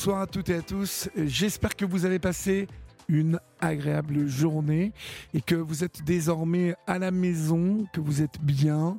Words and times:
Bonsoir 0.00 0.22
à 0.22 0.26
toutes 0.26 0.48
et 0.48 0.54
à 0.54 0.62
tous. 0.62 1.10
J'espère 1.14 1.76
que 1.76 1.84
vous 1.84 2.06
avez 2.06 2.18
passé 2.18 2.68
une 3.06 3.38
agréable 3.60 4.26
journée 4.28 4.94
et 5.34 5.42
que 5.42 5.54
vous 5.54 5.84
êtes 5.84 6.02
désormais 6.04 6.74
à 6.86 6.98
la 6.98 7.10
maison, 7.10 7.84
que 7.92 8.00
vous 8.00 8.22
êtes 8.22 8.40
bien, 8.40 8.96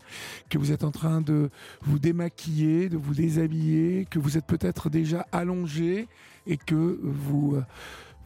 que 0.52 0.60
vous 0.60 0.72
êtes 0.72 0.84
en 0.84 0.92
train 0.92 1.22
de 1.22 1.50
vous 1.82 1.98
démaquiller, 1.98 2.88
de 2.88 2.98
vous 2.98 3.16
déshabiller, 3.16 4.06
que 4.12 4.20
vous 4.20 4.38
êtes 4.38 4.46
peut-être 4.46 4.92
déjà 4.92 5.26
allongé 5.32 6.08
et 6.46 6.58
que 6.58 7.00
vous 7.02 7.56
euh, 7.56 7.66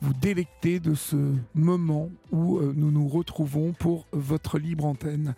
vous 0.02 0.14
délectez 0.14 0.82
de 0.82 0.96
ce 0.96 1.32
moment 1.54 2.10
où 2.34 2.58
euh, 2.58 2.74
nous 2.76 2.92
nous 2.92 3.08
retrouvons 3.08 3.72
pour 3.72 4.06
votre 4.12 4.60
libre 4.60 4.84
antenne. 4.84 5.34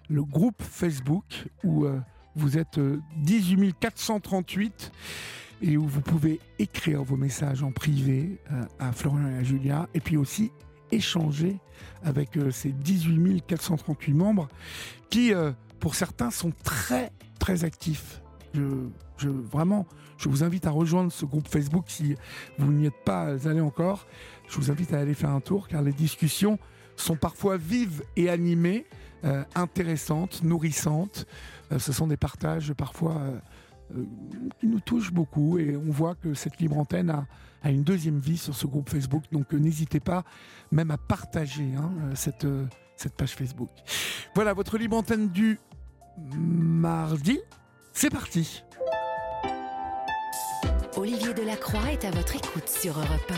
le 0.10 0.24
groupe 0.24 0.62
Facebook 0.62 1.48
où 1.64 1.86
euh, 1.86 2.00
vous 2.36 2.58
êtes 2.58 2.80
18 3.18 3.76
438 3.80 4.92
et 5.62 5.78
où 5.78 5.86
vous 5.86 6.02
pouvez 6.02 6.40
écrire 6.58 7.04
vos 7.04 7.18
messages 7.18 7.62
en 7.62 7.72
privé 7.72 8.40
à 8.80 8.92
Florian 8.92 9.28
et 9.28 9.36
à 9.36 9.44
Julia 9.44 9.88
et 9.94 10.00
puis 10.00 10.18
aussi 10.18 10.52
échanger 10.92 11.60
avec 12.04 12.38
euh, 12.38 12.52
ces 12.52 12.72
18 12.72 13.44
438 13.46 14.14
membres 14.14 14.48
qui, 15.10 15.34
euh, 15.34 15.52
pour 15.80 15.96
certains, 15.96 16.32
sont 16.32 16.52
très, 16.64 17.12
très 17.40 17.64
actifs. 17.64 18.22
Je, 18.54 19.30
vraiment, 19.30 19.86
je 20.18 20.28
vous 20.28 20.44
invite 20.44 20.68
à 20.68 20.72
rejoindre 20.72 21.12
ce 21.12 21.26
groupe 21.26 21.48
Facebook 21.48 21.86
si 21.88 22.16
vous 22.58 22.72
n'y 22.72 22.88
êtes 22.88 23.04
pas 23.06 23.48
allé 23.48 23.62
encore. 23.62 24.08
Je 24.50 24.58
vous 24.58 24.72
invite 24.72 24.94
à 24.94 25.00
aller 25.00 25.14
faire 25.14 25.30
un 25.30 25.40
tour 25.40 25.68
car 25.68 25.82
les 25.82 25.94
discussions 25.94 26.60
sont 26.98 27.16
parfois 27.16 27.56
vives 27.56 28.04
et 28.18 28.30
animées, 28.30 28.86
euh, 29.24 29.44
intéressantes, 29.56 30.44
nourrissantes. 30.44 31.26
ce 31.78 31.94
sont 31.94 32.08
des 32.08 32.18
partages 32.18 32.74
parfois 32.74 33.22
qui 34.60 34.68
nous 34.68 34.80
touchent 34.80 35.12
beaucoup 35.12 35.58
et 35.58 35.76
on 35.76 35.92
voit 35.92 36.16
que 36.16 36.34
cette 36.34 36.60
libre 36.60 36.78
antenne 36.78 37.10
a, 37.10 37.26
a 37.64 37.72
une 37.72 37.84
deuxième 37.84 38.20
vie 38.20 38.38
sur 38.38 38.56
ce 38.56 38.68
groupe 38.68 38.90
Facebook. 38.90 39.24
Donc 39.32 39.54
n'hésitez 39.54 40.00
pas 40.00 40.24
même 40.72 40.92
à 40.92 40.98
partager 40.98 41.74
hein, 41.76 41.92
cette, 42.16 42.48
cette 42.96 43.16
page 43.16 43.34
Facebook. 43.34 43.70
Voilà 44.36 44.54
votre 44.54 44.78
libre 44.78 44.98
antenne 44.98 45.30
du 45.30 45.60
mardi. 46.38 47.40
C'est 47.94 48.10
parti. 48.10 48.64
Olivier 50.98 51.34
Delacroix 51.34 51.92
est 51.92 52.06
à 52.06 52.12
votre 52.12 52.36
écoute 52.36 52.68
sur 52.68 52.98
Europe 52.98 53.32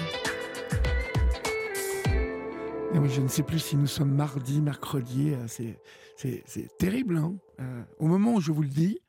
1. 2.94 3.00
oui, 3.00 3.10
je 3.10 3.22
ne 3.22 3.28
sais 3.28 3.44
plus 3.44 3.60
si 3.60 3.76
nous 3.76 3.88
sommes 3.88 4.14
mardi, 4.14 4.62
mercredi. 4.62 5.34
C'est, 5.48 6.78
terrible. 6.78 7.18
Hein. 7.18 7.36
Euh, 7.60 7.84
au 8.00 8.08
moment 8.08 8.36
où 8.36 8.42
je 8.42 8.52
vous 8.52 8.62
le 8.62 8.70
dis, 8.70 9.00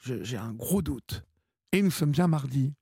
j'ai 0.00 0.36
un 0.36 0.52
gros 0.52 0.82
doute. 0.82 1.24
Et 1.72 1.82
nous 1.82 1.90
sommes 1.90 2.10
bien 2.10 2.26
mardi 2.26 2.74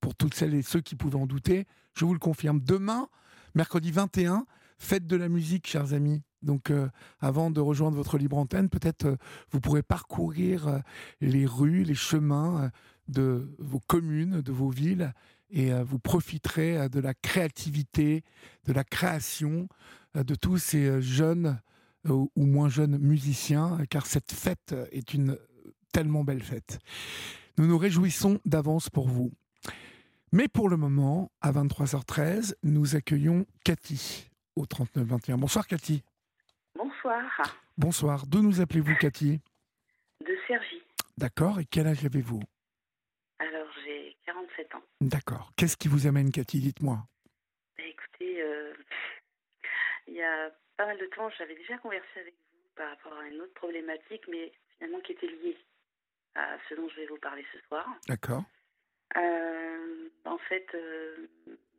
pour 0.00 0.14
toutes 0.14 0.34
celles 0.34 0.54
et 0.54 0.62
ceux 0.62 0.80
qui 0.80 0.96
pouvaient 0.96 1.18
en 1.18 1.26
douter, 1.26 1.66
je 1.94 2.04
vous 2.04 2.14
le 2.14 2.18
confirme. 2.18 2.60
Demain, 2.60 3.08
mercredi 3.54 3.90
21, 3.90 4.46
fête 4.78 5.06
de 5.06 5.16
la 5.16 5.28
musique, 5.28 5.66
chers 5.66 5.92
amis. 5.92 6.22
Donc, 6.42 6.70
euh, 6.70 6.88
avant 7.20 7.50
de 7.50 7.60
rejoindre 7.60 7.96
votre 7.96 8.16
libre 8.16 8.38
antenne, 8.38 8.70
peut-être 8.70 9.04
euh, 9.04 9.16
vous 9.50 9.60
pourrez 9.60 9.82
parcourir 9.82 10.68
euh, 10.68 10.78
les 11.20 11.44
rues, 11.44 11.84
les 11.84 11.94
chemins 11.94 12.70
de 13.08 13.54
vos 13.58 13.80
communes, 13.80 14.40
de 14.40 14.52
vos 14.52 14.70
villes, 14.70 15.12
et 15.50 15.72
vous 15.82 15.98
profiterez 15.98 16.88
de 16.88 17.00
la 17.00 17.12
créativité, 17.12 18.22
de 18.66 18.72
la 18.72 18.84
création 18.84 19.66
de 20.14 20.34
tous 20.36 20.58
ces 20.58 21.02
jeunes 21.02 21.60
ou 22.08 22.30
moins 22.36 22.68
jeunes 22.68 22.98
musiciens, 22.98 23.80
car 23.90 24.06
cette 24.06 24.30
fête 24.30 24.76
est 24.92 25.12
une 25.12 25.36
tellement 25.92 26.24
belle 26.24 26.42
fête. 26.42 26.78
Nous 27.58 27.66
nous 27.66 27.78
réjouissons 27.78 28.40
d'avance 28.44 28.88
pour 28.88 29.08
vous. 29.08 29.30
Mais 30.32 30.48
pour 30.48 30.68
le 30.68 30.76
moment, 30.76 31.30
à 31.40 31.50
23h13, 31.50 32.54
nous 32.62 32.94
accueillons 32.94 33.46
Cathy 33.64 34.30
au 34.54 34.64
3921. 34.64 35.38
Bonsoir 35.38 35.66
Cathy. 35.66 36.02
Bonsoir. 36.76 37.22
Bonsoir. 37.76 38.26
D'où 38.26 38.40
nous 38.40 38.60
appelez-vous 38.60 38.94
Cathy? 38.96 39.40
De 40.20 40.36
Sergi. 40.46 40.82
D'accord. 41.18 41.58
Et 41.58 41.64
quel 41.64 41.86
âge 41.86 42.04
avez-vous? 42.04 42.40
Alors 43.40 43.66
j'ai 43.84 44.16
47 44.26 44.74
ans. 44.74 44.82
D'accord. 45.00 45.52
Qu'est-ce 45.56 45.76
qui 45.76 45.88
vous 45.88 46.06
amène 46.06 46.30
Cathy? 46.30 46.60
Dites-moi. 46.60 46.98
Bah, 47.76 47.84
écoutez, 47.84 48.40
euh, 48.42 48.72
il 50.06 50.14
y 50.14 50.22
a 50.22 50.50
pas 50.76 50.86
mal 50.86 50.98
de 50.98 51.06
temps, 51.06 51.28
j'avais 51.38 51.56
déjà 51.56 51.76
conversé 51.78 52.20
avec 52.20 52.34
vous 52.34 52.68
par 52.76 52.88
rapport 52.90 53.18
à 53.18 53.26
une 53.26 53.40
autre 53.40 53.54
problématique, 53.54 54.22
mais 54.30 54.52
finalement 54.78 55.00
qui 55.00 55.12
était 55.12 55.26
liée 55.26 55.58
à 56.34 56.56
ce 56.68 56.74
dont 56.74 56.88
je 56.88 56.96
vais 56.96 57.06
vous 57.06 57.18
parler 57.18 57.44
ce 57.52 57.60
soir. 57.66 57.86
D'accord. 58.08 58.44
Euh, 59.16 60.08
en 60.24 60.38
fait, 60.38 60.66
euh, 60.74 61.28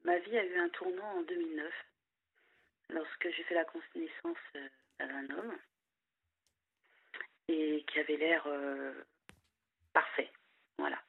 ma 0.03 0.17
vie 0.19 0.37
a 0.37 0.45
eu 0.45 0.57
un 0.57 0.69
tournant 0.69 1.17
en 1.17 1.21
2009, 1.23 1.73
lorsque 2.89 3.29
j'ai 3.29 3.43
fait 3.43 3.55
la 3.55 3.65
connaissance 3.65 4.37
euh, 4.55 4.67
d'un 4.99 5.37
homme 5.37 5.57
et 7.47 7.83
qui 7.87 7.99
avait 7.99 8.17
l'air 8.17 8.47
parfait. 9.93 10.31
Voilà, 10.77 11.01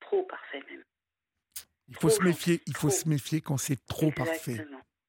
trop 0.00 0.22
parfait 0.22 0.62
même. 0.70 0.84
Il 1.88 1.96
faut 1.96 2.08
se 2.08 2.22
méfier. 2.22 2.62
il 2.66 2.76
faut 2.76 2.90
se 2.90 3.08
méfier 3.08 3.40
quand 3.40 3.58
c'est 3.58 3.84
trop 3.86 4.10
parfait. 4.10 4.64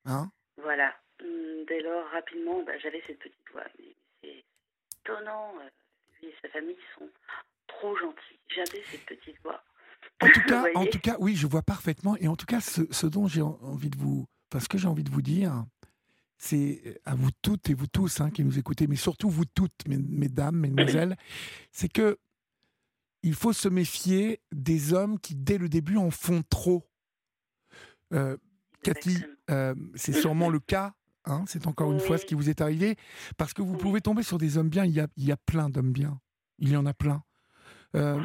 Hein? 0.05 0.31
Voilà. 0.57 0.93
Hum, 1.21 1.65
dès 1.67 1.81
lors, 1.81 2.09
rapidement, 2.09 2.63
bah, 2.63 2.77
j'avais 2.79 3.01
cette 3.07 3.19
petite 3.19 3.49
voix. 3.51 3.63
c'est 4.21 4.43
étonnant. 4.99 5.53
lui 6.21 6.29
et 6.29 6.35
sa 6.41 6.49
famille 6.49 6.77
sont 6.97 7.09
trop 7.77 7.95
gentils. 7.97 8.39
J'avais 8.55 8.83
cette 8.91 9.05
petite 9.05 9.41
voix. 9.43 9.63
En 10.21 10.27
tout 10.27 10.41
cas, 10.47 10.65
en 10.75 10.85
tout 10.85 10.99
cas, 10.99 11.17
oui, 11.19 11.35
je 11.35 11.47
vois 11.47 11.61
parfaitement. 11.61 12.15
Et 12.17 12.27
en 12.27 12.35
tout 12.35 12.45
cas, 12.45 12.61
ce, 12.61 13.07
dont 13.07 13.27
j'ai 13.27 13.41
envie 13.41 13.89
de 13.89 13.97
vous, 13.97 14.27
enfin, 14.51 14.59
ce 14.59 14.69
que 14.69 14.77
j'ai 14.77 14.87
envie 14.87 15.03
de 15.03 15.11
vous 15.11 15.21
dire, 15.21 15.65
c'est 16.37 16.99
à 17.05 17.15
vous 17.15 17.29
toutes 17.41 17.69
et 17.69 17.73
vous 17.73 17.87
tous 17.87 18.21
hein, 18.21 18.31
qui 18.31 18.43
nous 18.43 18.57
écoutez, 18.57 18.87
mais 18.87 18.95
surtout 18.95 19.29
vous 19.29 19.45
toutes, 19.45 19.87
mesdames, 19.87 20.55
mesdemoiselles, 20.55 21.15
c'est 21.71 21.89
que 21.89 22.17
il 23.23 23.35
faut 23.35 23.53
se 23.53 23.69
méfier 23.69 24.41
des 24.51 24.93
hommes 24.93 25.19
qui, 25.19 25.35
dès 25.35 25.59
le 25.59 25.69
début, 25.69 25.97
en 25.97 26.09
font 26.09 26.41
trop. 26.49 26.89
Euh, 28.13 28.35
Cathy, 28.81 29.23
euh, 29.51 29.75
c'est 29.93 30.13
sûrement 30.13 30.49
le 30.49 30.59
cas. 30.59 30.95
Hein, 31.25 31.43
c'est 31.45 31.67
encore 31.67 31.91
une 31.91 31.99
fois 31.99 32.17
ce 32.17 32.25
qui 32.25 32.33
vous 32.33 32.49
est 32.49 32.61
arrivé, 32.61 32.95
parce 33.37 33.53
que 33.53 33.61
vous 33.61 33.77
pouvez 33.77 34.01
tomber 34.01 34.23
sur 34.23 34.39
des 34.39 34.57
hommes 34.57 34.69
bien. 34.69 34.85
Il 34.85 34.93
y 34.93 34.99
a, 34.99 35.07
il 35.17 35.25
y 35.25 35.31
a 35.31 35.37
plein 35.37 35.69
d'hommes 35.69 35.91
bien. 35.91 36.19
Il 36.57 36.69
y 36.69 36.75
en 36.75 36.87
a 36.87 36.95
plein. 36.95 37.23
Euh, 37.95 38.19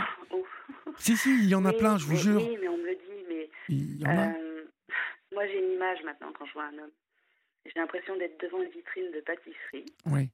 si, 0.99 1.17
si, 1.17 1.31
il 1.31 1.49
y 1.49 1.55
en 1.55 1.65
a 1.65 1.73
plein, 1.73 1.99
je 1.99 2.07
vous 2.07 2.17
jure. 2.17 2.41
Oui, 2.43 2.57
mais 2.61 2.69
on 2.69 2.77
me 2.79 2.87
le 2.87 2.95
dit, 2.95 3.25
mais. 3.29 3.51
Euh, 4.09 4.65
moi, 5.33 5.47
j'ai 5.47 5.59
une 5.59 5.73
image 5.73 6.03
maintenant 6.05 6.33
quand 6.39 6.47
je 6.47 6.53
vois 6.53 6.65
un 6.65 6.79
homme. 6.79 6.91
j'ai 7.65 7.73
l'impression 7.77 8.17
d'être 8.17 8.39
devant 8.41 8.63
une 8.63 8.71
vitrine 8.71 9.11
de 9.13 9.21
pâtisserie, 9.21 9.87
Oui. 10.07 10.31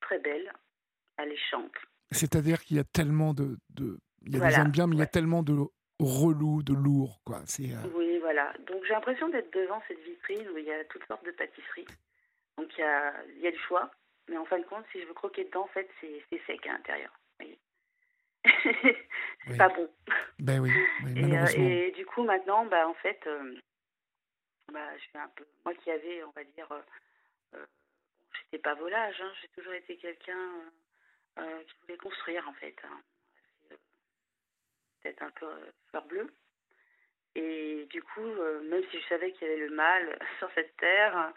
très 0.00 0.18
belle, 0.18 0.52
alléchante. 1.18 1.74
C'est-à-dire 2.10 2.60
qu'il 2.62 2.76
y 2.76 2.80
a 2.80 2.84
tellement 2.84 3.34
de, 3.34 3.58
de 3.70 3.98
il 4.22 4.32
y 4.32 4.36
a 4.36 4.38
Voilà, 4.38 4.56
des 4.56 4.62
gens 4.64 4.68
bien, 4.68 4.86
mais 4.86 4.96
il 4.96 4.98
y 4.98 5.02
a 5.02 5.06
tellement 5.06 5.42
de 5.42 5.54
relous, 6.00 6.62
de 6.62 6.74
lourds, 6.74 7.20
quoi. 7.24 7.42
C'est 7.46 7.72
euh, 7.72 7.88
Oui, 7.94 8.18
voilà. 8.20 8.52
Donc 8.66 8.82
j'ai 8.84 8.92
l'impression 8.94 9.28
d'être 9.28 9.52
devant 9.52 9.80
cette 9.86 10.00
vitrine 10.02 10.48
où 10.54 10.58
il 10.58 10.64
y 10.64 10.72
a 10.72 10.84
toutes 10.86 11.06
sortes 11.06 11.24
de 11.24 11.30
pâtisseries. 11.30 11.86
Donc 12.58 12.68
il 12.76 12.80
y 12.80 12.84
a, 12.84 13.14
il 13.36 13.40
y 13.42 13.46
a 13.46 13.50
du 13.50 13.58
choix, 13.58 13.90
mais 14.28 14.36
en 14.36 14.44
fin 14.46 14.58
de 14.58 14.64
compte, 14.64 14.84
si 14.92 15.00
je 15.00 15.06
veux 15.06 15.14
croquer 15.14 15.44
dedans, 15.44 15.64
en 15.64 15.68
fait, 15.68 15.88
c'est 16.00 16.22
sec 16.46 16.66
à 16.66 16.72
l'intérieur. 16.72 17.12
C'est 18.44 18.96
Oui. 19.48 19.56
pas 19.56 19.68
bon. 19.68 19.90
ben 20.38 20.60
oui, 20.60 20.70
oui, 21.04 21.12
Et, 21.32 21.38
euh, 21.38 21.46
et 21.56 21.90
du 21.92 22.06
coup, 22.06 22.22
maintenant, 22.24 22.64
bah, 22.66 22.86
en 22.88 22.94
fait, 22.94 23.20
euh, 23.26 23.54
bah, 24.72 24.96
je 24.96 25.02
suis 25.02 25.18
un 25.18 25.28
peu. 25.28 25.44
Moi 25.64 25.74
qui 25.74 25.90
avais, 25.90 26.22
on 26.24 26.30
va 26.30 26.44
dire, 26.44 26.70
euh, 26.72 26.80
euh, 27.54 27.66
j'étais 28.44 28.58
pas 28.62 28.74
volage, 28.74 29.20
hein, 29.20 29.32
j'ai 29.40 29.48
toujours 29.48 29.72
été 29.74 29.96
quelqu'un 29.96 30.48
qui 31.36 31.74
voulait 31.82 31.96
construire, 31.98 32.46
en 32.48 32.52
fait. 32.54 32.76
hein. 32.84 33.00
Peut-être 35.02 35.22
un 35.22 35.30
peu 35.30 35.46
fleur 35.88 36.04
bleue. 36.06 36.32
Et 37.36 37.86
du 37.90 38.02
coup, 38.02 38.26
même 38.68 38.82
si 38.90 39.00
je 39.00 39.06
savais 39.08 39.32
qu'il 39.32 39.46
y 39.48 39.50
avait 39.50 39.66
le 39.68 39.74
mal 39.74 40.18
sur 40.38 40.50
cette 40.54 40.76
terre, 40.76 41.32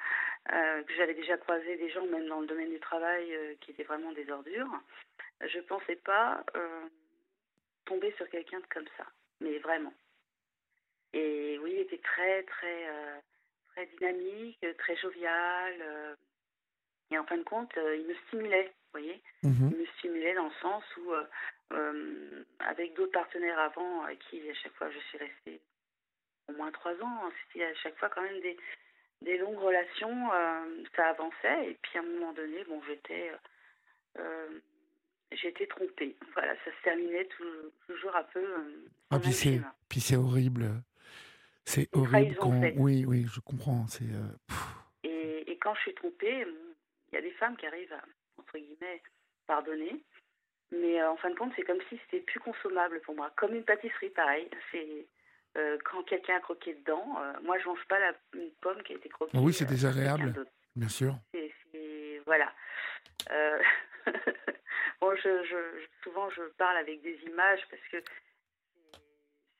que 0.49 0.93
j'avais 0.97 1.13
déjà 1.13 1.37
croisé 1.37 1.77
des 1.77 1.89
gens, 1.89 2.05
même 2.07 2.27
dans 2.27 2.41
le 2.41 2.47
domaine 2.47 2.69
du 2.71 2.79
travail, 2.79 3.57
qui 3.61 3.71
étaient 3.71 3.83
vraiment 3.83 4.11
des 4.11 4.29
ordures, 4.29 4.69
je 5.41 5.59
pensais 5.59 5.95
pas 5.97 6.43
euh, 6.55 6.87
tomber 7.85 8.11
sur 8.13 8.29
quelqu'un 8.29 8.59
de 8.59 8.65
comme 8.67 8.87
ça. 8.97 9.05
Mais 9.39 9.57
vraiment. 9.59 9.93
Et 11.13 11.59
oui, 11.59 11.71
il 11.73 11.79
était 11.81 11.99
très, 11.99 12.43
très, 12.43 12.89
euh, 12.89 13.19
très 13.73 13.85
dynamique, 13.87 14.65
très 14.77 14.95
jovial. 14.97 15.75
euh, 15.81 16.15
et 17.11 17.17
en 17.17 17.25
fin 17.25 17.37
de 17.37 17.43
compte, 17.43 17.71
il 17.75 18.07
me 18.07 18.15
stimulait, 18.27 18.65
vous 18.65 18.99
voyez. 18.99 19.21
Mhm. 19.43 19.69
Il 19.71 19.77
me 19.77 19.85
stimulait 19.97 20.33
dans 20.33 20.45
le 20.47 20.53
sens 20.61 20.83
où, 20.97 21.13
avec 22.59 22.95
d'autres 22.95 23.11
partenaires 23.11 23.59
avant, 23.59 24.03
à 24.03 24.15
qui 24.15 24.49
à 24.49 24.53
chaque 24.55 24.73
fois 24.73 24.89
je 24.89 24.97
suis 24.99 25.17
restée 25.19 25.61
au 26.47 26.53
moins 26.53 26.71
trois 26.71 26.93
ans, 26.93 27.25
hein, 27.25 27.31
c'était 27.51 27.65
à 27.65 27.75
chaque 27.75 27.97
fois 27.99 28.09
quand 28.09 28.23
même 28.23 28.39
des, 28.41 28.57
des 29.21 29.37
longues 29.37 29.59
relations, 29.59 30.29
ça 30.95 31.09
avançait. 31.09 31.69
Et 31.71 31.77
puis 31.83 31.99
à 31.99 32.01
un 32.01 32.05
moment 32.05 32.33
donné, 32.33 32.63
bon, 32.63 32.81
j'étais 32.87 33.31
euh, 34.17 34.59
j'étais 35.35 35.67
trompée. 35.67 36.15
Voilà, 36.33 36.53
ça 36.65 36.71
se 36.77 36.83
terminait 36.83 37.25
tout- 37.25 37.71
toujours 37.87 38.15
un 38.15 38.23
peu. 38.23 38.39
euh, 38.43 38.85
Ah, 39.11 39.19
puis 39.19 39.31
c'est, 39.33 39.53
schéma. 39.53 39.75
puis 39.89 39.99
c'est 39.99 40.15
horrible. 40.17 40.65
C'est 41.65 41.87
horrible 41.95 42.35
quand. 42.35 42.59
Oui, 42.77 43.05
oui, 43.05 43.25
je 43.33 43.39
comprends. 43.39 43.87
C'est. 43.87 44.03
euh, 44.05 44.55
Et, 45.03 45.51
et 45.51 45.57
quand 45.57 45.73
je 45.75 45.81
suis 45.81 45.93
trompée, 45.95 46.45
bon, 46.45 46.51
il 47.11 47.15
y 47.15 47.17
a 47.17 47.21
des 47.21 47.31
femmes 47.31 47.55
qui 47.57 47.65
arrivent 47.65 47.93
à, 47.93 48.03
entre 48.39 48.57
guillemets, 48.57 49.01
pardonner. 49.47 50.03
Mais 50.71 51.01
euh, 51.01 51.11
en 51.11 51.17
fin 51.17 51.29
de 51.29 51.35
compte, 51.35 51.53
c'est 51.55 51.63
comme 51.63 51.81
si 51.89 51.99
c'était 52.05 52.21
plus 52.25 52.39
consommable 52.39 52.99
pour 53.01 53.15
moi. 53.15 53.31
Comme 53.37 53.53
une 53.53 53.63
pâtisserie, 53.63 54.09
pareil. 54.09 54.49
C'est 54.71 55.05
euh, 55.57 55.77
quand 55.85 56.01
quelqu'un 56.03 56.37
a 56.37 56.39
croqué 56.39 56.73
dedans. 56.73 57.15
euh, 57.21 57.33
moi, 57.43 57.59
je 57.59 57.65
mange 57.67 57.85
pas 57.87 57.99
la, 57.99 58.13
une 58.33 58.49
pomme 58.61 58.81
qui 58.83 58.93
a 58.93 58.95
été 58.95 59.07
croquée. 59.09 59.37
Oui, 59.37 59.53
c'est 59.53 59.65
euh, 59.65 59.67
désagréable. 59.69 60.33
bien 60.75 60.89
sûr. 60.89 61.15
Voilà. 62.25 62.51
Bon, 65.03 65.13
je, 65.17 65.43
je- 65.43 65.79
je- 65.81 66.03
souvent, 66.03 66.29
je 66.29 66.41
parle 66.57 66.77
avec 66.77 67.01
des 67.01 67.17
images 67.27 67.59
parce 67.69 67.81
que 67.91 67.97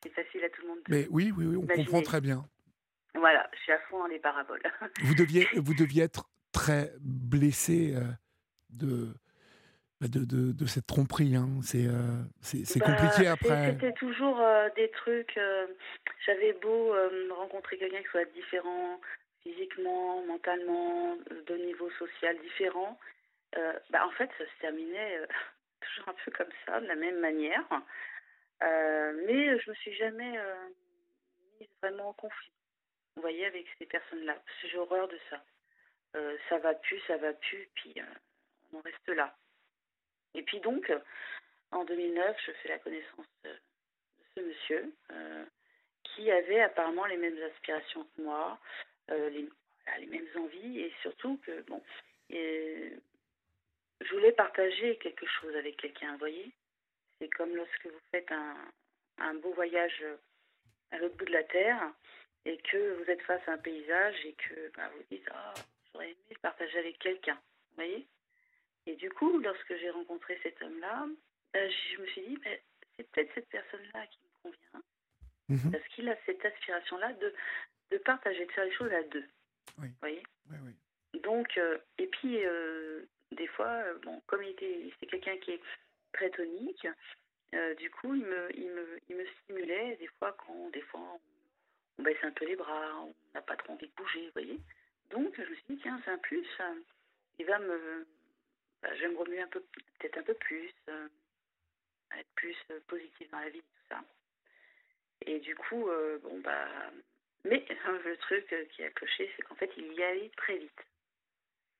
c'est- 0.03 0.09
facile 0.11 0.41
à 0.45 0.49
tout 0.49 0.61
le 0.61 0.67
monde. 0.69 0.77
de- 0.77 0.83
Mais 0.95 1.07
oui, 1.09 1.33
oui, 1.35 1.45
oui, 1.45 1.57
on 1.57 1.67
comprend 1.67 2.01
très 2.01 2.21
bien. 2.21 2.45
Voilà, 3.15 3.49
je 3.53 3.59
suis 3.59 3.71
à 3.73 3.79
fond 3.89 3.99
dans 3.99 4.07
les 4.07 4.19
paraboles. 4.19 4.61
Vous 5.03 5.15
deviez, 5.15 5.47
vous 5.55 5.73
deviez 5.73 6.03
être 6.03 6.29
très 6.53 6.91
blessé 7.01 7.93
euh, 7.95 8.01
de, 8.69 9.13
de, 10.01 10.23
de, 10.23 10.51
de 10.53 10.65
cette 10.65 10.87
tromperie. 10.87 11.35
hein. 11.35 11.49
C'est 11.61 11.87
euh, 11.87 12.23
c'est 12.41 12.79
Bah, 12.79 12.85
compliqué 12.95 13.27
après. 13.27 13.71
C'était 13.73 13.93
toujours 13.93 14.39
euh, 14.39 14.69
des 14.77 14.89
trucs. 14.91 15.37
euh, 15.37 15.67
J'avais 16.25 16.53
beau 16.53 16.93
rencontrer 17.35 17.77
quelqu'un 17.77 18.01
qui 18.01 18.07
soit 18.09 18.25
différent 18.33 18.99
physiquement, 19.41 20.25
mentalement, 20.25 21.17
de 21.47 21.55
niveau 21.65 21.89
social 21.99 22.37
différent. 22.41 22.97
Euh, 23.57 23.79
bah, 23.89 24.05
en 24.05 24.11
fait, 24.11 24.29
ça 24.37 24.45
se 24.45 24.59
terminait 24.59 25.17
euh, 25.17 25.27
toujours 25.81 26.09
un 26.09 26.15
peu 26.25 26.31
comme 26.31 26.51
ça, 26.65 26.79
de 26.79 26.87
la 26.87 26.95
même 26.95 27.19
manière. 27.19 27.65
Euh, 28.63 29.23
mais 29.27 29.59
je 29.59 29.69
me 29.69 29.75
suis 29.75 29.93
jamais 29.95 30.39
mise 31.59 31.69
vraiment 31.81 32.09
en 32.09 32.13
conflit. 32.13 32.51
Vous 33.15 33.21
voyez, 33.21 33.45
avec 33.45 33.67
ces 33.77 33.85
personnes-là. 33.85 34.33
Parce 34.33 34.71
j'ai 34.71 34.77
horreur 34.77 35.07
de 35.07 35.19
ça. 35.29 35.43
Ça 36.49 36.59
va 36.59 36.75
plus, 36.75 36.99
ça 37.07 37.17
va 37.17 37.33
plus, 37.33 37.67
puis 37.73 37.95
on 38.71 38.77
en 38.77 38.81
reste 38.81 39.09
là. 39.09 39.35
Et 40.35 40.43
puis 40.43 40.59
donc, 40.59 40.91
en 41.71 41.83
2009, 41.85 42.37
je 42.45 42.51
fais 42.51 42.69
la 42.69 42.77
connaissance 42.77 43.25
de, 43.43 43.51
ce 44.35 44.41
monsieur 44.41 44.93
qui 46.03 46.29
avait 46.31 46.61
apparemment 46.61 47.05
les 47.05 47.17
mêmes 47.17 47.41
aspirations 47.43 48.03
que 48.15 48.21
moi, 48.21 48.59
les, 49.09 49.49
mêmes 50.05 50.27
envies 50.37 50.81
et 50.81 50.93
surtout 51.01 51.37
que, 51.45 51.61
bon, 51.63 51.81
je 54.01 54.13
voulais 54.13 54.31
partager 54.31 54.97
quelque 54.97 55.25
chose 55.25 55.55
avec 55.55 55.77
quelqu'un, 55.77 56.11
vous 56.13 56.19
voyez 56.19 56.51
C'est 57.19 57.29
comme 57.29 57.55
lorsque 57.55 57.85
vous 57.85 57.99
faites 58.11 58.31
un, 58.31 58.55
un 59.19 59.33
beau 59.35 59.53
voyage 59.53 60.03
à 60.91 60.97
l'autre 60.97 61.15
bout 61.17 61.25
de 61.25 61.31
la 61.31 61.43
Terre 61.43 61.91
et 62.45 62.57
que 62.57 62.93
vous 62.95 63.09
êtes 63.09 63.21
face 63.23 63.47
à 63.47 63.53
un 63.53 63.57
paysage 63.57 64.25
et 64.25 64.33
que 64.33 64.71
bah, 64.75 64.89
vous 64.95 65.03
dites 65.11 65.27
Ah, 65.31 65.53
j'aurais 65.91 66.07
aimé 66.11 66.17
le 66.31 66.37
partager 66.41 66.77
avec 66.79 66.99
quelqu'un, 66.99 67.35
vous 67.35 67.75
voyez 67.75 68.05
Et 68.85 68.95
du 68.95 69.09
coup, 69.11 69.37
lorsque 69.39 69.75
j'ai 69.77 69.89
rencontré 69.89 70.39
cet 70.43 70.61
homme-là, 70.61 71.07
euh, 71.55 71.69
je 71.95 72.01
me 72.01 72.07
suis 72.07 72.21
dit, 72.27 72.37
mais 72.43 72.61
c'est 72.97 73.09
peut-être 73.11 73.31
cette 73.35 73.49
personne-là 73.49 74.05
qui 74.07 74.19
me 74.19 74.41
convient, 74.51 74.83
Mhm. 75.49 75.71
parce 75.71 75.87
qu'il 75.89 76.07
a 76.09 76.15
cette 76.25 76.43
aspiration-là 76.45 77.13
de, 77.13 77.33
de 77.91 77.97
partager, 77.97 78.45
de 78.45 78.51
faire 78.53 78.63
les 78.65 78.73
choses 78.73 78.91
à 78.93 79.03
deux. 79.03 79.25
Oui. 79.77 79.87
Vous 79.89 79.93
voyez 79.99 80.23
Oui, 80.49 80.57
oui. 80.63 81.19
Donc, 81.21 81.57
euh, 81.57 81.77
et 81.97 82.07
puis, 82.07 82.45
euh, 82.45 83.03
des 83.33 83.47
fois, 83.47 83.67
euh, 83.67 83.97
bon, 83.99 84.21
comme 84.27 84.43
c'est 84.57 85.05
quelqu'un 85.07 85.37
qui 85.37 85.51
est 85.51 85.61
très 86.13 86.29
tonique, 86.31 86.87
euh, 87.53 87.75
du 87.75 87.89
coup, 87.89 88.13
il 88.15 88.25
me, 88.25 88.57
il, 88.57 88.69
me, 88.71 88.99
il 89.09 89.15
me 89.15 89.25
stimulait 89.25 89.95
des 89.97 90.07
fois 90.19 90.35
quand, 90.45 90.69
des 90.71 90.81
fois, 90.81 91.01
on, 91.97 92.03
baisse 92.03 92.17
un 92.23 92.31
peu 92.31 92.45
les 92.45 92.55
bras, 92.55 93.01
on 93.03 93.13
n'a 93.33 93.41
pas 93.41 93.55
trop 93.55 93.73
envie 93.73 93.87
de 93.87 93.93
bouger, 93.95 94.25
vous 94.25 94.33
voyez. 94.33 94.59
Donc, 95.11 95.35
je 95.35 95.49
me 95.49 95.55
suis 95.55 95.65
dit, 95.69 95.79
tiens, 95.81 96.01
c'est 96.03 96.11
un 96.11 96.17
plus, 96.17 96.47
il 97.37 97.45
va 97.45 97.59
me, 97.59 98.07
bah, 98.81 98.93
je 98.95 99.01
vais 99.01 99.09
me 99.09 99.17
remuer 99.17 99.41
un 99.41 99.47
peu, 99.47 99.61
peut-être 99.99 100.17
un 100.17 100.23
peu 100.23 100.33
plus, 100.33 100.71
euh, 100.89 101.07
être 102.17 102.29
plus 102.35 102.57
positive 102.87 103.29
dans 103.31 103.39
la 103.39 103.49
vie, 103.49 103.61
tout 103.61 103.87
ça. 103.89 104.03
Et 105.25 105.39
du 105.39 105.55
coup, 105.55 105.89
bon, 106.21 106.39
bah, 106.41 106.67
mais 107.45 107.65
le 108.05 108.17
truc 108.17 108.53
qui 108.71 108.83
a 108.83 108.89
cloché, 108.91 109.31
c'est 109.35 109.43
qu'en 109.43 109.55
fait, 109.55 109.71
il 109.77 109.93
y 109.93 110.03
allait 110.03 110.31
très 110.35 110.57
vite. 110.57 110.81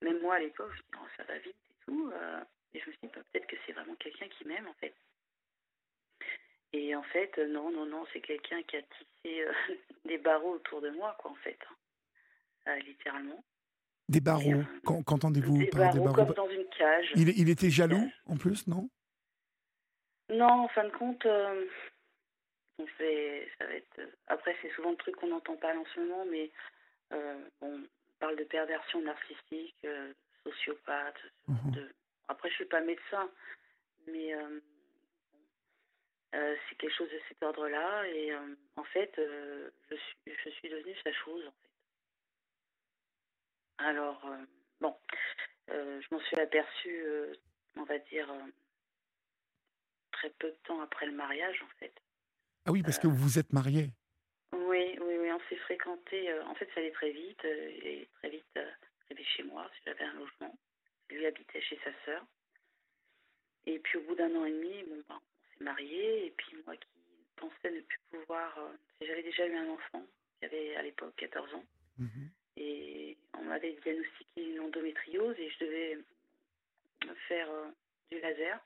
Même 0.03 0.22
moi, 0.22 0.36
à 0.36 0.39
l'époque, 0.39 0.72
je 0.72 0.77
me 0.77 0.83
dis, 0.83 1.03
oh, 1.03 1.07
ça 1.17 1.24
va 1.24 1.38
vite 1.39 1.55
et 1.55 1.86
tout. 1.86 2.12
euh, 2.13 2.41
et 2.74 2.79
je 2.79 2.86
me 2.88 2.91
suis 2.91 3.00
dit, 3.03 3.10
bah, 3.15 3.22
peut-être 3.31 3.48
que 3.48 3.55
c'est 3.65 3.72
vraiment 3.74 3.95
quelqu'un 3.95 4.27
qui 4.29 4.48
m'aime, 4.48 4.67
en 4.67 4.74
fait. 4.75 4.93
Et 6.74 6.95
en 6.95 7.03
fait, 7.03 7.31
euh, 7.38 7.48
non, 7.48 7.72
non, 7.72 7.86
non, 7.86 8.05
c'est 8.12 8.22
quelqu'un 8.22 8.62
qui 8.63 8.77
a 8.77 8.81
tissé 8.81 9.41
euh, 9.43 9.53
des 10.05 10.17
barreaux 10.17 10.53
autour 10.55 10.81
de 10.81 10.89
moi, 10.89 11.15
quoi, 11.19 11.31
en 11.31 11.36
fait. 11.36 11.57
hein. 12.65 12.75
Littéralement. 12.86 13.43
Des 14.10 14.22
barreaux. 14.22 14.63
Qu'en- 14.86 15.03
Qu'entendez-vous 15.03 15.57
Des 15.60 15.65
par 15.67 15.91
des 15.93 16.00
barreaux 16.00 16.03
barreaux? 16.15 16.33
comme 16.33 16.36
dans 16.36 16.50
une 16.50 16.67
cage. 16.69 17.12
il, 17.15 17.29
il 17.38 17.50
était 17.50 17.69
jaloux, 17.69 18.10
en 18.25 18.38
plus, 18.38 18.67
non? 18.67 18.89
Non, 20.29 20.63
en 20.63 20.67
fin 20.69 20.86
de 20.86 20.89
compte, 20.91 21.25
on 22.79 22.88
fait, 22.98 23.50
ça 23.60 23.65
va 23.67 23.74
être. 23.75 24.01
Après, 24.27 24.55
c'est 24.62 24.72
souvent 24.74 24.91
le 24.91 24.98
truc 24.98 25.15
qu'on 25.17 25.27
n'entend 25.27 25.57
pas 25.57 25.75
en 25.77 25.86
ce 25.93 26.00
moment, 26.00 26.25
mais 26.25 26.51
euh, 27.12 27.38
bon, 27.62 27.81
on 27.83 27.88
parle 28.24 28.38
de 28.38 28.44
perversion 28.46 29.01
narcissique, 29.01 29.75
euh, 29.84 30.13
sociopathe. 30.46 31.20
Mhm. 31.50 31.72
de- 31.72 31.94
Après, 32.30 32.50
je 32.50 32.56
suis 32.56 32.65
pas 32.65 32.80
médecin, 32.80 33.30
mais 34.08 34.34
euh, 34.34 34.60
euh, 36.36 36.56
c'est 36.70 36.75
quelque 36.77 36.96
chose 36.96 37.10
de 37.12 37.20
cet 37.27 37.44
ordre-là. 37.44 38.08
Et 38.08 38.34
en 38.77 38.84
fait, 38.86 39.12
je 39.18 39.96
suis, 39.96 40.34
je 40.46 40.50
suis 40.51 40.70
devenue 40.70 40.96
sa 41.03 41.12
chose. 41.12 41.46
En 41.46 41.51
fait. 41.51 41.70
Alors, 43.89 44.25
bon, 44.80 44.96
je 45.68 46.08
m'en 46.12 46.20
suis 46.22 46.39
aperçue, 46.39 47.06
on 47.75 47.84
va 47.84 47.98
dire. 48.00 48.34
très 50.13 50.30
peu 50.39 50.50
de 50.50 50.58
temps 50.63 50.80
après 50.82 51.06
le 51.08 51.12
mariage, 51.12 51.62
en 51.62 51.72
fait. 51.80 51.94
Ah 52.65 52.72
oui, 52.72 52.84
parce 52.84 53.00
que 53.00 53.08
vous 53.08 53.18
vous 53.18 53.38
êtes 53.39 53.51
marié. 53.51 53.89
Oui, 54.53 54.98
oui, 55.01 55.17
oui, 55.19 55.31
on 55.31 55.39
s'est 55.50 55.55
fréquenté. 55.57 56.29
euh, 56.31 56.43
en 56.45 56.55
fait, 56.55 56.69
ça 56.74 56.79
allait 56.79 56.91
très 56.91 57.12
vite. 57.12 57.43
euh, 57.45 57.69
est 57.83 58.07
très 58.19 58.29
vite 58.29 58.45
euh, 58.57 58.69
chez 59.36 59.43
moi, 59.43 59.69
j'avais 59.86 60.03
un 60.03 60.13
logement. 60.13 60.55
Lui 61.10 61.25
habitait 61.25 61.62
chez 61.62 61.79
sa 61.83 61.91
sœur. 62.05 62.25
Et 63.65 63.79
puis, 63.79 63.98
au 63.98 64.01
bout 64.01 64.15
d'un 64.15 64.33
an 64.36 64.45
et 64.45 64.51
demi, 64.51 64.83
bon, 64.83 65.01
ben, 65.07 65.15
on 65.22 65.57
s'est 65.57 65.63
mariés. 65.63 66.25
Et 66.27 66.31
puis, 66.31 66.57
moi 66.65 66.75
qui 66.75 66.88
pensais 67.36 67.72
ne 67.72 67.81
plus 67.81 68.00
pouvoir. 68.12 68.57
euh, 68.60 68.74
j'avais 69.01 69.24
déjà 69.24 69.45
eu 69.48 69.55
un 69.55 69.69
enfant, 69.69 70.05
j'avais 70.41 70.75
à 70.75 70.81
l'époque 70.81 71.15
14 71.17 71.53
ans. 71.55 71.65
Mhm. 71.98 72.29
Et 72.57 73.17
on 73.33 73.39
m'a 73.43 73.50
m'avait 73.53 73.74
diagnostiqué 73.74 74.41
une 74.43 74.60
endométriose 74.62 75.36
et 75.39 75.50
je 75.50 75.65
devais 75.65 75.98
faire 77.27 77.50
du 78.12 78.19
laser. 78.19 78.60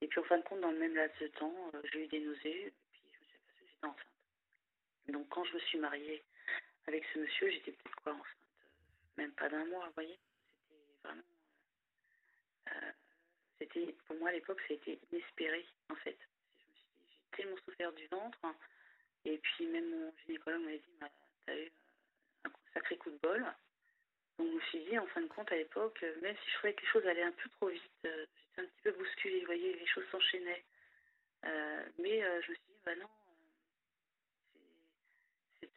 Et 0.00 0.06
puis 0.06 0.20
en 0.20 0.24
fin 0.24 0.38
de 0.38 0.42
compte, 0.44 0.60
dans 0.60 0.70
le 0.70 0.78
même 0.78 0.94
laps 0.94 1.20
de 1.20 1.28
temps, 1.28 1.54
j'ai 1.92 2.04
eu 2.04 2.06
des 2.08 2.20
nausées 2.20 2.66
et 2.66 2.72
puis 2.92 3.00
je 3.12 3.18
me 3.20 3.24
suis 3.26 3.36
aperçue 3.36 3.60
que 3.60 3.66
j'étais 3.66 3.86
enceinte. 3.86 4.17
Donc 5.08 5.28
quand 5.30 5.44
je 5.44 5.54
me 5.54 5.60
suis 5.60 5.78
mariée 5.78 6.22
avec 6.86 7.04
ce 7.12 7.18
monsieur, 7.18 7.50
j'étais 7.50 7.72
peut-être 7.72 7.96
quoi 8.02 8.12
enceinte 8.12 8.26
Même 9.16 9.32
pas 9.32 9.48
d'un 9.48 9.64
mois, 9.66 9.86
vous 9.86 9.92
voyez 9.94 10.18
C'était 10.68 11.08
vraiment... 11.08 11.22
c'était, 13.58 13.96
pour 14.06 14.16
moi 14.16 14.28
à 14.28 14.32
l'époque, 14.32 14.60
c'était 14.68 14.98
inespéré 15.10 15.66
en 15.90 15.96
fait. 15.96 16.18
J'ai 17.10 17.36
tellement 17.36 17.56
souffert 17.64 17.92
du 17.92 18.06
ventre. 18.08 18.38
et 19.24 19.38
puis 19.38 19.66
même 19.66 19.88
mon 19.90 20.12
gynécologue 20.26 20.62
m'avait 20.62 20.78
dit, 20.78 20.94
bah, 21.00 21.10
t'as 21.46 21.58
eu 21.58 21.70
un 22.44 22.50
sacré 22.74 22.96
coup 22.98 23.10
de 23.10 23.18
bol. 23.18 23.44
Donc 24.38 24.50
je 24.50 24.54
me 24.54 24.60
suis 24.60 24.84
dit, 24.84 24.98
en 24.98 25.06
fin 25.08 25.22
de 25.22 25.26
compte, 25.26 25.50
à 25.50 25.56
l'époque, 25.56 26.04
même 26.22 26.36
si 26.36 26.50
je 26.50 26.54
trouvais 26.58 26.74
que 26.74 26.82
les 26.82 26.88
choses 26.88 27.06
allaient 27.06 27.22
un 27.22 27.32
peu 27.32 27.48
trop 27.50 27.68
vite, 27.68 27.82
j'étais 28.04 28.60
un 28.60 28.64
petit 28.64 28.82
peu 28.84 28.92
bousculée, 28.92 29.40
vous 29.40 29.46
voyez, 29.46 29.74
les 29.74 29.86
choses 29.86 30.04
s'enchaînaient. 30.12 30.64
mais 31.98 32.20
je 32.42 32.50
me 32.50 32.54
suis 32.54 32.64
dit, 32.68 32.80
bah 32.84 32.94
non, 32.94 33.08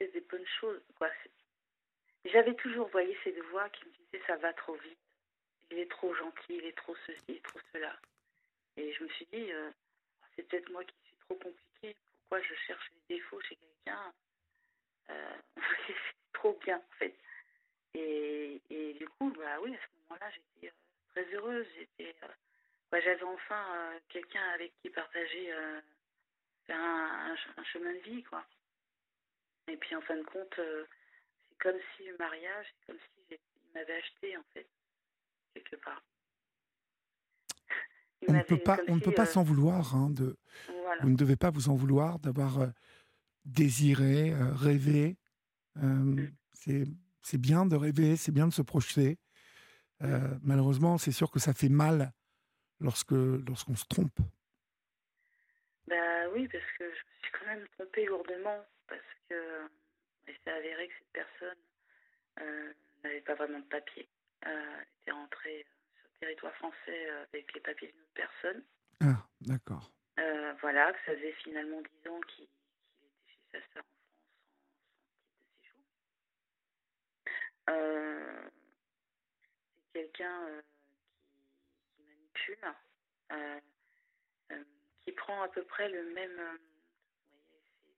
des 0.08 0.22
bonnes 0.22 0.48
choses. 0.60 0.82
Quoi. 0.96 1.10
J'avais 2.26 2.56
toujours, 2.56 2.88
voyez, 2.90 3.18
ces 3.24 3.32
voix 3.52 3.70
qui 3.70 3.86
me 3.86 3.92
disaient, 3.92 4.26
ça 4.28 4.36
va 4.38 4.54
trop 4.54 4.76
vite. 4.76 5.00
Il 5.72 5.80
est 5.80 5.90
trop 5.90 6.14
gentil, 6.14 6.56
il 6.58 6.66
est 6.66 6.78
trop 6.78 6.96
ceci, 7.08 7.22
il 7.30 7.36
est 7.38 7.46
trop 7.46 7.60
cela. 7.72 7.96
Et 8.78 8.94
je 8.94 9.04
me 9.04 9.10
suis 9.10 9.28
dit, 9.32 9.50
c'est 10.36 10.48
peut-être 10.48 10.70
moi 10.72 10.84
qui 10.84 10.96
suis 11.06 11.16
trop 11.28 11.36
compliquée. 11.36 11.96
Pourquoi 12.30 12.42
je 12.42 12.54
cherche 12.68 12.92
les 13.10 13.16
défauts 13.16 13.42
chez 13.42 13.56
quelqu'un 13.56 14.14
C'est 15.88 15.96
trop 16.34 16.58
bien, 16.66 16.78
en 16.78 16.96
fait. 16.98 17.16
Et, 17.94 18.62
et, 18.70 18.94
du 18.94 19.08
coup, 19.08 19.32
bah 19.32 19.60
oui, 19.62 19.76
à 19.76 19.80
ce 19.80 20.10
moment-là, 20.10 20.32
j'étais 20.32 20.74
très 21.10 21.34
heureuse. 21.34 21.68
J'étais, 21.76 22.16
bah, 22.92 23.00
j'avais 23.02 23.24
enfin 23.24 23.94
quelqu'un 24.10 24.48
avec 24.50 24.74
qui 24.82 24.90
partager 24.90 25.52
un, 25.52 25.82
un, 26.70 27.64
chemin 27.64 27.94
de 27.94 28.00
vie, 28.00 28.24
quoi. 28.24 28.46
Et 29.68 29.78
puis 29.78 29.96
en 29.96 30.02
fin 30.02 30.18
de 30.18 30.24
compte, 30.24 30.54
c'est 30.56 31.58
comme 31.60 31.78
si 31.96 32.06
le 32.06 32.18
mariage, 32.18 32.66
c'est 32.80 32.86
comme 32.88 33.00
si 33.00 33.36
il 33.36 33.74
m'avait 33.74 33.96
acheté, 33.96 34.38
en 34.38 34.44
fait, 34.54 34.68
quelque 35.54 35.76
part. 35.78 36.04
on 38.28 38.34
ne 38.34 38.44
peut 38.44 38.58
pas, 38.58 38.80
on 38.88 38.96
ne 38.96 39.02
peut 39.02 39.14
pas 39.14 39.26
s'en 39.26 39.44
vouloir. 39.44 39.96
Hein, 39.96 40.10
de, 40.12 40.38
Vous 41.02 41.10
ne 41.10 41.16
devez 41.16 41.36
pas 41.36 41.52
vous 41.52 41.70
en 41.70 41.76
vouloir 41.76 42.20
d'avoir 42.20 42.72
désiré, 43.46 44.34
rêvé. 44.36 45.18
Mmh. 45.76 46.28
C'est 47.24 47.38
bien 47.38 47.66
de 47.66 47.76
rêver, 47.76 48.16
c'est 48.16 48.32
bien 48.32 48.48
de 48.48 48.54
se 48.54 48.62
projeter. 48.62 49.18
Mmh. 50.00 50.40
malheureusement, 50.42 50.98
c'est 50.98 51.12
sûr 51.12 51.32
que 51.32 51.40
ça 51.40 51.54
fait 51.54 51.70
mal 51.70 52.12
lorsque 52.80 53.12
lorsqu'on 53.12 53.76
se 53.76 53.86
trompe. 53.86 54.20
Bah 55.88 56.30
oui, 56.34 56.48
parce 56.48 56.64
que 56.78 56.86
je 56.86 56.86
me 56.86 57.22
suis 57.22 57.32
quand 57.34 57.46
même 57.46 57.68
trompée 57.78 58.06
lourdement, 58.06 58.66
parce 58.92 59.02
que 59.30 59.70
il 60.28 60.36
s'est 60.44 60.52
avéré 60.52 60.88
que 60.88 60.94
cette 61.00 61.14
personne 61.14 62.76
n'avait 63.04 63.22
pas 63.22 63.36
vraiment 63.36 63.60
de 63.60 63.66
papier. 63.66 64.08
Elle 64.42 64.86
était 65.02 65.12
rentrée 65.12 65.66
territoire 66.22 66.54
français 66.56 67.10
euh, 67.10 67.26
avec 67.34 67.54
les 67.54 67.62
papiers 67.62 67.88
d'une 67.88 68.02
autre 68.02 68.14
personne. 68.14 68.64
Ah, 69.02 69.28
d'accord. 69.42 69.92
Euh, 70.20 70.54
voilà, 70.62 70.94
que 70.94 71.00
ça 71.06 71.16
faisait 71.16 71.34
finalement 71.44 71.82
10 72.04 72.10
ans 72.10 72.22
qu'il 72.22 72.46
était 72.46 72.52
chez 73.26 73.40
sa 73.52 73.74
sœur 73.74 73.84
en 73.84 73.96
France 73.98 74.22
sans, 74.30 75.34
titre 75.34 75.42
de 75.44 75.54
séjour. 75.58 75.82
Euh, 77.70 78.50
c'est 79.76 80.00
quelqu'un 80.00 80.62
qui, 81.96 81.96
qui, 81.96 82.04
manipule, 82.04 82.60
qui 85.04 85.12
prend 85.14 85.42
à 85.42 85.48
peu 85.50 85.64
près 85.64 85.90
le 85.90 86.04
même. 86.14 86.60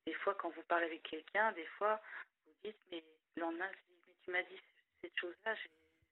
Des 0.05 0.13
fois, 0.13 0.35
quand 0.35 0.49
vous 0.49 0.63
parlez 0.67 0.85
avec 0.85 1.03
quelqu'un, 1.03 1.51
des 1.53 1.65
fois, 1.77 2.01
vous 2.45 2.53
dites, 2.63 2.77
mais 2.91 3.03
le 3.35 3.41
lendemain, 3.41 3.69
mais 3.69 4.13
tu 4.23 4.31
m'as 4.31 4.43
dit 4.43 4.59
cette 5.01 5.17
chose-là, 5.17 5.55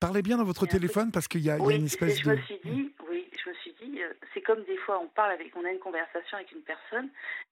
Parlez 0.01 0.23
bien 0.23 0.37
dans 0.37 0.43
votre 0.43 0.65
téléphone 0.65 1.11
parce 1.11 1.27
qu'il 1.27 1.41
y, 1.41 1.51
a 1.51 1.57
une 1.57 1.85
espèce 1.85 2.17
je 2.17 2.25
de. 2.25 2.31
Me 2.31 2.41
suis 2.41 2.59
dit, 2.65 2.91
oui, 3.07 3.29
je 3.37 3.49
me 3.49 3.55
suis 3.57 3.73
dit, 3.73 4.01
euh, 4.01 4.11
c'est 4.33 4.41
comme 4.41 4.63
des 4.63 4.77
fois 4.77 4.99
on 4.99 5.07
parle 5.07 5.31
avec, 5.33 5.55
on 5.55 5.63
a 5.63 5.69
une 5.69 5.77
conversation 5.77 6.37
avec 6.37 6.51
une 6.51 6.63
personne, 6.63 7.07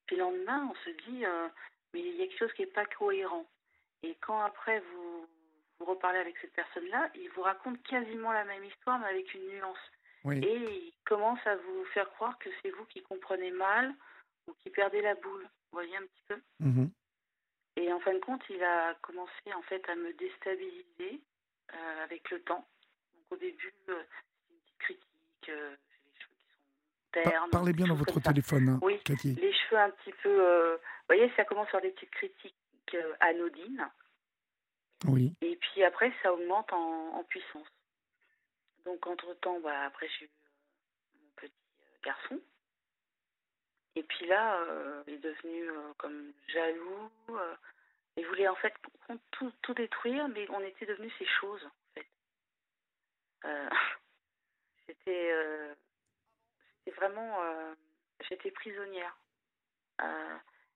puis 0.08 0.16
le 0.16 0.24
lendemain 0.24 0.68
on 0.72 0.76
se 0.84 0.90
dit, 1.08 1.26
euh, 1.26 1.48
mais 1.94 2.00
il 2.00 2.16
y 2.16 2.24
a 2.24 2.26
quelque 2.26 2.40
chose 2.40 2.54
qui 2.54 2.64
n'est 2.64 2.70
pas 2.70 2.86
cohérent. 2.86 3.46
Et 4.02 4.16
quand 4.20 4.42
après 4.42 4.80
vous, 4.80 5.28
vous 5.78 5.86
reparlez 5.86 6.18
avec 6.18 6.38
cette 6.42 6.54
personne-là, 6.54 7.12
il 7.14 7.30
vous 7.36 7.44
raconte 7.44 7.84
quasiment 7.84 8.32
la 8.32 8.46
même 8.46 8.64
histoire 8.64 8.98
mais 8.98 9.10
avec 9.10 9.32
une 9.36 9.48
nuance. 9.48 10.42
Et 10.42 10.56
il 10.56 10.94
commence 11.06 11.46
à 11.46 11.56
vous 11.56 11.86
faire 11.94 12.10
croire 12.14 12.38
que 12.40 12.50
c'est 12.62 12.72
vous 12.72 12.86
qui 12.86 13.04
comprenez 13.04 13.52
mal 13.52 13.94
ou 14.48 14.54
qui 14.64 14.72
perdez 14.72 15.02
la 15.02 15.14
boule. 15.14 15.48
Vous 15.72 15.78
voyez 15.78 15.96
un 15.98 16.02
petit 16.02 16.24
peu 16.28 16.42
mmh 16.60 16.88
Et 17.78 17.94
en 17.94 18.00
fin 18.00 18.14
de 18.14 18.20
compte, 18.20 18.42
il 18.50 18.64
a 18.64 18.96
commencé 19.02 19.54
en 19.56 19.62
fait 19.64 19.88
à 19.90 19.96
me 19.96 20.14
déstabiliser 20.14 21.22
euh, 21.74 22.04
avec 22.04 22.30
le 22.32 22.42
temps. 22.42 22.68
Donc 23.14 23.24
au 23.32 23.38
début, 23.38 23.74
euh, 23.90 24.04
c'est 24.10 24.54
une 24.54 24.60
petite 24.60 24.78
critique, 24.80 25.50
euh, 25.50 25.76
j'ai 25.94 26.02
les 26.06 26.20
cheveux 26.20 26.36
qui 26.36 27.24
sont 27.24 27.30
ternes. 27.30 27.50
Parlez 27.52 27.74
bien 27.74 27.88
dans 27.88 27.96
votre 27.96 28.20
téléphone, 28.20 28.70
hein, 28.70 28.80
Oui, 28.82 29.00
les 29.08 29.54
cheveux 29.54 29.80
un 29.80 29.92
petit 29.92 30.14
peu... 30.24 30.74
vous 30.74 31.08
voyez, 31.08 31.32
ça 31.36 31.46
commence 31.46 31.70
par 31.72 31.82
des 31.82 31.92
petites 31.92 32.12
critiques 32.12 32.56
anodines. 33.20 33.88
Oui. 35.08 35.34
Et 35.42 35.56
puis 35.56 35.84
après, 35.84 36.12
ça 36.24 36.34
augmente 36.34 36.74
en, 36.74 37.14
en 37.16 37.24
puissance. 37.24 37.68
Donc 38.86 39.06
entre-temps, 39.06 39.60
bah, 39.60 39.84
après, 39.86 40.08
j'ai 40.08 40.26
eu 40.26 40.30
mon 41.22 41.30
petit 41.36 41.54
garçon. 42.04 42.40
Et 43.96 44.04
puis 44.04 44.28
là, 44.28 44.66
il 45.08 45.16
est 45.16 45.18
devenu 45.18 45.70
comme 45.98 46.32
jaloux. 46.48 47.12
Il 48.20 48.26
voulait 48.28 48.50
en 48.50 48.56
fait 48.56 48.74
tout, 49.32 49.52
tout, 49.62 49.74
détruire, 49.74 50.28
mais 50.28 50.46
on 50.50 50.60
était 50.60 50.86
devenus 50.86 51.14
ces 51.18 51.26
choses, 51.26 51.64
en 51.66 51.94
fait. 51.94 52.08
Euh, 53.46 53.70
c'était, 54.88 55.32
euh, 55.32 55.74
c'était 56.84 56.98
vraiment... 56.98 57.42
Euh, 57.44 57.74
j'étais 58.28 58.52
prisonnière. 58.52 59.16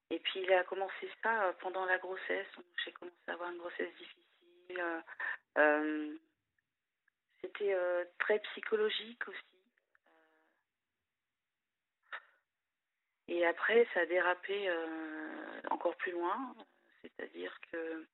et 0.09 0.19
puis 0.19 0.41
il 0.41 0.53
a 0.53 0.63
commencé 0.63 1.11
ça 1.21 1.53
pendant 1.59 1.83
la 1.85 1.97
grossesse. 1.97 2.47
J'ai 2.85 2.93
commencé 2.93 3.17
à 3.27 3.33
avoir 3.33 3.51
une 3.51 3.57
grossesse 3.57 3.93
difficile. 3.95 5.03
c'était 7.41 7.75
très 8.19 8.39
psychologique 8.39 9.27
aussi. 9.27 9.52
Et 13.27 13.45
après, 13.45 13.87
ça 13.93 14.01
a 14.01 14.05
dérapé 14.05 14.69
encore 15.69 15.95
plus 15.95 16.11
loin. 16.11 16.55
C'est-à-dire 17.03 17.55
que, 17.71 18.05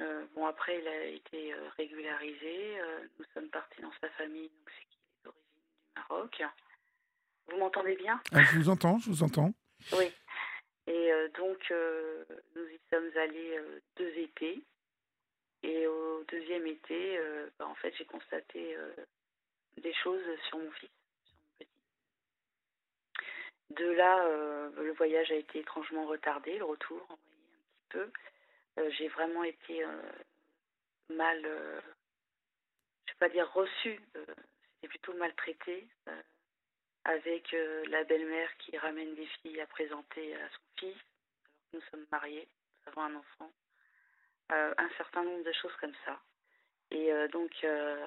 euh, 0.00 0.26
bon, 0.34 0.46
après, 0.46 0.78
il 0.78 0.88
a 0.88 1.04
été 1.04 1.54
euh, 1.54 1.68
régularisé. 1.76 2.78
Euh, 2.80 3.06
nous 3.18 3.24
sommes 3.34 3.48
partis 3.48 3.80
dans 3.80 3.92
sa 4.00 4.08
famille, 4.10 4.48
donc 4.48 4.70
c'est 4.70 4.84
qu'il 4.86 5.00
est 5.00 5.24
d'origine 5.24 5.54
du 5.54 5.92
Maroc. 5.96 6.42
Vous 7.48 7.56
m'entendez 7.58 7.96
bien? 7.96 8.20
Ah, 8.32 8.42
Je 8.42 8.58
vous 8.58 8.68
entends, 8.68 8.98
je 8.98 9.08
vous 9.08 9.22
entends. 9.22 9.52
Oui. 9.92 10.12
Et 10.88 11.10
donc, 11.36 11.72
nous 12.54 12.64
y 12.68 12.80
sommes 12.90 13.10
allés 13.16 13.60
deux 13.96 14.12
étés. 14.18 14.62
Et 15.62 15.86
au 15.86 16.22
deuxième 16.24 16.66
été, 16.66 17.18
bah, 17.58 17.66
en 17.66 17.74
fait, 17.76 17.92
j'ai 17.96 18.04
constaté 18.04 18.76
des 19.78 19.94
choses 19.94 20.22
sur 20.48 20.58
mon 20.58 20.70
fils. 20.72 20.90
De 23.70 23.86
là, 23.86 24.24
le 24.76 24.92
voyage 24.92 25.30
a 25.32 25.34
été 25.34 25.58
étrangement 25.58 26.06
retardé, 26.06 26.56
le 26.58 26.64
retour, 26.64 27.18
peu. 27.88 28.10
Euh, 28.78 28.90
j'ai 28.98 29.08
vraiment 29.08 29.44
été 29.44 29.84
euh, 29.84 30.02
mal, 31.08 31.40
euh, 31.44 31.80
je 33.06 33.12
ne 33.12 33.14
vais 33.14 33.18
pas 33.18 33.28
dire 33.28 33.50
reçue, 33.52 34.00
c'était 34.14 34.88
plutôt 34.88 35.14
maltraitée, 35.14 35.86
avec 37.04 37.54
la 37.88 38.02
belle-mère 38.04 38.56
qui 38.58 38.76
ramène 38.76 39.14
des 39.14 39.26
filles 39.26 39.60
à 39.60 39.66
présenter 39.66 40.34
à 40.34 40.48
son 40.48 40.62
fils, 40.76 40.96
alors 41.44 41.58
que 41.70 41.76
nous 41.76 41.82
sommes 41.90 42.06
mariés, 42.10 42.48
nous 42.84 42.92
avons 42.92 43.02
un 43.02 43.14
enfant. 43.14 43.52
un 44.50 44.90
certain 44.96 45.22
nombre 45.22 45.44
de 45.44 45.52
choses 45.52 45.74
comme 45.80 45.94
ça. 46.04 46.20
Et 46.92 47.10
donc, 47.32 47.50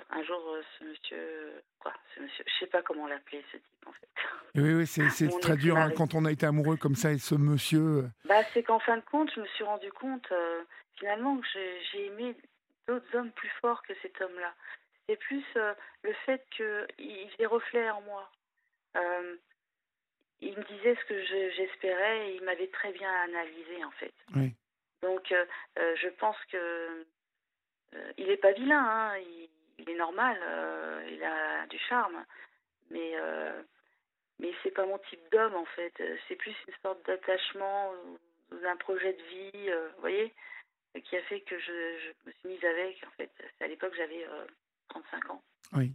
un 0.09 0.23
jour, 0.23 0.57
ce 0.77 0.83
monsieur, 0.85 1.61
quoi, 1.79 1.93
ce 2.15 2.21
monsieur, 2.21 2.45
je 2.47 2.59
sais 2.59 2.67
pas 2.67 2.81
comment 2.81 3.07
l'appeler, 3.07 3.43
ce 3.51 3.57
type, 3.57 3.87
en 3.87 3.91
fait. 3.91 4.07
Oui, 4.55 4.73
oui, 4.73 4.87
c'est 4.87 5.27
très 5.41 5.57
dur 5.57 5.77
hein, 5.77 5.91
quand 5.95 6.15
on 6.15 6.23
a 6.25 6.31
été 6.31 6.45
amoureux 6.45 6.77
comme 6.77 6.95
ça 6.95 7.11
et 7.11 7.17
ce 7.17 7.35
monsieur. 7.35 8.09
Bah, 8.25 8.41
c'est 8.53 8.63
qu'en 8.63 8.79
fin 8.79 8.97
de 8.97 9.03
compte, 9.03 9.31
je 9.35 9.41
me 9.41 9.47
suis 9.47 9.65
rendu 9.65 9.91
compte, 9.91 10.31
finalement, 10.97 11.37
que 11.37 11.45
j'ai 11.91 12.05
aimé 12.05 12.35
d'autres 12.87 13.15
hommes 13.15 13.31
plus 13.31 13.51
forts 13.61 13.83
que 13.83 13.93
cet 14.01 14.19
homme-là. 14.21 14.53
C'est 15.07 15.17
plus 15.17 15.45
le 16.03 16.13
fait 16.25 16.41
qu'il 16.55 17.29
faisait 17.31 17.47
reflet 17.47 17.89
en 17.89 18.01
moi. 18.01 18.31
il 20.41 20.57
me 20.57 20.63
disait 20.63 20.95
ce 20.95 21.05
que 21.05 21.25
j'espérais 21.51 22.29
et 22.29 22.35
il 22.35 22.43
m'avait 22.43 22.67
très 22.67 22.93
bien 22.93 23.11
analysé, 23.23 23.83
en 23.83 23.91
fait. 23.91 24.13
Oui. 24.35 24.53
Donc, 25.01 25.33
je 25.75 26.07
pense 26.17 26.37
que 26.51 27.05
il 28.17 28.27
n'est 28.27 28.37
pas 28.37 28.51
vilain, 28.51 28.83
hein, 28.83 29.17
il, 29.17 29.49
il, 29.79 29.89
est 29.89 29.97
normal, 29.97 30.37
il 31.11 31.23
a 31.23 31.65
du 31.67 31.77
charme, 31.79 32.25
mais 32.91 33.13
mais 34.39 34.53
c'est 34.63 34.71
pas 34.71 34.85
mon 34.85 34.99
type 34.99 35.21
d'homme 35.31 35.55
en 35.55 35.65
fait. 35.65 35.93
C'est 36.27 36.35
plus 36.35 36.55
une 36.67 36.73
sorte 36.81 37.05
d'attachement 37.05 37.93
d'un 38.51 38.77
projet 38.77 39.13
de 39.13 39.23
vie, 39.23 39.71
vous 39.95 40.01
voyez, 40.01 40.33
qui 41.03 41.17
a 41.17 41.21
fait 41.23 41.41
que 41.41 41.59
je, 41.59 41.99
je, 41.99 42.09
me 42.25 42.31
suis 42.31 42.47
mise 42.49 42.63
avec. 42.63 43.03
En 43.05 43.11
fait, 43.11 43.31
à 43.59 43.67
l'époque 43.67 43.93
j'avais 43.97 44.25
35 44.89 45.29
ans. 45.31 45.41
Oui. 45.73 45.93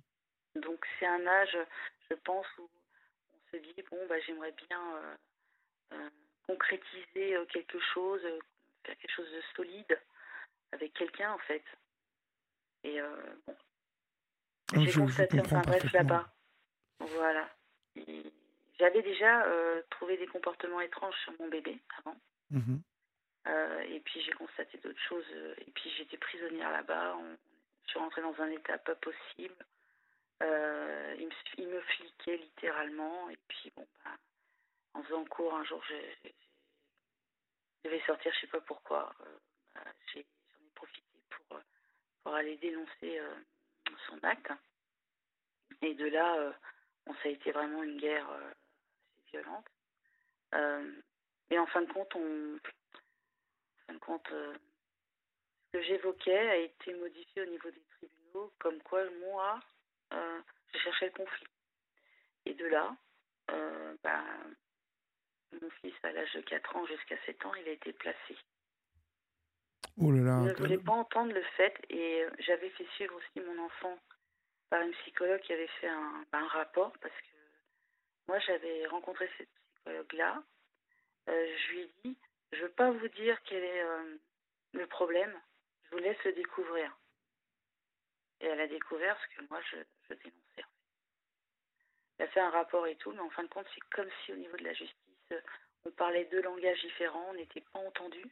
Donc 0.57 0.87
c'est 0.99 1.07
un 1.07 1.27
âge, 1.27 1.57
je 2.11 2.15
pense, 2.17 2.47
où 2.59 2.69
on 3.33 3.51
se 3.51 3.57
dit 3.57 3.83
bon 3.91 4.07
bah 4.07 4.21
j'aimerais 4.21 4.55
bien 4.69 4.97
euh, 4.97 5.17
euh, 5.93 6.11
concrétiser 6.47 7.35
euh, 7.35 7.45
quelque 7.47 7.79
chose, 7.93 8.23
faire 8.85 8.97
quelque 8.99 9.15
chose 9.15 9.31
de 9.33 9.43
solide 9.57 10.01
avec 10.73 10.93
quelqu'un 10.95 11.33
en 11.33 11.39
fait. 11.39 11.65
Et 12.85 13.01
bon, 13.47 13.57
oh, 14.77 14.81
j'ai 14.81 14.93
constaté 14.93 15.41
enfin 15.41 15.63
bref 15.63 15.93
là-bas. 15.93 16.29
Voilà. 17.01 17.49
J'avais 18.79 19.03
déjà 19.03 19.45
trouvé 19.91 20.17
des 20.17 20.27
comportements 20.27 20.81
étranges 20.81 21.19
sur 21.25 21.33
mon 21.41 21.49
bébé 21.49 21.79
avant. 21.99 22.17
Mhm. 22.51 22.81
et 23.89 24.01
puis 24.01 24.21
j'ai 24.21 24.33
constaté 24.33 24.79
d'autres 24.79 25.01
choses. 25.09 25.27
et 25.59 25.71
puis 25.75 25.91
j'étais 25.97 26.19
prisonnière 26.19 26.71
là-bas. 26.71 27.17
Je 27.85 27.91
suis 27.91 27.99
rentrée 27.99 28.23
dans 28.23 28.41
un 28.41 28.51
état 28.51 28.79
pas 28.79 28.95
possible. 28.95 29.57
Euh, 30.43 31.15
il, 31.19 31.27
me, 31.27 31.33
il, 31.59 31.69
me, 31.69 31.81
fliquait 31.81 32.37
littéralement. 32.37 33.29
Et 33.31 33.39
puis, 33.49 33.73
bon, 33.77 33.87
bah, 34.05 34.11
en 34.95 35.03
faisant 35.03 35.25
cours, 35.25 35.55
un 35.55 35.65
jour, 35.65 35.83
je, 35.89 35.95
je, 36.25 36.31
devais 37.85 38.03
sortir, 38.07 38.33
je 38.35 38.41
sais 38.41 38.47
pas 38.49 38.61
pourquoi. 38.61 39.15
Euh, 39.21 39.39
bah, 39.75 39.83
J'en 40.13 40.21
ai, 40.21 40.27
profité 40.75 41.14
pour, 42.25 42.35
aller 42.35 42.57
dénoncer 42.57 43.19
euh, 43.19 43.35
son 44.09 44.19
acte. 44.23 44.51
Et 45.83 45.95
de 45.95 46.07
là, 46.07 46.55
bon, 47.07 47.15
ça 47.15 47.29
a 47.29 47.33
été 47.33 47.53
vraiment 47.53 47.83
une 47.83 47.99
guerre 47.99 48.29
assez 48.31 49.31
violente. 49.33 49.67
mais 51.51 51.59
en 51.59 51.67
fin 51.67 51.83
de 51.83 51.93
compte, 51.93 52.15
on, 52.15 52.59
fin 53.87 53.95
de 53.95 53.99
compte, 53.99 54.29
ce 54.29 55.79
que 55.79 55.83
j'évoquais 55.83 56.51
a 56.51 56.57
été 56.57 56.95
modifié 56.95 57.43
au 57.43 57.47
niveau 57.47 57.71
des 57.71 57.83
tribunaux, 57.99 58.53
comme 58.59 58.81
quoi 58.83 59.05
moi, 59.21 59.61
euh, 60.13 60.41
je 60.73 60.79
cherchais 60.79 61.07
le 61.07 61.13
conflit. 61.13 61.47
Et 62.47 62.55
de 62.55 62.67
là, 62.67 62.97
euh, 63.51 63.97
bah, 64.03 64.25
mon 65.61 65.71
fils, 65.71 65.95
à 66.03 66.13
l'âge 66.13 66.33
de 66.35 66.41
4 66.43 66.77
ans 66.77 66.87
jusqu'à 66.87 67.17
7 67.27 67.45
ans, 67.47 67.55
il 67.55 67.69
a 67.69 67.73
été 67.73 67.93
placé. 67.93 68.37
Oh 70.01 70.11
là 70.11 70.23
là, 70.23 70.43
je 70.47 70.51
ne 70.51 70.55
voulais 70.55 70.79
pas 70.79 70.93
entendre 70.93 71.33
le 71.33 71.43
fait 71.57 71.75
et 71.89 72.25
euh, 72.25 72.31
j'avais 72.41 72.71
fait 72.71 72.87
suivre 72.95 73.15
aussi 73.17 73.41
mon 73.47 73.65
enfant 73.65 73.97
par 74.71 74.83
une 74.83 74.93
psychologue 74.93 75.41
qui 75.41 75.53
avait 75.53 75.71
fait 75.81 75.89
un, 75.89 76.25
bah, 76.33 76.39
un 76.39 76.49
rapport 76.49 76.93
parce 77.01 77.15
que 77.15 77.37
moi 78.29 78.39
j'avais 78.41 78.87
rencontré 78.87 79.31
cette 79.39 79.49
psychologue-là. 79.77 80.43
je 81.29 81.73
lui 81.73 81.81
ai 81.83 81.91
dit, 82.05 82.17
je 82.53 82.59
ne 82.59 82.63
veux 82.63 82.73
pas 82.73 82.91
vous 82.91 83.09
dire 83.09 83.41
quel 83.45 83.63
est 83.63 83.85
le 84.73 84.87
problème, 84.87 85.33
je 85.85 85.91
vous 85.97 86.03
laisse 86.03 86.23
le 86.25 86.33
découvrir. 86.33 86.97
Et 88.41 88.47
elle 88.47 88.61
a 88.61 88.67
découvert 88.67 89.17
ce 89.21 89.37
que 89.37 89.49
moi 89.49 89.61
je, 89.71 89.77
je 90.09 90.15
dénonçais. 90.15 90.65
Elle 92.19 92.27
a 92.27 92.29
fait 92.29 92.41
un 92.41 92.51
rapport 92.51 92.87
et 92.87 92.97
tout, 92.97 93.13
mais 93.13 93.21
en 93.21 93.31
fin 93.31 93.43
de 93.43 93.49
compte, 93.49 93.67
c'est 93.75 93.95
comme 93.95 94.09
si 94.25 94.33
au 94.33 94.37
niveau 94.37 94.57
de 94.57 94.65
la 94.65 94.73
justice, 94.73 95.35
on 95.85 95.91
parlait 95.93 96.25
deux 96.27 96.43
langages 96.43 96.81
différents, 96.81 97.27
on 97.31 97.35
n'était 97.35 97.63
pas 97.73 97.81
entendus. 97.81 98.31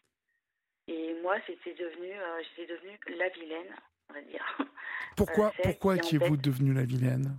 Et 0.88 1.14
moi, 1.22 1.36
c'était 1.46 1.74
devenu, 1.74 2.12
euh, 2.12 2.42
j'étais 2.42 2.72
devenue 2.72 2.98
la 3.16 3.28
vilaine, 3.28 3.76
on 4.08 4.14
va 4.14 4.22
dire. 4.22 4.58
Pourquoi, 5.16 5.48
euh, 5.48 5.62
pourquoi 5.64 5.96
étiez-vous 5.96 6.38
devenue 6.38 6.72
la 6.72 6.84
vilaine? 6.84 7.38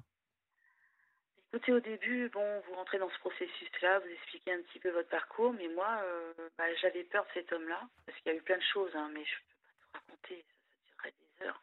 Écoutez, 1.52 1.74
au 1.74 1.80
début, 1.80 2.30
bon, 2.30 2.62
vous 2.68 2.76
rentrez 2.76 3.00
dans 3.00 3.10
ce 3.10 3.18
processus-là, 3.20 4.00
vous 4.00 4.10
expliquez 4.10 4.54
un 4.54 4.62
petit 4.62 4.80
peu 4.80 4.92
votre 4.92 5.10
parcours, 5.10 5.54
mais 5.54 5.68
moi, 5.70 6.02
euh, 6.04 6.34
bah, 6.58 6.72
j'avais 6.76 7.04
peur 7.04 7.26
de 7.26 7.30
cet 7.34 7.52
homme-là, 7.52 7.82
parce 8.06 8.18
qu'il 8.20 8.32
y 8.32 8.36
a 8.36 8.38
eu 8.38 8.42
plein 8.44 8.58
de 8.58 8.64
choses, 8.74 8.96
hein, 8.96 9.10
mais 9.12 9.26
je 9.26 9.32
ne 9.32 9.40
peux 9.40 9.56
pas 9.64 9.76
tout 9.82 9.90
raconter, 9.94 10.46
ça, 10.48 10.56
ça 10.70 10.80
durerait 10.86 11.14
des 11.20 11.46
heures. 11.46 11.62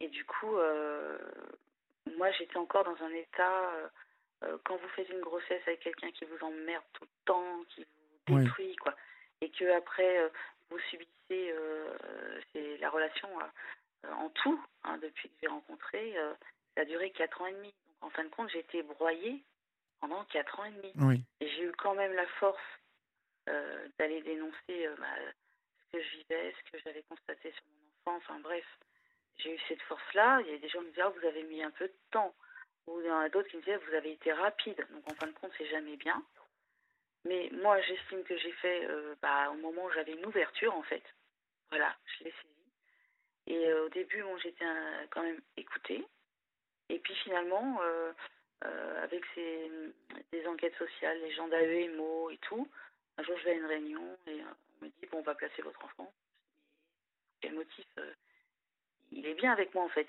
Et 0.00 0.08
du 0.08 0.24
coup, 0.24 0.56
moi, 2.16 2.30
j'étais 2.32 2.56
encore 2.56 2.84
dans 2.84 3.00
un 3.04 3.12
état, 3.12 3.90
quand 4.64 4.76
vous 4.76 4.88
faites 4.96 5.08
une 5.08 5.20
grossesse 5.20 5.62
avec 5.66 5.80
quelqu'un 5.80 6.10
qui 6.10 6.24
vous 6.24 6.44
emmerde 6.44 6.84
tout 6.94 7.04
le 7.04 7.24
temps, 7.24 7.64
qui 7.68 7.86
vous 8.26 8.40
détruit, 8.40 8.74
quoi, 8.76 8.94
et 9.40 9.50
que 9.50 9.70
après 9.72 10.30
vous 10.70 10.78
subissez 10.90 11.54
c'est 12.52 12.78
la 12.78 12.90
relation 12.90 13.28
en 14.04 14.30
tout, 14.30 14.64
hein, 14.84 14.98
depuis 14.98 15.28
que 15.28 15.34
j'ai 15.42 15.48
rencontré, 15.48 16.14
ça 16.74 16.82
a 16.82 16.84
duré 16.84 17.10
4 17.10 17.42
ans 17.42 17.46
et 17.46 17.52
demi. 17.52 17.74
Donc 17.86 17.96
en 18.02 18.10
fin 18.10 18.24
de 18.24 18.28
compte, 18.28 18.50
j'ai 18.50 18.60
été 18.60 18.82
broyée 18.82 19.42
pendant 20.00 20.24
4 20.24 20.60
ans 20.60 20.64
et 20.64 20.70
demi. 20.70 20.92
Oui. 20.96 21.24
Et 21.40 21.48
j'ai 21.48 21.64
eu 21.64 21.72
quand 21.72 21.94
même 21.94 22.12
la 22.12 22.26
force 22.38 22.58
d'aller 23.98 24.22
dénoncer 24.22 24.88
bah, 24.98 25.06
ce 25.80 25.96
que 25.96 26.02
je 26.02 26.16
vivais, 26.18 26.54
ce 26.58 26.70
que 26.70 26.78
j'avais 26.84 27.02
constaté 27.02 27.50
sur 27.52 27.62
mon 28.06 28.16
enfin 28.16 28.38
bref, 28.40 28.64
j'ai 29.38 29.54
eu 29.54 29.58
cette 29.68 29.82
force-là. 29.82 30.40
Il 30.42 30.52
y 30.52 30.54
a 30.54 30.58
des 30.58 30.68
gens 30.68 30.80
qui 30.80 30.86
me 30.86 30.90
disaient, 30.90 31.02
ah, 31.02 31.10
vous 31.10 31.26
avez 31.26 31.42
mis 31.44 31.62
un 31.62 31.70
peu 31.70 31.86
de 31.86 31.98
temps. 32.10 32.34
Ou 32.86 33.00
il 33.00 33.06
y 33.06 33.10
en 33.10 33.18
a 33.18 33.28
d'autres 33.28 33.48
qui 33.48 33.56
me 33.56 33.62
disaient, 33.62 33.76
vous 33.76 33.94
avez 33.94 34.12
été 34.12 34.32
rapide. 34.32 34.86
Donc 34.90 35.10
en 35.10 35.14
fin 35.14 35.26
de 35.26 35.32
compte, 35.32 35.52
c'est 35.58 35.68
jamais 35.68 35.96
bien. 35.96 36.22
Mais 37.24 37.50
moi, 37.52 37.80
j'estime 37.82 38.22
que 38.24 38.36
j'ai 38.38 38.52
fait 38.52 38.86
euh, 38.86 39.14
bah, 39.20 39.50
au 39.50 39.56
moment 39.56 39.84
où 39.84 39.90
j'avais 39.92 40.12
une 40.12 40.26
ouverture, 40.26 40.74
en 40.74 40.82
fait. 40.82 41.02
Voilà, 41.70 41.94
je 42.06 42.24
l'ai 42.24 42.30
saisi. 42.30 42.72
Et 43.46 43.68
euh, 43.68 43.86
au 43.86 43.88
début, 43.90 44.22
j'étais 44.42 44.64
quand 45.10 45.22
même 45.22 45.40
écoutée. 45.56 46.04
Et 46.88 46.98
puis 46.98 47.14
finalement, 47.16 47.80
euh, 47.82 48.12
avec 49.02 49.24
ces, 49.34 49.70
des 50.32 50.46
enquêtes 50.46 50.76
sociales, 50.76 51.20
les 51.20 51.32
gens 51.32 51.48
d'AEMO 51.48 52.30
et 52.30 52.38
tout, 52.38 52.68
un 53.18 53.22
jour 53.22 53.36
je 53.38 53.44
vais 53.44 53.50
à 53.50 53.54
une 53.54 53.66
réunion 53.66 54.18
et 54.26 54.40
on 54.80 54.84
me 54.84 54.90
dit, 54.90 55.06
bon, 55.10 55.18
on 55.18 55.22
va 55.22 55.34
placer 55.34 55.62
votre 55.62 55.84
enfant 55.84 56.12
quel 57.40 57.54
motif 57.54 57.86
il 59.12 59.26
est 59.26 59.34
bien 59.34 59.52
avec 59.52 59.72
moi 59.74 59.84
en 59.84 59.88
fait. 59.88 60.08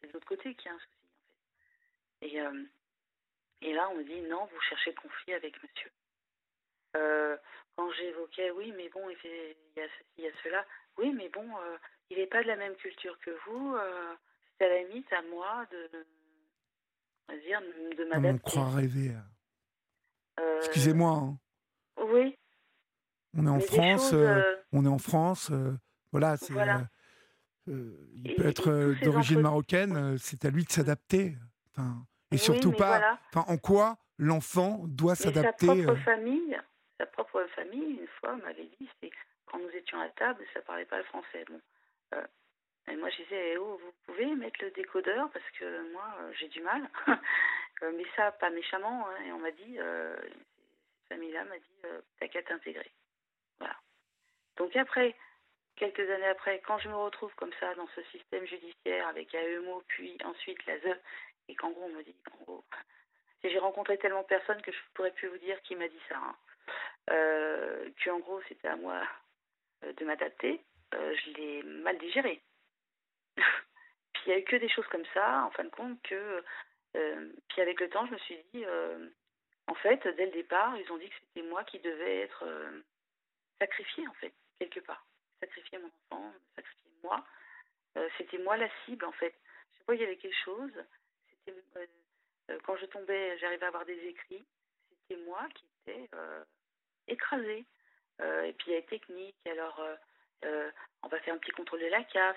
C'est 0.00 0.08
de 0.08 0.12
l'autre 0.12 0.26
côté 0.26 0.54
qui 0.56 0.68
a 0.68 0.72
un 0.72 0.78
souci 0.78 1.06
en 1.06 1.18
fait. 1.20 2.26
Et, 2.26 3.68
et 3.68 3.72
là 3.74 3.88
on 3.90 3.96
me 3.96 4.02
dit 4.02 4.20
non, 4.22 4.46
vous 4.46 4.60
cherchez 4.62 4.92
conflit 4.94 5.34
avec 5.34 5.62
monsieur. 5.62 5.90
Euh, 6.96 7.36
quand 7.76 7.90
j'évoquais 7.92 8.50
oui 8.52 8.72
mais 8.76 8.88
bon 8.88 9.08
il, 9.10 9.16
fait, 9.16 9.56
il 9.76 9.80
y 9.80 9.84
a 9.84 9.88
il 10.16 10.24
y 10.24 10.26
a 10.26 10.30
cela, 10.42 10.64
oui 10.96 11.12
mais 11.16 11.28
bon 11.28 11.46
il 12.10 12.18
n'est 12.18 12.26
pas 12.26 12.42
de 12.42 12.48
la 12.48 12.56
même 12.56 12.74
culture 12.76 13.18
que 13.20 13.30
vous, 13.46 13.76
c'est 14.58 14.64
à 14.64 14.68
la 14.68 14.82
limite 14.84 15.12
à 15.12 15.22
moi 15.30 15.66
de, 15.70 16.06
va 17.28 17.36
dire, 17.36 17.60
de 17.96 18.04
m'adapter. 18.04 18.28
On 18.30 18.38
croit 18.38 18.70
rêver. 18.70 19.12
Excusez-moi. 20.58 21.10
Hein. 21.10 21.38
Oui. 21.98 22.34
On 23.36 23.46
est 23.46 23.50
en 23.50 23.60
France, 23.60 24.14
on 24.72 24.84
est 24.84 24.88
en 24.88 24.98
France, 24.98 25.52
voilà, 26.12 26.36
c'est. 26.36 26.56
Euh, 26.56 26.78
euh, 27.68 27.92
il 28.24 28.34
peut 28.34 28.46
être 28.46 28.70
euh, 28.70 28.94
d'origine 29.02 29.40
marocaine, 29.40 30.16
c'est 30.18 30.44
à 30.44 30.50
lui 30.50 30.64
de 30.64 30.70
s'adapter. 30.70 31.36
Enfin, 31.70 32.06
et 32.30 32.38
surtout 32.38 32.72
pas. 32.72 33.18
Enfin, 33.32 33.44
en 33.52 33.58
quoi 33.58 33.98
l'enfant 34.16 34.84
doit 34.86 35.14
s'adapter 35.14 35.66
Sa 35.66 35.74
propre 35.74 36.00
famille, 36.02 36.58
sa 36.98 37.06
propre 37.06 37.44
famille, 37.54 37.98
une 38.00 38.08
fois, 38.20 38.36
m'avait 38.36 38.70
dit, 38.78 38.90
c'est 39.00 39.10
quand 39.46 39.58
nous 39.58 39.70
étions 39.70 40.00
à 40.00 40.08
table, 40.10 40.44
ça 40.52 40.60
parlait 40.62 40.84
pas 40.84 40.98
le 40.98 41.04
français. 41.04 41.44
Bon, 41.48 41.60
et 42.90 42.96
moi, 42.96 43.10
je 43.10 43.22
disais, 43.22 43.52
eh 43.52 43.58
oh, 43.58 43.80
vous 43.82 43.92
pouvez 44.06 44.26
mettre 44.34 44.62
le 44.62 44.70
décodeur 44.70 45.30
parce 45.30 45.48
que 45.58 45.92
moi, 45.92 46.16
j'ai 46.32 46.48
du 46.48 46.60
mal. 46.62 46.88
mais 47.82 48.04
ça, 48.16 48.32
pas 48.32 48.50
méchamment. 48.50 49.08
Hein, 49.08 49.24
et 49.26 49.32
on 49.32 49.38
m'a 49.38 49.50
dit, 49.50 49.76
cette 49.76 51.08
famille-là 51.08 51.44
m'a 51.44 51.58
dit, 51.58 52.02
t'as 52.18 52.28
qu'à 52.28 52.42
t'intégrer. 52.42 52.90
Voilà. 53.58 53.76
Donc 54.56 54.74
après, 54.76 55.14
quelques 55.76 56.10
années 56.10 56.28
après, 56.28 56.60
quand 56.60 56.78
je 56.78 56.88
me 56.88 56.96
retrouve 56.96 57.34
comme 57.36 57.52
ça 57.60 57.74
dans 57.74 57.88
ce 57.94 58.02
système 58.04 58.44
judiciaire 58.46 59.06
avec 59.08 59.34
AEMO, 59.34 59.82
puis 59.88 60.16
ensuite 60.24 60.64
la 60.66 60.78
ZE, 60.80 60.98
et 61.48 61.54
qu'en 61.54 61.70
gros 61.70 61.84
on 61.84 61.90
me 61.90 62.02
dit, 62.02 62.16
en 62.32 62.44
gros, 62.44 62.64
j'ai 63.44 63.58
rencontré 63.58 63.96
tellement 63.98 64.22
de 64.22 64.26
personnes 64.26 64.60
que 64.62 64.72
je 64.72 64.78
pourrais 64.94 65.12
plus 65.12 65.28
vous 65.28 65.38
dire 65.38 65.60
qui 65.62 65.76
m'a 65.76 65.88
dit 65.88 66.00
ça, 66.08 66.16
hein. 66.16 66.36
Euh, 67.10 67.90
qu'en 68.04 68.18
gros 68.18 68.40
c'était 68.48 68.68
à 68.68 68.76
moi 68.76 69.02
euh, 69.84 69.92
de 69.92 70.04
m'adapter, 70.04 70.60
euh, 70.94 71.14
je 71.16 71.30
l'ai 71.32 71.62
mal 71.62 71.98
digéré. 71.98 72.42
puis 73.36 74.22
il 74.26 74.28
n'y 74.28 74.34
a 74.34 74.38
eu 74.38 74.44
que 74.44 74.56
des 74.56 74.68
choses 74.68 74.86
comme 74.88 75.06
ça, 75.14 75.44
en 75.44 75.50
fin 75.50 75.64
de 75.64 75.70
compte, 75.70 76.00
que. 76.02 76.44
puis 77.48 77.62
avec 77.62 77.80
le 77.80 77.88
temps, 77.90 78.06
je 78.06 78.12
me 78.12 78.18
suis 78.18 78.38
dit, 78.52 78.64
en 79.66 79.74
fait, 79.74 80.06
dès 80.16 80.26
le 80.26 80.32
départ, 80.32 80.76
ils 80.76 80.90
ont 80.90 80.98
dit 80.98 81.08
que 81.08 81.14
c'était 81.20 81.48
moi 81.48 81.62
qui 81.64 81.78
devais 81.78 82.20
être 82.20 82.44
sacrifié, 83.60 84.06
en 84.08 84.14
fait, 84.14 84.32
quelque 84.58 84.80
part 84.80 85.08
sacrifier 85.40 85.78
mon 85.78 85.90
enfant, 86.10 86.32
sacrifier 86.56 86.90
moi. 87.02 87.24
Euh, 87.96 88.08
c'était 88.18 88.38
moi 88.38 88.56
la 88.56 88.68
cible 88.84 89.04
en 89.04 89.12
fait. 89.12 89.34
Je 89.72 89.78
sais 89.78 89.84
pas, 89.84 89.94
il 89.94 90.00
y 90.00 90.04
avait 90.04 90.16
quelque 90.16 90.44
chose. 90.44 90.72
C'était 91.30 91.58
euh, 91.76 91.86
euh, 92.50 92.58
quand 92.64 92.76
je 92.76 92.86
tombais, 92.86 93.38
j'arrivais 93.38 93.64
à 93.64 93.68
avoir 93.68 93.84
des 93.84 93.98
écrits. 94.06 94.44
C'était 94.90 95.22
moi 95.22 95.46
qui 95.54 95.66
étais 95.86 96.08
écrasée. 97.08 97.64
et 98.20 98.52
puis 98.58 98.68
il 98.68 98.74
y 98.74 98.76
a 98.76 98.82
technique. 98.82 99.36
Alors 99.46 99.82
on 101.02 101.08
va 101.08 101.20
faire 101.20 101.34
un 101.34 101.38
petit 101.38 101.52
contrôle 101.52 101.80
de 101.80 101.86
la 101.86 102.04
CAF. 102.04 102.36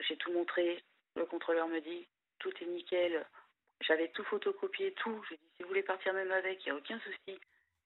J'ai 0.00 0.16
tout 0.16 0.32
montré. 0.32 0.82
Le 1.16 1.26
contrôleur 1.26 1.68
me 1.68 1.80
dit 1.80 2.06
tout 2.38 2.52
est 2.60 2.66
nickel. 2.66 3.24
J'avais 3.80 4.08
tout 4.08 4.24
photocopié, 4.24 4.92
tout. 4.94 5.22
Je 5.28 5.34
dis 5.34 5.50
si 5.56 5.62
vous 5.62 5.68
voulez 5.68 5.82
partir 5.82 6.12
même 6.12 6.32
avec, 6.32 6.64
il 6.64 6.68
n'y 6.68 6.72
a 6.72 6.78
aucun 6.78 6.98
souci. 7.00 7.40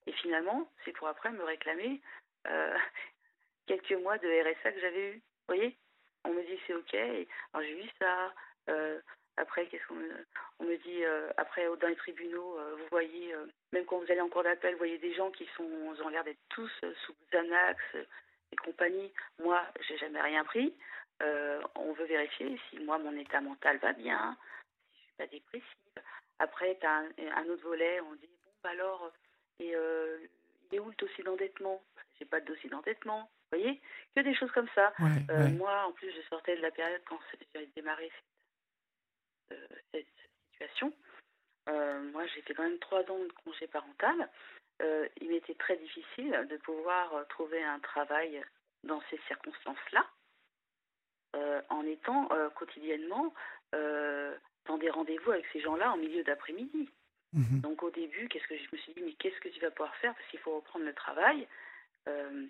Et 0.07 0.13
finalement, 0.13 0.71
c'est 0.85 0.93
pour 0.93 1.09
après 1.09 1.31
me 1.31 1.45
réclamer 1.45 2.01
euh, 2.47 2.77
quelques 3.67 3.93
mois 3.93 4.19
de 4.19 4.29
RSA 4.29 4.73
que 4.73 4.81
j'avais 4.81 5.13
eu. 5.13 5.15
Vous 5.15 5.55
voyez? 5.55 5.77
On 6.25 6.33
me 6.33 6.43
dit 6.43 6.59
c'est 6.67 6.75
ok. 6.75 6.95
alors 6.95 7.67
j'ai 7.67 7.75
vu 7.75 7.89
ça. 7.99 8.35
Euh, 8.71 9.01
après, 9.37 9.67
qu'est-ce 9.67 9.87
qu'on 9.87 9.95
me, 9.95 10.27
on 10.61 10.65
me 10.65 10.77
dit 10.77 11.05
euh, 11.05 11.31
Après, 11.37 11.65
dans 11.81 11.89
les 11.89 11.97
tribunaux, 11.97 12.59
vous 12.79 12.87
voyez, 12.91 13.35
même 13.73 13.85
quand 13.85 13.99
vous 13.99 14.11
allez 14.11 14.21
en 14.21 14.29
cours 14.29 14.45
d'appel, 14.45 14.73
vous 14.73 14.79
voyez 14.79 14.99
des 14.99 15.15
gens 15.15 15.31
qui 15.31 15.49
sont, 15.57 15.65
ont 15.65 16.09
l'air 16.09 16.25
d'être 16.25 16.43
tous 16.51 16.71
sous 17.05 17.15
Xanax 17.33 17.81
et 18.53 18.57
compagnie. 18.57 19.13
Moi, 19.43 19.61
j'ai 19.81 19.99
jamais 19.99 20.21
rien 20.21 20.45
pris. 20.45 20.73
on 21.21 21.93
veut 21.93 22.07
vérifier 22.07 22.61
si 22.71 22.79
moi 22.81 22.99
mon 22.99 23.17
état 23.17 23.41
mental 23.41 23.79
va 23.79 23.93
bien, 23.93 24.37
si 24.93 24.99
je 24.99 25.03
suis 25.03 25.13
pas 25.19 25.27
dépressive. 25.27 26.05
Après, 26.39 26.77
tu 26.81 26.87
as 26.87 27.05
un, 27.37 27.49
autre 27.49 27.63
volet, 27.65 28.01
on 28.01 28.15
dit 28.15 28.29
bon 28.45 28.51
bah 28.63 28.71
alors 28.71 29.13
et 29.61 29.75
euh, 29.75 30.19
il 30.71 30.77
est 30.77 30.81
où 30.81 30.89
le 30.89 30.97
dossier 30.97 31.25
d'endettement? 31.25 31.83
J'ai 32.19 32.25
pas 32.25 32.41
de 32.41 32.47
dossier 32.47 32.69
d'endettement. 32.71 33.31
Vous 33.51 33.59
voyez? 33.59 33.81
Que 34.15 34.21
des 34.21 34.35
choses 34.35 34.51
comme 34.53 34.69
ça. 34.75 34.93
Euh, 35.31 35.49
moi, 35.51 35.85
en 35.87 35.93
plus, 35.93 36.11
je 36.11 36.23
sortais 36.29 36.57
de 36.57 36.63
la 36.63 36.71
période 36.71 37.03
quand 37.09 37.19
j'ai 37.55 37.67
démarré 37.77 38.11
cette, 39.49 39.59
euh, 39.61 39.77
cette 39.93 40.07
situation. 40.53 40.93
moi, 42.13 42.27
j'ai 42.27 42.43
fait 42.43 42.55
quand 42.55 42.63
même 42.63 42.79
trois 42.79 43.01
ans 43.11 43.19
de 43.19 43.33
congé 43.45 43.67
parental. 43.67 44.29
il 45.21 45.29
m'était 45.29 45.55
très 45.55 45.77
difficile 45.77 46.47
de 46.51 46.57
pouvoir 46.59 47.27
trouver 47.29 47.63
un 47.63 47.81
travail 47.81 48.43
dans 48.83 49.01
ces 49.11 49.19
circonstances-là, 49.27 50.07
en 51.71 51.85
étant 51.87 52.29
quotidiennement 52.55 53.35
dans 53.73 54.79
des 54.79 54.91
rendez-vous 54.91 55.33
avec 55.33 55.47
ces 55.53 55.61
gens-là 55.61 55.93
en 55.93 55.97
milieu 55.97 56.23
d'après-midi. 56.23 56.89
Mhm. 57.35 57.61
Donc 57.61 57.83
au 57.83 57.91
début, 57.91 58.29
qu'est-ce 58.29 58.47
que 58.47 58.57
je 58.57 58.69
me 58.73 58.79
suis 58.79 58.95
dit, 58.95 59.03
mais 59.03 59.13
qu'est-ce 59.15 59.39
que 59.41 59.49
tu 59.49 59.61
vas 59.61 59.71
pouvoir 59.71 59.95
faire? 59.97 60.15
Parce 60.15 60.27
qu'il 60.29 60.39
faut 60.41 60.55
reprendre 60.57 60.85
le 60.85 60.95
travail. 60.95 61.47
Euh, 62.09 62.47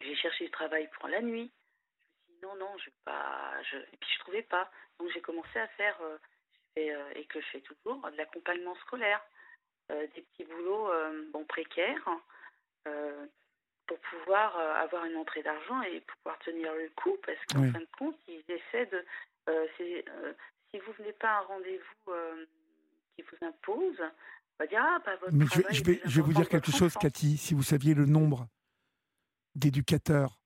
j'ai 0.00 0.16
cherché 0.16 0.44
du 0.44 0.50
travail 0.50 0.88
pour 0.98 1.08
la 1.08 1.22
nuit. 1.22 1.50
Je 1.88 1.98
me 1.98 2.08
suis 2.08 2.22
dit 2.28 2.29
non, 2.42 2.54
non, 2.56 2.76
je 2.78 2.90
pas. 3.04 3.62
Je... 3.70 3.76
Et 3.76 3.96
puis 4.00 4.10
je 4.14 4.18
trouvais 4.20 4.42
pas. 4.42 4.70
Donc 4.98 5.10
j'ai 5.12 5.20
commencé 5.20 5.58
à 5.58 5.68
faire, 5.68 5.96
euh, 6.02 6.18
euh, 6.78 7.10
et 7.14 7.24
que 7.26 7.40
je 7.40 7.46
fais 7.46 7.60
toujours, 7.60 8.00
de 8.10 8.16
l'accompagnement 8.16 8.74
scolaire, 8.76 9.20
des 9.88 10.22
petits 10.22 10.44
boulots 10.44 10.88
bon, 11.32 11.44
précaires 11.46 12.08
pour 12.84 13.98
pouvoir 13.98 14.56
avoir 14.56 15.04
une 15.04 15.16
entrée 15.16 15.42
d'argent 15.42 15.82
et 15.82 16.00
pouvoir 16.00 16.38
tenir 16.44 16.72
le 16.74 16.88
coup 16.90 17.18
parce 17.26 17.44
qu'en 17.46 17.72
fin 17.72 17.80
de 17.80 17.88
compte, 17.98 18.16
ils 18.28 18.44
essaient 18.46 18.86
de. 18.86 19.04
si 19.76 20.78
vous 20.78 20.92
venez 20.92 21.12
pas 21.14 21.30
à 21.30 21.38
un 21.40 21.42
rendez-vous 21.42 22.12
vous 23.22 23.46
impose, 23.46 24.00
on 24.00 24.64
va 24.64 24.66
dire 24.66 24.80
ah, 24.82 24.98
bah, 25.04 25.16
votre 25.16 25.32
Mais 25.32 25.46
je, 25.46 25.74
je 25.74 25.84
vais, 25.84 26.00
je 26.04 26.16
vais 26.16 26.22
vous 26.22 26.32
dire 26.32 26.48
quelque 26.48 26.70
chose, 26.72 26.94
Cathy. 26.94 27.36
Si 27.36 27.54
vous 27.54 27.62
saviez 27.62 27.94
le 27.94 28.06
nombre 28.06 28.46
d'éducateurs 29.54 30.39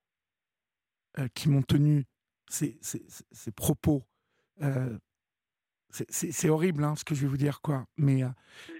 euh, 1.18 1.28
qui 1.34 1.48
m'ont 1.48 1.62
tenu 1.62 2.06
ces, 2.50 2.78
ces, 2.82 3.04
ces 3.32 3.52
propos, 3.52 4.04
euh, 4.62 4.98
c'est 6.08 6.48
horrible 6.48 6.82
hein, 6.82 6.96
ce 6.96 7.04
que 7.04 7.14
je 7.14 7.22
vais 7.22 7.28
vous 7.28 7.36
dire, 7.36 7.60
quoi. 7.60 7.86
Mais 7.96 8.24
euh, 8.24 8.28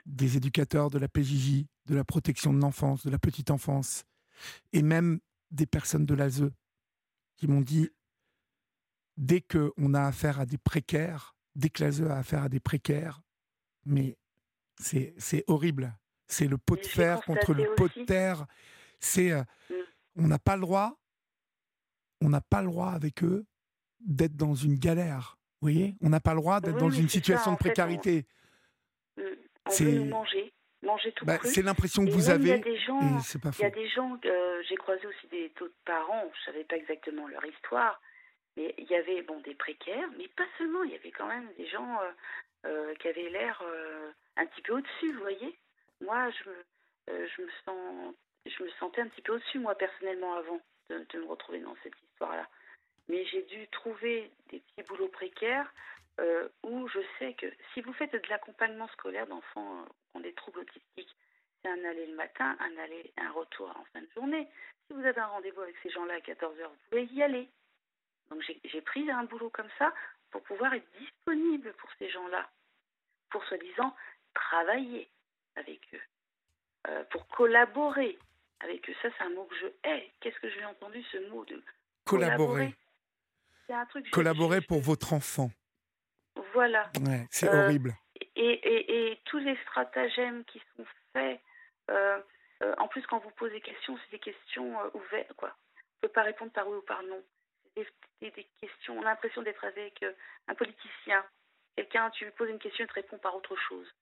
des 0.05 0.37
éducateurs 0.37 0.91
de 0.91 0.99
la 0.99 1.09
PJJ, 1.09 1.65
de 1.87 1.95
la 1.95 2.05
protection 2.05 2.53
de 2.53 2.61
l'enfance, 2.61 3.07
de 3.07 3.11
la 3.11 3.19
petite 3.19 3.51
enfance, 3.51 4.05
et 4.73 4.83
même 4.83 5.21
des 5.51 5.67
personnes 5.67 6.07
de 6.07 6.15
l'ASE 6.15 6.51
qui 7.37 7.47
m'ont 7.47 7.61
dit 7.61 7.89
dès 9.17 9.41
qu'on 9.41 9.95
a 9.95 10.03
affaire 10.03 10.41
à 10.41 10.47
des 10.47 10.59
précaires, 10.59 11.37
dès 11.55 11.71
que 11.71 11.85
l'ASE 11.85 12.03
a 12.03 12.19
affaire 12.19 12.43
à 12.43 12.49
des 12.49 12.61
précaires, 12.61 13.23
mais 13.85 14.19
c'est 14.81 15.45
horrible. 15.47 15.97
C'est 16.27 16.49
le 16.49 16.59
pot 16.59 16.77
de 16.77 16.87
fer 16.87 17.21
contre 17.23 17.55
le 17.55 17.75
pot 17.77 17.89
de 17.97 18.05
terre. 18.05 18.47
C'est, 18.99 19.31
euh, 19.31 19.43
mm. 19.71 19.75
on 20.17 20.27
n'a 20.27 20.39
pas 20.39 20.57
le 20.57 20.63
droit, 20.63 20.99
on 22.25 22.31
n'a 22.31 22.41
pas 22.41 22.63
le 22.63 22.69
droit 22.69 22.91
avec 22.91 23.23
eux 23.23 23.45
d'être 24.01 24.37
dans 24.37 24.55
une 24.55 24.79
galère. 24.79 25.37
Vous 25.61 25.69
voyez, 25.71 25.95
on 26.03 26.09
n'a 26.09 26.21
pas 26.21 26.33
le 26.33 26.41
droit 26.41 26.61
d'être 26.61 26.79
dans 26.79 26.91
une 26.91 27.09
situation 27.09 27.53
de 27.53 27.59
précarité. 27.59 28.27
Mm. 29.17 29.23
c'est 29.69 29.99
manger, 30.05 30.53
manger 30.83 31.13
tout 31.13 31.25
bah, 31.25 31.39
C'est 31.45 31.63
l'impression 31.63 32.05
que 32.05 32.11
vous 32.11 32.31
avez. 32.31 32.45
Il 32.45 32.49
y 32.49 32.53
a 32.53 33.71
des 33.71 33.89
gens. 33.89 34.19
Euh, 34.25 34.63
j'ai 34.69 34.77
croisé 34.77 35.07
aussi 35.07 35.27
des 35.29 35.51
taux 35.51 35.69
de 35.69 35.75
parents. 35.85 36.31
Je 36.39 36.45
savais 36.51 36.65
pas 36.65 36.77
exactement 36.77 37.29
leur 37.29 37.45
histoire, 37.45 38.01
mais 38.57 38.75
il 38.79 38.87
y 38.91 38.95
avait 38.95 39.23
bon 39.23 39.41
des 39.41 39.55
précaires, 39.55 40.09
mais 40.19 40.29
pas 40.29 40.47
seulement. 40.59 40.83
Il 40.85 40.93
y 40.93 40.97
avait 40.97 41.13
quand 41.13 41.29
même 41.29 41.49
des 41.59 41.69
gens. 41.69 42.01
Euh, 42.01 42.11
euh, 42.67 42.95
qui 42.95 43.09
avait 43.09 43.29
l'air 43.29 43.63
un 44.39 44.47
petit 44.47 44.63
peu 44.63 44.73
au-dessus, 44.73 45.13
vous 45.13 45.21
voyez? 45.21 45.55
Moi, 46.01 46.31
je 46.31 46.49
me, 46.49 47.27
je, 47.29 47.43
me 47.43 47.49
sens, 47.63 48.15
je 48.47 48.63
me 48.63 48.71
sentais 48.81 49.03
un 49.03 49.09
petit 49.09 49.21
peu 49.21 49.35
au-dessus, 49.35 49.59
moi, 49.59 49.75
personnellement, 49.75 50.33
avant 50.33 50.59
de, 50.89 51.19
me 51.19 51.27
retrouver 51.27 51.61
dans 51.61 51.77
cette 51.83 51.95
histoire-là. 52.11 52.49
Mais 53.09 53.25
j'ai 53.27 53.43
dû 53.43 53.69
trouver 53.69 54.31
des 54.51 54.61
petits 54.61 54.89
boulots 54.89 55.09
précaires 55.09 55.73
où 56.63 56.89
je 56.89 57.01
sais 57.19 57.35
que 57.35 57.47
si 57.73 57.81
vous 57.81 57.93
faites 57.95 58.13
de 58.13 58.29
l'accompagnement 58.29 58.89
scolaire 58.89 59.27
d'enfants 59.27 59.85
qui 59.85 60.17
ont 60.17 60.21
des 60.21 60.33
troubles 60.33 60.61
autistiques, 60.61 61.17
c'est 61.63 61.71
un 61.71 61.85
aller 61.85 62.07
le 62.07 62.15
matin, 62.15 62.57
un 62.61 62.79
aller, 62.79 63.13
un 63.17 63.33
retour 63.33 63.69
en 63.77 63.85
fin 63.93 64.01
de 64.01 64.09
journée. 64.15 64.49
Si 64.87 64.93
vous 64.93 65.05
avez 65.05 65.21
un 65.21 65.27
rendez-vous 65.27 65.63
avec 65.63 65.77
ces 65.83 65.91
gens-là 65.91 66.15
à 66.15 66.19
14h, 66.19 66.69
vous 66.69 66.77
pouvez 66.91 67.05
y 67.07 67.23
aller. 67.23 67.49
Donc 68.31 68.43
j'ai 68.65 68.81
pris 68.81 69.11
un 69.11 69.25
boulot 69.25 69.51
comme 69.51 69.69
ça 69.79 69.93
pour 70.31 70.43
pouvoir 70.43 70.75
être 70.75 70.91
disponible 70.99 71.73
pour 71.75 71.91
ces 71.99 72.11
gens-là, 72.11 72.49
pour 73.31 73.45
soi-disant 73.45 73.95
travailler 74.35 75.09
avec 75.57 75.81
eux, 75.95 76.03
euh, 76.89 77.05
pour 77.05 77.27
collaborer 77.29 78.19
avec 78.65 78.89
eux. 78.89 78.95
Ça, 79.03 79.09
c'est 79.17 79.25
un 79.25 79.31
mot 79.31 79.45
que 79.45 79.57
je 79.57 79.67
hais. 79.89 80.11
Qu'est-ce 80.21 80.39
que 80.41 80.51
j'ai 80.51 80.65
entendu 80.65 81.03
ce 81.13 81.29
mot 81.31 81.45
de 81.45 81.63
collaborer 82.05 82.75
truc. 83.89 84.11
Collaborer 84.11 84.61
pour 84.61 84.81
votre 84.81 85.13
enfant. 85.13 85.51
Voilà. 86.53 86.91
c'est 87.31 87.49
horrible. 87.49 87.95
Et, 88.37 89.11
et, 89.11 89.21
tous 89.25 89.39
les 89.39 89.57
stratagèmes 89.63 90.45
qui 90.45 90.61
sont 90.77 90.85
faits. 91.13 91.41
Euh, 91.91 92.21
euh, 92.63 92.75
en 92.79 92.89
plus, 92.89 93.05
quand 93.07 93.19
vous 93.19 93.31
posez 93.31 93.55
des 93.55 93.61
questions, 93.61 93.97
c'est 93.99 94.17
des 94.17 94.19
questions 94.19 94.77
ouvertes. 94.95 95.33
Quoi. 95.35 95.51
On 95.51 96.07
ne 96.07 96.09
peut 96.09 96.13
pas 96.13 96.23
répondre 96.23 96.53
par 96.53 96.69
oui 96.69 96.77
ou 96.77 96.83
par 96.83 97.03
non 97.05 97.23
des, 98.21 98.47
questions. 98.61 98.99
On 98.99 99.03
a 99.03 99.07
l'impression 99.07 99.43
d'être 99.43 99.65
avec 99.65 100.03
euh, 100.03 100.13
un 100.49 100.55
politicien. 100.55 101.25
Quelqu'un, 101.77 102.11
tu 102.11 102.25
lui 102.25 102.33
poses 102.33 102.51
une 102.51 102.59
question, 102.59 102.85
il 102.85 102.89
te 102.89 102.95
répond 102.95 103.19
par 103.19 103.35
autre 103.35 103.57
chose. 103.57 103.93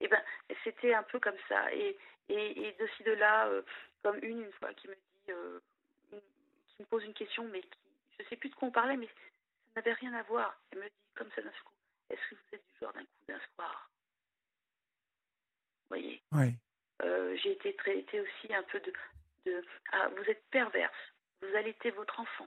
Et 0.00 0.06
eh 0.06 0.08
ben, 0.08 0.22
c'était 0.64 0.92
un 0.92 1.02
peu 1.04 1.20
comme 1.20 1.38
ça. 1.48 1.72
Et, 1.72 1.96
et, 2.28 2.72
de 2.72 2.86
ci, 2.96 3.04
de 3.04 3.12
là, 3.12 3.46
euh, 3.46 3.62
comme 4.02 4.18
une, 4.22 4.42
une 4.42 4.52
fois, 4.52 4.72
qui 4.74 4.88
me 4.88 4.94
dit, 4.94 5.30
euh, 5.30 5.60
qui 6.10 6.82
me 6.82 6.86
pose 6.86 7.04
une 7.04 7.14
question, 7.14 7.44
mais 7.44 7.62
qui, 7.62 7.78
je 8.18 8.22
ne 8.22 8.28
sais 8.28 8.36
plus 8.36 8.50
de 8.50 8.54
quoi 8.54 8.68
on 8.68 8.72
parlait, 8.72 8.96
mais 8.96 9.06
ça 9.06 9.12
n'avait 9.76 9.92
rien 9.92 10.12
à 10.14 10.22
voir. 10.24 10.58
Elle 10.72 10.80
me 10.80 10.84
dit, 10.84 10.94
comme 11.14 11.30
ça 11.34 11.42
d'un 11.42 11.50
coup, 11.50 11.72
est-ce 12.10 12.20
que 12.28 12.34
vous 12.34 12.54
êtes 12.54 12.64
du 12.72 12.78
genre 12.80 12.92
d'un 12.92 13.04
coup 13.04 13.24
d'un 13.28 13.40
soir? 13.54 13.90
Vous 15.82 15.88
voyez? 15.88 16.22
Oui. 16.32 16.54
J'ai 17.42 17.52
été 17.52 17.74
traitée 17.76 18.20
aussi 18.20 18.54
un 18.54 18.62
peu 18.62 18.80
de, 18.80 18.92
de 19.44 19.64
ah, 19.92 20.08
vous 20.08 20.22
êtes 20.30 20.42
perverse, 20.50 20.94
vous 21.42 21.54
allaitez 21.56 21.90
votre 21.90 22.18
enfant. 22.18 22.46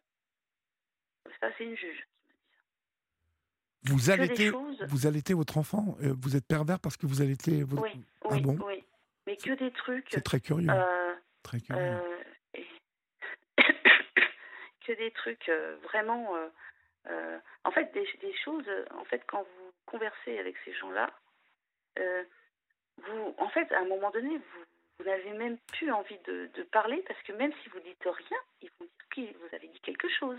Ça, 1.40 1.52
c'est 1.58 1.66
une 1.66 1.78
juge 1.78 2.08
Vous 3.84 4.10
allaitez, 4.10 4.52
vous 4.88 5.08
allaitez 5.08 5.34
votre 5.34 5.58
enfant 5.58 5.98
euh, 6.02 6.14
Vous 6.20 6.36
êtes 6.36 6.46
pervers 6.48 6.80
parce 6.80 6.98
que 6.98 7.06
vous 7.06 7.22
allaitez 7.22 7.64
votre... 7.64 7.84
Oui, 7.84 8.04
ah 8.30 8.38
bon? 8.42 8.58
oui. 8.66 8.84
Mais 9.26 9.38
que 9.38 9.52
des 9.54 9.72
trucs... 9.72 10.08
C'est 10.12 10.24
très 10.24 10.40
curieux. 10.40 10.70
Euh, 10.70 11.14
très 11.44 11.60
curieux. 11.60 11.82
Euh, 11.84 12.62
que 14.86 14.94
des 14.94 15.12
trucs 15.12 15.52
vraiment... 15.84 16.34
en 17.64 17.72
fait, 17.72 17.94
des, 17.94 18.34
choses... 18.44 18.66
En 18.92 19.06
fait, 19.06 19.24
quand 19.28 19.44
vous 19.44 19.72
conversez 19.86 20.38
avec 20.40 20.56
ces 20.66 20.74
gens-là, 20.74 21.12
vous, 21.98 23.36
en 23.38 23.50
fait, 23.50 23.72
à 23.72 23.82
un 23.82 23.86
moment 23.86 24.12
donné, 24.12 24.38
vous, 24.38 24.64
vous 25.00 25.06
n'avez 25.06 25.32
même 25.34 25.58
plus 25.68 25.92
envie 25.92 26.18
de, 26.26 26.50
de, 26.56 26.64
parler 26.64 27.04
parce 27.08 27.22
que 27.24 27.34
même 27.34 27.54
si 27.64 27.70
vous 27.70 27.80
dites 27.80 28.04
rien, 28.04 28.40
ils 28.62 28.70
vont 28.80 28.86
dire 28.86 29.10
que 29.10 29.38
vous 29.38 29.56
avez 29.56 29.68
dit 29.68 29.80
quelque 29.82 30.10
chose. 30.10 30.38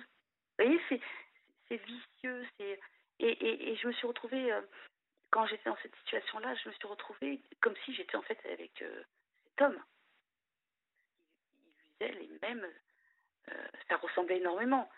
Vous 0.58 0.64
voyez, 0.64 0.80
c'est 0.88 1.76
vicieux. 1.76 2.46
c'est 2.58 2.80
et, 3.20 3.70
et, 3.70 3.76
je 3.76 3.86
me 3.86 3.92
suis 3.92 4.06
retrouvée, 4.06 4.52
euh, 4.52 4.60
quand 5.30 5.46
j'étais 5.46 5.68
dans 5.68 5.76
cette 5.82 5.94
situation-là, 5.96 6.54
je 6.54 6.68
me 6.68 6.74
suis 6.74 6.86
retrouvée 6.86 7.42
comme 7.60 7.74
si 7.84 7.94
j'étais 7.94 8.16
en 8.16 8.22
fait 8.22 8.38
avec 8.46 8.80
euh, 8.82 9.02
cet 9.44 9.62
homme. 9.62 9.82
Il 12.00 12.06
usait 12.06 12.20
les 12.20 12.38
mêmes. 12.42 12.66
Euh, 13.50 13.66
ça 13.88 13.96
ressemblait 13.96 14.38
énormément. 14.38 14.88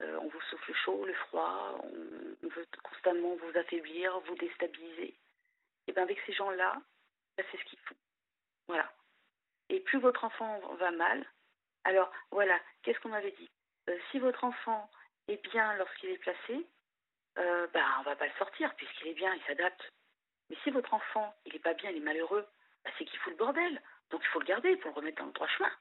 on 0.00 0.28
vous 0.28 0.40
souffle 0.50 0.74
chaud, 0.84 1.04
le 1.04 1.14
froid, 1.14 1.78
on, 1.82 2.48
veut 2.48 2.66
constamment 2.82 3.36
vous 3.36 3.58
affaiblir, 3.58 4.18
vous 4.20 4.34
déstabiliser. 4.36 5.16
Et 5.86 5.92
bien 5.92 6.02
avec 6.02 6.18
ces 6.26 6.32
gens-là, 6.32 6.80
ben, 7.36 7.46
c'est 7.50 7.58
ce 7.58 7.64
qu'ils 7.64 7.78
font. 7.80 7.96
Voilà. 8.66 8.92
Et 9.68 9.80
plus 9.80 9.98
votre 9.98 10.24
enfant 10.24 10.60
va 10.76 10.90
mal, 10.90 11.24
Alors, 11.84 12.10
voilà, 12.30 12.58
qu'est-ce 12.82 12.98
qu'on 13.00 13.10
m'avait 13.10 13.32
dit? 13.32 13.50
Si 14.10 14.18
votre 14.18 14.44
enfant 14.44 14.90
est 15.28 15.42
bien 15.50 15.74
lorsqu'il 15.74 16.10
est 16.10 16.18
placé, 16.18 16.66
euh, 17.38 17.66
bah, 17.72 17.84
on 18.00 18.02
va 18.02 18.16
pas 18.16 18.26
le 18.26 18.32
sortir 18.38 18.74
puisqu'il 18.76 19.08
est 19.08 19.14
bien, 19.14 19.34
il 19.34 19.42
s'adapte. 19.44 19.92
Mais 20.50 20.56
si 20.62 20.70
votre 20.70 20.92
enfant, 20.94 21.34
il 21.46 21.54
est 21.56 21.60
pas 21.60 21.74
bien, 21.74 21.90
il 21.90 21.96
est 21.96 22.00
malheureux, 22.00 22.46
bah, 22.84 22.90
c'est 22.98 23.04
qu'il 23.04 23.18
fout 23.20 23.32
le 23.32 23.38
bordel. 23.38 23.82
Donc 24.10 24.22
il 24.22 24.28
faut 24.28 24.40
le 24.40 24.46
garder 24.46 24.76
pour 24.76 24.90
le 24.90 24.96
remettre 24.96 25.18
dans 25.18 25.26
le 25.26 25.32
droit 25.32 25.48
chemin. 25.48 25.72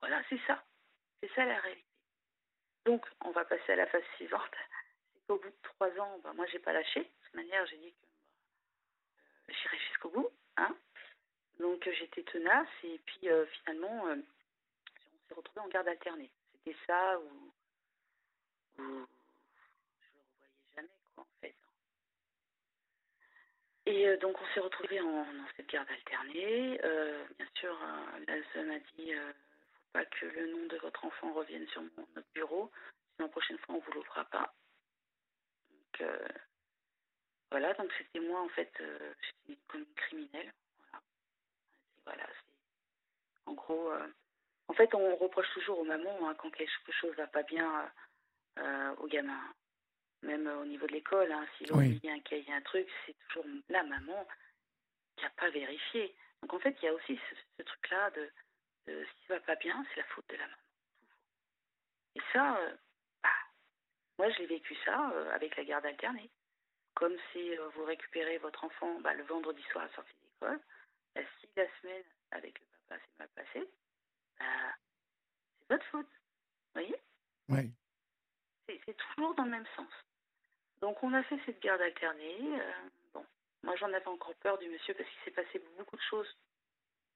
Voilà, 0.00 0.22
c'est 0.28 0.40
ça. 0.46 0.62
C'est 1.20 1.32
ça 1.34 1.44
la 1.44 1.58
réalité. 1.60 1.84
Donc, 2.84 3.04
on 3.20 3.30
va 3.32 3.44
passer 3.44 3.72
à 3.72 3.76
la 3.76 3.86
phase 3.86 4.04
suivante. 4.16 4.54
C'est 5.12 5.26
qu'au 5.26 5.38
bout 5.38 5.50
de 5.50 5.62
trois 5.62 5.90
ans, 6.00 6.18
bah, 6.22 6.32
moi, 6.34 6.46
j'ai 6.46 6.58
pas 6.58 6.72
lâché. 6.72 7.00
De 7.00 7.06
toute 7.24 7.34
manière, 7.34 7.66
j'ai 7.66 7.76
dit 7.78 7.92
que 7.92 8.06
bah, 9.46 9.54
j'irai 9.60 9.78
jusqu'au 9.78 10.10
bout. 10.10 10.30
Hein 10.56 10.74
Donc, 11.58 11.86
euh, 11.86 11.92
j'étais 11.98 12.22
tenace. 12.22 12.68
Et 12.84 12.98
puis, 13.04 13.28
euh, 13.28 13.44
finalement, 13.46 14.04
on 14.04 15.28
s'est 15.28 15.34
retrouvés 15.34 15.60
en 15.60 15.68
garde 15.68 15.88
alternée. 15.88 16.30
C'était 16.52 16.78
ça 16.86 17.18
où, 17.18 17.52
où 18.78 19.06
je 20.00 20.14
le 20.14 20.20
revoyais 20.20 20.74
jamais, 20.76 20.88
quoi, 21.14 21.24
en 21.24 21.40
fait. 21.40 21.54
Et 23.88 24.06
euh, 24.06 24.18
donc, 24.18 24.36
on 24.38 24.46
s'est 24.52 24.60
retrouvés 24.60 25.00
en, 25.00 25.24
dans 25.24 25.48
cette 25.56 25.70
garde 25.70 25.88
alternée. 25.90 26.78
Euh, 26.84 27.24
bien 27.38 27.48
sûr, 27.54 27.72
euh, 27.72 28.42
la 28.54 28.62
m'a 28.64 28.78
dit 28.78 29.14
euh, 29.14 29.32
faut 29.32 29.92
pas 29.94 30.04
que 30.04 30.26
le 30.26 30.46
nom 30.52 30.66
de 30.66 30.76
votre 30.76 31.06
enfant 31.06 31.32
revienne 31.32 31.66
sur 31.68 31.80
mon, 31.80 32.06
notre 32.14 32.28
bureau. 32.34 32.70
Sinon, 33.16 33.28
la 33.28 33.28
prochaine 33.28 33.56
fois, 33.60 33.76
on 33.76 33.78
vous 33.78 33.92
l'ouvrira 33.92 34.26
pas. 34.26 34.52
Donc, 35.70 36.10
voilà. 37.50 37.72
Donc, 37.74 37.90
c'était 37.96 38.20
moi, 38.20 38.42
en 38.42 38.48
fait, 38.50 38.70
j'étais 38.76 39.58
comme 39.68 39.80
une 39.80 39.94
criminelle. 39.94 40.52
Voilà. 40.90 41.02
Voilà. 42.04 42.26
En 43.46 43.54
gros, 43.54 43.90
en 44.68 44.74
fait, 44.74 44.94
on 44.94 45.16
reproche 45.16 45.50
toujours 45.54 45.78
aux 45.78 45.84
mamans 45.84 46.28
hein, 46.28 46.34
quand 46.34 46.50
quelque 46.50 46.92
chose 46.92 47.16
va 47.16 47.26
pas 47.26 47.42
bien 47.42 47.90
aux 48.98 49.06
gamins. 49.06 49.54
Même 50.22 50.46
euh, 50.48 50.60
au 50.60 50.64
niveau 50.66 50.86
de 50.86 50.92
l'école, 50.92 51.30
hein, 51.30 51.46
si 51.56 51.64
l'on 51.66 51.78
Oui. 51.78 52.00
dit 52.00 52.10
un 52.10 52.20
cahier, 52.20 52.52
un 52.52 52.60
truc, 52.62 52.88
c'est 53.06 53.16
toujours 53.28 53.44
la 53.68 53.82
maman 53.84 54.26
qui 55.16 55.24
n'a 55.24 55.30
pas 55.30 55.50
vérifié. 55.50 56.14
Donc 56.42 56.54
en 56.54 56.58
fait, 56.60 56.76
il 56.82 56.86
y 56.86 56.88
a 56.88 56.94
aussi 56.94 57.18
ce, 57.30 57.34
ce 57.56 57.62
truc-là 57.62 58.10
de, 58.10 58.30
de 58.86 59.04
si 59.04 59.26
ça 59.28 59.34
va 59.34 59.40
pas 59.40 59.56
bien, 59.56 59.84
c'est 59.90 60.00
la 60.00 60.06
faute 60.06 60.28
de 60.28 60.36
la 60.36 60.46
maman. 60.46 60.62
Et 62.16 62.20
ça, 62.32 62.58
euh, 62.58 62.76
bah, 63.22 63.28
moi 64.18 64.30
je 64.30 64.38
l'ai 64.38 64.46
vécu 64.46 64.74
ça 64.84 65.10
euh, 65.12 65.30
avec 65.34 65.56
la 65.56 65.64
garde 65.64 65.86
alternée. 65.86 66.30
Comme 66.94 67.16
si 67.32 67.56
euh, 67.56 67.68
vous 67.70 67.84
récupérez 67.84 68.38
votre 68.38 68.64
enfant 68.64 69.00
bah, 69.00 69.14
le 69.14 69.22
vendredi 69.24 69.62
soir 69.70 69.84
à 69.84 69.86
la 69.88 69.94
sortie 69.94 70.14
d'école, 70.22 70.60
bah, 71.14 71.20
si 71.40 71.48
la 71.54 71.66
semaine 71.80 72.04
avec 72.32 72.58
le 72.60 72.66
papa 72.88 73.00
s'est 73.00 73.18
mal 73.18 73.28
passé, 73.36 73.70
bah, 74.40 74.74
c'est 75.60 75.74
votre 75.74 75.86
faute. 75.86 76.10
Vous 76.74 76.80
voyez? 76.80 76.96
Oui. 77.48 77.72
c'est 78.68 78.96
toujours 78.96 79.34
dans 79.36 79.44
le 79.44 79.50
même 79.50 79.66
sens. 79.76 79.88
Donc 80.80 81.02
on 81.02 81.12
a 81.12 81.22
fait 81.24 81.38
cette 81.46 81.60
garde 81.60 81.80
alternée. 81.80 82.38
euh, 82.40 82.88
bon, 83.14 83.24
moi 83.62 83.74
j'en 83.76 83.92
avais 83.92 84.06
encore 84.06 84.34
peur 84.36 84.58
du 84.58 84.68
monsieur 84.68 84.94
parce 84.94 85.08
qu'il 85.08 85.20
s'est 85.24 85.42
passé 85.42 85.62
beaucoup 85.76 85.96
de 85.96 86.02
choses. 86.02 86.36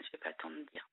Je 0.00 0.06
n'ai 0.12 0.18
pas 0.18 0.30
le 0.30 0.34
temps 0.36 0.50
de 0.50 0.62
dire. 0.72 0.88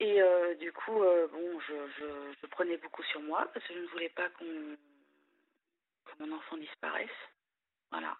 Et 0.00 0.20
euh, 0.20 0.54
du 0.56 0.72
coup, 0.72 1.02
euh, 1.02 1.28
bon, 1.28 1.60
je, 1.60 2.46
prenais 2.46 2.76
beaucoup 2.78 3.02
sur 3.04 3.20
moi 3.20 3.48
parce 3.54 3.64
que 3.66 3.74
je 3.74 3.78
ne 3.78 3.86
voulais 3.86 4.08
pas 4.08 4.28
qu'on 4.30 4.76
que 6.04 6.22
mon 6.24 6.36
enfant 6.36 6.56
disparaisse. 6.56 7.08
Voilà. 7.90 8.16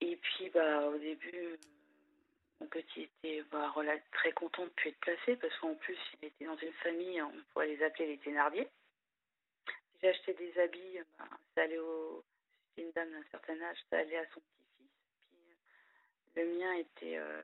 Et 0.00 0.16
puis, 0.16 0.48
bah, 0.50 0.86
au 0.88 0.98
début, 0.98 1.58
mon 2.60 2.66
petit 2.68 3.02
était 3.02 3.42
bah, 3.50 3.74
très 4.12 4.32
content 4.32 4.64
de 4.64 4.70
plus 4.70 4.88
être 4.90 5.00
placé 5.00 5.36
parce 5.36 5.56
qu'en 5.58 5.74
plus, 5.74 5.98
il 6.14 6.28
était 6.28 6.46
dans 6.46 6.56
une 6.56 6.72
famille, 6.74 7.20
on 7.20 7.32
pourrait 7.52 7.68
les 7.68 7.82
appeler 7.82 8.06
les 8.06 8.18
Thénardier. 8.18 8.68
J'ai 10.02 10.08
acheté 10.08 10.34
des 10.34 10.58
habits, 10.58 10.98
ça 11.54 11.62
allait 11.62 11.78
au. 11.78 12.24
C'était 12.68 12.86
une 12.86 12.92
dame 12.92 13.10
d'un 13.10 13.24
certain 13.30 13.60
âge, 13.62 13.78
ça 13.90 13.98
allait 13.98 14.16
à 14.16 14.26
son 14.32 14.40
petit-fils. 14.40 14.90
Puis 15.28 15.38
euh, 15.46 16.44
le 16.44 16.58
mien 16.58 16.72
était 16.74 17.18
euh, 17.18 17.42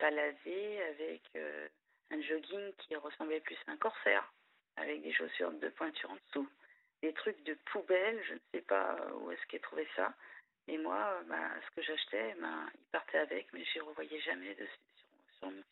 avec 0.00 1.22
euh, 1.36 1.68
un 2.10 2.20
jogging 2.22 2.72
qui 2.74 2.94
ressemblait 2.96 3.40
plus 3.40 3.56
à 3.66 3.72
un 3.72 3.76
corsaire, 3.76 4.32
avec 4.76 5.02
des 5.02 5.12
chaussures 5.12 5.52
de 5.52 5.68
pointure 5.70 6.10
en 6.10 6.16
dessous. 6.16 6.48
Des 7.02 7.12
trucs 7.12 7.42
de 7.44 7.54
poubelle, 7.72 8.22
je 8.24 8.34
ne 8.34 8.38
sais 8.52 8.60
pas 8.62 8.96
où 9.14 9.30
est-ce 9.30 9.44
qu'il 9.46 9.58
a 9.58 9.62
trouvé 9.62 9.88
ça. 9.96 10.14
Et 10.68 10.78
moi, 10.78 11.18
euh, 11.20 11.22
bah, 11.24 11.50
ce 11.64 11.74
que 11.76 11.82
j'achetais, 11.82 12.34
bah, 12.34 12.66
il 12.74 12.84
partait 12.92 13.18
avec, 13.18 13.52
mais 13.52 13.64
je 13.64 13.78
ne 13.78 13.84
revoyais 13.84 14.20
jamais 14.20 14.54
dessus 14.54 14.78
sur, 14.96 15.38
sur 15.38 15.50
mon 15.50 15.62
fils. 15.62 15.64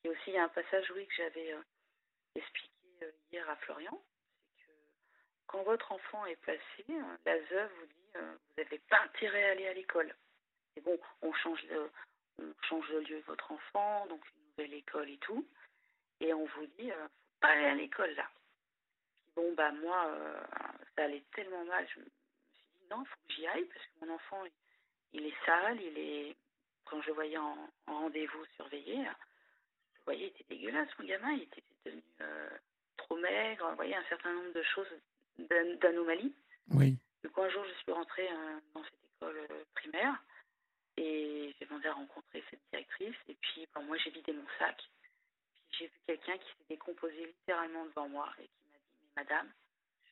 Puis 0.00 0.10
aussi, 0.10 0.22
il 0.28 0.34
y 0.34 0.38
a 0.38 0.44
un 0.44 0.48
passage, 0.48 0.90
oui, 0.90 1.06
que 1.06 1.14
j'avais 1.14 1.52
euh, 1.52 1.62
expliqué 2.34 2.70
euh, 3.02 3.10
hier 3.30 3.48
à 3.48 3.56
Florian, 3.56 4.02
c'est 4.04 4.11
quand 5.52 5.62
votre 5.64 5.92
enfant 5.92 6.24
est 6.24 6.36
placé, 6.36 6.84
euh, 6.88 7.16
la 7.26 7.38
ZEUF 7.38 7.70
vous 7.78 7.86
dit 7.86 8.16
euh, 8.16 8.32
vous 8.32 8.62
n'avez 8.62 8.78
pas 8.88 9.02
intérêt 9.02 9.44
à 9.44 9.52
aller 9.52 9.68
à 9.68 9.74
l'école. 9.74 10.14
Et 10.76 10.80
bon, 10.80 10.98
on 11.20 11.32
change, 11.34 11.62
de, 11.66 11.90
on 12.38 12.54
change 12.62 12.88
le 12.88 13.00
lieu 13.00 13.18
de 13.18 13.26
votre 13.26 13.52
enfant, 13.52 14.06
donc 14.06 14.24
une 14.34 14.42
nouvelle 14.48 14.78
école 14.78 15.10
et 15.10 15.18
tout, 15.18 15.46
et 16.20 16.32
on 16.32 16.46
vous 16.46 16.66
dit 16.78 16.90
euh, 16.90 17.04
faut 17.04 17.40
pas 17.40 17.48
aller 17.48 17.66
à 17.66 17.74
l'école 17.74 18.12
là. 18.14 18.28
Bon, 19.36 19.52
bah 19.52 19.72
moi, 19.72 20.06
euh, 20.06 20.40
ça 20.96 21.04
allait 21.04 21.22
tellement 21.34 21.64
mal, 21.66 21.86
je 21.94 22.00
me 22.00 22.04
suis 22.04 22.12
dit 22.80 22.86
non, 22.90 23.02
il 23.02 23.06
faut 23.06 23.28
que 23.28 23.34
j'y 23.34 23.46
aille 23.46 23.64
parce 23.66 23.86
que 23.86 24.04
mon 24.04 24.14
enfant, 24.14 24.44
il, 25.12 25.26
est 25.26 25.44
sale, 25.44 25.80
il 25.80 25.98
est. 25.98 26.36
Quand 26.86 27.00
je 27.02 27.08
le 27.08 27.14
voyais 27.14 27.38
en, 27.38 27.56
en 27.86 27.98
rendez-vous 28.00 28.44
surveillé, 28.56 29.04
je 29.94 30.04
voyais, 30.04 30.26
il 30.26 30.40
était 30.40 30.44
dégueulasse, 30.48 30.88
mon 30.98 31.06
gamin, 31.06 31.32
il 31.32 31.42
était 31.42 31.62
devenu 31.84 32.02
trop 32.96 33.16
maigre, 33.16 33.68
vous 33.70 33.76
voyez, 33.76 33.94
un 33.94 34.04
certain 34.04 34.32
nombre 34.32 34.52
de 34.52 34.62
choses, 34.62 34.88
d'anomalies. 35.38 36.34
Oui. 36.70 36.98
Coup, 37.32 37.42
un 37.42 37.48
jour, 37.50 37.64
je 37.64 37.82
suis 37.82 37.92
rentrée 37.92 38.28
euh, 38.30 38.60
dans 38.74 38.84
cette 38.84 39.04
école 39.16 39.38
euh, 39.50 39.64
primaire 39.74 40.22
et 40.96 41.54
j'ai 41.58 41.66
demandé 41.66 41.88
à 41.88 41.94
rencontrer 41.94 42.44
cette 42.50 42.60
directrice. 42.70 43.16
Et 43.28 43.34
puis, 43.34 43.66
bon, 43.74 43.82
moi, 43.84 43.96
j'ai 43.98 44.10
vidé 44.10 44.32
mon 44.32 44.46
sac. 44.58 44.76
Puis, 45.70 45.78
j'ai 45.78 45.86
vu 45.86 45.98
quelqu'un 46.06 46.38
qui 46.38 46.48
s'est 46.48 46.68
décomposé 46.68 47.26
littéralement 47.26 47.86
devant 47.86 48.08
moi 48.08 48.28
et 48.38 48.46
qui 48.46 48.68
m'a 48.72 48.78
dit 48.78 48.96
Mais 49.02 49.22
madame, 49.22 49.52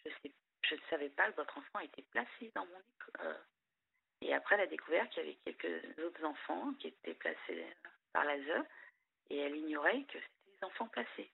je, 0.05 0.11
sais, 0.23 0.33
je 0.63 0.75
ne 0.75 0.81
savais 0.89 1.11
pas 1.11 1.31
que 1.31 1.37
votre 1.37 1.59
enfant 1.59 1.81
était 1.81 2.03
placé 2.11 2.51
dans 2.55 2.65
mon 2.67 2.79
école. 2.79 3.37
Et 4.23 4.35
après, 4.35 4.57
elle 4.57 4.63
a 4.63 4.67
découvert 4.67 5.09
qu'il 5.11 5.25
y 5.25 5.27
avait 5.27 5.39
quelques 5.45 5.99
autres 6.01 6.25
enfants 6.25 6.75
qui 6.75 6.89
étaient 6.89 7.15
placés 7.15 7.39
euh, 7.51 7.89
par 8.13 8.25
la 8.25 8.39
ZEU 8.39 8.65
et 9.31 9.39
elle 9.39 9.57
ignorait 9.57 10.03
que 10.05 10.19
c'était 10.19 10.59
des 10.59 10.65
enfants 10.65 10.89
placés. 10.89 11.31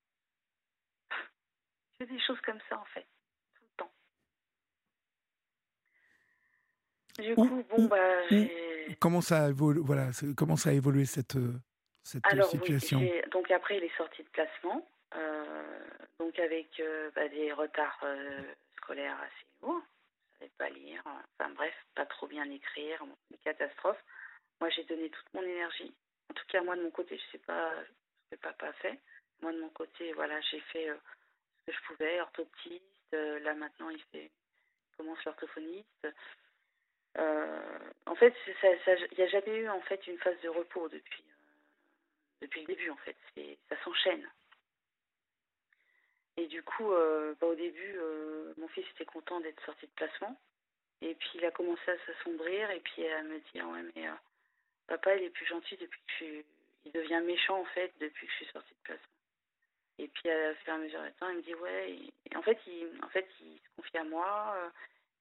C'est 1.99 2.07
des 2.07 2.21
choses 2.21 2.41
comme 2.43 2.61
ça, 2.69 2.79
en 2.79 2.85
fait, 2.87 3.07
tout 3.55 3.63
le 3.65 3.77
temps. 3.77 3.93
Du 7.19 7.33
Où- 7.33 7.49
coup, 7.49 7.65
bon, 7.71 7.85
où- 7.85 7.89
bah. 7.89 8.23
Comment 9.01 9.21
ça 9.21 9.47
a 9.47 9.49
évolué, 9.51 9.81
voilà, 9.85 10.11
comment 10.37 10.57
ça 10.57 10.71
a 10.71 10.73
évolué 10.73 11.07
cette, 11.07 11.37
euh, 11.37 11.55
cette 12.05 12.25
euh, 12.27 12.31
Alors, 12.31 12.51
situation? 12.51 13.01
donc 13.33 13.51
après, 13.51 13.79
il 13.79 13.85
est 13.85 13.97
sorti 13.97 14.23
de 14.23 14.29
placement, 14.29 14.87
euh, 15.17 15.81
donc 16.21 16.39
avec 16.39 16.69
euh, 16.79 17.11
bah, 17.17 17.27
des 17.29 17.53
retards 17.53 17.99
euh, 18.05 18.43
scolaires 18.77 19.19
assez 19.21 19.47
lourds. 19.63 19.83
Il 20.35 20.39
savait 20.39 20.53
pas 20.59 20.69
lire, 20.71 21.03
enfin 21.07 21.51
bref, 21.55 21.75
pas 21.97 22.07
trop 22.07 22.29
bien 22.29 22.49
écrire, 22.51 23.03
une 23.31 23.39
catastrophe. 23.39 23.99
Moi, 24.61 24.71
j'ai 24.71 24.85
donné 24.85 25.11
toute 25.11 25.35
mon 25.35 25.43
énergie. 25.43 25.93
En 26.31 26.35
tout 26.35 26.47
cas, 26.49 26.63
moi, 26.63 26.77
de 26.77 26.83
mon 26.83 26.91
côté, 26.91 27.19
je 27.19 27.33
sais 27.33 27.45
pas 27.45 27.73
ce 28.31 28.37
que 28.37 28.41
papa 28.41 28.69
a 28.69 28.73
fait. 28.75 29.01
Moi, 29.43 29.53
de 29.53 29.61
mon 29.61 29.71
côté, 29.71 30.13
voilà, 30.13 30.41
j'ai 30.43 30.61
fait 30.73 30.87
ce 30.87 31.71
que 31.73 31.73
je 31.77 31.83
pouvais, 31.89 32.21
orthoptiste. 32.21 32.85
là, 33.13 33.55
maintenant, 33.55 33.91
il 33.91 34.03
fait, 34.13 34.31
il 34.93 34.97
commence 34.97 35.25
l'orthophoniste. 35.25 36.07
Euh, 37.19 37.79
en 38.07 38.15
fait, 38.15 38.35
il 38.47 39.17
n'y 39.19 39.25
a 39.25 39.29
jamais 39.29 39.57
eu 39.57 39.69
en 39.69 39.81
fait 39.83 40.07
une 40.07 40.19
phase 40.19 40.39
de 40.43 40.49
repos 40.49 40.89
depuis, 40.89 41.23
euh, 41.23 42.43
depuis 42.43 42.61
le 42.63 42.67
début. 42.67 42.91
En 42.91 42.97
fait, 42.97 43.17
ça 43.69 43.77
s'enchaîne. 43.83 44.29
Et 46.37 46.47
du 46.47 46.63
coup, 46.63 46.93
euh, 46.93 47.35
bah, 47.41 47.47
au 47.47 47.55
début, 47.55 47.99
mon 48.59 48.69
fils 48.69 48.85
était 48.95 49.07
content 49.07 49.41
d'être 49.41 49.65
sorti 49.65 49.87
de 49.87 49.93
placement. 49.93 50.39
Et 51.03 51.15
puis, 51.15 51.31
il 51.35 51.45
a 51.45 51.51
commencé 51.51 51.91
à 51.91 51.99
s'assombrir 52.07 52.71
et 52.71 52.81
puis 52.81 53.07
à 53.07 53.23
me 53.23 53.39
dire, 53.53 53.69
ouais, 53.69 53.83
mais 53.95 54.09
papa, 54.87 55.17
il 55.17 55.25
est 55.25 55.31
plus 55.31 55.47
gentil 55.47 55.77
depuis 55.77 56.01
que 56.01 56.11
je 56.11 56.15
suis... 56.15 56.45
Il 56.85 56.93
devient 56.93 57.21
méchant, 57.25 57.61
en 57.61 57.65
fait, 57.65 57.93
depuis 57.99 58.27
que 58.27 58.33
je 58.33 58.37
suis 58.37 58.53
sortie 58.53 58.73
de 58.75 58.83
placement. 58.85 59.07
Et 59.99 60.09
puis, 60.09 60.31
à 60.31 60.55
fur 60.57 60.73
et 60.73 60.77
à 60.77 60.79
mesure 60.79 61.03
du 61.03 61.13
temps, 61.15 61.29
il 61.31 61.37
me 61.39 61.43
dit, 61.43 61.55
ouais... 61.55 61.99
En, 62.35 62.43
fait, 62.43 62.59
il, 62.67 62.89
en 63.03 63.09
fait, 63.09 63.27
il 63.41 63.59
se 63.59 63.77
confie 63.77 63.99
à 63.99 64.05
moi, 64.05 64.73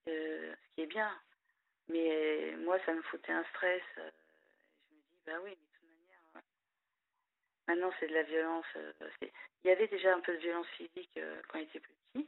ce 0.06 0.54
qui 0.76 0.82
est 0.82 0.86
bien. 0.86 1.12
Mais 1.90 2.54
euh, 2.54 2.58
moi, 2.58 2.80
ça 2.86 2.94
me 2.94 3.02
foutait 3.04 3.32
un 3.32 3.44
stress. 3.46 3.82
euh, 3.98 4.10
je 4.90 4.96
me 4.96 5.02
dis, 5.02 5.20
bah 5.26 5.40
oui, 5.44 5.52
mais 5.52 5.56
de 5.56 5.72
toute 5.74 5.90
manière, 5.90 6.22
euh, 6.36 6.40
maintenant 7.68 7.92
c'est 8.00 8.08
de 8.08 8.14
la 8.14 8.24
violence. 8.24 8.66
il 9.22 9.30
y 9.68 9.70
avait 9.70 9.88
déjà 9.88 10.16
un 10.16 10.20
peu 10.20 10.34
de 10.34 10.40
violence 10.40 10.68
physique 10.78 11.20
quand 11.48 11.60
il 11.60 11.64
était 11.66 11.80
plus 11.80 11.94
petit. 12.14 12.28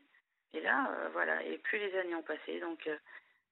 Et 0.53 0.61
là, 0.61 1.09
voilà, 1.11 1.43
et 1.43 1.57
plus 1.57 1.77
les 1.77 1.95
années 1.97 2.15
ont 2.15 2.23
passé, 2.23 2.59
donc 2.59 2.89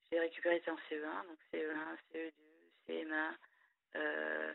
j'ai 0.10 0.20
récupéré 0.20 0.62
en 0.68 0.76
CE1, 0.90 1.28
donc 1.28 1.38
CE1, 1.54 1.98
CE2, 2.14 2.32
CM1. 2.88 3.34
Euh, 3.98 4.54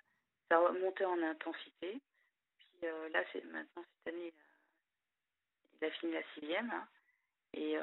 ça 0.49 0.59
a 0.59 0.73
monté 0.73 1.05
en 1.05 1.23
intensité. 1.23 2.01
Puis 2.59 2.89
là, 3.11 3.23
c'est 3.33 3.45
maintenant 3.45 3.85
cette 3.85 4.15
année, 4.15 4.33
il 5.81 5.87
a 5.87 5.91
fini 5.93 6.13
la 6.13 6.23
sixième. 6.35 6.71
Hein. 6.71 6.89
et, 7.53 7.77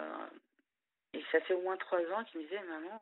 et 1.14 1.24
ça 1.32 1.40
fait 1.42 1.54
au 1.54 1.62
moins 1.62 1.78
trois 1.78 2.02
ans 2.12 2.24
qu'il 2.26 2.42
me 2.42 2.46
disait, 2.46 2.62
maman, 2.64 3.02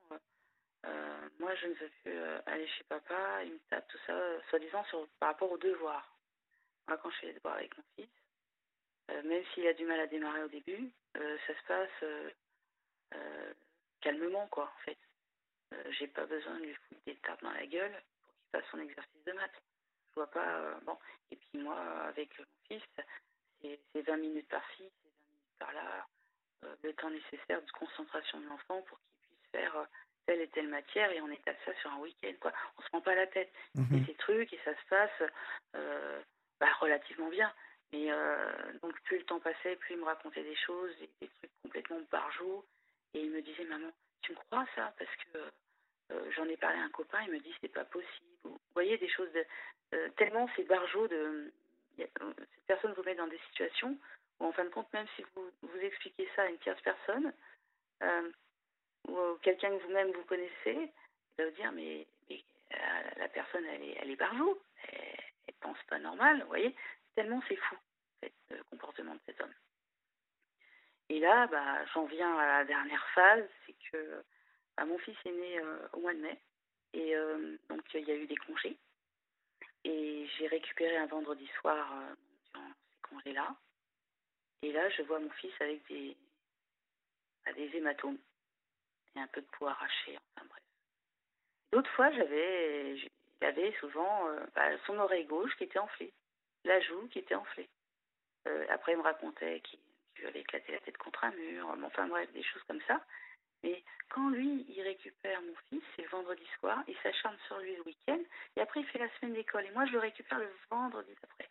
moi 1.39 1.55
je 1.55 1.67
ne 1.67 1.73
veux 1.73 1.89
plus 2.03 2.17
aller 2.45 2.67
chez 2.67 2.83
papa, 2.85 3.43
il 3.43 3.53
me 3.53 3.59
tape 3.69 3.87
tout 3.87 3.99
ça, 4.05 4.41
soi-disant 4.49 4.83
par 5.19 5.29
rapport 5.29 5.51
aux 5.51 5.57
devoirs. 5.57 6.11
Moi, 6.87 6.97
quand 6.97 7.09
je 7.09 7.17
fais 7.17 7.27
les 7.27 7.33
devoirs 7.33 7.55
avec 7.55 7.75
mon 7.77 7.83
fils, 7.95 8.09
même 9.23 9.43
s'il 9.53 9.67
a 9.67 9.73
du 9.73 9.85
mal 9.85 9.99
à 9.99 10.07
démarrer 10.07 10.43
au 10.43 10.47
début, 10.47 10.91
ça 11.13 11.53
se 11.59 11.63
passe 11.67 12.05
calmement, 14.01 14.47
quoi, 14.47 14.65
en 14.65 14.79
fait. 14.83 14.97
J'ai 15.91 16.07
pas 16.07 16.25
besoin 16.25 16.59
de 16.59 16.65
lui 16.65 16.75
foutre 16.75 17.01
des 17.05 17.15
tapes 17.17 17.41
dans 17.41 17.51
la 17.51 17.65
gueule 17.65 18.03
pour 18.21 18.33
qu'il 18.35 18.49
fasse 18.51 18.69
son 18.71 18.79
exercice 18.79 19.23
de 19.25 19.31
maths. 19.33 19.61
Je 20.09 20.15
vois 20.15 20.29
pas. 20.29 20.79
bon. 20.81 20.97
Et 21.31 21.35
puis 21.35 21.57
moi, 21.57 21.77
avec 22.03 22.37
mon 22.37 22.45
fils, 22.67 22.83
c'est 23.61 24.01
20 24.01 24.17
minutes 24.17 24.47
par-ci, 24.47 24.91
c'est 25.01 25.09
20 25.09 25.15
minutes 25.31 25.57
par-là, 25.59 26.07
le 26.83 26.93
temps 26.93 27.09
nécessaire 27.09 27.61
de 27.61 27.71
concentration 27.71 28.39
de 28.39 28.45
l'enfant 28.45 28.81
pour 28.83 28.99
qu'il 28.99 29.17
puisse 29.19 29.51
faire 29.51 29.87
telle 30.25 30.41
et 30.41 30.47
telle 30.49 30.67
matière 30.67 31.11
et 31.11 31.21
on 31.21 31.29
étale 31.29 31.55
ça 31.65 31.73
sur 31.81 31.91
un 31.91 31.99
week-end, 31.99 32.33
quoi. 32.39 32.51
On 32.77 32.81
se 32.81 32.89
prend 32.89 33.01
pas 33.01 33.15
la 33.15 33.27
tête. 33.27 33.51
Et 33.77 34.05
ces 34.05 34.15
trucs, 34.15 34.51
et 34.53 34.59
ça 34.65 34.73
se 34.73 34.85
passe 34.89 35.29
bah, 36.59 36.71
relativement 36.79 37.29
bien. 37.29 37.51
Mais 37.93 38.09
donc, 38.81 38.99
plus 39.03 39.19
le 39.19 39.23
temps 39.25 39.39
passait, 39.39 39.75
plus 39.75 39.93
il 39.93 39.99
me 39.99 40.05
racontait 40.05 40.43
des 40.43 40.55
choses, 40.55 40.91
des, 41.21 41.27
trucs 41.27 41.51
complètement 41.63 41.99
barjots. 42.11 42.65
Et 43.13 43.21
il 43.21 43.31
me 43.31 43.41
disait, 43.41 43.65
maman, 43.65 43.91
tu 44.21 44.31
me 44.31 44.37
crois 44.37 44.65
ça? 44.75 44.93
Parce 44.97 45.15
que 45.31 46.31
j'en 46.31 46.45
ai 46.45 46.57
parlé 46.57 46.79
à 46.79 46.83
un 46.83 46.89
copain, 46.89 47.19
il 47.25 47.31
me 47.31 47.39
dit, 47.39 47.53
c'est 47.61 47.73
pas 47.73 47.85
possible. 47.85 48.25
Vous 48.43 48.59
voyez, 48.73 48.97
des 48.97 49.09
choses 49.09 49.31
de. 49.31 50.07
tellement 50.17 50.49
c'est 50.55 50.63
barjot 50.63 51.07
de. 51.07 51.51
cette 51.97 52.65
personne 52.67 52.93
vous 52.93 53.03
met 53.03 53.15
dans 53.15 53.27
des 53.27 53.39
situations 53.49 53.97
où, 54.39 54.45
en 54.45 54.51
fin 54.51 54.65
de 54.65 54.69
compte, 54.69 54.91
même 54.93 55.07
si 55.15 55.23
vous, 55.33 55.49
vous 55.61 55.79
expliquez 55.79 56.29
ça 56.35 56.43
à 56.43 56.47
une 56.47 56.57
tierce 56.59 56.81
personne, 56.81 57.33
ou 59.07 59.37
quelqu'un 59.41 59.69
que 59.69 59.83
vous-même 59.83 60.11
vous 60.11 60.23
connaissez, 60.23 60.53
il 60.65 60.89
va 61.37 61.49
vous 61.49 61.55
dire, 61.55 61.71
mais, 61.71 62.07
la 63.17 63.27
personne, 63.29 63.65
elle 63.65 63.83
est, 63.83 63.97
elle 64.01 64.11
est 64.11 64.15
barjot. 64.15 64.61
Elle, 64.91 65.53
pense 65.65 65.81
pas 65.89 65.99
normal, 65.99 66.41
vous 66.41 66.47
voyez 66.47 66.75
Tellement 67.15 67.41
c'est 67.47 67.55
fou, 67.55 67.75
le 68.49 68.63
comportement 68.69 69.15
de 69.15 69.19
cet 69.25 69.41
homme. 69.41 69.53
Et 71.09 71.19
là, 71.19 71.47
bah, 71.47 71.85
j'en 71.93 72.05
viens 72.05 72.37
à 72.37 72.59
la 72.59 72.65
dernière 72.65 73.05
phase, 73.15 73.47
c'est 73.65 73.75
que 73.91 74.23
bah, 74.75 74.85
mon 74.85 74.97
fils 74.99 75.17
est 75.25 75.31
né 75.31 75.59
euh, 75.59 75.87
au 75.93 76.01
mois 76.01 76.13
de 76.13 76.19
mai, 76.19 76.39
et 76.93 77.15
euh, 77.15 77.57
donc 77.69 77.81
il 77.93 78.07
y 78.07 78.11
a 78.11 78.15
eu 78.15 78.27
des 78.27 78.35
congés. 78.35 78.77
Et 79.83 80.27
j'ai 80.37 80.47
récupéré 80.47 80.97
un 80.97 81.05
vendredi 81.05 81.47
soir 81.59 81.91
euh, 81.93 82.15
durant 82.51 82.71
ces 82.91 83.01
congés-là. 83.09 83.55
Et 84.63 84.71
là, 84.71 84.89
je 84.89 85.03
vois 85.03 85.19
mon 85.19 85.29
fils 85.31 85.53
avec 85.59 85.87
des, 85.87 86.17
bah, 87.45 87.53
des 87.53 87.75
hématomes 87.75 88.17
un 89.19 89.27
peu 89.27 89.41
de 89.41 89.47
peau 89.57 89.67
arrachée, 89.67 90.17
enfin 90.35 90.47
bref. 90.47 90.63
D'autres 91.71 91.91
fois, 91.91 92.11
j'avais, 92.11 92.95
il 92.95 93.45
avait 93.45 93.73
souvent 93.79 94.29
son 94.85 94.97
oreille 94.99 95.25
gauche 95.25 95.55
qui 95.57 95.65
était 95.65 95.79
enflée 95.79 96.13
la 96.65 96.81
joue 96.81 97.07
qui 97.07 97.19
était 97.19 97.35
enflée. 97.35 97.69
Euh, 98.47 98.65
après, 98.69 98.93
il 98.93 98.97
me 98.97 99.03
racontait 99.03 99.61
qu'il 99.61 100.25
avait 100.25 100.41
éclaté 100.41 100.71
la 100.71 100.79
tête 100.79 100.97
contre 100.97 101.23
un 101.23 101.31
mur, 101.31 101.75
enfin 101.83 102.07
bref, 102.07 102.31
des 102.33 102.43
choses 102.43 102.63
comme 102.67 102.81
ça. 102.87 103.01
Mais 103.63 103.83
quand 104.09 104.29
lui, 104.29 104.65
il 104.69 104.81
récupère 104.81 105.41
mon 105.41 105.55
fils, 105.69 105.83
c'est 105.95 106.05
vendredi 106.07 106.45
soir, 106.59 106.83
il 106.87 106.97
s'acharne 106.97 107.37
sur 107.47 107.57
lui 107.59 107.75
le 107.75 107.83
week-end, 107.83 108.19
et 108.55 108.61
après, 108.61 108.81
il 108.81 108.87
fait 108.87 108.99
la 108.99 109.09
semaine 109.17 109.33
d'école. 109.33 109.65
Et 109.65 109.71
moi, 109.71 109.85
je 109.85 109.93
le 109.93 109.99
récupère 109.99 110.39
le 110.39 110.51
vendredi 110.69 111.15
après. 111.23 111.49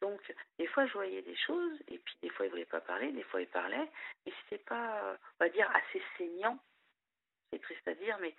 Donc, 0.00 0.20
des 0.58 0.66
fois, 0.66 0.86
je 0.86 0.92
voyais 0.92 1.22
des 1.22 1.36
choses, 1.36 1.80
et 1.88 1.98
puis 1.98 2.16
des 2.20 2.28
fois, 2.28 2.44
il 2.46 2.48
ne 2.48 2.52
voulait 2.52 2.66
pas 2.66 2.80
parler, 2.80 3.10
des 3.12 3.22
fois, 3.24 3.40
il 3.40 3.48
parlait, 3.48 3.90
mais 4.26 4.32
c'était 4.42 4.62
pas, 4.62 5.16
on 5.40 5.44
va 5.44 5.48
dire, 5.48 5.68
assez 5.74 6.02
saignant. 6.18 6.58
C'est 7.52 7.60
triste 7.60 7.86
à 7.86 7.94
dire, 7.94 8.18
mais 8.20 8.34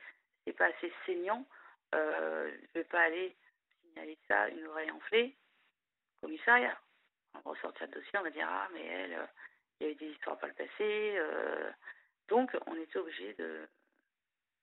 c'est 0.45 0.53
pas 0.53 0.67
assez 0.67 0.91
saignant. 1.05 1.45
Euh, 1.93 2.51
je 2.51 2.79
ne 2.79 2.83
vais 2.83 2.89
pas 2.89 3.01
aller 3.01 3.35
signaler 3.81 4.17
ça, 4.27 4.49
une 4.49 4.65
oreille 4.67 4.91
enflée, 4.91 5.35
commissariat. 6.21 6.77
On 7.43 7.49
ressortir 7.49 7.87
le 7.87 7.93
dossier, 7.93 8.19
on 8.19 8.23
va 8.23 8.29
dire 8.29 8.47
Ah, 8.49 8.67
mais 8.73 8.85
elle, 8.85 9.13
euh, 9.13 9.25
il 9.79 9.87
y 9.87 9.89
a 9.89 9.93
eu 9.93 9.95
des 9.95 10.07
histoires 10.07 10.37
par 10.37 10.49
le 10.49 10.55
passé. 10.55 10.69
Euh. 11.17 11.71
donc, 12.29 12.55
on 12.65 12.75
était 12.75 12.97
obligé 12.97 13.33
de, 13.33 13.67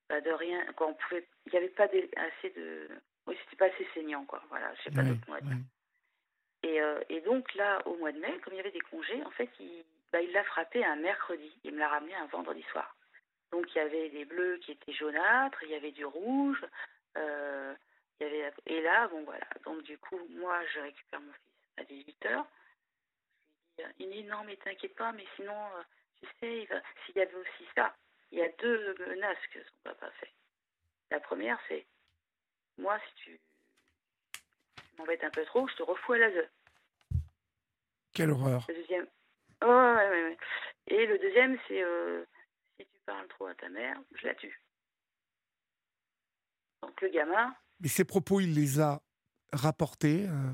bah, 0.09 0.21
de 0.21 0.31
rien. 0.31 0.65
Quoi, 0.75 0.89
on 0.89 0.95
pouvait, 0.95 1.27
il 1.47 1.53
n'y 1.53 1.59
avait 1.59 1.69
pas 1.69 1.85
assez 1.85 2.51
de. 2.51 2.89
Oui, 3.27 3.37
c'était 3.45 3.57
pas 3.57 3.67
assez 3.67 3.87
saignant, 3.95 4.25
quoi. 4.25 4.43
Voilà, 4.49 4.75
je 4.75 4.83
sais 4.83 4.91
pas 4.91 5.03
d'autre 5.03 5.29
mot 5.29 5.37
Et, 6.63 6.81
euh, 6.81 7.01
et, 7.09 7.21
donc, 7.21 7.55
là, 7.55 7.81
au 7.87 7.97
mois 7.97 8.13
de 8.13 8.19
mai, 8.19 8.39
comme 8.41 8.55
il 8.55 8.57
y 8.57 8.61
avait 8.61 8.73
des 8.73 8.81
congés, 8.81 9.23
en 9.25 9.31
fait, 9.31 9.49
il 9.61 9.85
bah, 10.13 10.21
l'a 10.33 10.45
frappé 10.45 10.85
un 10.85 10.97
mercredi. 10.97 11.53
Il 11.65 11.75
me 11.75 11.79
l'a 11.79 11.89
ramené 11.89 12.15
un 12.15 12.27
vendredi 12.27 12.63
soir. 12.65 12.97
Donc, 13.53 13.73
il 13.75 13.79
y 13.79 13.81
avait 13.81 14.09
des 14.09 14.25
bleus 14.25 14.59
qui 14.59 14.73
étaient 14.73 14.93
jaunâtres, 14.93 15.63
il 15.63 15.71
y 15.71 15.75
avait 15.75 15.93
du 15.93 16.05
rouge. 16.05 16.65
il 17.17 17.77
y 18.21 18.25
avait, 18.25 18.53
et 18.67 18.81
là, 18.81 19.09
bon, 19.09 19.23
voilà. 19.25 19.47
Donc, 19.65 19.83
du 19.83 19.99
coup, 19.99 20.19
moi, 20.31 20.65
je 20.75 20.81
récupère 20.81 21.21
mon 21.21 21.33
fils 21.33 21.53
à 21.77 21.83
18h. 21.85 22.45
Il 23.99 24.09
me 24.09 24.13
dit 24.13 24.25
non, 24.25 24.45
mais 24.45 24.57
t'inquiète 24.57 24.95
pas, 24.95 25.13
mais 25.13 25.27
sinon, 25.37 25.55
euh, 25.55 25.83
tu 26.21 26.27
sais, 26.41 26.69
s'il 27.05 27.17
y 27.17 27.21
avait 27.21 27.35
aussi 27.35 27.65
ça, 27.75 27.95
il 28.31 28.39
y 28.39 28.43
a 28.43 28.49
deux 28.61 28.95
menaces 29.07 29.47
que 29.53 29.63
son 29.63 29.77
papa 29.85 30.11
fait. 30.21 30.33
La 31.11 31.21
première, 31.21 31.59
c'est 31.69 31.87
moi, 32.79 32.99
si 33.09 33.15
tu, 33.25 33.41
m'embêtes 34.99 35.25
un 35.25 35.31
peu 35.31 35.45
trop, 35.45 35.69
je 35.69 35.75
te 35.75 35.83
refous 35.83 36.13
à 36.13 36.19
la 36.19 36.29
Quelle 38.15 38.31
horreur. 38.31 38.65
Le 38.69 38.75
deuxième. 38.75 39.07
ouais, 39.63 39.69
ouais, 39.69 40.09
ouais. 40.09 40.37
Et 40.89 41.07
le 41.07 41.19
deuxième, 41.19 41.59
c'est 41.69 41.83
euh, 41.83 42.25
parles 43.07 43.29
trop 43.29 43.47
à 43.47 43.55
ta 43.55 43.69
mère, 43.69 44.01
je 44.15 44.27
la 44.27 44.35
tue. 44.35 44.61
Donc 46.83 47.01
le 47.01 47.09
gamin. 47.09 47.55
Mais 47.81 47.89
ces 47.89 48.05
propos, 48.05 48.41
il 48.41 48.55
les 48.55 48.81
a 48.81 49.01
rapportés 49.53 50.27
euh, 50.27 50.53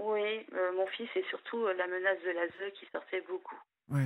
oui, 0.00 0.46
euh, 0.52 0.72
mon 0.72 0.86
fils 0.88 1.08
et 1.16 1.24
surtout 1.24 1.66
euh, 1.66 1.74
la 1.74 1.86
menace 1.86 2.20
de 2.22 2.30
l'ASE 2.30 2.72
qui 2.74 2.86
sortait 2.92 3.20
beaucoup. 3.22 3.58
Oui. 3.88 4.04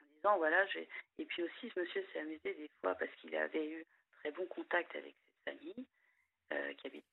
En 0.00 0.16
disant, 0.16 0.36
voilà, 0.38 0.66
j'ai. 0.66 0.88
Et 1.18 1.24
puis 1.24 1.42
aussi, 1.42 1.70
ce 1.70 1.80
monsieur 1.80 2.04
s'est 2.12 2.20
amusé 2.20 2.54
des 2.54 2.70
fois 2.80 2.94
parce 2.94 3.10
qu'il 3.16 3.34
avait 3.36 3.68
eu 3.68 3.84
très 4.20 4.32
bon 4.32 4.46
contact 4.46 4.94
avec 4.96 5.14
cette 5.44 5.54
famille 5.54 5.86
qui 6.78 6.86
habite 6.86 7.04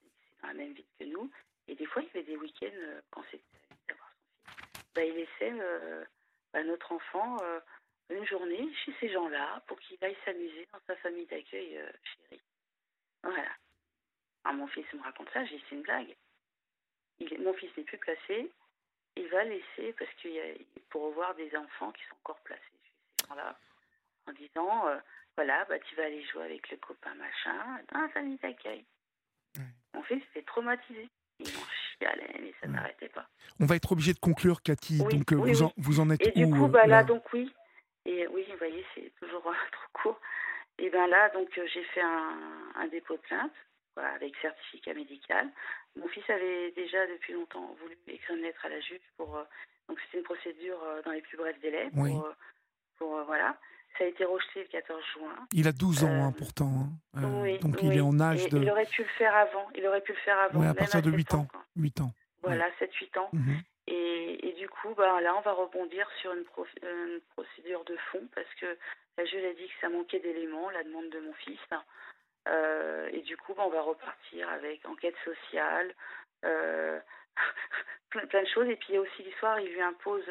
dans 0.41 0.49
la 0.49 0.53
même 0.53 0.73
ville 0.73 0.85
que 0.99 1.05
nous. 1.05 1.31
Et 1.67 1.75
des 1.75 1.85
fois, 1.85 2.01
il 2.01 2.07
y 2.07 2.09
avait 2.09 2.23
des 2.23 2.37
week-ends 2.37 3.01
quand 3.09 3.23
c'était 3.31 3.43
d'avoir 3.87 4.11
son 4.13 4.79
fils. 4.79 4.85
Bah, 4.93 5.03
il 5.03 5.15
laissait 5.15 5.53
bah, 6.53 6.63
notre 6.63 6.91
enfant 6.91 7.37
une 8.11 8.25
journée 8.25 8.67
chez 8.85 8.93
ces 8.99 9.09
gens-là 9.11 9.61
pour 9.67 9.79
qu'il 9.79 9.97
aille 10.03 10.17
s'amuser 10.25 10.67
dans 10.73 10.79
sa 10.87 10.95
famille 10.97 11.25
d'accueil 11.25 11.79
chérie. 12.03 12.41
Voilà. 13.23 13.51
Alors 14.43 14.57
mon 14.57 14.67
fils 14.67 14.85
me 14.93 15.01
raconte 15.01 15.29
ça, 15.33 15.45
j'ai 15.45 15.57
dit 15.57 15.63
c'est 15.69 15.75
une 15.75 15.83
blague 15.83 16.15
mon 17.39 17.53
fils 17.53 17.69
n'est 17.77 17.83
plus 17.83 17.97
placé, 17.97 18.51
il 19.15 19.27
va 19.29 19.43
laisser, 19.43 19.93
parce 19.97 20.11
qu'il 20.21 20.31
y 20.31 20.39
a, 20.39 20.53
pour 20.89 21.03
revoir 21.03 21.35
des 21.35 21.51
enfants 21.55 21.91
qui 21.91 22.01
sont 22.09 22.15
encore 22.23 22.39
placés 22.43 22.61
chez 22.83 22.91
ces 23.21 23.27
gens-là, 23.27 23.57
en 24.27 24.33
disant, 24.33 24.87
euh, 24.87 24.97
voilà, 25.35 25.65
bah, 25.65 25.79
tu 25.79 25.95
vas 25.95 26.05
aller 26.05 26.23
jouer 26.27 26.43
avec 26.43 26.69
le 26.69 26.77
copain 26.77 27.13
machin 27.15 27.79
dans 27.91 28.01
la 28.01 28.09
famille 28.09 28.37
d'accueil. 28.37 28.85
Mon 29.93 30.03
fils 30.03 30.23
était 30.31 30.43
traumatisé. 30.43 31.09
Il 31.39 31.47
en 31.47 31.65
chialait, 31.97 32.39
mais 32.39 32.53
ça 32.61 32.67
n'arrêtait 32.67 33.09
pas. 33.09 33.27
On 33.59 33.65
va 33.65 33.75
être 33.75 33.91
obligé 33.91 34.13
de 34.13 34.19
conclure, 34.19 34.61
Cathy. 34.61 34.99
donc, 34.99 35.33
euh, 35.33 35.35
vous, 35.35 35.63
En, 35.63 35.73
vous, 35.77 35.99
En, 35.99 36.09
êtes 36.11 36.21
Et 36.27 36.31
du 36.31 36.49
coup, 36.49 36.67
bah, 36.67 36.85
là, 36.85 37.03
donc 37.03 37.23
oui. 37.33 37.51
Et 38.05 38.27
oui, 38.27 38.45
vous 38.49 38.57
voyez, 38.57 38.85
c'est 38.95 39.11
toujours 39.19 39.43
trop 39.71 39.89
court. 39.93 40.21
Et 40.77 40.89
bien 40.89 41.07
là, 41.07 41.29
donc, 41.29 41.55
euh, 41.57 41.67
j'ai 41.73 41.83
fait 41.83 42.01
un, 42.01 42.37
un 42.75 42.87
dépôt 42.87 43.15
de 43.15 43.21
plainte 43.21 43.53
avec 43.97 44.33
certificat 44.41 44.93
médical. 44.93 45.49
Mon 45.95 46.07
fils 46.07 46.27
avait 46.29 46.71
déjà 46.71 47.05
depuis 47.07 47.33
longtemps 47.33 47.75
voulu 47.81 47.97
écrire 48.07 48.35
une 48.37 48.43
lettre 48.43 48.65
à 48.65 48.69
la 48.69 48.79
juge 48.79 49.01
pour. 49.17 49.35
Euh, 49.35 49.43
donc 49.89 49.99
c'était 50.05 50.19
une 50.19 50.23
procédure 50.23 50.81
euh, 50.83 51.01
dans 51.03 51.11
les 51.11 51.21
plus 51.21 51.37
brefs 51.37 51.59
délais. 51.59 51.89
Pour, 51.93 52.25
euh, 52.25 52.31
pour 52.97 53.23
voilà. 53.25 53.57
Ça 53.97 54.05
a 54.05 54.07
été 54.07 54.23
rejeté 54.23 54.61
le 54.61 54.67
14 54.69 55.03
juin. 55.13 55.47
Il 55.51 55.67
a 55.67 55.73
12 55.73 56.05
ans 56.05 56.07
hein, 56.07 56.31
pourtant. 56.31 56.87
Hein. 57.13 57.41
oui, 57.43 57.59
donc 57.59 57.75
il 57.83 57.91
est 57.91 58.01
en 58.01 58.17
âge 58.21 58.47
de. 58.47 58.57
Il 58.57 58.69
aurait 58.69 58.85
pu 58.85 59.01
le 59.01 59.09
faire 59.17 59.35
avant. 59.35 59.67
Il 59.75 59.85
aurait 59.85 60.01
pu 60.01 60.13
le 60.13 60.17
faire 60.19 60.39
avant. 60.39 60.61
Oui, 60.61 60.65
à 60.65 60.73
partir 60.73 61.01
de 61.01 61.11
8 61.11 61.33
ans. 61.33 61.47
8 61.75 62.01
ans. 62.01 62.13
Voilà, 62.41 62.69
7-8 62.79 63.19
ans. 63.19 63.29
Mhm. 63.33 63.61
Et, 63.87 64.53
du 64.57 64.69
coup, 64.69 64.93
bah, 64.93 65.21
là, 65.21 65.35
on 65.35 65.41
va 65.41 65.53
rebondir 65.53 66.09
sur 66.21 66.33
une, 66.33 66.45
procédure 67.35 67.83
de 67.83 67.97
fond 68.11 68.27
parce 68.35 68.53
que 68.55 68.77
la 69.17 69.25
juge 69.25 69.43
a 69.43 69.53
dit 69.53 69.67
que 69.67 69.79
ça 69.81 69.89
manquait 69.89 70.19
d'éléments, 70.19 70.69
la 70.69 70.83
demande 70.83 71.09
de 71.09 71.19
mon 71.19 71.33
fils. 71.33 71.59
Euh, 72.47 73.09
et 73.11 73.21
du 73.21 73.37
coup, 73.37 73.53
on 73.57 73.69
va 73.69 73.81
repartir 73.81 74.49
avec 74.49 74.85
enquête 74.85 75.15
sociale, 75.23 75.93
euh, 76.45 76.99
plein, 78.09 78.43
de 78.43 78.47
choses. 78.47 78.67
Et 78.69 78.75
puis 78.75 78.97
aussi 78.97 79.23
l'histoire, 79.23 79.59
il 79.59 79.71
lui 79.71 79.81
impose 79.81 80.25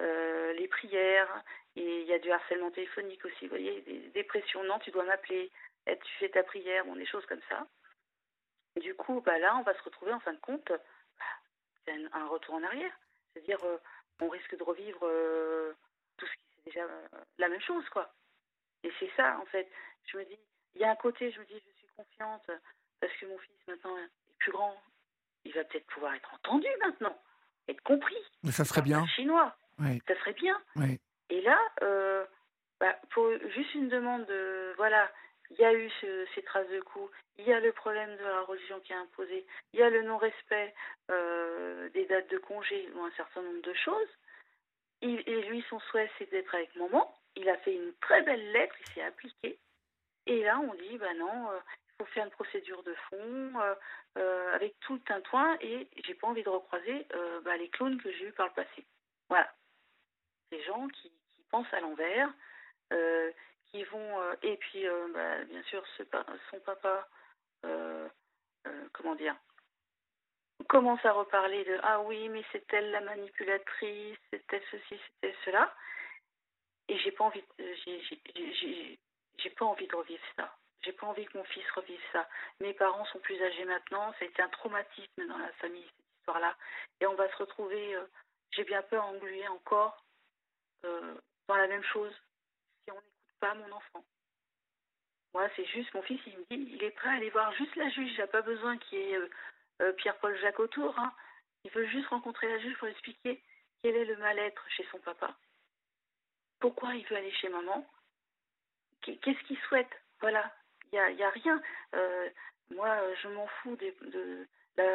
euh, 0.00 0.52
les 0.54 0.68
prières, 0.68 1.42
et 1.76 2.00
il 2.00 2.06
y 2.06 2.12
a 2.12 2.18
du 2.18 2.30
harcèlement 2.30 2.70
téléphonique 2.70 3.24
aussi. 3.24 3.46
Vous 3.46 3.50
voyez, 3.50 3.80
des, 3.82 3.98
dépressions, 4.14 4.64
non, 4.64 4.78
tu 4.78 4.90
dois 4.90 5.04
m'appeler, 5.04 5.50
tu 5.86 6.14
fais 6.18 6.28
ta 6.28 6.42
prière, 6.42 6.84
des 6.84 7.06
choses 7.06 7.26
comme 7.26 7.42
ça. 7.48 7.66
du 8.76 8.94
coup, 8.94 9.20
bah 9.20 9.38
là, 9.38 9.56
on 9.56 9.62
va 9.62 9.74
se 9.74 9.82
retrouver 9.82 10.12
en 10.12 10.20
fin 10.20 10.32
de 10.32 10.40
compte, 10.40 10.68
bah, 10.68 10.78
c'est 11.88 12.16
un, 12.16 12.26
retour 12.26 12.54
en 12.54 12.62
arrière. 12.62 12.92
C'est-à-dire, 13.32 13.62
euh, 13.64 13.78
on 14.20 14.28
risque 14.28 14.56
de 14.56 14.62
revivre 14.62 15.00
euh, 15.02 15.72
tout 16.16 16.26
ce 16.26 16.32
qui 16.32 16.38
c'est 16.56 16.64
déjà 16.70 16.84
euh, 16.84 17.06
la 17.38 17.48
même 17.48 17.60
chose, 17.60 17.88
quoi. 17.90 18.12
Et 18.82 18.92
c'est 18.98 19.10
ça, 19.16 19.38
en 19.40 19.46
fait. 19.46 19.68
Je 20.06 20.18
me 20.18 20.24
dis, 20.24 20.38
il 20.74 20.80
y 20.80 20.84
a 20.84 20.90
un 20.90 20.96
côté, 20.96 21.30
je 21.30 21.40
me 21.40 21.44
dis, 21.46 21.54
je 21.54 21.78
suis 21.78 21.88
confiante 21.96 22.50
parce 23.00 23.12
que 23.14 23.26
mon 23.26 23.38
fils 23.38 23.56
maintenant 23.66 23.96
est 23.98 24.08
plus 24.38 24.52
grand. 24.52 24.76
Il 25.44 25.52
va 25.54 25.64
peut-être 25.64 25.86
pouvoir 25.86 26.14
être 26.14 26.32
entendu 26.34 26.68
maintenant, 26.80 27.16
être 27.68 27.82
compris. 27.82 28.16
Mais 28.42 28.52
ça 28.52 28.64
serait 28.64 28.82
bien. 28.82 29.06
Chinois. 29.06 29.56
Ça 29.78 30.14
serait 30.16 30.34
bien. 30.34 30.60
Et 31.30 31.40
là, 31.42 31.58
bah, 32.80 32.98
pour 33.10 33.30
juste 33.54 33.74
une 33.74 33.88
demande 33.88 34.26
de, 34.26 34.74
voilà, 34.76 35.10
il 35.50 35.58
y 35.58 35.64
a 35.64 35.72
eu 35.72 35.90
ces 36.34 36.42
traces 36.42 36.68
de 36.68 36.80
coups, 36.80 37.10
il 37.38 37.46
y 37.46 37.52
a 37.52 37.60
le 37.60 37.72
problème 37.72 38.16
de 38.16 38.24
la 38.24 38.42
religion 38.42 38.80
qui 38.80 38.92
a 38.92 39.00
imposé, 39.00 39.46
il 39.72 39.80
y 39.80 39.82
a 39.82 39.90
le 39.90 40.02
non-respect 40.02 40.74
euh, 41.10 41.88
des 41.90 42.04
dates 42.06 42.30
de 42.30 42.38
congé 42.38 42.88
ou 42.94 43.02
un 43.02 43.10
certain 43.12 43.42
nombre 43.42 43.62
de 43.62 43.74
choses. 43.74 44.08
et 45.00 45.42
lui, 45.48 45.64
son 45.70 45.78
souhait, 45.80 46.10
c'est 46.18 46.30
d'être 46.30 46.54
avec 46.54 46.74
maman. 46.74 47.14
Il 47.36 47.48
a 47.48 47.56
fait 47.58 47.74
une 47.74 47.94
très 48.00 48.22
belle 48.22 48.52
lettre, 48.52 48.74
il 48.80 48.94
s'est 48.94 49.02
appliqué. 49.02 49.58
Et 50.26 50.42
là, 50.42 50.58
on 50.58 50.74
dit, 50.74 50.98
bah 50.98 51.14
non, 51.14 51.50
euh, 51.50 51.58
il 51.70 52.04
faut 52.04 52.12
faire 52.12 52.24
une 52.24 52.30
procédure 52.32 52.82
de 52.82 52.94
fond 53.08 53.52
euh, 54.16 54.54
avec 54.54 54.78
tout 54.80 54.94
le 54.94 55.00
tintouin 55.00 55.56
et 55.60 55.88
j'ai 56.04 56.14
pas 56.14 56.26
envie 56.26 56.42
de 56.42 56.48
recroiser 56.48 57.06
bah, 57.44 57.56
les 57.56 57.68
clones 57.68 58.00
que 58.00 58.10
j'ai 58.12 58.26
eus 58.26 58.32
par 58.32 58.48
le 58.48 58.52
passé. 58.52 58.84
Voilà. 59.28 59.50
Des 60.50 60.62
gens 60.64 60.88
qui 60.88 61.12
pensent 61.50 61.72
à 61.72 61.80
l'envers, 61.80 62.32
qui 63.70 63.84
vont 63.84 64.20
euh, 64.20 64.34
et 64.42 64.56
puis 64.56 64.86
euh, 64.86 65.08
bah, 65.12 65.44
bien 65.44 65.62
sûr 65.64 65.84
son 66.50 66.60
papa 66.60 67.08
euh, 67.64 68.08
comment 68.92 69.14
dire 69.14 69.36
commence 70.68 71.04
à 71.04 71.12
reparler 71.12 71.64
de 71.64 71.78
ah 71.82 72.00
oui 72.02 72.28
mais 72.28 72.44
c'est 72.52 72.72
elle 72.72 72.90
la 72.90 73.00
manipulatrice 73.00 74.18
elle 74.32 74.62
ceci 74.70 75.00
elle 75.22 75.34
cela. 75.44 75.74
Et 76.88 76.98
j'ai 76.98 77.12
pas 77.12 77.24
envie 77.24 77.44
j'ai 77.56 79.50
pas 79.50 79.64
envie 79.66 79.86
de 79.86 79.96
revivre 79.96 80.24
ça. 80.36 80.56
J'ai 80.82 80.92
pas 80.92 81.06
envie 81.06 81.26
que 81.26 81.36
mon 81.36 81.44
fils 81.44 81.68
revive 81.72 82.00
ça. 82.12 82.28
Mes 82.60 82.72
parents 82.72 83.04
sont 83.06 83.18
plus 83.18 83.40
âgés 83.42 83.64
maintenant 83.64 84.12
ça 84.12 84.24
a 84.24 84.28
été 84.28 84.42
un 84.42 84.48
traumatisme 84.48 85.26
dans 85.26 85.38
la 85.38 85.52
famille 85.54 85.84
cette 85.84 86.18
histoire 86.20 86.40
là 86.40 86.56
et 87.00 87.06
on 87.06 87.14
va 87.14 87.30
se 87.30 87.36
retrouver 87.36 87.96
j'ai 88.50 88.64
bien 88.64 88.82
peur 88.82 89.04
englué 89.04 89.46
encore 89.48 90.04
dans 90.82 91.56
la 91.56 91.66
même 91.68 91.84
chose 91.84 92.14
pas 93.40 93.54
mon 93.54 93.70
enfant. 93.72 94.04
Moi, 95.34 95.48
c'est 95.56 95.66
juste, 95.66 95.92
mon 95.94 96.02
fils, 96.02 96.20
il 96.26 96.38
me 96.38 96.44
dit, 96.50 96.72
il 96.74 96.82
est 96.82 96.90
prêt 96.90 97.10
à 97.10 97.12
aller 97.12 97.30
voir 97.30 97.52
juste 97.52 97.76
la 97.76 97.88
juge. 97.90 98.12
Il 98.12 98.18
n'a 98.18 98.26
pas 98.26 98.42
besoin 98.42 98.78
qu'il 98.78 98.98
y 98.98 99.02
ait 99.02 99.16
euh, 99.16 99.28
euh, 99.82 99.92
Pierre-Paul 99.92 100.36
Jacques 100.40 100.60
autour. 100.60 100.98
Hein. 100.98 101.12
Il 101.64 101.70
veut 101.70 101.86
juste 101.86 102.08
rencontrer 102.08 102.48
la 102.48 102.58
juge 102.58 102.76
pour 102.78 102.88
expliquer 102.88 103.42
quel 103.82 103.94
est 103.94 104.04
le 104.04 104.16
mal-être 104.16 104.64
chez 104.70 104.86
son 104.90 104.98
papa. 104.98 105.36
Pourquoi 106.60 106.94
il 106.94 107.06
veut 107.06 107.16
aller 107.16 107.32
chez 107.32 107.48
maman 107.48 107.86
Qu'est-ce 109.02 109.42
qu'il 109.44 109.58
souhaite 109.68 109.90
Voilà, 110.20 110.52
il 110.84 110.90
n'y 110.92 110.98
a, 110.98 111.10
y 111.10 111.22
a, 111.22 111.30
rien. 111.30 111.62
Euh, 111.94 112.28
moi, 112.70 112.98
je 113.22 113.28
m'en 113.28 113.46
fous 113.46 113.76
de, 113.76 113.94
de, 114.10 114.46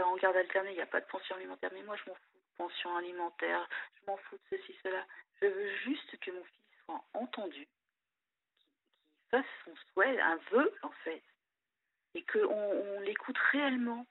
en 0.04 0.16
garde 0.18 0.36
alternée, 0.36 0.72
il 0.72 0.76
n'y 0.76 0.82
a 0.82 0.88
pas 0.88 1.00
de 1.00 1.06
pension 1.06 1.36
alimentaire, 1.36 1.72
mais 1.74 1.84
moi, 1.84 1.96
je 1.96 2.10
m'en 2.10 2.16
fous 2.16 2.38
de 2.38 2.58
pension 2.58 2.98
alimentaire, 2.98 3.68
je 3.96 4.12
m'en 4.12 4.18
fous 4.18 4.36
de 4.36 4.58
ceci, 4.58 4.76
cela. 4.84 5.06
Je 5.42 5.48
veux 5.48 5.76
juste 5.78 6.20
que 6.20 6.32
mon 6.32 6.44
fils 6.44 6.86
soit 6.86 7.04
entendu, 7.14 7.68
son 9.66 9.74
souhait, 9.76 10.20
un 10.20 10.38
vœu 10.52 10.74
en 10.84 10.92
fait, 11.04 11.24
et 12.16 12.24
qu'on 12.24 12.46
on, 12.46 13.00
l'écoute 13.02 13.38
réellement, 13.52 14.06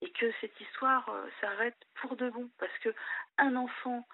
et 0.00 0.10
que 0.10 0.30
cette 0.40 0.60
histoire 0.60 1.08
euh, 1.08 1.28
s'arrête 1.40 1.78
pour 2.00 2.16
de 2.16 2.30
bon, 2.30 2.50
parce 2.58 2.76
que 2.78 2.94
un 3.38 3.56
enfant 3.56 4.06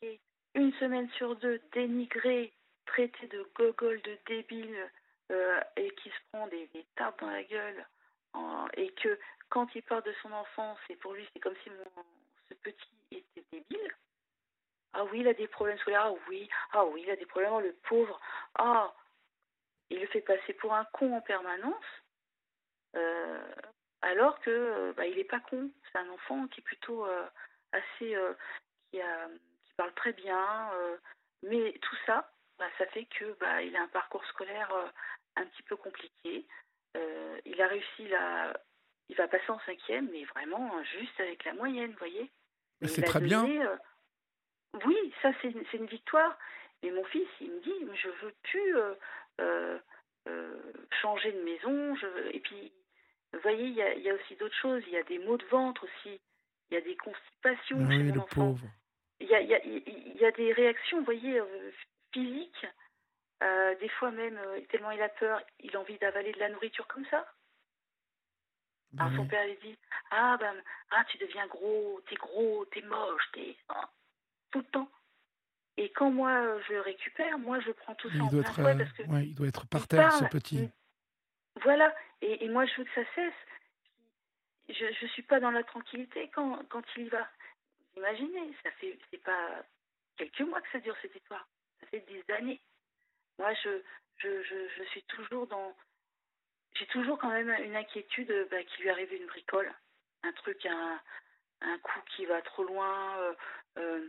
qui 0.00 0.08
est 0.08 0.20
une 0.54 0.72
semaine 0.74 1.08
sur 1.12 1.36
deux 1.36 1.60
dénigré, 1.72 2.52
traité 2.86 3.26
de 3.28 3.48
gogol, 3.54 4.00
de 4.02 4.18
débile, 4.26 4.90
euh, 5.30 5.60
et 5.76 5.90
qui 5.94 6.10
se 6.10 6.18
prend 6.32 6.46
des, 6.48 6.66
des 6.68 6.84
tapes 6.96 7.20
dans 7.20 7.30
la 7.30 7.44
gueule, 7.44 7.86
et 8.74 8.90
que 8.94 9.18
quand 9.48 9.74
il 9.74 9.82
parle 9.82 10.02
de 10.02 10.14
son 10.22 10.32
enfance, 10.32 10.78
et 10.88 10.96
pour 10.96 11.12
lui 11.14 11.26
c'est 11.32 11.40
comme 11.40 11.56
si 11.62 11.70
mon, 11.70 12.04
ce 12.48 12.54
petit 12.54 12.88
était 13.10 13.44
débile. 13.50 13.94
Ah 14.94 15.04
oui, 15.04 15.20
il 15.20 15.28
a 15.28 15.34
des 15.34 15.48
problèmes 15.48 15.78
scolaires. 15.78 16.04
Ah 16.04 16.14
oui, 16.28 16.48
ah 16.72 16.84
oui, 16.84 17.02
il 17.04 17.10
a 17.10 17.16
des 17.16 17.26
problèmes. 17.26 17.60
Le 17.60 17.72
pauvre. 17.88 18.20
Ah, 18.56 18.92
il 19.92 20.00
le 20.00 20.06
fait 20.08 20.22
passer 20.22 20.54
pour 20.54 20.74
un 20.74 20.84
con 20.86 21.14
en 21.14 21.20
permanence, 21.20 21.84
euh, 22.96 23.54
alors 24.00 24.40
que 24.40 24.50
euh, 24.50 24.92
bah, 24.96 25.06
il 25.06 25.16
n'est 25.16 25.24
pas 25.24 25.40
con. 25.40 25.70
C'est 25.90 25.98
un 25.98 26.08
enfant 26.10 26.46
qui 26.48 26.60
est 26.60 26.64
plutôt 26.64 27.06
euh, 27.06 27.26
assez, 27.72 28.16
qui, 28.90 29.00
a, 29.00 29.28
qui, 29.64 29.72
parle 29.76 29.94
très 29.94 30.12
bien, 30.12 30.70
mais 31.42 31.72
tout 31.80 31.96
ça, 32.06 32.32
bah, 32.58 32.68
ça 32.78 32.86
fait 32.86 33.06
que 33.06 33.36
bah, 33.38 33.62
il 33.62 33.76
a 33.76 33.82
un 33.82 33.88
parcours 33.88 34.24
scolaire 34.26 34.70
un 35.36 35.46
petit 35.46 35.62
peu 35.62 35.76
compliqué. 35.76 36.46
il 37.44 37.62
a 37.62 37.66
réussi 37.66 38.08
la, 38.08 38.52
il 39.08 39.16
va 39.16 39.28
passer 39.28 39.50
en 39.50 39.60
cinquième, 39.60 40.08
mais 40.10 40.24
vraiment 40.24 40.82
juste 40.84 41.18
avec 41.20 41.44
la 41.44 41.54
moyenne, 41.54 41.92
vous 41.92 41.98
voyez. 41.98 42.30
C'est 42.82 43.02
très 43.02 43.20
bien. 43.20 43.46
oui, 44.84 45.14
ça 45.22 45.32
c'est 45.40 45.50
une 45.74 45.86
victoire. 45.86 46.36
Mais 46.82 46.90
mon 46.90 47.04
fils, 47.04 47.28
il 47.40 47.50
me 47.50 47.60
dit, 47.60 47.86
je 47.94 48.08
veux 48.08 48.34
plus 48.42 48.76
euh, 48.76 48.94
changer 51.00 51.32
de 51.32 51.42
maison. 51.42 51.96
Je, 51.96 52.06
et 52.32 52.40
puis, 52.40 52.72
vous 53.32 53.40
voyez, 53.40 53.64
il 53.64 53.74
y 53.74 53.82
a, 53.82 53.94
y 53.94 54.10
a, 54.10 54.14
aussi 54.14 54.36
d'autres 54.36 54.56
choses. 54.56 54.82
Il 54.86 54.92
y 54.92 54.96
a 54.96 55.02
des 55.04 55.18
maux 55.18 55.36
de 55.36 55.46
ventre 55.46 55.84
aussi. 55.84 56.20
Il 56.70 56.74
y 56.74 56.76
a 56.76 56.80
des 56.80 56.96
constipations 56.96 57.78
ah 57.84 57.90
chez 57.90 58.02
mon 58.02 58.20
enfant. 58.20 58.56
Il 59.20 59.28
y 59.28 59.34
a, 59.34 59.40
y, 59.40 59.54
a, 59.54 59.64
y 59.64 60.24
a, 60.24 60.32
des 60.32 60.52
réactions, 60.52 60.98
vous 60.98 61.04
voyez, 61.04 61.38
euh, 61.38 61.70
physiques. 62.12 62.66
des 63.80 63.88
fois 63.90 64.10
même, 64.10 64.38
tellement 64.70 64.90
il 64.90 65.02
a 65.02 65.08
peur, 65.08 65.40
il 65.60 65.76
a 65.76 65.80
envie 65.80 65.98
d'avaler 65.98 66.32
de 66.32 66.38
la 66.38 66.48
nourriture 66.48 66.86
comme 66.88 67.06
ça. 67.06 67.26
Bah 68.92 69.04
Alors 69.04 69.16
son 69.16 69.26
père 69.26 69.46
lui 69.46 69.56
dit 69.62 69.78
Ah, 70.10 70.36
ben, 70.38 70.54
ah, 70.90 71.04
tu 71.08 71.18
deviens 71.18 71.46
gros, 71.46 72.00
t'es 72.08 72.16
gros, 72.16 72.64
t'es 72.66 72.82
moche, 72.82 73.30
t'es. 73.32 73.56
Hein, 73.70 73.88
tout 74.50 74.58
le 74.58 74.66
temps. 74.66 74.90
Et 75.76 75.90
quand 75.90 76.10
moi 76.10 76.60
je 76.68 76.74
le 76.74 76.80
récupère, 76.80 77.38
moi 77.38 77.58
je 77.60 77.70
prends 77.72 77.94
tout 77.94 78.08
ça 78.10 78.16
il 78.16 78.22
en 78.22 78.30
doit 78.30 78.42
plein 78.42 78.68
être, 78.70 78.78
parce 78.78 78.92
que 78.92 79.02
ouais, 79.04 79.26
il 79.26 79.34
doit 79.34 79.48
être 79.48 79.66
par 79.66 79.88
terre, 79.88 80.12
ce 80.12 80.24
petit. 80.24 80.70
Voilà. 81.62 81.94
Et, 82.20 82.44
et, 82.44 82.48
moi 82.48 82.66
je 82.66 82.76
veux 82.76 82.84
que 82.84 82.94
ça 82.94 83.04
cesse. 83.14 83.32
Je 84.68 85.04
ne 85.04 85.10
suis 85.10 85.22
pas 85.22 85.40
dans 85.40 85.50
la 85.50 85.64
tranquillité 85.64 86.30
quand, 86.34 86.62
quand 86.68 86.82
il 86.96 87.04
y 87.04 87.08
va. 87.08 87.26
Imaginez, 87.96 88.54
ça 88.62 88.70
fait 88.72 88.98
c'est 89.10 89.22
pas 89.22 89.64
quelques 90.16 90.40
mois 90.40 90.60
que 90.60 90.70
ça 90.72 90.80
dure 90.80 90.96
cette 91.02 91.14
histoire. 91.16 91.46
Ça 91.80 91.86
fait 91.86 92.00
des 92.00 92.34
années. 92.34 92.60
Moi 93.38 93.52
je 93.64 93.82
je, 94.18 94.42
je, 94.42 94.68
je 94.76 94.84
suis 94.90 95.02
toujours 95.04 95.46
dans 95.46 95.74
j'ai 96.74 96.86
toujours 96.86 97.18
quand 97.18 97.30
même 97.30 97.50
une 97.64 97.76
inquiétude 97.76 98.32
bah, 98.50 98.62
qu'il 98.64 98.84
lui 98.84 98.90
arrive 98.90 99.12
une 99.12 99.26
bricole, 99.26 99.70
un 100.22 100.32
truc, 100.32 100.64
un, 100.66 101.00
un 101.60 101.78
coup 101.78 102.00
qui 102.16 102.24
va 102.26 102.40
trop 102.42 102.64
loin, 102.64 103.18
euh, 103.18 103.34
euh, 103.78 104.08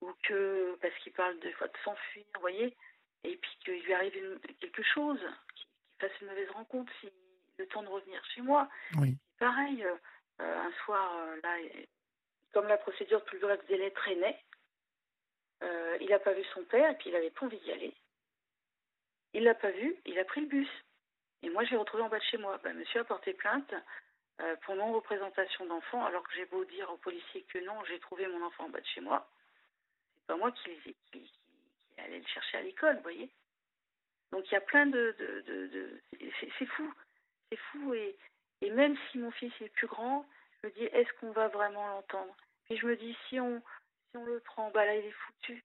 ou 0.00 0.12
que 0.22 0.76
parce 0.80 0.94
qu'il 0.98 1.12
parle 1.12 1.38
de, 1.40 1.48
de 1.48 1.78
s'enfuir, 1.84 2.24
vous 2.34 2.40
voyez, 2.40 2.76
et 3.24 3.36
puis 3.36 3.50
qu'il 3.64 3.82
lui 3.82 3.94
arrive 3.94 4.40
quelque 4.60 4.82
chose, 4.82 5.20
qu'il 5.54 5.66
fasse 6.00 6.20
une 6.20 6.28
mauvaise 6.28 6.50
rencontre, 6.50 6.92
si 7.00 7.10
le 7.58 7.66
temps 7.66 7.82
de 7.82 7.88
revenir 7.88 8.24
chez 8.34 8.40
moi. 8.40 8.68
Oui. 8.98 9.16
Pareil, 9.38 9.84
euh, 9.84 9.96
un 10.40 10.72
soir, 10.84 11.18
euh, 11.18 11.40
là, 11.42 11.56
comme 12.52 12.68
la 12.68 12.78
procédure 12.78 13.20
de 13.20 13.24
plus 13.24 13.38
bref 13.38 13.60
délai 13.66 13.90
traînait, 13.90 14.38
euh, 15.62 15.98
il 16.00 16.08
n'a 16.08 16.20
pas 16.20 16.32
vu 16.32 16.44
son 16.54 16.62
père 16.64 16.90
et 16.90 16.94
puis 16.94 17.10
il 17.10 17.16
avait 17.16 17.30
pas 17.30 17.46
envie 17.46 17.58
d'y 17.58 17.72
aller. 17.72 17.94
Il 19.34 19.42
l'a 19.42 19.54
pas 19.54 19.70
vu, 19.70 19.96
il 20.06 20.18
a 20.18 20.24
pris 20.24 20.42
le 20.42 20.46
bus. 20.46 20.68
Et 21.42 21.50
moi, 21.50 21.64
je 21.64 21.70
l'ai 21.70 21.76
retrouvé 21.76 22.02
en 22.02 22.08
bas 22.08 22.18
de 22.18 22.24
chez 22.24 22.38
moi. 22.38 22.58
Ben, 22.58 22.76
monsieur 22.76 23.00
a 23.00 23.04
porté 23.04 23.32
plainte 23.34 23.74
pour 24.62 24.76
non-représentation 24.76 25.66
d'enfant, 25.66 26.06
alors 26.06 26.22
que 26.22 26.32
j'ai 26.36 26.46
beau 26.46 26.64
dire 26.64 26.88
aux 26.92 26.96
policiers 26.96 27.42
que 27.52 27.58
non, 27.58 27.74
j'ai 27.86 27.98
trouvé 27.98 28.24
mon 28.28 28.46
enfant 28.46 28.66
en 28.66 28.68
bas 28.68 28.80
de 28.80 28.86
chez 28.86 29.00
moi 29.00 29.28
moi 30.36 30.52
qui, 30.52 30.70
qui, 30.82 30.94
qui, 31.12 31.30
allais 31.98 32.18
le 32.18 32.26
chercher 32.26 32.58
à 32.58 32.62
l'école, 32.62 32.96
vous 32.96 33.02
voyez. 33.02 33.30
Donc 34.30 34.46
il 34.50 34.54
y 34.54 34.56
a 34.56 34.60
plein 34.60 34.86
de... 34.86 35.14
c'est 36.40 36.66
fou, 36.66 36.92
c'est 37.50 37.58
fou. 37.58 37.94
Et, 37.94 38.16
et 38.60 38.70
même 38.70 38.96
si 39.10 39.18
mon 39.18 39.30
fils 39.30 39.52
est 39.60 39.68
plus 39.70 39.86
grand, 39.86 40.26
je 40.62 40.68
me 40.68 40.72
dis, 40.72 40.84
est-ce 40.84 41.12
qu'on 41.20 41.32
va 41.32 41.48
vraiment 41.48 41.86
l'entendre? 41.88 42.34
Puis 42.64 42.76
je 42.76 42.86
me 42.86 42.96
dis, 42.96 43.16
si 43.28 43.40
on, 43.40 43.62
si 44.10 44.16
on 44.16 44.24
le 44.24 44.40
prend, 44.40 44.70
bah 44.70 44.84
là, 44.84 44.94
il 44.94 45.06
est 45.06 45.10
foutu. 45.12 45.64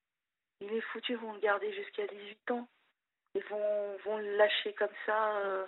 Il 0.62 0.74
est 0.74 0.82
foutu, 0.82 1.14
ils 1.14 1.18
vont 1.18 1.34
le 1.34 1.40
garder 1.40 1.74
jusqu'à 1.74 2.08
18 2.08 2.52
ans. 2.52 2.68
Ils 3.36 3.44
vont, 3.46 3.98
vont 4.06 4.18
le 4.18 4.38
lâcher 4.38 4.74
comme 4.74 4.94
ça 5.06 5.38
euh, 5.38 5.66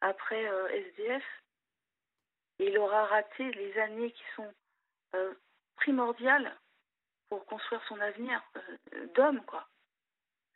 après 0.00 0.46
euh, 0.46 0.68
SDF. 0.68 1.24
Et 2.58 2.68
il 2.68 2.78
aura 2.78 3.06
raté 3.06 3.50
les 3.52 3.78
années 3.78 4.10
qui 4.10 4.24
sont 4.36 4.52
euh, 5.14 5.34
primordiales 5.76 6.54
pour 7.34 7.46
construire 7.46 7.82
son 7.88 8.00
avenir 8.00 8.40
euh, 8.56 9.06
d'homme, 9.16 9.44
quoi, 9.44 9.66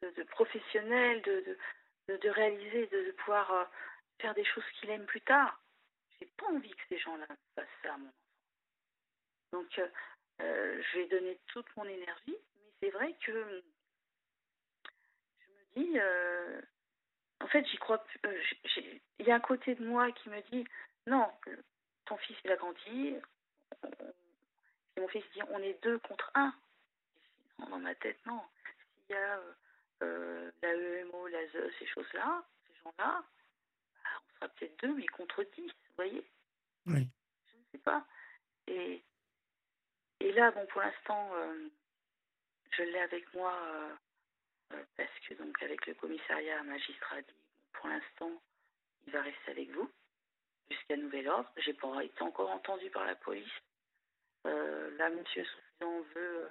de, 0.01 0.23
professionnel, 0.25 1.21
de, 1.23 1.59
de, 2.07 2.29
réaliser, 2.29 2.87
de, 2.87 3.11
pouvoir 3.19 3.51
euh, 3.51 3.65
faire 4.21 4.33
des 4.35 4.45
choses 4.45 4.63
qu'il 4.79 4.89
aime 4.91 5.07
plus 5.07 5.21
tard. 5.23 5.61
j'ai 6.21 6.27
pas 6.37 6.47
envie 6.47 6.71
que 6.71 6.83
ces 6.89 6.99
gens-là 6.99 7.27
fassent 7.57 7.67
ça 7.83 7.95
à 7.95 7.99
mon 7.99 8.07
enfant. 8.07 8.15
Donc, 9.51 9.81
euh, 10.41 10.83
je 10.83 10.99
vais 10.99 11.07
donner 11.09 11.41
toute 11.49 11.67
mon 11.77 11.85
énergie, 11.85 12.37
mais 12.55 12.71
c'est 12.81 12.91
vrai 12.91 13.13
que 13.27 13.61
je 15.41 15.83
me 15.83 15.85
dis, 15.85 16.01
en 17.41 17.49
fait, 17.49 17.67
j'y 17.67 17.79
crois. 17.79 18.05
Il 19.19 19.27
y 19.27 19.33
a 19.33 19.35
un 19.35 19.41
côté 19.41 19.75
de 19.75 19.85
moi 19.85 20.13
qui 20.13 20.29
me 20.29 20.41
dit, 20.53 20.65
non, 21.09 21.27
ton 22.05 22.17
fils 22.19 22.37
il 22.45 22.53
a 22.53 22.57
grandi. 22.57 23.17
Et 24.97 25.01
mon 25.01 25.09
fils 25.09 25.25
dit, 25.35 25.43
on 25.51 25.59
est 25.59 25.83
deux 25.83 25.99
contre 25.99 26.31
un. 26.35 26.55
Dans 27.59 27.79
ma 27.79 27.95
tête, 27.97 28.19
non. 28.27 28.41
S'il 29.07 29.17
y 29.17 29.19
a 29.19 29.41
la 30.01 30.73
EMO, 30.73 31.27
la 31.29 31.47
ZE, 31.49 31.73
ces 31.79 31.87
choses-là, 31.87 32.45
ces 32.67 32.75
gens-là, 32.83 33.25
bah, 34.05 34.11
on 34.15 34.35
sera 34.35 34.49
peut-être 34.49 34.81
deux, 34.81 34.95
mais 34.95 35.07
contre 35.07 35.45
dix, 35.57 35.67
vous 35.67 35.95
voyez 35.97 36.25
Oui. 36.87 37.09
Je 37.47 37.57
ne 37.57 37.63
sais 37.73 37.79
pas. 37.79 38.07
Et 38.67 39.03
et 40.21 40.33
là, 40.33 40.51
bon, 40.51 40.67
pour 40.67 40.81
l'instant, 40.81 41.31
euh, 41.35 41.69
je 42.73 42.83
l'ai 42.83 42.99
avec 42.99 43.33
moi 43.35 43.55
euh, 43.55 43.95
euh, 44.75 44.83
parce 44.97 45.19
que, 45.21 45.35
donc, 45.35 45.63
avec 45.63 45.87
le 45.87 45.95
commissariat, 45.95 46.61
un 46.61 46.65
magistrat 46.65 47.23
dit 47.23 47.35
pour 47.73 47.89
l'instant, 47.89 48.33
il 49.07 49.13
va 49.13 49.23
rester 49.23 49.53
avec 49.53 49.71
vous 49.71 49.89
jusqu'à 50.69 50.97
nouvel 50.97 51.29
ordre. 51.29 51.51
J'ai 51.59 51.75
pas 51.75 52.03
été 52.03 52.21
encore 52.23 52.51
entendu 52.51 52.91
par 52.91 53.05
la 53.05 53.15
police. 53.15 53.49
là, 54.45 55.09
monsieur 55.11 55.45
Soufflant 55.45 56.01
veut 56.15 56.51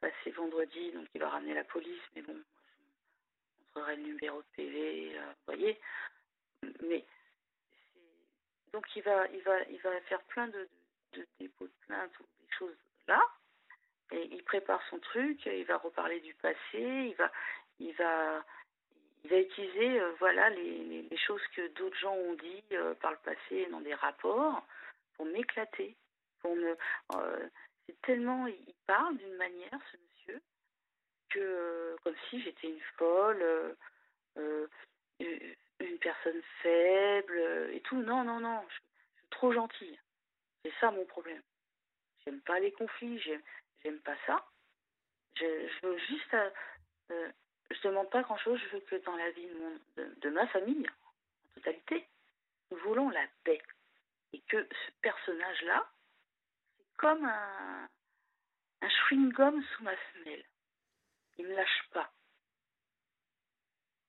passer 0.00 0.30
vendredi, 0.30 0.92
donc 0.92 1.06
il 1.14 1.20
va 1.20 1.30
ramener 1.30 1.54
la 1.54 1.64
police, 1.64 2.02
mais 2.14 2.22
bon, 2.22 2.34
je 2.34 3.64
montrerai 3.74 3.96
le 3.96 4.02
numéro 4.02 4.40
de 4.40 4.46
PV, 4.56 5.18
vous 5.18 5.34
voyez. 5.46 5.80
Mais 6.82 7.04
donc 8.72 8.84
il 8.96 9.02
va, 9.02 9.26
il 9.28 9.42
va, 9.42 9.62
il 9.70 9.80
va 9.80 10.00
faire 10.02 10.22
plein 10.24 10.48
de, 10.48 10.68
de 11.12 11.26
dépôts 11.40 11.66
de 11.66 11.86
plainte 11.86 12.12
choses 12.58 12.76
là. 13.06 13.22
Et 14.10 14.28
il 14.32 14.42
prépare 14.44 14.82
son 14.88 14.98
truc, 14.98 15.44
il 15.46 15.64
va 15.66 15.76
reparler 15.76 16.20
du 16.20 16.34
passé, 16.34 16.58
il 16.72 17.14
va, 17.16 17.30
il 17.78 17.94
va, 17.94 18.44
il 19.24 19.30
va 19.30 19.38
utiliser 19.38 20.00
euh, 20.00 20.12
voilà 20.18 20.48
les, 20.50 21.02
les, 21.02 21.16
choses 21.18 21.46
que 21.54 21.68
d'autres 21.74 21.98
gens 21.98 22.14
ont 22.14 22.34
dit 22.34 22.64
euh, 22.72 22.94
par 22.94 23.10
le 23.10 23.18
passé 23.18 23.66
dans 23.70 23.80
des 23.80 23.94
rapports 23.94 24.66
pour 25.14 25.26
m'éclater, 25.26 25.94
pour 26.40 26.56
me. 26.56 26.76
Euh, 27.88 27.92
tellement 28.02 28.46
il 28.46 28.74
parle 28.86 29.16
d'une 29.18 29.36
manière 29.36 29.80
ce 29.92 29.96
monsieur 29.96 30.42
que 31.30 31.96
comme 32.02 32.16
si 32.30 32.42
j'étais 32.42 32.68
une 32.68 32.80
folle, 32.96 33.76
une 34.36 35.98
personne 36.00 36.42
faible 36.62 37.70
et 37.72 37.80
tout. 37.82 38.00
Non 38.02 38.24
non 38.24 38.40
non, 38.40 38.64
je 38.68 38.74
suis 38.74 38.82
trop 39.30 39.52
gentille. 39.52 39.98
C'est 40.62 40.72
ça 40.80 40.90
mon 40.90 41.04
problème. 41.04 41.42
J'aime 42.24 42.40
pas 42.42 42.60
les 42.60 42.72
conflits, 42.72 43.18
j'aime 43.20 44.00
pas 44.00 44.16
ça. 44.26 44.44
Je, 45.36 45.86
veux 45.86 45.98
juste. 45.98 46.34
Euh, 46.34 46.50
euh, 47.10 47.32
je 47.70 47.88
demande 47.88 48.10
pas 48.10 48.22
grand 48.22 48.38
chose, 48.38 48.60
je 48.60 48.76
veux 48.76 48.80
que 48.80 48.96
dans 48.96 49.16
la 49.16 49.30
vie 49.30 49.48
de, 49.96 50.30
ma 50.30 50.46
famille, 50.48 50.86
en 50.88 51.54
totalité, 51.54 52.06
nous 52.70 52.78
voulons 52.78 53.10
la 53.10 53.26
paix. 53.44 53.60
Et 54.32 54.40
que 54.40 54.62
ce 54.62 54.90
personnage-là, 55.02 55.86
comme 56.98 57.24
un, 57.24 57.88
chewing-gum 58.82 59.62
sous 59.62 59.82
ma 59.82 59.94
semelle. 60.12 60.44
Il 61.38 61.46
me 61.46 61.54
lâche 61.54 61.88
pas. 61.92 62.12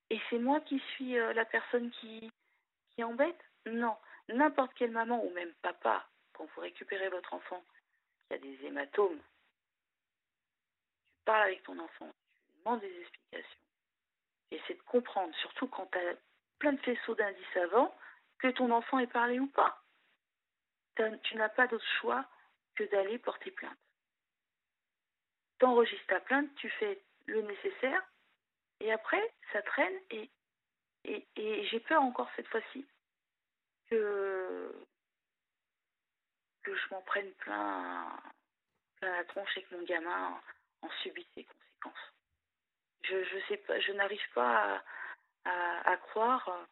Et 0.09 0.19
c'est 0.29 0.39
moi 0.39 0.59
qui 0.61 0.79
suis 0.91 1.17
euh, 1.17 1.33
la 1.33 1.45
personne 1.45 1.91
qui, 1.91 2.31
qui 2.89 3.03
embête? 3.03 3.39
Non. 3.67 3.95
N'importe 4.27 4.73
quelle 4.73 4.91
maman 4.91 5.23
ou 5.23 5.29
même 5.31 5.53
papa, 5.61 6.07
quand 6.33 6.45
vous 6.45 6.61
récupérez 6.61 7.09
votre 7.09 7.33
enfant, 7.33 7.63
y 8.31 8.33
a 8.33 8.37
des 8.39 8.65
hématomes. 8.65 9.17
Tu 9.17 11.25
parles 11.25 11.43
avec 11.43 11.63
ton 11.63 11.77
enfant, 11.79 12.11
tu 12.45 12.57
demandes 12.57 12.81
des 12.81 13.01
explications. 13.01 13.59
Essaie 14.51 14.73
de 14.73 14.81
comprendre, 14.81 15.33
surtout 15.35 15.67
quand 15.67 15.85
tu 15.91 15.99
as 15.99 16.15
plein 16.57 16.73
de 16.73 16.81
faisceaux 16.81 17.15
d'indices 17.15 17.57
avant, 17.57 17.95
que 18.39 18.47
ton 18.47 18.71
enfant 18.71 18.99
ait 18.99 19.07
parlé 19.07 19.39
ou 19.39 19.47
pas. 19.47 19.83
Tu 21.23 21.35
n'as 21.35 21.49
pas 21.49 21.67
d'autre 21.67 21.85
choix 22.01 22.27
d'aller 22.83 23.19
porter 23.19 23.51
plainte. 23.51 23.77
T'enregistres 25.59 26.07
ta 26.07 26.19
plainte, 26.21 26.53
tu 26.55 26.69
fais 26.69 27.01
le 27.27 27.41
nécessaire, 27.41 28.01
et 28.79 28.91
après, 28.91 29.33
ça 29.51 29.61
traîne, 29.61 29.99
et, 30.09 30.29
et, 31.03 31.27
et 31.35 31.65
j'ai 31.67 31.79
peur 31.81 32.01
encore 32.01 32.29
cette 32.35 32.47
fois-ci 32.47 32.85
que 33.89 34.73
que 36.63 36.75
je 36.75 36.89
m'en 36.91 37.01
prenne 37.01 37.31
plein, 37.35 38.19
plein 38.97 39.11
la 39.11 39.23
tronche 39.25 39.57
et 39.57 39.63
que 39.63 39.75
mon 39.75 39.83
gamin 39.83 40.39
en, 40.81 40.89
subisse 41.01 41.27
les 41.35 41.45
conséquences. 41.45 42.13
Je, 43.03 43.23
je 43.23 43.47
sais 43.47 43.57
pas, 43.57 43.79
je 43.79 43.91
n'arrive 43.93 44.29
pas 44.33 44.81
à, 45.45 45.91
à, 45.91 45.97
croire. 45.97 46.67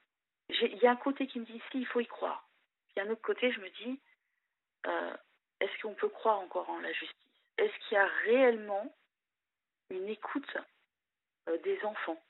Il 0.49 0.77
y 0.77 0.87
a 0.87 0.91
un 0.91 0.97
côté 0.97 1.27
qui 1.27 1.39
me 1.39 1.45
dit 1.45 1.61
si, 1.71 1.79
il 1.79 1.87
faut 1.87 1.99
y 1.99 2.05
croire. 2.05 2.47
Puis 2.89 2.99
un 2.99 3.09
autre 3.09 3.21
côté, 3.21 3.51
je 3.51 3.59
me 3.59 3.69
dis, 3.69 3.99
euh, 4.85 5.17
est-ce 5.59 5.81
qu'on 5.81 5.93
peut 5.93 6.09
croire 6.09 6.39
encore 6.39 6.69
en 6.69 6.79
la 6.79 6.91
justice? 6.91 7.15
Est-ce 7.57 7.73
qu'il 7.87 7.95
y 7.95 7.99
a 7.99 8.07
réellement 8.25 8.95
une 9.89 10.07
écoute 10.07 10.57
euh, 11.49 11.57
des 11.63 11.83
enfants? 11.83 12.21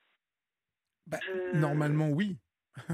Bah, 1.07 1.19
Normalement, 1.53 2.09
oui. 2.09 2.38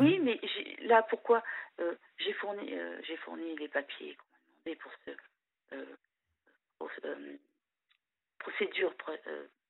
oui, 0.00 0.18
mais 0.20 0.40
là, 0.80 1.02
pourquoi 1.02 1.42
euh, 1.80 1.94
j'ai 2.18 2.32
fourni, 2.34 2.72
euh, 2.74 3.00
j'ai 3.02 3.16
fourni 3.18 3.56
les 3.56 3.68
papiers 3.68 4.16
qu'on 4.16 4.26
m'a 4.26 4.38
demandé 4.38 4.76
pour 6.78 6.90
ce 6.94 7.38
procédure 8.38 8.94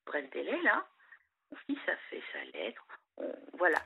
bref 0.07 0.31
délai 0.31 0.61
là. 0.63 0.87
Mon 1.51 1.57
fils 1.67 1.89
a 1.89 1.97
fait 2.11 2.23
sa 2.33 2.45
lettre. 2.45 2.87
voilà, 3.55 3.79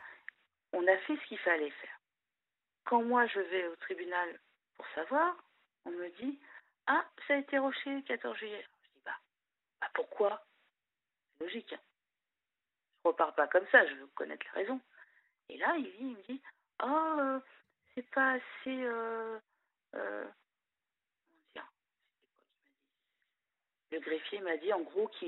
on 0.72 0.86
a 0.86 0.96
fait 0.98 1.16
ce 1.16 1.26
qu'il 1.28 1.38
fallait 1.38 1.70
faire. 1.70 2.00
Quand 2.84 3.02
moi 3.02 3.26
je 3.26 3.40
vais 3.40 3.68
au 3.68 3.76
tribunal 3.76 4.40
pour 4.76 4.86
savoir, 4.94 5.36
on 5.84 5.90
me 5.90 6.08
dit 6.20 6.38
ah 6.86 7.04
ça 7.26 7.34
a 7.34 7.38
été 7.38 7.58
roché 7.58 7.90
le 7.94 8.02
14 8.02 8.36
juillet. 8.36 8.66
Je 8.82 8.88
dis 8.88 9.02
bah, 9.04 9.18
bah 9.80 9.90
pourquoi? 9.94 10.44
C'est 11.38 11.44
logique. 11.44 11.72
Hein. 11.72 11.80
Je 13.04 13.08
repars 13.08 13.34
pas 13.34 13.48
comme 13.48 13.66
ça. 13.70 13.86
Je 13.86 13.94
veux 13.94 14.06
connaître 14.08 14.46
la 14.46 14.52
raison. 14.60 14.80
Et 15.48 15.58
là 15.58 15.74
il, 15.76 15.86
il 16.00 16.06
me 16.16 16.22
dit 16.22 16.40
oh 16.82 17.38
c'est 17.94 18.08
pas 18.10 18.32
assez. 18.32 18.84
Euh, 18.84 19.38
euh, 19.94 20.26
Le 23.92 24.00
greffier 24.00 24.40
m'a 24.40 24.56
dit 24.56 24.72
en 24.72 24.80
gros 24.80 25.08
que 25.20 25.26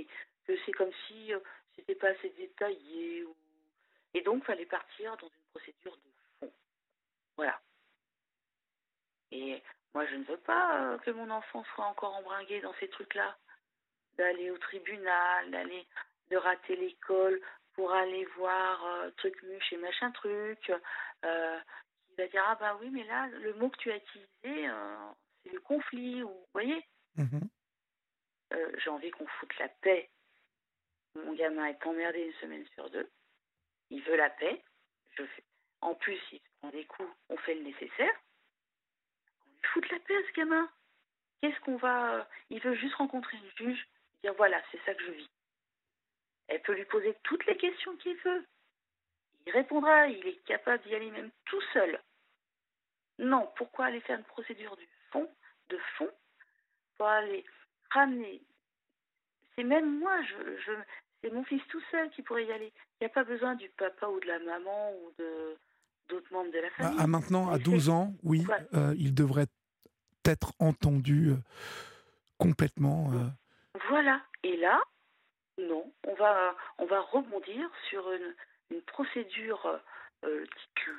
c'est 0.65 0.73
comme 0.73 0.91
si 1.07 1.35
euh, 1.35 1.41
c'était 1.77 1.95
pas 1.95 2.09
assez 2.09 2.31
détaillé. 2.31 3.27
Et 4.15 4.23
donc, 4.23 4.43
il 4.43 4.47
fallait 4.47 4.65
partir 4.65 5.15
dans 5.19 5.29
une 5.29 5.45
procédure 5.51 5.97
de 5.97 6.11
fond. 6.41 6.53
Voilà. 7.37 7.61
Et 9.33 9.63
moi, 9.95 10.07
je 10.07 10.17
ne 10.17 10.25
veux 10.25 10.39
pas 10.39 10.99
que 11.05 11.11
mon 11.11 11.31
enfant 11.31 11.65
soit 11.75 11.87
encore 11.87 12.17
embringué 12.17 12.61
dans 12.61 12.75
ces 12.81 12.89
trucs-là. 12.89 13.37
D'aller 14.19 14.51
au 14.51 14.59
tribunal, 14.59 15.51
d'aller 15.51 15.87
de 16.31 16.37
rater 16.37 16.77
l'école 16.77 17.41
pour 17.75 17.93
aller 17.93 18.25
voir 18.37 18.85
truc 19.17 19.41
muche 19.43 19.73
et 19.73 19.77
machin 19.77 20.11
truc, 20.13 20.73
il 22.17 22.23
va 22.23 22.29
dire 22.29 22.45
ah 22.47 22.57
bah 22.61 22.79
oui 22.81 22.91
mais 22.91 23.05
là 23.05 23.29
le 23.29 23.55
mot 23.55 23.69
que 23.71 23.79
tu 23.79 23.91
as 23.91 23.97
utilisé 23.97 24.69
euh, 24.69 24.97
c'est 25.43 25.53
le 25.53 25.61
conflit 25.61 26.23
ou 26.23 26.29
vous 26.29 26.47
voyez 26.53 26.87
mhm. 27.17 27.49
euh, 28.53 28.73
j'ai 28.79 28.91
envie 28.91 29.11
qu'on 29.11 29.27
foute 29.27 29.59
la 29.59 29.69
paix 29.69 30.09
mon 31.17 31.33
gamin 31.35 31.67
est 31.67 31.87
emmerdé 31.87 32.21
une 32.21 32.33
semaine 32.35 32.67
sur 32.75 32.89
deux 32.91 33.11
il 33.91 34.03
veut 34.03 34.17
la 34.17 34.31
paix 34.31 34.63
je 35.17 35.25
fais 35.25 35.45
en 35.81 35.95
plus 35.95 36.21
il 36.33 36.39
se 36.39 36.49
prend 36.61 36.71
des 36.71 36.85
coups 36.87 37.09
on 37.31 37.37
fait 37.39 37.55
le 37.55 37.63
nécessaire 37.63 38.15
fout 39.67 39.89
la 39.91 39.99
paix 40.01 40.25
ce 40.29 40.33
gamin 40.33 40.69
qu'est-ce 41.41 41.61
qu'on 41.61 41.77
va 41.77 42.15
euh, 42.15 42.25
il 42.51 42.61
veut 42.61 42.75
juste 42.75 42.95
rencontrer 42.95 43.37
une 43.37 43.67
juge 43.67 43.87
dire 44.23 44.35
voilà 44.35 44.61
c'est 44.71 44.81
ça 44.85 44.95
que 44.95 45.05
je 45.05 45.13
vis 45.13 45.31
elle 46.49 46.63
peut 46.63 46.75
lui 46.75 46.85
poser 46.85 47.17
toutes 47.23 47.45
les 47.47 47.57
questions 47.57 47.97
qu'il 47.97 48.17
veut 48.19 48.45
il 49.47 49.53
répondra, 49.53 50.09
il 50.09 50.27
est 50.27 50.43
capable 50.45 50.83
d'y 50.85 50.95
aller 50.95 51.11
même 51.11 51.31
tout 51.45 51.61
seul. 51.73 52.01
Non, 53.19 53.51
pourquoi 53.57 53.87
aller 53.87 54.01
faire 54.01 54.19
une 54.19 54.25
procédure 54.25 54.77
du 54.77 54.89
fond, 55.11 55.31
de 55.69 55.79
fond, 55.97 56.11
pour 56.97 57.07
aller 57.07 57.45
ramener? 57.91 58.43
C'est 59.55 59.65
même 59.65 59.99
moi, 59.99 60.19
c'est 61.21 61.31
mon 61.31 61.45
fils 61.45 61.63
tout 61.69 61.83
seul 61.91 62.11
qui 62.11 62.23
pourrait 62.23 62.47
y 62.47 62.53
aller. 62.53 62.73
Il 63.01 63.05
n'y 63.05 63.07
a 63.07 63.11
pas 63.11 63.25
besoin 63.25 63.55
du 63.55 63.69
papa 63.71 64.09
ou 64.09 64.19
de 64.19 64.27
la 64.27 64.39
maman 64.41 64.93
ou 64.93 65.13
de 65.19 65.57
d'autres 66.09 66.33
membres 66.33 66.53
de 66.53 66.59
la 66.59 66.71
famille. 66.71 67.01
À, 67.01 67.07
maintenant, 67.07 67.51
à 67.51 67.59
12 67.59 67.89
ans, 67.89 68.15
oui, 68.23 68.47
euh, 68.75 68.95
il 68.99 69.15
devrait 69.15 69.47
être 70.25 70.53
entendu 70.59 71.31
euh, 71.31 71.37
complètement. 72.39 73.13
Euh. 73.13 73.29
Voilà. 73.89 74.21
Et 74.43 74.57
là, 74.57 74.81
non, 75.59 75.93
on 76.07 76.15
va, 76.15 76.57
on 76.79 76.87
va 76.87 77.01
rebondir 77.01 77.71
sur 77.89 78.11
une, 78.13 78.35
une 78.71 78.83
procédure 78.83 79.81
euh, 80.25 80.45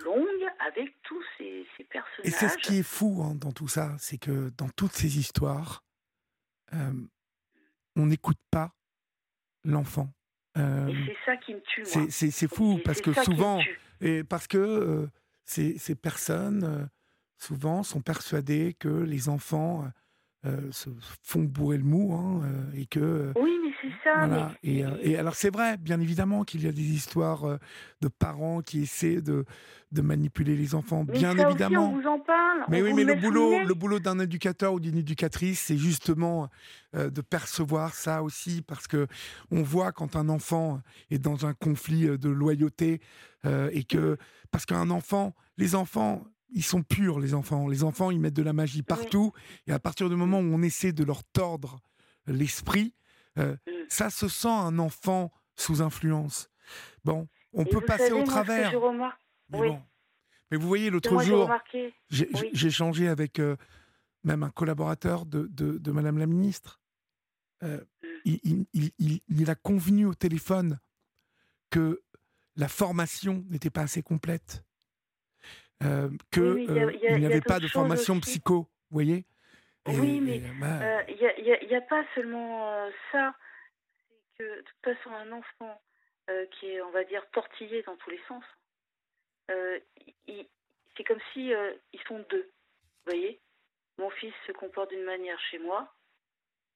longue 0.03 0.49
avec 0.68 0.93
tous 1.03 1.24
ces, 1.38 1.66
ces 1.78 1.84
personnages. 1.84 2.26
Et 2.26 2.32
c'est 2.32 2.49
ce 2.49 2.58
qui 2.58 2.80
est 2.80 2.84
fou 2.84 3.24
hein, 3.24 3.36
dans 3.36 3.51
tout 3.51 3.68
ça, 3.68 3.95
c'est 3.99 4.18
que 4.18 4.49
dans 4.58 4.70
toutes 4.70 4.93
ces 4.93 5.18
histoires, 5.18 5.84
on 7.95 8.06
n'écoute 8.08 8.39
pas 8.51 8.72
l'enfant. 9.64 10.10
Euh, 10.58 10.88
Et 10.88 10.95
c'est 11.08 11.32
ça 11.32 11.38
qui 11.38 11.53
me 11.53 11.62
tue, 11.62 11.86
c'est 12.10 12.47
fou 12.47 12.78
Et 12.80 12.82
parce 12.82 13.01
que 13.01 13.14
souvent, 13.24 13.60
et 14.01 14.24
parce 14.24 14.47
que 14.47 14.58
euh, 14.58 15.08
ces, 15.43 15.78
ces 15.78 15.95
personnes 15.95 16.64
euh, 16.64 16.86
souvent 17.38 17.84
sont 17.84 18.01
persuadées 18.01 18.76
que 18.80 18.88
les 18.88 19.30
enfants 19.30 19.86
se 20.70 20.91
font 21.24 21.41
bourrer 21.41 21.78
le 21.78 21.84
mou 21.84 22.14
hein, 22.14 22.43
et 22.76 22.86
que 22.86 23.34
Oui, 23.36 23.64
c'est 24.03 24.09
ça. 24.09 24.27
voilà. 24.27 24.51
mais- 24.63 24.69
Et, 24.77 24.86
euh, 24.86 24.97
et 25.01 25.17
alors 25.17 25.36
c'est 25.36 25.51
vrai, 25.53 25.77
bien 25.77 25.99
évidemment 25.99 26.43
qu'il 26.43 26.63
y 26.63 26.67
a 26.67 26.71
des 26.71 26.81
histoires 26.93 27.45
euh, 27.45 27.57
de 28.01 28.07
parents 28.07 28.61
qui 28.61 28.81
essaient 28.83 29.21
de, 29.21 29.45
de 29.91 30.01
manipuler 30.01 30.55
les 30.55 30.75
enfants, 30.75 31.03
mais 31.07 31.13
bien 31.13 31.36
ça 31.36 31.49
évidemment. 31.49 31.88
Aussi, 31.88 31.95
on 31.97 32.01
vous 32.01 32.07
en 32.07 32.19
parle. 32.19 32.63
Mais 32.69 32.81
on 32.81 32.86
oui, 32.86 32.93
mais 32.93 33.03
le 33.03 33.15
boulot, 33.15 33.59
le 33.65 33.73
boulot 33.73 33.99
d'un 33.99 34.19
éducateur 34.19 34.73
ou 34.73 34.79
d'une 34.79 34.97
éducatrice, 34.97 35.59
c'est 35.59 35.77
justement 35.77 36.49
euh, 36.95 37.09
de 37.09 37.21
percevoir 37.21 37.93
ça 37.93 38.23
aussi, 38.23 38.61
parce 38.61 38.88
que 38.88 39.07
on 39.51 39.61
voit 39.63 39.91
quand 39.91 40.15
un 40.15 40.29
enfant 40.29 40.81
est 41.11 41.19
dans 41.19 41.45
un 41.45 41.53
conflit 41.53 42.05
de 42.17 42.29
loyauté 42.29 43.01
euh, 43.45 43.69
et 43.73 43.83
que 43.83 44.17
parce 44.51 44.65
qu'un 44.65 44.89
enfant, 44.89 45.36
les 45.57 45.75
enfants, 45.75 46.23
ils 46.51 46.63
sont 46.63 46.83
purs, 46.83 47.19
les 47.19 47.33
enfants. 47.33 47.67
Les 47.67 47.83
enfants, 47.83 48.11
ils 48.11 48.19
mettent 48.19 48.36
de 48.36 48.41
la 48.43 48.53
magie 48.53 48.81
partout, 48.83 49.33
et 49.67 49.71
à 49.73 49.79
partir 49.79 50.09
du 50.09 50.15
moment 50.15 50.39
où 50.39 50.43
on 50.53 50.61
essaie 50.61 50.93
de 50.93 51.03
leur 51.03 51.23
tordre 51.25 51.79
l'esprit, 52.27 52.93
euh, 53.38 53.55
Mm. 53.67 53.71
ça 53.89 54.09
se 54.09 54.27
sent 54.27 54.47
un 54.47 54.79
enfant 54.79 55.31
sous 55.55 55.81
influence. 55.81 56.49
Bon, 57.03 57.27
on 57.53 57.63
Et 57.63 57.69
peut 57.69 57.81
passer 57.81 58.09
savez, 58.09 58.21
au 58.21 58.23
travers. 58.23 58.71
Mais 59.49 59.59
Oui. 59.59 59.67
bon. 59.69 59.81
Mais 60.51 60.57
vous 60.57 60.67
voyez, 60.67 60.89
l'autre 60.89 61.21
jour, 61.21 61.51
j'ai 62.09 62.29
Oui. 62.33 62.49
j'ai 62.53 62.67
échangé 62.67 63.07
avec 63.07 63.39
euh, 63.39 63.55
même 64.23 64.43
un 64.43 64.49
collaborateur 64.49 65.25
de, 65.25 65.47
de, 65.47 65.77
de 65.77 65.91
Madame 65.91 66.17
la 66.17 66.25
Ministre. 66.27 66.79
Euh, 67.63 67.77
Mm. 68.03 68.07
il, 68.25 68.39
il- 68.43 68.65
il- 68.73 68.91
il- 68.99 69.21
il 69.29 69.49
a 69.49 69.55
convenu 69.55 70.05
au 70.05 70.13
téléphone 70.13 70.79
que 71.69 72.01
la 72.55 72.67
formation 72.67 73.43
n'était 73.49 73.69
pas 73.69 73.81
assez 73.81 74.01
complète, 74.03 74.63
euh, 75.83 76.09
que 76.31 76.53
Oui, 76.53 76.65
mais 76.67 76.73
il 76.73 76.75
y 76.75 76.79
a- 76.79 76.83
euh, 76.86 76.91
il 76.93 77.01
y 77.03 77.07
a- 77.07 77.11
il 77.11 77.15
il 77.15 77.19
n'y 77.19 77.25
avait 77.25 77.41
pas 77.41 77.59
de 77.59 77.67
formation 77.67 78.13
aussi. 78.15 78.21
psycho, 78.31 78.59
vous 78.61 78.67
voyez 78.91 79.25
Oui, 79.88 80.19
mais, 80.21 80.39
bah, 80.59 80.81
Euh, 80.81 81.03
Il 81.09 81.15
n'y 81.17 81.25
a, 81.27 81.38
il 81.61 81.71
il 81.71 81.86
pas 81.88 82.03
seulement 82.15 82.73
euh, 82.73 82.91
ça. 83.11 83.36
C'est 84.38 84.43
que, 84.43 84.55
de 84.57 84.61
toute 84.61 84.83
façon, 84.95 85.11
un 85.11 85.31
enfant 85.31 85.81
euh, 86.29 86.45
qui 86.47 86.67
est, 86.71 86.81
on 86.81 86.89
va 86.91 87.03
dire, 87.03 87.23
tortillé 87.31 87.83
dans 87.83 87.95
tous 87.97 88.09
les 88.09 88.21
sens, 88.27 88.43
il- 90.27 90.47
c'est 90.97 91.03
comme 91.03 91.19
si 91.33 91.51
ils 91.93 92.01
sont 92.07 92.19
deux. 92.29 92.43
Vous 93.05 93.11
voyez 93.11 93.39
Mon 93.97 94.09
fils 94.09 94.33
se 94.47 94.51
comporte 94.53 94.89
d'une 94.89 95.03
manière 95.03 95.39
chez 95.51 95.59
moi 95.59 95.93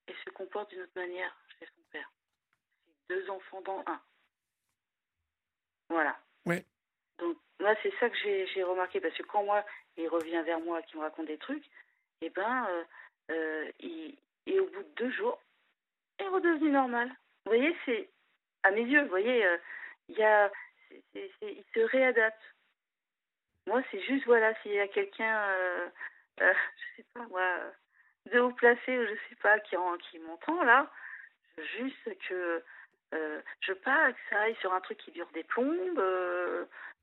et 0.08 0.14
se 0.26 0.30
comporte 0.30 0.70
d'une 0.70 0.82
autre 0.82 0.92
manière 0.96 1.36
chez 1.58 1.66
son 1.66 1.82
père. 1.92 2.12
C'est 2.86 3.16
deux 3.16 3.30
enfants 3.30 3.62
dans 3.62 3.84
un. 3.88 4.02
Voilà. 5.90 6.20
Ouais. 6.46 6.64
Donc, 7.18 7.38
moi, 7.60 7.76
c'est 7.82 7.94
ça 8.00 8.10
que 8.10 8.16
j'ai 8.18 8.64
remarqué, 8.64 9.02
parce 9.02 9.16
que 9.18 9.24
quand 9.24 9.44
moi, 9.44 9.66
il 9.98 10.08
revient 10.08 10.42
vers 10.46 10.60
moi, 10.60 10.82
qui 10.84 10.96
me 10.98 11.02
raconte 11.02 11.26
des 11.28 11.38
trucs, 11.40 11.66
eh 12.22 12.30
ben, 12.30 12.68
euh, 12.70 12.84
euh, 13.32 13.72
il, 13.80 14.18
et 14.50 14.60
au 14.60 14.66
bout 14.66 14.84
de 14.84 14.94
deux 14.96 15.12
jours, 15.12 15.40
est 16.18 16.28
redevenu 16.28 16.72
normal. 16.72 17.10
Vous 17.46 17.52
voyez, 17.52 17.76
c'est 17.86 18.10
à 18.64 18.72
mes 18.72 18.82
yeux, 18.82 19.04
vous 19.04 19.10
voyez, 19.10 19.46
euh, 19.46 19.58
il 20.10 20.18
y 20.18 20.24
a, 20.24 20.52
il 21.14 21.64
se 21.74 21.80
réadapte. 21.80 22.42
Moi, 23.68 23.82
c'est 23.92 24.02
juste, 24.02 24.26
voilà, 24.26 24.54
s'il 24.62 24.74
y 24.74 24.80
a 24.80 24.88
quelqu'un, 24.88 25.38
euh, 25.38 25.90
euh, 26.42 26.54
je 26.76 26.96
sais 26.98 27.08
pas, 27.14 27.26
moi, 27.28 27.48
de 28.32 28.40
haut 28.40 28.52
placé, 28.52 28.98
ou 28.98 29.06
je 29.06 29.14
sais 29.30 29.36
pas, 29.42 29.60
qui, 29.60 29.76
qui 30.10 30.20
m'entend 30.20 30.64
là, 30.64 30.92
juste 31.78 32.18
que 32.28 32.64
euh, 33.14 33.42
je 33.62 33.74
pas 33.74 34.12
que 34.12 34.20
ça 34.30 34.42
aille 34.42 34.56
sur 34.56 34.74
un 34.74 34.82
truc 34.82 34.98
qui 34.98 35.12
dure 35.12 35.30
des 35.34 35.44
plombes, 35.44 35.96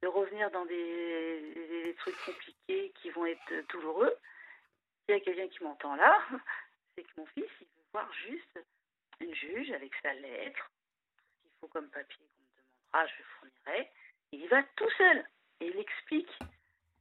de 0.02 0.06
revenir 0.06 0.50
dans 0.50 0.64
des 0.66 1.94
trucs 1.98 2.18
compliqués 2.24 2.92
qui 2.96 3.10
vont 3.10 3.26
être 3.26 3.68
douloureux. 3.70 4.14
S'il 5.06 5.14
y 5.14 5.18
a 5.18 5.20
quelqu'un 5.20 5.48
qui 5.48 5.62
m'entend 5.62 5.94
là, 5.94 6.20
c'est 6.94 7.04
que 7.04 7.20
mon 7.20 7.26
fils, 7.26 7.48
il 7.60 7.66
veut 7.66 7.84
voir 7.92 8.12
juste 8.12 8.60
une 9.20 9.34
juge 9.34 9.70
avec 9.70 9.92
sa 10.02 10.12
lettre, 10.14 10.70
ce 11.16 11.42
qu'il 11.42 11.52
faut 11.60 11.68
comme 11.68 11.88
papier 11.90 12.26
qu'on 12.36 12.42
me 12.42 12.66
demandera, 12.66 13.06
je 13.06 13.22
fournirai. 13.22 13.90
Et 14.32 14.36
il 14.36 14.48
va 14.48 14.62
tout 14.74 14.90
seul 14.98 15.24
et 15.60 15.68
il 15.68 15.78
explique 15.78 16.38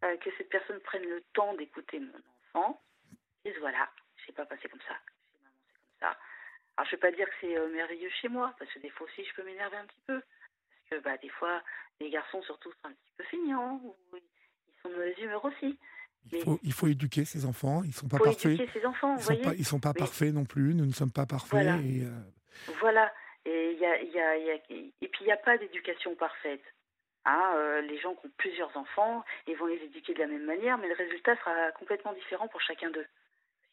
euh, 0.04 0.18
que 0.18 0.30
cette 0.38 0.50
personne 0.50 0.80
prenne 0.82 1.04
le 1.04 1.22
temps 1.34 1.54
d'écouter 1.56 2.00
mon 2.00 2.22
enfant. 2.54 2.82
Et 3.44 3.52
voilà, 3.60 3.90
c'est 4.26 4.34
pas 4.34 4.46
passé 4.46 4.70
comme 4.70 4.82
ça. 4.82 4.98
Chez 5.32 5.40
maman, 5.44 5.58
c'est 5.68 5.80
comme 5.80 6.00
ça. 6.00 6.20
Alors, 6.78 6.90
je 6.90 6.96
ne 6.96 7.02
vais 7.02 7.10
pas 7.10 7.16
dire 7.16 7.28
que 7.28 7.36
c'est 7.42 7.58
euh, 7.58 7.70
merveilleux 7.70 8.10
chez 8.22 8.28
moi, 8.28 8.54
parce 8.60 8.72
que 8.72 8.80
des 8.80 8.90
fois 8.90 9.08
aussi, 9.08 9.26
je 9.26 9.34
peux 9.34 9.44
m'énerver 9.44 9.78
un 9.78 9.86
petit 9.86 10.02
peu. 10.06 10.22
Parce 10.22 10.90
que 10.90 11.04
bah, 11.04 11.18
des 11.18 11.30
fois, 11.30 11.64
les 12.00 12.10
garçons, 12.10 12.42
surtout, 12.44 12.72
sont 12.72 12.90
un 12.90 12.94
petit 12.94 13.12
peu 13.18 13.24
feignants, 13.26 13.80
ou 13.84 13.96
ils 14.14 14.82
sont 14.82 14.90
de 14.90 14.96
mauvaise 14.96 15.18
humeur 15.18 15.44
aussi. 15.44 15.80
Il, 16.32 16.42
faut, 16.44 16.60
il 16.64 16.74
faut 16.74 16.88
éduquer 16.88 17.26
ses 17.26 17.46
enfants, 17.46 17.82
ils 17.84 17.90
ne 17.90 17.94
sont 17.94 18.08
pas 18.08 18.18
parfaits. 18.18 18.58
ses 18.74 18.86
enfants, 18.86 19.16
Ils 19.16 19.22
vous 19.22 19.24
sont 19.34 19.42
pas, 19.44 19.54
ils 19.56 19.66
sont 19.66 19.80
pas 19.80 19.94
parfaits 19.94 20.34
non 20.34 20.46
plus, 20.46 20.74
nous 20.74 20.86
ne 20.86 20.94
sommes 20.94 21.12
pas 21.12 21.26
parfaits. 21.26 21.52
Voilà. 21.52 21.78
Et, 21.78 22.04
euh, 22.04 22.74
Voilà. 22.80 23.14
Et, 23.46 23.74
y 23.74 23.86
a, 23.86 24.02
y 24.02 24.20
a- 24.20 24.38
il 24.38 24.46
y 24.46 24.52
a- 24.52 24.56
et 25.02 25.08
puis, 25.08 25.22
il 25.22 25.26
n'y 25.26 25.32
a 25.32 25.38
pas 25.38 25.58
d'éducation 25.58 26.16
parfaite. 26.16 26.64
Hein, 27.26 27.54
euh, 27.56 27.82
les 27.82 27.98
gens 28.00 28.14
qui 28.16 28.28
ont 28.28 28.32
plusieurs 28.38 28.76
enfants, 28.78 29.24
ils 29.48 29.56
vont 29.56 29.66
les 29.68 29.78
éduquer 29.84 30.14
de 30.14 30.20
la 30.20 30.28
même 30.28 30.46
manière, 30.46 30.78
mais 30.78 30.88
le 30.88 30.96
résultat 30.96 31.36
sera 31.38 31.72
complètement 31.74 32.14
différent 32.14 32.48
pour 32.48 32.62
chacun 32.62 32.90
d'eux. 32.92 33.06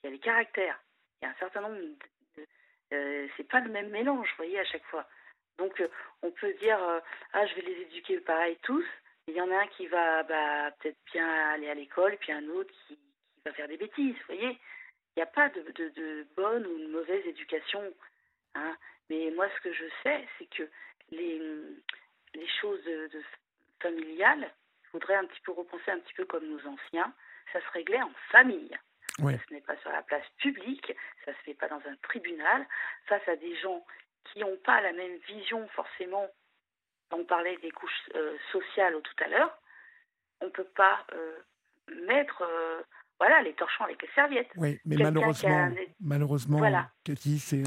Il 0.03 0.07
y 0.07 0.09
a 0.09 0.11
les 0.13 0.19
caractères. 0.19 0.79
Il 1.21 1.27
y 1.27 1.29
a 1.29 1.31
un 1.33 1.39
certain 1.39 1.61
nombre 1.63 1.77
de... 1.77 2.47
euh, 2.95 3.27
c'est 3.37 3.49
pas 3.49 3.61
le 3.61 3.71
même 3.71 3.91
mélange, 3.91 4.29
vous 4.31 4.37
voyez, 4.45 4.59
à 4.59 4.65
chaque 4.65 4.85
fois. 4.87 5.07
Donc, 5.59 5.81
euh, 5.81 5.89
on 6.23 6.31
peut 6.31 6.53
dire, 6.61 6.79
ah, 7.35 7.47
je 7.47 7.55
vais 7.55 7.63
les 7.63 7.83
éduquer 7.83 8.19
pareil 8.21 8.57
tous. 8.63 8.85
Il 9.29 9.35
y 9.35 9.41
en 9.41 9.51
a 9.51 9.57
un 9.57 9.67
qui 9.69 9.87
va 9.87 10.23
bah, 10.25 10.71
peut-être 10.79 10.99
bien 11.13 11.29
aller 11.51 11.71
à 11.71 11.75
l'école, 11.75 12.17
puis 12.19 12.33
un 12.33 12.49
autre 12.49 12.73
qui, 12.87 12.97
qui 12.97 13.43
va 13.45 13.53
faire 13.53 13.69
des 13.69 13.77
bêtises, 13.77 14.17
vous 14.17 14.35
voyez. 14.35 14.59
Il 15.15 15.19
n'y 15.19 15.23
a 15.23 15.27
pas 15.27 15.49
de, 15.51 15.61
de, 15.61 15.89
de 15.91 16.27
bonne 16.37 16.67
ou 16.67 16.79
de 16.79 16.87
mauvaise 16.89 17.25
éducation. 17.27 17.83
Hein. 18.55 18.77
Mais 19.11 19.31
moi, 19.31 19.49
ce 19.57 19.61
que 19.63 19.73
je 19.73 19.85
sais, 20.03 20.27
c'est 20.39 20.47
que 20.47 20.69
les, 21.11 21.41
les 22.35 22.49
choses 22.61 22.83
de, 22.85 23.09
de 23.09 23.23
familiales, 23.81 24.51
il 24.85 24.89
faudrait 24.89 25.17
un 25.17 25.27
petit 25.27 25.41
peu 25.43 25.53
repenser 25.53 25.91
un 25.91 25.99
petit 25.99 26.15
peu 26.15 26.25
comme 26.25 26.47
nos 26.47 26.67
anciens. 26.67 27.13
Ça 27.53 27.61
se 27.61 27.71
réglait 27.73 28.03
en 28.03 28.13
famille. 28.31 28.77
Ça 29.39 29.47
se 29.47 29.55
met 29.55 29.61
pas 29.61 29.77
sur 29.77 29.93
la 29.93 30.03
place 30.03 30.27
publique, 30.39 30.93
ça 31.25 31.33
se 31.33 31.39
fait 31.41 31.55
pas 31.55 31.69
dans 31.69 31.83
un 31.87 31.97
tribunal, 32.03 32.67
face 33.07 33.27
à 33.29 33.37
des 33.37 33.55
gens 33.57 33.85
qui 34.25 34.41
n'ont 34.41 34.57
pas 34.65 34.81
la 34.81 34.93
même 34.93 35.17
vision 35.29 35.69
forcément. 35.69 36.29
On 37.13 37.25
parlait 37.25 37.57
des 37.63 37.71
couches 37.71 37.91
euh, 38.15 38.37
sociales 38.53 38.95
tout 39.03 39.25
à 39.25 39.29
l'heure. 39.29 39.59
On 40.41 40.51
peut 40.51 40.67
pas 40.77 41.05
euh, 41.15 41.39
mettre 42.07 42.43
euh, 42.43 42.81
voilà 43.21 43.43
les 43.43 43.53
torchons 43.55 43.85
avec 43.85 44.01
les 44.03 44.09
serviettes. 44.15 44.49
Oui, 44.57 44.79
mais 44.85 44.97
malheureusement, 44.97 45.57
un- 45.59 45.75
malheureusement, 46.01 46.59
Voilà. 46.59 46.91
Cathy, 47.05 47.39
c'est 47.39 47.63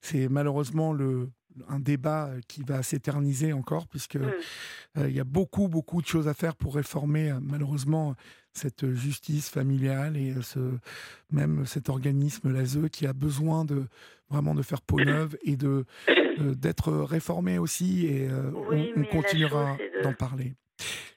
c'est 0.00 0.28
malheureusement 0.28 0.92
le 0.92 1.28
un 1.68 1.80
débat 1.80 2.30
qui 2.48 2.62
va 2.62 2.82
s'éterniser 2.82 3.52
encore 3.52 3.86
puisque 3.88 4.16
Mm. 4.16 4.32
euh, 4.98 5.08
il 5.08 5.14
y 5.16 5.20
a 5.20 5.24
beaucoup 5.24 5.68
beaucoup 5.68 6.00
de 6.00 6.06
choses 6.06 6.28
à 6.28 6.32
faire 6.34 6.54
pour 6.56 6.76
réformer 6.76 7.32
malheureusement 7.42 8.14
cette 8.52 8.88
justice 8.94 9.50
familiale 9.50 10.16
et 10.16 10.32
ce 10.42 10.60
même 11.32 11.66
cet 11.66 11.88
organisme 11.88 12.52
l'ASE 12.52 12.88
qui 12.92 13.04
a 13.06 13.12
besoin 13.12 13.64
de 13.64 13.84
vraiment 14.30 14.54
de 14.54 14.62
faire 14.62 14.80
peau 14.80 14.98
neuve 15.04 15.36
et 15.42 15.56
de 15.56 15.84
d'être 16.42 16.92
réformé 16.92 17.58
aussi 17.58 18.06
et 18.06 18.28
euh, 18.28 18.50
Oui, 18.68 18.92
on, 18.96 19.04
continuera 19.04 19.76
de- 19.76 20.02
d'en 20.02 20.12
parler. 20.12 20.54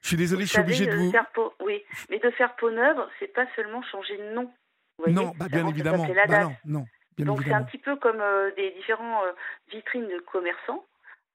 Je 0.02 0.08
suis 0.10 0.18
désolé, 0.18 0.44
Vous 0.44 0.48
je 0.48 0.52
suis 0.52 0.62
obligé 0.62 0.86
de 0.86 0.92
euh, 0.92 0.98
vous 0.98 1.12
faire 1.12 1.30
peau, 1.32 1.54
oui, 1.64 1.82
mais 2.10 2.20
de 2.20 2.30
faire 2.32 2.56
peau 2.56 2.70
neuve, 2.70 2.98
c'est 3.20 3.34
pas 3.34 3.46
seulement 3.56 3.82
changer 3.84 4.18
de 4.18 4.34
nom. 4.34 4.44
Vous 4.98 5.06
voyez 5.06 5.14
non, 5.14 5.34
bah, 5.38 5.48
bien 5.50 5.68
évidemment, 5.68 6.06
Bah 6.28 6.44
non, 6.44 6.56
non, 6.66 6.86
bien 7.18 7.26
Donc 7.26 7.42
c'est 7.44 7.54
un 7.54 7.64
petit 7.64 7.78
peu 7.78 7.96
comme 7.96 8.20
euh, 8.22 8.52
des 8.56 8.72
différents 8.72 9.24
euh, 9.24 9.32
vitrines 9.72 10.08
de 10.08 10.20
commerçants. 10.20 10.86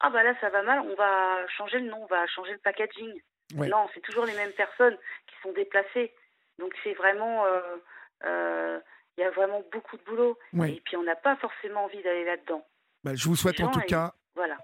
Ah 0.01 0.11
bah 0.11 0.22
là 0.22 0.34
ça 0.41 0.49
va 0.51 0.62
mal, 0.62 0.80
on 0.80 0.95
va 0.95 1.47
changer 1.57 1.80
le 1.80 1.89
nom, 1.89 2.03
on 2.03 2.07
va 2.07 2.26
changer 2.28 2.53
le 2.53 2.59
packaging. 2.59 3.12
Ouais. 3.57 3.68
Non, 3.68 3.89
c'est 3.95 4.01
toujours 4.01 4.26
les 4.26 4.34
mêmes 4.34 4.53
personnes 4.53 4.97
qui 5.26 5.34
sont 5.43 5.53
déplacées. 5.53 6.12
Donc 6.59 6.72
c'est 6.84 6.95
vraiment, 6.95 7.47
euh, 7.47 7.61
euh, 8.26 8.78
il 9.16 9.22
y 9.22 9.24
a 9.24 9.30
vraiment 9.30 9.62
beaucoup 9.72 9.97
de 9.97 10.05
boulot. 10.05 10.39
Ouais. 10.53 10.72
Et 10.72 10.82
puis 10.84 10.97
on 10.97 11.03
n'a 11.03 11.16
pas 11.16 11.36
forcément 11.36 11.84
envie 11.84 12.03
d'aller 12.03 12.24
là-dedans. 12.24 12.64
Bah, 13.05 13.14
je 13.14 13.28
vous 13.28 13.36
souhaite 13.36 13.61
en 13.61 13.70
tout 13.70 13.80
cas 13.80 14.14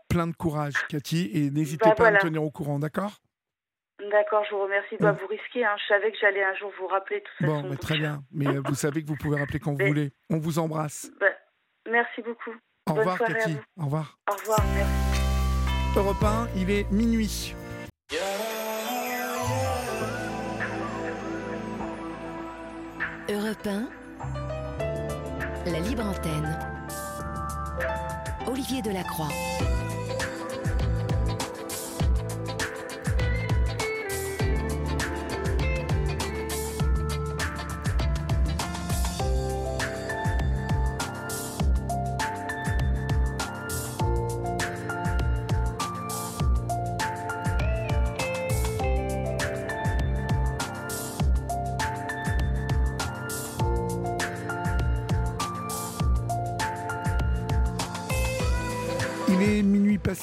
plein 0.08 0.26
de 0.26 0.36
courage, 0.36 0.74
Cathy, 0.88 1.30
et 1.34 1.50
bah, 1.50 1.58
n'hésitez 1.58 1.90
pas 1.94 2.08
à 2.08 2.10
me 2.12 2.18
tenir 2.18 2.42
au 2.42 2.50
courant, 2.50 2.78
d'accord? 2.78 3.20
D'accord, 4.10 4.44
je 4.44 4.54
vous 4.54 4.62
remercie. 4.62 4.96
Bah, 5.00 5.12
vous 5.12 5.26
risquez, 5.26 5.64
hein. 5.64 5.74
je 5.80 5.86
savais 5.86 6.10
que 6.10 6.18
j'allais 6.20 6.42
un 6.42 6.54
jour 6.54 6.72
vous 6.78 6.86
rappeler 6.86 7.22
tout 7.22 7.32
ça. 7.40 7.46
Bon, 7.46 7.68
bah, 7.68 7.76
très 7.76 7.96
bien, 7.96 8.22
mais 8.32 8.46
euh, 8.46 8.62
vous 8.64 8.74
savez 8.74 9.02
que 9.02 9.08
vous 9.08 9.16
pouvez 9.16 9.38
rappeler 9.38 9.60
quand 9.60 9.72
vous 9.72 9.86
voulez. 9.86 10.12
On 10.30 10.38
vous 10.38 10.58
embrasse. 10.58 11.10
Bah, 11.20 11.26
merci 11.90 12.22
beaucoup. 12.22 12.54
Au 12.88 12.94
revoir, 12.94 13.18
Cathy. 13.18 13.56
Au 13.78 13.84
revoir. 13.84 14.18
Au 14.30 14.34
revoir, 14.36 14.60
merci. 14.74 14.92
Europe 15.96 16.22
1, 16.22 16.48
il 16.56 16.70
est 16.70 16.90
minuit. 16.90 17.54
Europe 23.28 23.66
1, 23.66 23.88
la 25.70 25.80
libre 25.80 26.04
antenne. 26.04 26.58
Olivier 28.46 28.82
Delacroix. 28.82 29.83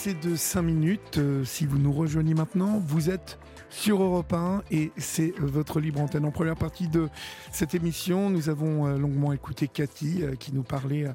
Passé 0.04 0.16
de 0.16 0.36
5 0.36 0.64
minutes. 0.64 1.18
Euh, 1.20 1.44
si 1.44 1.68
vous 1.68 1.78
nous 1.78 1.94
rejoignez 1.94 2.34
maintenant, 2.34 2.82
vous 2.84 3.12
êtes 3.12 3.38
sur 3.70 4.02
Europe 4.02 4.34
1 4.34 4.64
et 4.72 4.92
c'est 4.98 5.32
votre 5.38 5.80
libre 5.80 6.02
antenne. 6.02 6.26
En 6.26 6.32
première 6.32 6.56
partie 6.56 6.88
de 6.88 7.08
cette 7.52 7.76
émission, 7.76 8.32
nous 8.32 8.50
avons 8.50 8.88
euh, 8.88 8.98
longuement 8.98 9.32
écouté 9.32 9.68
Cathy 9.68 10.24
euh, 10.24 10.34
qui 10.34 10.56
nous 10.56 10.64
parlait 10.64 11.06
euh, 11.06 11.14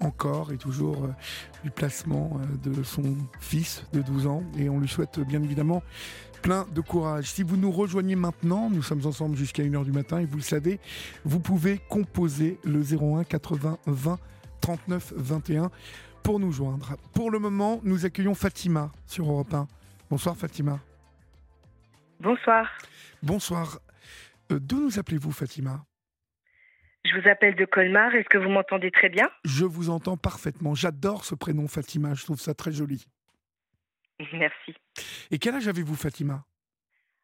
encore 0.00 0.52
et 0.52 0.56
toujours 0.56 1.04
euh, 1.04 1.08
du 1.64 1.72
placement 1.72 2.38
euh, 2.40 2.70
de 2.70 2.84
son 2.84 3.16
fils 3.40 3.82
de 3.92 4.02
12 4.02 4.28
ans 4.28 4.44
et 4.56 4.68
on 4.68 4.78
lui 4.78 4.88
souhaite 4.88 5.18
euh, 5.18 5.24
bien 5.24 5.42
évidemment 5.42 5.82
plein 6.40 6.64
de 6.72 6.80
courage. 6.80 7.32
Si 7.32 7.42
vous 7.42 7.56
nous 7.56 7.72
rejoignez 7.72 8.14
maintenant, 8.14 8.70
nous 8.70 8.84
sommes 8.84 9.04
ensemble 9.04 9.36
jusqu'à 9.36 9.64
1h 9.64 9.84
du 9.84 9.90
matin 9.90 10.20
et 10.20 10.26
vous 10.26 10.36
le 10.36 10.42
savez, 10.42 10.78
vous 11.24 11.40
pouvez 11.40 11.80
composer 11.88 12.60
le 12.62 12.82
01 12.82 13.24
80 13.24 13.78
20 13.86 14.18
39 14.60 15.12
21 15.16 15.70
pour 16.28 16.40
nous 16.40 16.52
joindre. 16.52 16.98
Pour 17.14 17.30
le 17.30 17.38
moment, 17.38 17.80
nous 17.84 18.04
accueillons 18.04 18.34
Fatima 18.34 18.90
sur 19.06 19.24
Europe 19.30 19.54
1. 19.54 19.66
Bonsoir 20.10 20.36
Fatima. 20.36 20.78
Bonsoir. 22.20 22.70
Bonsoir. 23.22 23.78
Euh, 24.52 24.58
D'où 24.60 24.78
nous 24.78 24.98
appelez-vous 24.98 25.32
Fatima? 25.32 25.86
Je 27.06 27.18
vous 27.18 27.26
appelle 27.30 27.54
de 27.54 27.64
Colmar. 27.64 28.14
Est-ce 28.14 28.28
que 28.28 28.36
vous 28.36 28.50
m'entendez 28.50 28.90
très 28.90 29.08
bien? 29.08 29.26
Je 29.46 29.64
vous 29.64 29.88
entends 29.88 30.18
parfaitement. 30.18 30.74
J'adore 30.74 31.24
ce 31.24 31.34
prénom 31.34 31.66
Fatima, 31.66 32.12
je 32.12 32.24
trouve 32.24 32.38
ça 32.38 32.52
très 32.52 32.72
joli. 32.72 33.06
Merci. 34.34 34.74
Et 35.30 35.38
quel 35.38 35.54
âge 35.54 35.66
avez-vous 35.66 35.96
Fatima? 35.96 36.44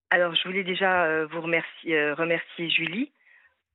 Alors, 0.08 0.34
je 0.34 0.48
voulais 0.48 0.64
déjà 0.64 1.04
euh, 1.04 1.26
vous 1.26 1.42
remercier, 1.42 1.94
euh, 1.94 2.14
remercier 2.14 2.70
Julie 2.70 3.12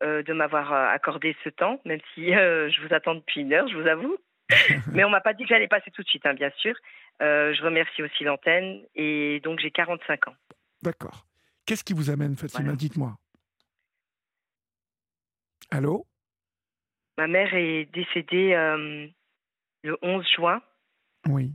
de 0.02 0.32
m'avoir 0.32 0.72
accordé 0.72 1.36
ce 1.44 1.50
temps, 1.50 1.82
même 1.84 2.00
si 2.16 2.32
je 2.32 2.88
vous 2.88 2.94
attends 2.96 3.16
depuis 3.16 3.42
une 3.42 3.52
heure, 3.52 3.68
je 3.68 3.76
vous 3.76 3.86
avoue. 3.86 4.18
Mais 4.92 5.04
on 5.04 5.10
m'a 5.10 5.22
pas 5.22 5.34
dit 5.34 5.44
que 5.44 5.50
j'allais 5.50 5.68
passer 5.68 5.92
tout 5.92 6.02
de 6.04 6.08
suite, 6.08 6.26
hein, 6.26 6.34
bien 6.34 6.52
sûr. 6.58 6.76
Euh, 7.22 7.54
je 7.54 7.62
remercie 7.62 8.02
aussi 8.02 8.24
l'antenne. 8.24 8.84
Et 8.96 9.40
donc, 9.42 9.60
j'ai 9.60 9.72
45 9.72 10.28
ans. 10.30 10.36
D'accord. 10.82 11.26
Qu'est-ce 11.66 11.84
qui 11.84 11.94
vous 11.94 12.10
amène 12.10 12.36
Fatima 12.36 12.64
Voilà. 12.64 12.78
Dites-moi. 12.78 13.18
Allô? 15.72 16.06
Ma 17.18 17.28
mère 17.28 17.54
est 17.54 17.86
décédée 17.94 18.54
euh, 18.54 19.08
le 19.84 19.98
11 20.02 20.26
juin, 20.36 20.62
Oui. 21.28 21.52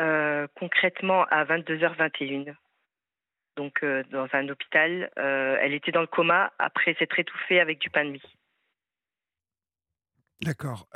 euh, 0.00 0.46
concrètement 0.56 1.24
à 1.30 1.44
22h21. 1.44 2.54
Donc, 3.56 3.82
euh, 3.82 4.02
dans 4.10 4.28
un 4.32 4.48
hôpital. 4.48 5.10
Euh, 5.18 5.56
elle 5.60 5.72
était 5.72 5.92
dans 5.92 6.00
le 6.00 6.06
coma 6.06 6.52
après 6.58 6.94
s'être 6.94 7.18
étouffée 7.18 7.60
avec 7.60 7.78
du 7.78 7.90
pain 7.90 8.04
de 8.04 8.10
mie. 8.10 8.36
D'accord. 10.42 10.88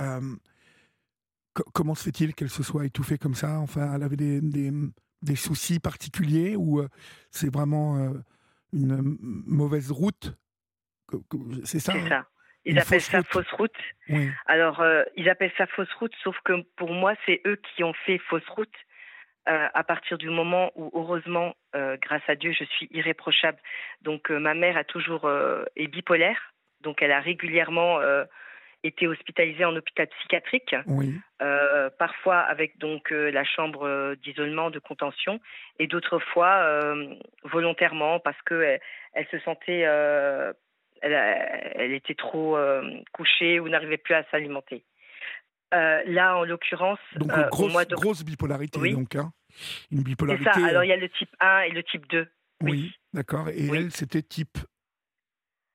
Co- 1.55 1.65
comment 1.73 1.95
se 1.95 2.05
fait-il 2.05 2.35
qu'elle 2.35 2.51
se 2.51 2.63
soit 2.63 2.85
étouffée 2.85 3.19
comme 3.19 3.35
ça? 3.35 3.59
Enfin, 3.61 3.95
elle 3.95 4.03
avait 4.03 4.17
des, 4.17 4.41
des- 4.41 4.73
des 5.23 5.37
soucis 5.37 5.81
particuliers 5.81 6.57
ou 6.57 6.81
euh, 6.81 6.89
c'est 7.31 7.53
vraiment 7.53 7.97
euh, 7.97 8.11
une 8.73 9.17
mauvaise 9.47 9.91
route? 9.91 10.37
C'est 11.65 11.79
ça 11.81 11.93
hein? 11.95 12.09
ça. 12.09 12.27
Ils 12.65 12.73
Une 12.73 12.79
appellent 12.79 13.01
fausse 13.01 13.11
ça 13.11 13.19
route. 13.19 13.27
fausse 13.29 13.53
route. 13.53 13.77
Oui. 14.09 14.31
Alors, 14.47 14.81
euh, 14.81 15.03
ils 15.17 15.29
appellent 15.29 15.53
ça 15.57 15.67
fausse 15.67 15.93
route, 16.01 16.13
sauf 16.23 16.37
que 16.45 16.63
pour 16.77 16.93
moi, 16.93 17.15
c'est 17.27 17.41
eux 17.47 17.61
qui 17.75 17.85
ont 17.85 17.93
fait 18.07 18.19
fausse 18.19 18.49
route. 18.49 18.75
euh, 19.47 19.69
à 19.75 19.85
partir 19.85 20.17
du 20.17 20.31
moment 20.31 20.73
où, 20.75 20.91
heureusement, 20.95 21.55
euh, 21.77 21.99
grâce 22.01 22.23
à 22.29 22.35
Dieu, 22.35 22.53
je 22.59 22.65
suis 22.65 22.89
irréprochable. 22.91 23.59
Donc, 24.01 24.31
euh, 24.31 24.39
ma 24.39 24.55
mère 24.55 24.79
a 24.79 24.85
toujours 24.85 25.29
est 25.77 25.87
bipolaire, 25.87 26.55
donc 26.81 27.03
elle 27.03 27.13
a 27.13 27.21
régulièrement 27.21 27.99
été 28.85 29.09
hospitalisée 29.09 29.65
en 29.65 29.75
hôpital 29.75 30.07
psychiatrique, 30.19 30.77
Oui. 30.87 31.15
euh, 31.43 31.91
parfois 31.99 32.39
avec 32.39 32.79
donc 32.79 33.11
euh, 33.13 33.31
la 33.31 33.43
chambre 33.45 33.87
euh, 33.87 34.15
d'isolement, 34.17 34.71
de 34.71 34.79
contention, 34.79 35.41
et 35.79 35.87
d'autres 35.87 36.19
fois 36.19 36.57
euh, 36.63 37.15
volontairement 37.45 38.21
parce 38.21 38.41
que 38.43 38.55
elle, 38.63 38.81
elle 39.15 39.27
se 39.31 39.39
sentait, 39.41 39.81
elle, 41.01 41.93
était 41.93 42.15
trop 42.15 42.59
couchée 43.13 43.59
ou 43.61 43.69
n'arrivait 43.69 43.97
plus 43.99 44.15
à 44.15 44.25
s'alimenter. 44.31 44.85
Là, 45.73 46.37
en 46.37 46.45
l'occurrence, 46.45 47.01
Donc 47.17 47.31
grosse, 47.51 47.87
de 47.89 47.95
grosse 47.97 48.25
bipolarité 48.25 48.79
Oui. 48.79 48.93
donc. 48.93 49.17
hein. 49.17 49.33
Une 49.91 50.03
c'est 50.05 50.43
ça. 50.45 50.67
Alors 50.67 50.85
il 50.85 50.89
y 50.89 50.93
a 50.93 50.97
le 50.97 51.09
type 51.09 51.31
1 51.41 51.61
et 51.63 51.71
le 51.71 51.83
type 51.83 52.07
2. 52.09 52.27
oui. 52.63 52.71
oui. 52.71 52.93
D'accord. 53.13 53.49
Et 53.49 53.69
Oui. 53.71 53.79
elle, 53.79 53.91
c'était 53.93 54.23
type. 54.23 54.59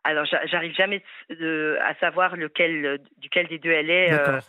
Alors 0.03 0.25
j'a- 0.25 0.45
j'arrive 0.45 0.73
jamais 0.75 1.03
de- 1.29 1.77
à 1.81 1.93
savoir 1.95 2.35
lequel, 2.35 2.85
euh, 2.85 2.97
duquel 3.17 3.47
des 3.47 3.59
deux 3.59 3.71
elle 3.71 3.89
est. 3.89 4.11
euh. 4.13 4.39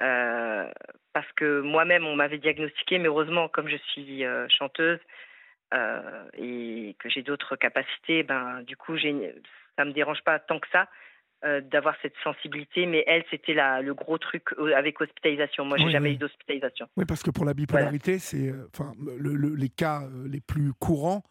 Euh, 0.00 0.70
parce 1.14 1.30
que 1.32 1.60
moi-même, 1.60 2.04
on 2.06 2.14
m'avait 2.16 2.36
diagnostiqué, 2.38 2.98
mais 2.98 3.08
heureusement, 3.08 3.48
comme 3.48 3.68
je 3.68 3.76
suis 3.76 4.24
euh, 4.24 4.46
chanteuse 4.50 4.98
euh, 5.72 6.24
et 6.36 6.94
que 6.98 7.08
j'ai 7.08 7.22
d'autres 7.22 7.56
capacités, 7.56 8.22
ben, 8.22 8.62
du 8.62 8.76
coup, 8.76 8.98
ça 8.98 9.84
me 9.86 9.92
dérange 9.92 10.20
pas 10.22 10.38
tant 10.38 10.58
que 10.60 10.68
ça 10.70 10.88
d'avoir 11.60 11.94
cette 12.02 12.16
sensibilité. 12.24 12.86
Mais 12.86 13.04
elle, 13.06 13.24
c'était 13.30 13.54
le 13.54 13.94
gros 13.94 14.18
truc 14.18 14.42
avec 14.74 15.00
hospitalisation. 15.00 15.64
Moi, 15.64 15.78
j'ai 15.78 15.84
Oui, 15.84 15.92
jamais 15.92 16.08
oui. 16.10 16.14
eu 16.16 16.18
d'hospitalisation. 16.18 16.88
Oui, 16.96 17.04
parce 17.06 17.22
que 17.22 17.30
pour 17.30 17.44
la 17.44 17.54
bipolarité, 17.54 18.18
c'est, 18.18 18.52
enfin, 18.74 18.92
le- 19.18 19.34
le- 19.34 19.54
les 19.54 19.68
cas 19.68 20.02
les 20.26 20.40
plus 20.40 20.72
courants 20.72 21.22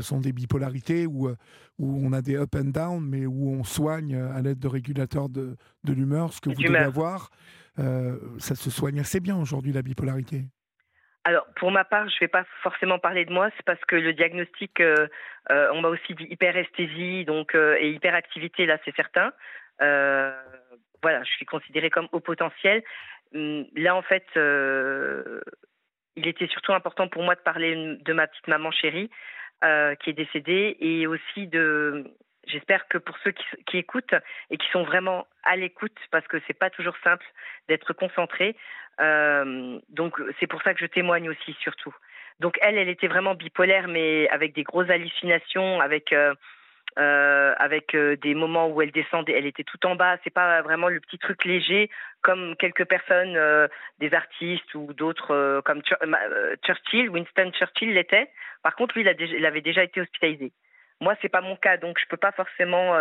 sont 0.00 0.20
des 0.20 0.32
bipolarités 0.32 1.06
où, 1.06 1.28
euh, 1.28 1.36
où 1.78 1.98
on 2.04 2.12
a 2.12 2.22
des 2.22 2.36
up 2.36 2.54
and 2.54 2.70
down, 2.72 3.04
mais 3.04 3.26
où 3.26 3.50
on 3.50 3.64
soigne 3.64 4.14
euh, 4.14 4.32
à 4.34 4.42
l'aide 4.42 4.58
de 4.58 4.68
régulateurs 4.68 5.28
de, 5.28 5.56
de 5.84 5.92
l'humeur, 5.92 6.32
ce 6.32 6.40
que 6.40 6.50
vous 6.50 6.62
devez 6.62 6.78
avoir. 6.78 7.30
Euh, 7.78 8.16
ça 8.38 8.54
se 8.54 8.70
soigne 8.70 9.00
assez 9.00 9.20
bien 9.20 9.36
aujourd'hui, 9.36 9.72
la 9.72 9.82
bipolarité. 9.82 10.44
Alors, 11.24 11.46
pour 11.56 11.70
ma 11.70 11.84
part, 11.84 12.08
je 12.08 12.14
ne 12.14 12.20
vais 12.20 12.28
pas 12.28 12.44
forcément 12.62 12.98
parler 12.98 13.24
de 13.24 13.32
moi, 13.32 13.50
c'est 13.56 13.64
parce 13.64 13.84
que 13.86 13.96
le 13.96 14.14
diagnostic, 14.14 14.80
euh, 14.80 15.08
euh, 15.50 15.68
on 15.72 15.82
m'a 15.82 15.88
aussi 15.88 16.14
dit 16.14 16.24
hyperesthésie 16.24 17.24
donc, 17.24 17.54
euh, 17.54 17.76
et 17.78 17.90
hyperactivité, 17.90 18.66
là, 18.66 18.78
c'est 18.84 18.94
certain. 18.94 19.32
Euh, 19.82 20.32
voilà, 21.02 21.22
je 21.24 21.30
suis 21.30 21.44
considérée 21.44 21.90
comme 21.90 22.08
au 22.12 22.20
potentiel. 22.20 22.82
Hum, 23.34 23.66
Là, 23.76 23.94
en 23.94 24.02
fait, 24.02 24.24
euh, 24.36 25.40
il 26.16 26.26
était 26.26 26.48
surtout 26.48 26.72
important 26.72 27.08
pour 27.08 27.22
moi 27.22 27.34
de 27.34 27.40
parler 27.40 27.98
de 28.00 28.12
ma 28.12 28.26
petite 28.26 28.48
maman 28.48 28.70
chérie 28.70 29.10
euh, 29.64 29.94
qui 29.96 30.10
est 30.10 30.14
décédée 30.14 30.76
et 30.80 31.06
aussi 31.06 31.46
de. 31.46 32.04
J'espère 32.46 32.88
que 32.88 32.96
pour 32.96 33.16
ceux 33.18 33.32
qui, 33.66 33.76
écoutent 33.76 34.14
et 34.50 34.56
qui 34.56 34.66
sont 34.70 34.82
vraiment 34.82 35.26
à 35.42 35.56
l'écoute, 35.56 35.96
parce 36.10 36.26
que 36.28 36.38
c'est 36.46 36.58
pas 36.58 36.70
toujours 36.70 36.96
simple 37.04 37.26
d'être 37.68 37.92
concentré, 37.92 38.56
euh, 39.00 39.78
donc 39.90 40.18
c'est 40.40 40.46
pour 40.46 40.62
ça 40.62 40.72
que 40.72 40.80
je 40.80 40.86
témoigne 40.86 41.28
aussi 41.28 41.54
surtout. 41.60 41.94
Donc 42.40 42.56
elle, 42.62 42.78
elle 42.78 42.88
était 42.88 43.08
vraiment 43.08 43.34
bipolaire, 43.34 43.86
mais 43.88 44.28
avec 44.30 44.54
des 44.54 44.62
grosses 44.62 44.88
hallucinations, 44.88 45.80
avec 45.80 46.14
euh, 46.98 47.54
avec 47.58 47.94
euh, 47.94 48.16
des 48.16 48.34
moments 48.34 48.68
où 48.68 48.82
elle 48.82 48.90
descendait, 48.90 49.32
elle 49.32 49.46
était 49.46 49.64
tout 49.64 49.84
en 49.86 49.94
bas. 49.94 50.18
C'est 50.24 50.32
pas 50.32 50.62
vraiment 50.62 50.88
le 50.88 51.00
petit 51.00 51.18
truc 51.18 51.44
léger 51.44 51.90
comme 52.22 52.56
quelques 52.56 52.84
personnes, 52.84 53.36
euh, 53.36 53.68
des 53.98 54.12
artistes 54.12 54.74
ou 54.74 54.92
d'autres 54.92 55.60
comme 55.64 55.82
Chur- 55.82 55.98
Churchill, 56.64 57.10
Winston 57.10 57.52
Churchill 57.52 57.94
l'était. 57.94 58.30
Par 58.62 58.74
contre, 58.74 58.98
lui, 58.98 59.04
il, 59.08 59.36
il 59.36 59.46
avait 59.46 59.60
déjà 59.60 59.84
été 59.84 60.00
hospitalisé. 60.00 60.52
Moi, 61.00 61.14
c'est 61.22 61.28
pas 61.28 61.40
mon 61.40 61.56
cas, 61.56 61.76
donc 61.76 61.98
je 62.00 62.06
peux 62.08 62.16
pas 62.16 62.32
forcément 62.32 62.92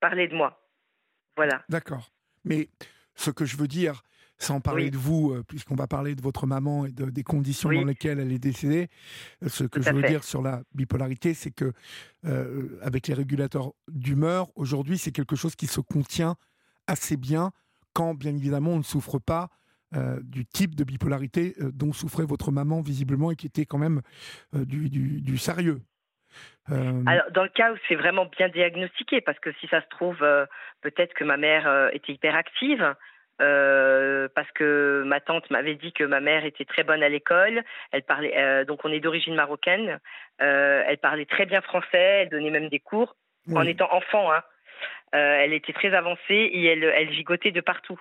parler 0.00 0.28
de 0.28 0.34
moi. 0.34 0.62
Voilà. 1.36 1.62
D'accord. 1.68 2.10
Mais 2.44 2.68
ce 3.14 3.30
que 3.30 3.44
je 3.44 3.56
veux 3.56 3.66
dire, 3.66 4.02
sans 4.38 4.60
parler 4.60 4.84
Oui. 4.84 4.90
de 4.90 4.96
vous, 4.98 5.32
euh, 5.32 5.42
puisqu'on 5.46 5.74
va 5.76 5.86
parler 5.86 6.14
de 6.14 6.20
votre 6.22 6.46
maman 6.46 6.84
et 6.86 6.92
de- 6.92 7.08
des 7.10 7.22
conditions 7.22 7.70
Oui. 7.70 7.78
dans 7.80 7.84
lesquelles 7.86 8.18
elle 8.20 8.32
est 8.32 8.38
décédée, 8.38 8.88
euh, 9.42 9.48
ce 9.48 9.64
que 9.64 9.80
je 9.80 9.90
veux 9.90 10.02
fait. 10.02 10.08
dire 10.08 10.24
sur 10.24 10.42
la 10.42 10.62
bipolarité, 10.74 11.32
c'est 11.34 11.50
que 11.50 11.72
euh, 12.26 12.78
avec 12.82 13.06
les 13.08 13.14
régulateurs 13.14 13.72
d'humeur, 13.88 14.48
aujourd'hui, 14.54 14.98
c'est 14.98 15.12
quelque 15.12 15.36
chose 15.36 15.56
qui 15.56 15.66
se 15.66 15.80
contient 15.80 16.36
assez 16.86 17.16
bien 17.16 17.50
quand, 17.94 18.14
bien 18.14 18.34
évidemment, 18.36 18.72
on 18.72 18.78
ne 18.78 18.82
souffre 18.82 19.18
pas 19.18 19.48
euh, 19.94 20.20
du 20.22 20.44
type 20.44 20.74
de 20.74 20.84
bipolarité 20.84 21.54
euh, 21.60 21.70
dont 21.72 21.92
souffrait 21.92 22.24
votre 22.26 22.50
maman 22.50 22.82
visiblement 22.82 23.30
et 23.30 23.36
qui 23.36 23.46
était 23.46 23.64
quand 23.64 23.78
même 23.78 24.02
euh, 24.54 24.64
du, 24.64 24.90
du- 24.90 25.20
du 25.22 25.38
sérieux. 25.38 25.80
Alors, 26.68 27.30
dans 27.32 27.44
le 27.44 27.48
cas 27.48 27.72
où 27.72 27.76
c'est 27.88 27.94
vraiment 27.94 28.26
bien 28.26 28.48
diagnostiqué, 28.48 29.20
parce 29.20 29.38
que 29.38 29.52
si 29.60 29.68
ça 29.68 29.80
se 29.80 29.86
trouve, 29.88 30.18
peut-être 30.82 31.14
que 31.14 31.22
ma 31.24 31.36
mère 31.36 31.90
était 31.94 32.12
hyperactive, 32.12 32.94
euh, 33.42 34.28
parce 34.34 34.50
que 34.52 35.02
ma 35.04 35.20
tante 35.20 35.50
m'avait 35.50 35.74
dit 35.74 35.92
que 35.92 36.04
ma 36.04 36.20
mère 36.20 36.44
était 36.44 36.64
très 36.64 36.84
bonne 36.84 37.02
à 37.02 37.08
l'école. 37.08 37.62
Elle 37.92 38.02
parlait, 38.02 38.36
euh, 38.36 38.64
donc 38.64 38.84
on 38.84 38.92
est 38.92 39.00
d'origine 39.00 39.34
marocaine. 39.34 40.00
Euh, 40.40 40.82
elle 40.86 40.98
parlait 40.98 41.26
très 41.26 41.46
bien 41.46 41.60
français. 41.60 42.22
Elle 42.22 42.28
donnait 42.30 42.50
même 42.50 42.68
des 42.68 42.80
cours 42.80 43.16
en 43.54 43.62
étant 43.62 43.92
enfant. 43.92 44.32
Hein. 44.32 44.42
Elle 45.12 45.52
était 45.52 45.72
très 45.72 45.94
avancée 45.94 46.20
et 46.30 46.66
elle, 46.66 46.84
elle 46.84 47.12
gigotait 47.12 47.52
de 47.52 47.60
partout. 47.60 48.00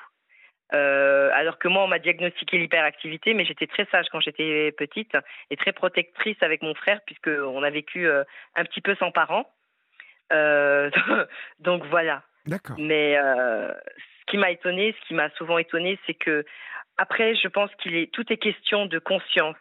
Alors 0.71 1.59
que 1.59 1.67
moi, 1.67 1.83
on 1.83 1.87
m'a 1.87 1.99
diagnostiqué 1.99 2.57
l'hyperactivité, 2.57 3.33
mais 3.33 3.45
j'étais 3.45 3.67
très 3.67 3.85
sage 3.85 4.07
quand 4.11 4.19
j'étais 4.19 4.73
petite 4.73 5.15
et 5.49 5.55
très 5.55 5.71
protectrice 5.71 6.37
avec 6.41 6.61
mon 6.61 6.73
frère, 6.73 6.99
puisqu'on 7.05 7.63
a 7.63 7.69
vécu 7.69 8.09
un 8.09 8.65
petit 8.65 8.81
peu 8.81 8.95
sans 8.95 9.11
parents. 9.11 9.49
Donc 11.59 11.85
voilà. 11.85 12.23
D'accord. 12.47 12.75
Mais 12.79 13.17
ce 14.25 14.31
qui 14.31 14.37
m'a 14.37 14.51
étonné, 14.51 14.95
ce 15.01 15.07
qui 15.07 15.13
m'a 15.13 15.29
souvent 15.31 15.57
étonné, 15.57 15.99
c'est 16.05 16.13
que 16.13 16.45
après, 16.97 17.35
je 17.35 17.47
pense 17.47 17.73
qu'il 17.75 17.95
est 17.95 18.11
tout 18.11 18.31
est 18.31 18.37
question 18.37 18.85
de 18.85 18.99
conscience. 18.99 19.55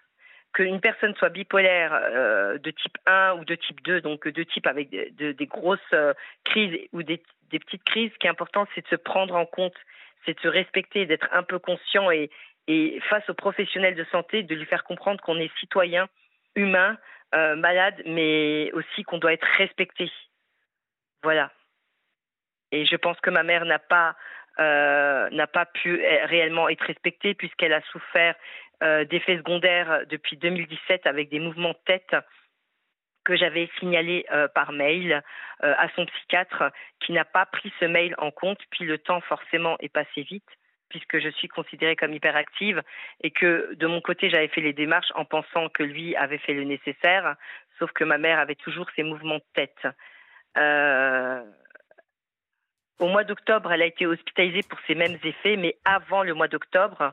Qu'une 0.53 0.81
personne 0.81 1.15
soit 1.17 1.31
bipolaire 1.31 1.93
euh, 1.93 2.59
de 2.59 2.71
type 2.71 2.97
1 3.07 3.35
ou 3.41 3.45
de 3.45 3.57
type 3.57 3.83
2, 3.83 4.01
donc 4.01 4.29
de 4.29 4.43
type 4.45 4.69
avec 4.69 4.89
de- 4.89 5.09
de- 5.11 5.33
des 5.33 5.47
grosses 5.47 5.81
euh, 5.93 6.15
crises 6.45 6.79
ou 6.93 7.03
des, 7.03 7.21
petites 7.51 7.83
crises, 7.85 8.13
ce 8.13 8.19
qui 8.19 8.27
est 8.29 8.31
important, 8.31 8.67
c'est 8.75 8.83
de 8.83 8.89
se 8.89 8.95
prendre 8.95 9.35
en 9.35 9.47
compte, 9.47 9.75
c'est 10.25 10.35
de 10.35 10.41
se 10.41 10.49
respecter, 10.49 11.07
d'être 11.07 11.29
un 11.33 11.43
peu 11.43 11.59
conscient 11.59 12.11
et, 12.13 12.31
et 12.69 13.01
face 13.11 13.29
aux 13.29 13.35
professionnels 13.35 13.97
de 13.97 14.05
santé, 14.13 14.45
de 14.45 14.55
lui 14.55 14.65
faire 14.65 14.85
comprendre 14.85 15.21
qu'on 15.23 15.39
est 15.41 15.53
citoyen, 15.59 16.09
humain, 16.55 16.99
euh, 17.35 17.57
malade, 17.57 18.01
mais 18.07 18.71
aussi 18.75 19.03
qu'on 19.03 19.19
doit 19.19 19.33
être 19.33 19.47
respecté. 19.59 20.09
Voilà. 21.25 21.51
Et 22.71 22.87
je 22.87 22.97
pense 22.97 23.19
que 23.21 23.31
ma 23.31 23.43
mère 23.43 23.65
n'a 23.65 23.81
pas 23.81 24.15
euh, 24.59 25.29
n'a 25.31 25.47
pas 25.47 25.67
pu 25.67 26.01
euh, 26.01 26.27
réellement 26.27 26.69
être 26.69 26.85
respectée 26.85 27.35
puisqu'elle 27.35 27.73
a 27.73 27.81
souffert 27.93 28.35
euh, 28.83 29.05
d'effets 29.05 29.37
secondaires 29.39 30.03
depuis 30.09 30.37
2017 30.37 31.07
avec 31.07 31.29
des 31.29 31.41
mouvements 31.41 31.71
de 31.71 31.79
tête 31.87 32.15
que 33.25 33.37
j'avais 33.37 33.71
signalés 33.79 34.27
euh, 34.33 34.49
par 34.49 34.73
mail 34.73 35.23
euh, 35.63 35.75
à 35.79 35.89
son 35.97 36.07
psychiatre 36.07 36.65
qui 37.01 37.13
n'a 37.13 37.25
pas 37.25 37.47
pris 37.47 37.73
ce 37.81 37.87
mail 37.87 38.15
en 38.19 38.31
compte. 38.31 38.61
Puis 38.71 38.85
le 38.85 38.99
temps 38.99 39.21
forcément 39.23 39.77
est 39.81 39.89
passé 39.89 40.23
vite 40.23 40.49
puisque 40.91 41.19
je 41.19 41.31
suis 41.31 41.49
considérée 41.49 41.97
comme 41.97 42.13
hyperactive 42.13 42.83
et 43.23 43.31
que 43.31 43.75
de 43.75 43.87
mon 43.87 44.01
côté 44.01 44.31
j'avais 44.31 44.49
fait 44.49 44.61
les 44.61 44.73
démarches 44.75 45.11
en 45.15 45.25
pensant 45.25 45.69
que 45.69 45.83
lui 45.83 46.15
avait 46.15 46.39
fait 46.39 46.53
le 46.53 46.65
nécessaire, 46.65 47.35
sauf 47.79 47.91
que 47.93 48.05
ma 48.05 48.19
mère 48.19 48.39
avait 48.39 48.55
toujours 48.55 48.87
ces 48.95 49.03
mouvements 49.03 49.39
de 49.39 49.45
tête. 49.55 49.87
Euh, 50.57 51.43
au 53.01 53.09
mois 53.09 53.25
d'octobre, 53.25 53.73
elle 53.73 53.83
a 53.83 53.87
été 53.87 54.07
hospitalisée 54.07 54.63
pour 54.69 54.79
ces 54.87 54.95
mêmes 54.95 55.19
effets, 55.25 55.57
mais 55.57 55.77
avant 55.85 56.23
le 56.23 56.35
mois 56.35 56.49
d'octobre, 56.49 57.13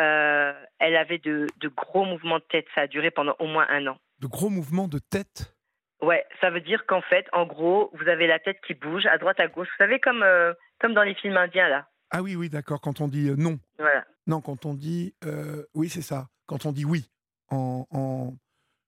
euh, 0.00 0.52
elle 0.78 0.96
avait 0.96 1.18
de, 1.18 1.46
de 1.58 1.68
gros 1.68 2.04
mouvements 2.04 2.38
de 2.38 2.44
tête. 2.50 2.66
Ça 2.74 2.82
a 2.82 2.86
duré 2.86 3.10
pendant 3.10 3.34
au 3.38 3.46
moins 3.46 3.66
un 3.68 3.86
an. 3.86 3.98
De 4.20 4.26
gros 4.26 4.50
mouvements 4.50 4.88
de 4.88 4.98
tête? 4.98 5.54
Ouais, 6.02 6.24
ça 6.40 6.50
veut 6.50 6.60
dire 6.60 6.84
qu'en 6.86 7.00
fait, 7.02 7.26
en 7.32 7.46
gros, 7.46 7.90
vous 7.94 8.08
avez 8.08 8.26
la 8.26 8.38
tête 8.38 8.58
qui 8.66 8.74
bouge 8.74 9.06
à 9.06 9.16
droite, 9.18 9.40
à 9.40 9.48
gauche. 9.48 9.68
Vous 9.68 9.76
savez, 9.84 9.98
comme, 9.98 10.22
euh, 10.22 10.52
comme 10.78 10.92
dans 10.94 11.02
les 11.02 11.14
films 11.14 11.36
indiens, 11.36 11.68
là. 11.68 11.88
Ah 12.10 12.22
oui, 12.22 12.36
oui, 12.36 12.48
d'accord. 12.50 12.80
Quand 12.80 13.00
on 13.00 13.08
dit 13.08 13.28
euh, 13.30 13.36
non. 13.36 13.58
Voilà. 13.78 14.04
Non, 14.26 14.40
quand 14.40 14.66
on 14.66 14.74
dit 14.74 15.14
euh, 15.24 15.64
oui, 15.74 15.88
c'est 15.88 16.02
ça. 16.02 16.28
Quand 16.46 16.66
on 16.66 16.72
dit 16.72 16.84
oui, 16.84 17.10
en, 17.50 17.86
en- 17.90 18.34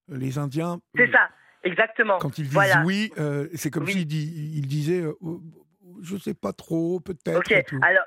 les 0.08 0.38
Indiens. 0.38 0.78
C'est 0.96 1.10
ça, 1.10 1.28
exactement. 1.64 2.18
Quand 2.18 2.38
ils 2.38 2.44
disent 2.44 2.52
Voilà. 2.54 2.82
oui, 2.84 3.10
c'est 3.54 3.70
comme 3.70 3.84
Oui. 3.84 3.92
s'ils 3.92 4.06
di- 4.06 4.52
ils 4.56 4.66
disaient 4.66 5.02
je 6.02 6.16
sais 6.16 6.34
pas 6.34 6.52
trop, 6.52 7.00
peut-être. 7.00 7.38
Ok, 7.38 7.50
et 7.52 7.62
tout. 7.64 7.80
alors 7.82 8.04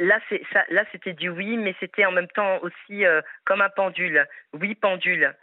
là, 0.00 0.18
c'est 0.28 0.42
ça, 0.52 0.64
là, 0.68 0.84
c'était 0.92 1.12
du 1.12 1.28
oui, 1.28 1.56
mais 1.56 1.74
c'était 1.80 2.04
en 2.04 2.12
même 2.12 2.28
temps 2.28 2.58
aussi 2.62 3.04
euh, 3.04 3.20
comme 3.44 3.60
un 3.62 3.70
pendule. 3.70 4.26
Oui, 4.52 4.74
pendule. 4.74 5.34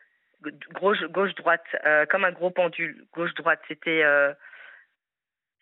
Gauche, 0.73 1.01
gauche, 1.05 1.33
droite, 1.35 1.63
euh, 1.85 2.05
comme 2.05 2.25
un 2.25 2.31
gros 2.31 2.51
pendule. 2.51 3.05
Gauche, 3.13 3.33
droite, 3.35 3.61
c'était. 3.67 4.03
euh, 4.03 4.33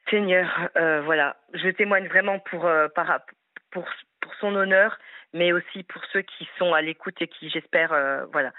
Seigneur, 0.10 0.70
voilà. 1.06 1.38
Je 1.54 1.70
témoigne 1.70 2.08
vraiment 2.08 2.40
pour, 2.40 2.70
par- 2.96 3.22
pour, 3.70 3.88
pour 4.20 4.36
son 4.42 4.56
honneur, 4.56 4.98
mais 5.34 5.54
aussi 5.54 5.84
pour 5.84 6.04
ceux 6.12 6.24
qui 6.24 6.50
sont 6.58 6.74
à 6.74 6.82
l'écoute 6.82 7.22
et 7.22 7.28
qui, 7.28 7.50
j'espère, 7.50 7.94
voilà. 8.34 8.52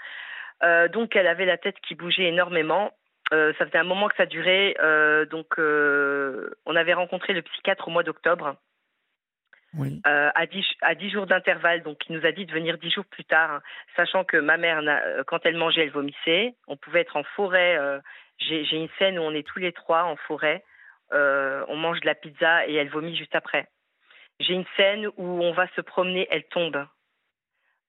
Donc, 0.87 1.15
elle 1.15 1.27
avait 1.27 1.45
la 1.45 1.57
tête 1.57 1.75
qui 1.81 1.93
bougeait 1.95 2.23
énormément. 2.29 2.91
Euh, 3.31 3.53
ça 3.57 3.65
faisait 3.65 3.77
un 3.77 3.83
moment 3.83 4.09
que 4.09 4.15
ça 4.15 4.25
durait. 4.25 4.75
euh, 4.81 5.25
donc, 5.25 5.57
euh, 5.57 6.51
on 6.65 6.75
avait 6.75 6.93
rencontré 6.93 7.33
le 7.33 7.41
psychiatre 7.41 7.87
au 7.87 7.91
mois 7.91 8.03
d'octobre 8.03 8.57
Oui. 9.75 10.01
à, 10.03 10.45
10, 10.45 10.65
à 10.81 10.93
10 10.93 11.09
jours 11.09 11.25
d'intervalle. 11.25 11.83
Donc, 11.83 11.97
il 12.09 12.15
nous 12.17 12.25
a 12.25 12.31
dit 12.31 12.45
de 12.45 12.51
venir 12.51 12.77
10 12.77 12.91
jours 12.91 13.05
plus 13.05 13.23
tard, 13.23 13.51
hein, 13.51 13.61
sachant 13.95 14.23
que 14.23 14.37
ma 14.37 14.57
mère, 14.57 14.81
quand 15.27 15.45
elle 15.45 15.57
mangeait, 15.57 15.83
elle 15.83 15.91
vomissait. 15.91 16.53
On 16.67 16.77
pouvait 16.77 17.01
être 17.01 17.15
en 17.15 17.23
forêt. 17.23 17.79
J'ai 18.39 18.75
une 18.77 18.89
scène 18.99 19.17
où 19.17 19.21
on 19.21 19.33
est 19.33 19.47
tous 19.47 19.59
les 19.59 19.71
trois 19.71 20.03
en 20.03 20.15
forêt. 20.15 20.63
On 21.11 21.75
mange 21.75 22.01
de 22.01 22.05
la 22.05 22.15
pizza 22.15 22.67
et 22.67 22.75
elle 22.75 22.89
vomit 22.89 23.15
juste 23.15 23.35
après. 23.35 23.67
J'ai 24.39 24.53
une 24.53 24.65
scène 24.75 25.07
où 25.17 25.43
on 25.43 25.53
va 25.53 25.67
se 25.75 25.81
promener, 25.81 26.27
elle 26.29 26.43
tombe. 26.45 26.85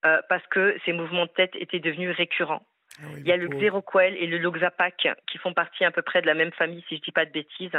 Parce 0.02 0.46
que 0.48 0.76
ces 0.84 0.92
mouvements 0.92 1.26
de 1.26 1.30
tête 1.32 1.56
étaient 1.56 1.80
devenus 1.80 2.14
récurrents. 2.16 2.64
Ah 3.00 3.06
oui, 3.12 3.20
Il 3.20 3.26
y 3.26 3.32
a 3.32 3.36
le. 3.36 3.48
Xeroquel 3.48 4.16
et 4.16 4.26
le 4.26 4.38
Loxapac 4.38 5.08
qui 5.26 5.38
font 5.38 5.52
partie 5.52 5.84
à 5.84 5.90
peu 5.90 6.02
près 6.02 6.22
de 6.22 6.26
la 6.26 6.34
même 6.34 6.52
famille, 6.52 6.84
si 6.88 6.96
je 6.96 7.02
dis 7.02 7.12
pas 7.12 7.24
de 7.26 7.32
bêtises. 7.32 7.78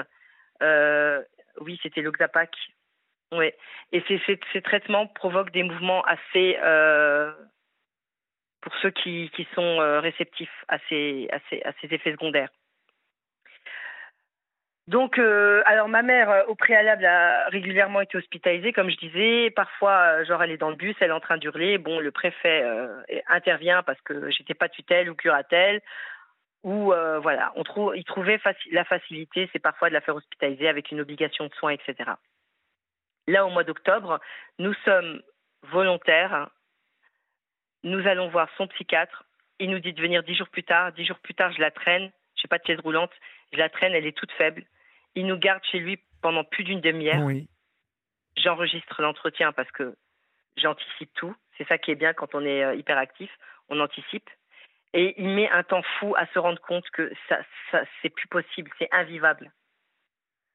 Euh, 0.61 1.21
oui, 1.61 1.79
c'était 1.83 2.01
Loxapac. 2.01 2.55
Oui. 3.31 3.51
Et 3.91 4.03
ces, 4.07 4.21
ces, 4.25 4.39
ces 4.53 4.61
traitements 4.61 5.07
provoquent 5.07 5.51
des 5.51 5.63
mouvements 5.63 6.03
assez, 6.03 6.57
euh, 6.61 7.31
pour 8.61 8.73
ceux 8.81 8.91
qui, 8.91 9.31
qui 9.35 9.47
sont 9.55 9.79
euh, 9.79 9.99
réceptifs 9.99 10.63
à 10.67 10.77
ces, 10.89 11.27
à, 11.31 11.39
ces, 11.49 11.61
à 11.63 11.71
ces 11.81 11.93
effets 11.93 12.11
secondaires. 12.11 12.49
Donc, 14.87 15.17
euh, 15.17 15.63
alors 15.65 15.87
ma 15.89 16.03
mère, 16.03 16.29
euh, 16.29 16.43
au 16.45 16.53
préalable, 16.53 17.05
a 17.05 17.49
régulièrement 17.49 18.01
été 18.01 18.17
hospitalisée, 18.17 18.71
comme 18.71 18.91
je 18.91 18.97
disais. 18.97 19.49
Parfois, 19.49 20.19
euh, 20.19 20.25
genre, 20.25 20.43
elle 20.43 20.51
est 20.51 20.57
dans 20.57 20.69
le 20.69 20.75
bus, 20.75 20.95
elle 20.99 21.09
est 21.09 21.13
en 21.13 21.19
train 21.19 21.37
d'hurler. 21.37 21.79
Bon, 21.79 21.99
le 21.99 22.11
préfet 22.11 22.63
intervient 23.27 23.81
parce 23.83 23.99
que 24.01 24.29
j'étais 24.29 24.53
pas 24.53 24.69
tutelle 24.69 25.09
ou 25.09 25.15
curatelle. 25.15 25.81
Ou 26.63 26.93
voilà, 27.21 27.51
on 27.55 27.63
trouve, 27.63 27.95
il 27.95 28.03
trouvait 28.03 28.39
la 28.71 28.85
facilité, 28.85 29.49
c'est 29.53 29.59
parfois 29.59 29.89
de 29.89 29.93
la 29.93 30.01
faire 30.01 30.15
hospitaliser 30.15 30.67
avec 30.67 30.91
une 30.91 31.01
obligation 31.01 31.45
de 31.45 31.53
soins, 31.55 31.71
etc. 31.71 32.11
Là, 33.27 33.45
au 33.45 33.49
mois 33.49 33.63
d'octobre, 33.63 34.19
nous 34.59 34.73
sommes 34.85 35.21
volontaires. 35.63 36.49
Nous 37.83 38.07
allons 38.07 38.29
voir 38.29 38.49
son 38.57 38.67
psychiatre. 38.67 39.23
Il 39.59 39.69
nous 39.69 39.79
dit 39.79 39.93
de 39.93 40.01
venir 40.01 40.23
dix 40.23 40.35
jours 40.35 40.49
plus 40.49 40.63
tard. 40.63 40.91
Dix 40.93 41.05
jours 41.05 41.19
plus 41.19 41.35
tard, 41.35 41.51
je 41.53 41.61
la 41.61 41.71
traîne. 41.71 42.11
Je 42.35 42.43
n'ai 42.43 42.49
pas 42.49 42.57
de 42.57 42.65
chaise 42.65 42.79
roulante. 42.79 43.11
Je 43.53 43.57
la 43.57 43.69
traîne, 43.69 43.93
elle 43.93 44.07
est 44.07 44.17
toute 44.17 44.31
faible. 44.33 44.63
Il 45.15 45.27
nous 45.27 45.37
garde 45.37 45.63
chez 45.71 45.79
lui 45.79 45.99
pendant 46.21 46.43
plus 46.43 46.63
d'une 46.63 46.81
demi-heure. 46.81 47.21
Oui. 47.21 47.47
J'enregistre 48.37 49.01
l'entretien 49.01 49.51
parce 49.53 49.71
que 49.71 49.95
j'anticipe 50.57 51.13
tout. 51.13 51.35
C'est 51.57 51.67
ça 51.67 51.77
qui 51.77 51.91
est 51.91 51.95
bien 51.95 52.13
quand 52.13 52.35
on 52.35 52.41
est 52.41 52.63
euh, 52.63 52.75
hyperactif. 52.75 53.31
On 53.69 53.79
anticipe. 53.79 54.29
Et 54.93 55.13
il 55.17 55.29
met 55.29 55.49
un 55.49 55.63
temps 55.63 55.83
fou 55.99 56.15
à 56.17 56.25
se 56.27 56.39
rendre 56.39 56.61
compte 56.61 56.89
que 56.91 57.11
ça, 57.27 57.39
ça 57.71 57.83
c'est 58.01 58.09
plus 58.09 58.27
possible, 58.27 58.71
c'est 58.79 58.87
invivable. 58.93 59.51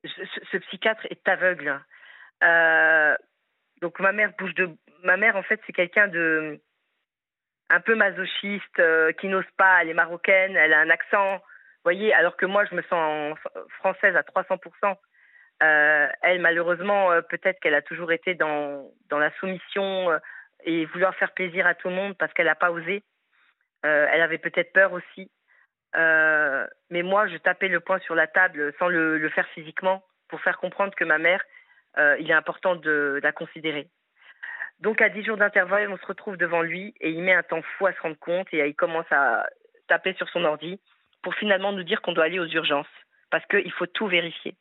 Ce 0.03 0.57
psychiatre 0.57 1.07
est 1.11 1.29
aveugle. 1.29 1.79
Euh, 2.43 3.15
donc 3.83 4.01
ma 4.01 4.13
mère 4.13 4.33
bouge 4.39 4.55
de. 4.55 4.71
Ma 5.03 5.19
mère 5.19 5.37
en 5.37 5.43
fait 5.43 5.61
c'est 5.67 5.75
quelqu'un 5.75 6.09
de 6.09 6.59
un 7.71 7.81
peu 7.81 7.95
masochiste, 7.95 8.79
euh, 8.79 9.13
qui 9.13 9.29
n'ose 9.29 9.51
pas. 9.57 9.83
Elle 9.83 9.91
est 9.91 9.95
marocaine, 9.95 10.57
elle 10.57 10.73
a 10.73 10.81
un 10.81 10.91
accent. 10.91 11.43
Voyez, 11.85 12.13
alors 12.15 12.37
que 12.37 12.47
moi 12.47 12.65
je 12.67 12.75
me 12.75 12.83
sens 12.83 13.39
française 13.79 14.15
à 14.17 14.23
300% 14.23 14.97
euh, 15.63 16.09
elle, 16.23 16.41
malheureusement, 16.41 17.13
euh, 17.13 17.21
peut-être 17.21 17.61
qu'elle 17.61 17.75
a 17.75 17.83
toujours 17.83 18.13
été 18.13 18.35
dans, 18.35 18.91
la 19.11 19.31
soumission 19.39 20.11
euh, 20.11 20.19
et 20.65 20.87
vouloir 20.87 21.15
faire 21.17 21.33
plaisir 21.33 21.67
à 21.67 21.75
tout 21.75 21.89
le 21.89 21.95
monde 21.95 22.17
parce 22.17 22.33
qu'elle 22.33 22.47
n'a 22.47 22.55
pas 22.55 22.71
osé. 22.71 23.03
Elle 23.83 24.21
avait 24.21 24.39
peut-être 24.39 24.75
peur 24.75 24.93
aussi. 24.93 25.31
Mais 25.95 27.03
moi, 27.03 27.27
je 27.29 27.39
tapais 27.39 27.69
le 27.69 27.81
poing 27.81 27.99
sur 28.01 28.15
la 28.15 28.27
table 28.27 28.75
sans 28.79 28.89
le, 28.89 29.27
faire 29.31 29.49
physiquement 29.49 30.05
pour 30.29 30.41
faire 30.43 30.59
comprendre 30.59 30.95
que 30.95 31.05
ma 31.05 31.17
mère, 31.17 31.43
il 31.97 32.31
est 32.31 32.35
important 32.35 32.77
de, 32.77 32.83
de 32.83 33.21
la 33.23 33.33
considérer. 33.33 33.89
Donc, 34.81 35.01
à 35.01 35.09
10 35.09 35.25
jours 35.25 35.39
d'intervalle, 35.39 35.91
on 35.91 35.97
se 35.97 36.05
retrouve 36.05 36.37
devant 36.37 36.61
lui 36.61 36.95
et 37.01 37.11
il 37.11 37.23
met 37.23 37.33
un 37.33 37.43
temps 37.43 37.63
fou 37.63 37.87
à 37.87 37.95
se 37.95 38.01
rendre 38.03 38.19
compte 38.19 38.53
et 38.53 38.69
il 38.69 38.75
commence 38.75 39.11
à 39.11 39.47
taper 39.89 40.13
sur 40.13 40.29
son 40.29 40.45
ordi 40.45 40.79
pour 41.23 41.35
finalement 41.35 41.73
nous 41.73 41.83
dire 41.83 42.01
qu'on 42.03 42.13
doit 42.13 42.25
aller 42.25 42.39
aux 42.39 42.47
urgences 42.47 42.87
parce 43.31 43.45
qu'il 43.47 43.73
faut 43.73 43.87
tout 43.87 44.07
vérifier. 44.09 44.57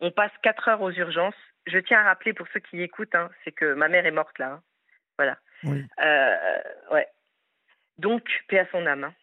On 0.00 0.10
passe 0.10 0.32
4 0.42 0.68
heures 0.68 0.82
aux 0.82 0.92
urgences. 0.92 1.34
Je 1.66 1.78
tiens 1.78 2.00
à 2.00 2.04
rappeler 2.04 2.32
pour 2.32 2.46
ceux 2.52 2.60
qui 2.60 2.80
écoutent, 2.82 3.14
hein, 3.14 3.30
c'est 3.44 3.52
que 3.52 3.74
ma 3.74 3.88
mère 3.88 4.06
est 4.06 4.10
morte 4.12 4.38
là. 4.38 4.52
hein. 4.52 4.62
Voilà. 5.18 5.36
Oui. 5.64 5.84
Euh, 6.00 6.62
ouais. 6.92 7.08
Donc, 7.98 8.22
paix 8.46 8.60
à 8.60 8.66
son 8.70 8.86
âme. 8.86 9.04
hein. 9.04 9.14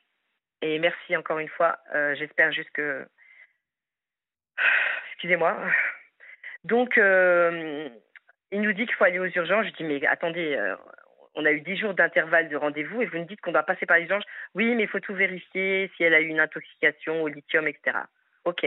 Et 0.61 0.77
merci 0.79 1.15
encore 1.15 1.39
une 1.39 1.47
fois. 1.49 1.77
J'espère 2.15 2.51
juste 2.51 2.71
que. 2.71 3.07
Excusez-moi. 5.13 5.57
Donc, 6.65 6.95
il 6.97 8.61
nous 8.61 8.73
dit 8.73 8.85
qu'il 8.85 8.95
faut 8.95 9.03
aller 9.05 9.19
aux 9.19 9.25
urgences. 9.27 9.67
Je 9.67 9.71
dis, 9.71 9.83
mais 9.83 10.05
attendez, 10.07 10.57
on 11.35 11.45
a 11.45 11.51
eu 11.51 11.61
10 11.61 11.77
jours 11.77 11.93
d'intervalle 11.93 12.49
de 12.49 12.55
rendez-vous 12.55 13.01
et 13.01 13.05
vous 13.05 13.17
nous 13.17 13.25
dites 13.25 13.41
qu'on 13.41 13.51
doit 13.51 13.63
passer 13.63 13.85
par 13.85 13.97
les 13.97 14.03
urgences. 14.03 14.25
Oui, 14.53 14.73
mais 14.75 14.83
il 14.83 14.89
faut 14.89 14.99
tout 14.99 15.13
vérifier, 15.13 15.91
si 15.95 16.03
elle 16.03 16.13
a 16.13 16.21
eu 16.21 16.27
une 16.27 16.39
intoxication 16.39 17.21
au 17.23 17.27
lithium, 17.27 17.67
etc. 17.67 17.97
OK. 18.45 18.65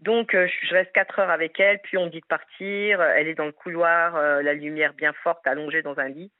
Donc, 0.00 0.34
euh, 0.34 0.48
je 0.62 0.74
reste 0.74 0.92
4 0.92 1.20
heures 1.20 1.30
avec 1.30 1.60
elle, 1.60 1.78
puis 1.78 1.96
on 1.96 2.06
me 2.06 2.10
dit 2.10 2.20
de 2.20 2.26
partir. 2.26 3.00
Elle 3.00 3.28
est 3.28 3.34
dans 3.34 3.46
le 3.46 3.52
couloir, 3.52 4.16
euh, 4.16 4.42
la 4.42 4.52
lumière 4.52 4.94
bien 4.94 5.12
forte, 5.12 5.46
allongée 5.46 5.82
dans 5.82 5.98
un 5.98 6.08
lit. 6.08 6.32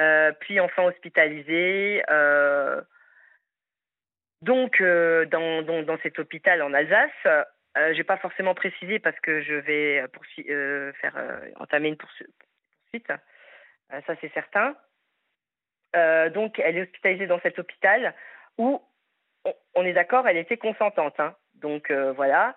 Euh, 0.00 0.32
puis 0.40 0.58
enfin 0.58 0.84
hospitalisée. 0.84 2.02
donc, 4.40 4.82
dans, 4.82 5.62
dans, 5.62 5.98
cet 6.02 6.18
hôpital 6.18 6.62
en 6.62 6.74
Alsace, 6.74 7.10
je 7.76 7.96
n'ai 7.96 8.04
pas 8.04 8.16
forcément 8.16 8.54
précisé 8.54 8.98
parce 8.98 9.18
que 9.20 9.42
je 9.42 9.54
vais 9.54 10.04
faire 11.00 11.14
entamer 11.60 11.88
une 11.88 11.96
poursuite. 11.96 12.32
Ça, 14.06 14.14
c'est 14.20 14.32
certain. 14.32 14.74
donc, 16.30 16.58
elle 16.58 16.78
est 16.78 16.82
hospitalisée 16.82 17.26
dans 17.26 17.40
cet 17.40 17.58
hôpital 17.58 18.14
où, 18.58 18.80
on, 19.74 19.84
est 19.84 19.92
d'accord, 19.92 20.26
elle 20.26 20.36
était 20.36 20.56
consentante. 20.56 21.18
Hein. 21.20 21.34
Donc, 21.54 21.90
voilà. 21.90 22.54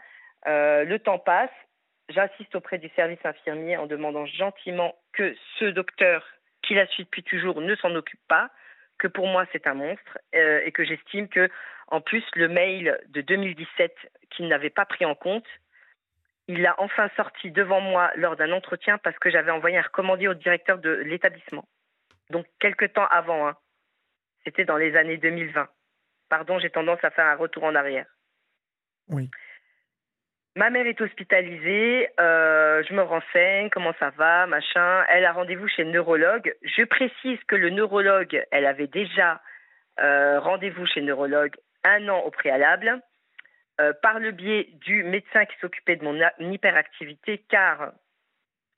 Euh, 0.47 0.83
le 0.83 0.99
temps 0.99 1.19
passe. 1.19 1.51
J'insiste 2.09 2.55
auprès 2.55 2.77
du 2.77 2.89
service 2.89 3.23
infirmier 3.23 3.77
en 3.77 3.87
demandant 3.87 4.27
gentiment 4.27 4.95
que 5.13 5.35
ce 5.57 5.65
docteur 5.65 6.23
qui 6.61 6.75
la 6.75 6.85
suit 6.87 7.05
depuis 7.05 7.23
toujours 7.23 7.61
ne 7.61 7.75
s'en 7.75 7.95
occupe 7.95 8.21
pas, 8.27 8.51
que 8.99 9.07
pour 9.07 9.25
moi 9.27 9.45
c'est 9.51 9.65
un 9.65 9.73
monstre 9.73 10.19
euh, 10.35 10.61
et 10.63 10.71
que 10.71 10.83
j'estime 10.83 11.27
que 11.27 11.49
en 11.87 12.01
plus 12.01 12.23
le 12.35 12.47
mail 12.47 12.99
de 13.07 13.21
2017 13.21 13.95
qu'il 14.29 14.47
n'avait 14.47 14.69
pas 14.69 14.85
pris 14.85 15.05
en 15.05 15.15
compte, 15.15 15.47
il 16.47 16.61
l'a 16.61 16.75
enfin 16.77 17.09
sorti 17.15 17.51
devant 17.51 17.81
moi 17.81 18.11
lors 18.15 18.35
d'un 18.35 18.51
entretien 18.51 18.97
parce 18.99 19.17
que 19.19 19.29
j'avais 19.29 19.51
envoyé 19.51 19.77
un 19.77 19.81
recommandé 19.81 20.27
au 20.27 20.33
directeur 20.33 20.77
de 20.77 20.91
l'établissement. 20.91 21.65
Donc 22.29 22.45
quelques 22.59 22.93
temps 22.93 23.07
avant, 23.07 23.47
hein. 23.47 23.55
c'était 24.43 24.65
dans 24.65 24.77
les 24.77 24.95
années 24.95 25.17
2020. 25.17 25.67
Pardon, 26.29 26.59
j'ai 26.59 26.69
tendance 26.69 27.03
à 27.03 27.11
faire 27.11 27.25
un 27.25 27.35
retour 27.35 27.63
en 27.63 27.75
arrière. 27.75 28.07
Oui. 29.09 29.29
Ma 30.57 30.69
mère 30.69 30.87
est 30.87 31.01
hospitalisée, 31.01 32.07
euh, 32.19 32.81
je 32.87 32.93
me 32.93 33.01
renseigne, 33.01 33.69
comment 33.69 33.93
ça 33.99 34.11
va, 34.11 34.47
machin. 34.47 35.03
Elle 35.09 35.25
a 35.25 35.33
rendez-vous 35.33 35.67
chez 35.67 35.83
le 35.83 35.91
neurologue. 35.91 36.55
Je 36.61 36.83
précise 36.83 37.39
que 37.47 37.55
le 37.55 37.71
neurologue, 37.71 38.41
elle 38.51 38.65
avait 38.65 38.87
déjà 38.87 39.41
euh, 39.99 40.39
rendez-vous 40.39 40.85
chez 40.85 41.01
le 41.01 41.07
neurologue 41.07 41.55
un 41.83 42.07
an 42.07 42.19
au 42.21 42.31
préalable, 42.31 43.01
euh, 43.81 43.93
par 44.01 44.19
le 44.19 44.31
biais 44.31 44.69
du 44.85 45.03
médecin 45.03 45.45
qui 45.45 45.55
s'occupait 45.59 45.95
de 45.95 46.03
mon 46.03 46.17
hyperactivité, 46.39 47.43
car 47.49 47.93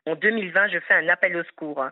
en 0.05 0.15
2020, 0.15 0.69
je 0.69 0.79
fais 0.79 0.93
un 0.93 1.09
appel 1.09 1.35
au 1.35 1.43
secours. 1.43 1.83
Hein. 1.83 1.91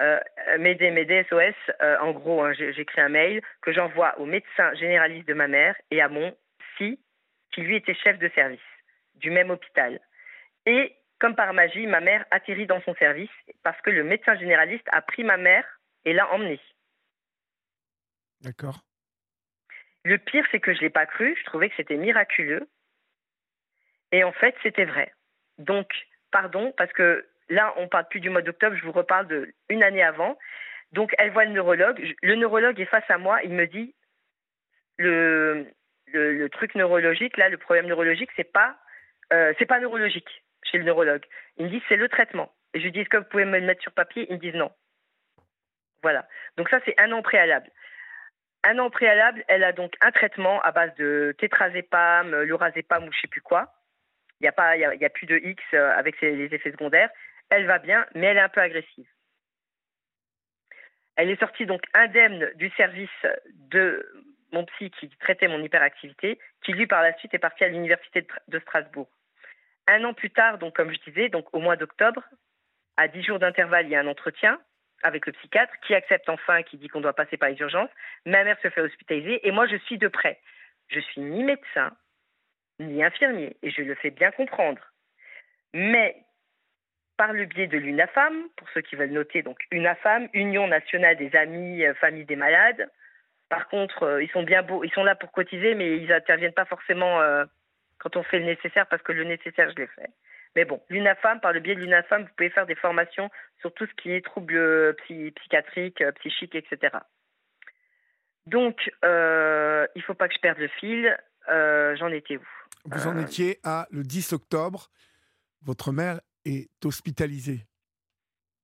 Euh, 0.00 0.20
M'aider, 0.58 0.90
m'aider, 0.90 1.24
SOS. 1.28 1.74
en 2.00 2.12
gros, 2.12 2.44
hein, 2.44 2.52
j'écris 2.52 3.00
un 3.00 3.08
mail 3.08 3.42
que 3.62 3.72
j'envoie 3.72 4.18
au 4.20 4.26
médecin 4.26 4.72
généraliste 4.74 5.26
de 5.26 5.34
ma 5.34 5.48
mère 5.48 5.74
et 5.90 6.00
à 6.00 6.08
mon 6.08 6.36
psy, 6.76 7.00
qui 7.52 7.62
lui 7.62 7.76
était 7.76 7.94
chef 7.94 8.18
de 8.18 8.28
service 8.34 8.60
du 9.16 9.30
même 9.30 9.50
hôpital. 9.50 10.00
Et 10.66 10.94
comme 11.18 11.34
par 11.34 11.52
magie, 11.52 11.86
ma 11.86 12.00
mère 12.00 12.24
atterrit 12.30 12.66
dans 12.66 12.80
son 12.82 12.94
service 12.94 13.30
parce 13.62 13.80
que 13.80 13.90
le 13.90 14.04
médecin 14.04 14.36
généraliste 14.36 14.86
a 14.92 15.02
pris 15.02 15.24
ma 15.24 15.36
mère 15.36 15.64
et 16.04 16.12
l'a 16.12 16.30
emmenée. 16.32 16.60
D'accord. 18.40 18.84
Le 20.04 20.18
pire, 20.18 20.44
c'est 20.50 20.60
que 20.60 20.72
je 20.72 20.78
ne 20.78 20.82
l'ai 20.82 20.90
pas 20.90 21.06
cru. 21.06 21.36
Je 21.38 21.44
trouvais 21.44 21.68
que 21.68 21.76
c'était 21.76 21.96
miraculeux. 21.96 22.68
Et 24.12 24.24
en 24.24 24.32
fait, 24.32 24.54
c'était 24.62 24.84
vrai. 24.84 25.12
Donc, 25.58 25.92
pardon, 26.30 26.72
parce 26.76 26.92
que 26.92 27.26
là, 27.48 27.74
on 27.76 27.82
ne 27.82 27.88
parle 27.88 28.08
plus 28.08 28.20
du 28.20 28.30
mois 28.30 28.42
d'octobre, 28.42 28.76
je 28.76 28.84
vous 28.84 28.92
reparle 28.92 29.26
de 29.26 29.52
une 29.68 29.82
année 29.82 30.02
avant. 30.02 30.38
Donc, 30.92 31.14
elle 31.18 31.30
voit 31.30 31.44
le 31.44 31.52
neurologue. 31.52 32.14
Le 32.22 32.34
neurologue 32.36 32.80
est 32.80 32.86
face 32.86 33.08
à 33.10 33.18
moi. 33.18 33.42
Il 33.42 33.52
me 33.52 33.66
dit 33.66 33.94
le, 34.98 35.66
truc 36.52 36.74
neurologique, 36.74 37.36
là, 37.36 37.48
le 37.48 37.58
problème 37.58 37.86
neurologique, 37.86 38.30
c'est 38.36 38.52
pas 38.52 38.78
euh, 39.32 39.52
pas 39.68 39.80
neurologique 39.80 40.42
chez 40.64 40.78
le 40.78 40.84
neurologue. 40.84 41.24
Ils 41.56 41.66
me 41.66 41.70
disent 41.70 41.82
c'est 41.88 41.96
le 41.96 42.08
traitement. 42.08 42.52
Et 42.74 42.80
je 42.80 42.84
lui 42.84 42.92
dis 42.92 43.00
est-ce 43.00 43.08
que 43.08 43.18
vous 43.18 43.24
pouvez 43.24 43.44
me 43.44 43.58
le 43.58 43.66
mettre 43.66 43.82
sur 43.82 43.92
papier? 43.92 44.26
Ils 44.30 44.36
me 44.36 44.40
disent 44.40 44.54
non. 44.54 44.72
Voilà. 46.02 46.26
Donc 46.56 46.68
ça 46.68 46.80
c'est 46.84 46.98
un 47.00 47.12
an 47.12 47.22
préalable. 47.22 47.70
Un 48.64 48.78
an 48.78 48.90
préalable, 48.90 49.44
elle 49.48 49.64
a 49.64 49.72
donc 49.72 49.94
un 50.00 50.10
traitement 50.10 50.60
à 50.62 50.72
base 50.72 50.94
de 50.96 51.34
tétrazépam, 51.38 52.42
lorazépam 52.42 53.04
ou 53.04 53.12
je 53.12 53.20
sais 53.20 53.28
plus 53.28 53.40
quoi. 53.40 53.72
Il 54.40 54.44
n'y 54.44 55.04
a, 55.04 55.10
plus 55.10 55.26
de 55.26 55.36
X 55.36 55.62
euh, 55.74 55.90
avec 55.96 56.20
les 56.20 56.54
effets 56.54 56.70
secondaires. 56.70 57.10
Elle 57.50 57.66
va 57.66 57.78
bien, 57.78 58.06
mais 58.14 58.26
elle 58.26 58.36
est 58.36 58.40
un 58.40 58.48
peu 58.48 58.60
agressive. 58.60 59.08
Elle 61.16 61.30
est 61.30 61.40
sortie 61.40 61.66
donc 61.66 61.82
indemne 61.94 62.52
du 62.54 62.70
service 62.70 63.10
de 63.54 64.06
mon 64.52 64.64
psy 64.64 64.90
qui 64.92 65.08
traitait 65.18 65.48
mon 65.48 65.62
hyperactivité, 65.62 66.38
qui 66.64 66.72
lui 66.72 66.86
par 66.86 67.02
la 67.02 67.16
suite 67.18 67.34
est 67.34 67.38
parti 67.38 67.64
à 67.64 67.68
l'université 67.68 68.26
de 68.46 68.58
Strasbourg. 68.60 69.08
Un 69.88 70.04
an 70.04 70.14
plus 70.14 70.30
tard, 70.30 70.58
donc 70.58 70.76
comme 70.76 70.92
je 70.92 71.10
disais, 71.10 71.28
donc 71.28 71.52
au 71.54 71.58
mois 71.58 71.76
d'octobre, 71.76 72.22
à 72.96 73.08
dix 73.08 73.22
jours 73.22 73.38
d'intervalle, 73.38 73.86
il 73.86 73.90
y 73.90 73.96
a 73.96 74.00
un 74.00 74.06
entretien 74.06 74.60
avec 75.02 75.26
le 75.26 75.32
psychiatre 75.32 75.72
qui 75.86 75.94
accepte 75.94 76.28
enfin, 76.28 76.62
qui 76.62 76.76
dit 76.76 76.88
qu'on 76.88 77.00
doit 77.00 77.12
passer 77.12 77.36
par 77.36 77.48
les 77.48 77.58
urgences. 77.60 77.90
Ma 78.26 78.44
mère 78.44 78.58
se 78.60 78.70
fait 78.70 78.80
hospitaliser 78.80 79.46
et 79.46 79.50
moi 79.50 79.66
je 79.66 79.76
suis 79.76 79.98
de 79.98 80.08
près. 80.08 80.38
Je 80.88 81.00
suis 81.00 81.20
ni 81.20 81.44
médecin 81.44 81.92
ni 82.80 83.02
infirmier 83.02 83.56
et 83.62 83.70
je 83.70 83.82
le 83.82 83.94
fais 83.94 84.10
bien 84.10 84.30
comprendre. 84.30 84.80
Mais 85.74 86.16
par 87.16 87.32
le 87.32 87.44
biais 87.44 87.66
de 87.66 87.76
l'UNAFAM, 87.76 88.48
pour 88.56 88.68
ceux 88.70 88.80
qui 88.80 88.96
veulent 88.96 89.10
noter, 89.10 89.42
donc 89.42 89.58
UNAFAM, 89.72 90.28
Union 90.32 90.68
nationale 90.68 91.16
des 91.16 91.34
amis, 91.36 91.84
euh, 91.84 91.92
familles 91.94 92.24
des 92.24 92.36
malades. 92.36 92.88
Par 93.48 93.68
contre, 93.68 94.04
euh, 94.04 94.22
ils 94.22 94.30
sont 94.30 94.44
bien 94.44 94.62
beaux, 94.62 94.84
ils 94.84 94.92
sont 94.92 95.04
là 95.04 95.16
pour 95.16 95.32
cotiser, 95.32 95.74
mais 95.74 95.96
ils 95.96 96.08
n'interviennent 96.08 96.52
pas 96.52 96.64
forcément 96.64 97.20
euh, 97.20 97.44
quand 97.98 98.16
on 98.16 98.22
fait 98.22 98.38
le 98.38 98.44
nécessaire, 98.44 98.86
parce 98.86 99.02
que 99.02 99.12
le 99.12 99.24
nécessaire, 99.24 99.70
je 99.70 99.82
l'ai 99.82 99.88
fait. 99.88 100.10
Mais 100.58 100.64
bon, 100.64 100.82
l'UNAFAM, 100.88 101.38
par 101.38 101.52
le 101.52 101.60
biais 101.60 101.76
de 101.76 101.80
l'UNAFAM, 101.80 102.22
vous 102.22 102.28
pouvez 102.36 102.50
faire 102.50 102.66
des 102.66 102.74
formations 102.74 103.30
sur 103.60 103.72
tout 103.74 103.86
ce 103.86 103.92
qui 104.02 104.10
est 104.10 104.24
troubles 104.24 104.56
euh, 104.56 104.92
psychiatriques, 105.04 106.00
euh, 106.00 106.10
psychiques, 106.18 106.56
etc. 106.56 106.96
Donc, 108.46 108.90
euh, 109.04 109.86
il 109.94 110.00
ne 110.00 110.02
faut 110.02 110.14
pas 110.14 110.26
que 110.26 110.34
je 110.34 110.40
perde 110.40 110.58
le 110.58 110.66
fil. 110.66 111.16
J'en 111.46 112.08
étais 112.08 112.38
où? 112.38 112.48
Vous 112.86 113.06
en 113.06 113.16
étiez 113.18 113.60
à 113.62 113.86
le 113.92 114.02
10 114.02 114.32
octobre. 114.32 114.88
Votre 115.62 115.92
mère 115.92 116.18
est 116.44 116.68
hospitalisée. 116.84 117.60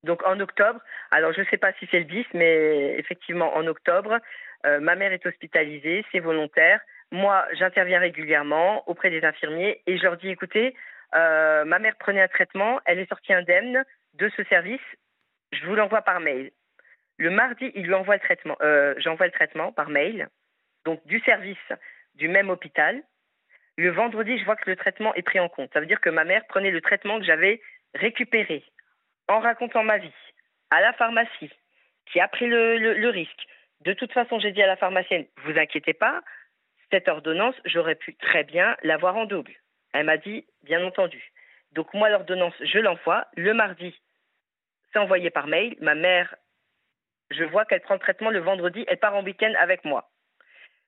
Donc 0.03 0.21
en 0.25 0.37
octobre, 0.41 0.81
alors 1.11 1.31
je 1.31 1.39
ne 1.39 1.45
sais 1.45 1.57
pas 1.57 1.71
si 1.79 1.87
c'est 1.89 1.99
le 1.99 2.05
10, 2.05 2.25
mais 2.33 2.99
effectivement 2.99 3.55
en 3.55 3.65
octobre, 3.67 4.19
ma 4.65 4.95
mère 4.95 5.13
est 5.13 5.25
hospitalisée, 5.25 6.05
c'est 6.11 6.19
volontaire. 6.19 6.81
Moi, 7.11 7.45
j'interviens 7.53 7.99
régulièrement 7.99 8.87
auprès 8.89 9.09
des 9.09 9.23
infirmiers 9.23 9.81
et 9.87 9.97
je 9.97 10.03
leur 10.03 10.17
dis 10.17 10.29
écoutez, 10.29 10.75
euh, 11.13 11.65
ma 11.65 11.79
mère 11.79 11.95
prenait 11.97 12.21
un 12.21 12.27
traitement, 12.27 12.79
elle 12.85 12.99
est 12.99 13.09
sortie 13.09 13.33
indemne 13.33 13.83
de 14.13 14.29
ce 14.35 14.43
service, 14.45 14.81
je 15.51 15.65
vous 15.65 15.75
l'envoie 15.75 16.01
par 16.01 16.19
mail. 16.19 16.51
Le 17.17 17.29
mardi, 17.29 17.71
il 17.75 17.93
envoie 17.93 18.15
le 18.15 18.21
traitement, 18.21 18.57
euh, 18.61 18.93
j'envoie 18.97 19.27
le 19.27 19.31
traitement 19.31 19.71
par 19.71 19.89
mail, 19.89 20.27
donc 20.83 21.05
du 21.05 21.19
service 21.21 21.57
du 22.15 22.27
même 22.27 22.49
hôpital. 22.49 23.01
Le 23.77 23.91
vendredi, 23.91 24.37
je 24.37 24.45
vois 24.45 24.55
que 24.55 24.69
le 24.69 24.75
traitement 24.75 25.13
est 25.15 25.21
pris 25.21 25.39
en 25.39 25.49
compte. 25.49 25.71
Ça 25.73 25.79
veut 25.79 25.85
dire 25.85 26.01
que 26.01 26.09
ma 26.09 26.23
mère 26.23 26.45
prenait 26.47 26.71
le 26.71 26.81
traitement 26.81 27.19
que 27.19 27.25
j'avais 27.25 27.61
récupéré 27.93 28.63
en 29.27 29.39
racontant 29.39 29.83
ma 29.83 29.97
vie 29.97 30.13
à 30.71 30.81
la 30.81 30.93
pharmacie, 30.93 31.51
qui 32.05 32.19
a 32.19 32.27
pris 32.27 32.47
le, 32.47 32.77
le 32.77 33.09
risque. 33.09 33.47
De 33.81 33.93
toute 33.93 34.13
façon, 34.13 34.39
j'ai 34.39 34.51
dit 34.51 34.61
à 34.61 34.67
la 34.67 34.77
pharmacienne, 34.77 35.25
vous 35.43 35.57
inquiétez 35.57 35.93
pas, 35.93 36.21
cette 36.91 37.07
ordonnance, 37.07 37.55
j'aurais 37.65 37.95
pu 37.95 38.15
très 38.15 38.43
bien 38.43 38.75
l'avoir 38.83 39.15
en 39.17 39.25
double. 39.25 39.53
Elle 39.95 40.05
m'a 40.05 40.17
dit, 40.17 40.45
bien 40.63 40.83
entendu. 40.85 41.31
Donc 41.71 41.93
moi, 41.93 42.09
l'ordonnance, 42.09 42.53
je 42.61 42.79
l'envoie. 42.79 43.27
Le 43.35 43.53
mardi, 43.53 43.93
c'est 44.91 44.99
envoyé 44.99 45.29
par 45.29 45.47
mail. 45.47 45.75
Ma 45.81 45.95
mère, 45.95 46.35
je 47.31 47.43
vois 47.43 47.65
qu'elle 47.65 47.81
prend 47.81 47.95
le 47.95 47.99
traitement 47.99 48.29
le 48.29 48.39
vendredi, 48.39 48.85
elle 48.87 48.99
part 48.99 49.15
en 49.15 49.23
week-end 49.23 49.53
avec 49.59 49.83
moi. 49.85 50.09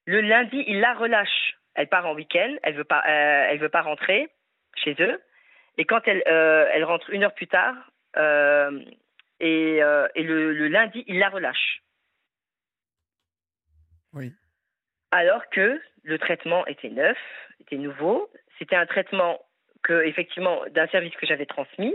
Le 0.05 0.21
lundi, 0.21 0.63
il 0.67 0.79
la 0.79 0.93
relâche. 0.93 1.57
Elle 1.75 1.87
part 1.87 2.05
en 2.05 2.15
week-end, 2.15 2.55
elle 2.63 2.75
veut 2.75 2.83
pas, 2.83 3.03
euh, 3.07 3.47
elle 3.49 3.59
veut 3.59 3.69
pas 3.69 3.81
rentrer 3.81 4.29
chez 4.75 4.95
eux. 4.99 5.21
Et 5.77 5.85
quand 5.85 6.07
elle, 6.07 6.23
euh, 6.27 6.67
elle 6.73 6.83
rentre 6.85 7.09
une 7.11 7.23
heure 7.23 7.35
plus 7.35 7.47
tard, 7.47 7.75
euh, 8.15 8.83
et, 9.39 9.77
et 10.15 10.23
le, 10.23 10.53
le, 10.53 10.67
lundi, 10.69 11.03
il 11.05 11.19
la 11.19 11.29
relâche. 11.29 11.83
Oui 14.13 14.33
alors 15.11 15.47
que 15.49 15.81
le 16.03 16.19
traitement 16.19 16.65
était 16.67 16.89
neuf, 16.89 17.17
était 17.61 17.77
nouveau. 17.77 18.29
C'était 18.59 18.75
un 18.75 18.85
traitement 18.85 19.39
que, 19.83 20.03
effectivement, 20.05 20.61
d'un 20.71 20.87
service 20.87 21.15
que 21.15 21.25
j'avais 21.25 21.45
transmis. 21.45 21.93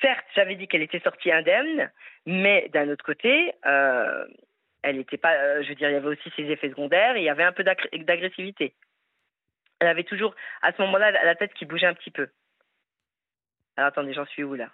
Certes, 0.00 0.26
j'avais 0.34 0.56
dit 0.56 0.68
qu'elle 0.68 0.82
était 0.82 1.00
sortie 1.00 1.32
indemne, 1.32 1.90
mais 2.26 2.68
d'un 2.72 2.88
autre 2.88 3.04
côté, 3.04 3.52
euh, 3.64 4.26
Elle 4.82 4.98
était 4.98 5.16
pas, 5.16 5.34
euh, 5.34 5.62
je 5.62 5.70
veux 5.70 5.74
dire, 5.76 5.88
il 5.88 5.94
y 5.94 5.96
avait 5.96 6.08
aussi 6.08 6.30
ses 6.36 6.42
effets 6.50 6.68
secondaires 6.68 7.16
et 7.16 7.20
il 7.20 7.24
y 7.24 7.30
avait 7.30 7.42
un 7.42 7.52
peu 7.52 7.64
d'agressivité. 7.64 8.74
Elle 9.80 9.88
avait 9.88 10.04
toujours, 10.04 10.34
à 10.60 10.72
ce 10.72 10.82
moment-là, 10.82 11.10
la 11.10 11.34
tête 11.34 11.54
qui 11.54 11.64
bougeait 11.64 11.86
un 11.86 11.94
petit 11.94 12.10
peu. 12.10 12.28
Alors 13.76 13.88
attendez, 13.88 14.12
j'en 14.12 14.26
suis 14.26 14.44
où 14.44 14.54
là? 14.54 14.68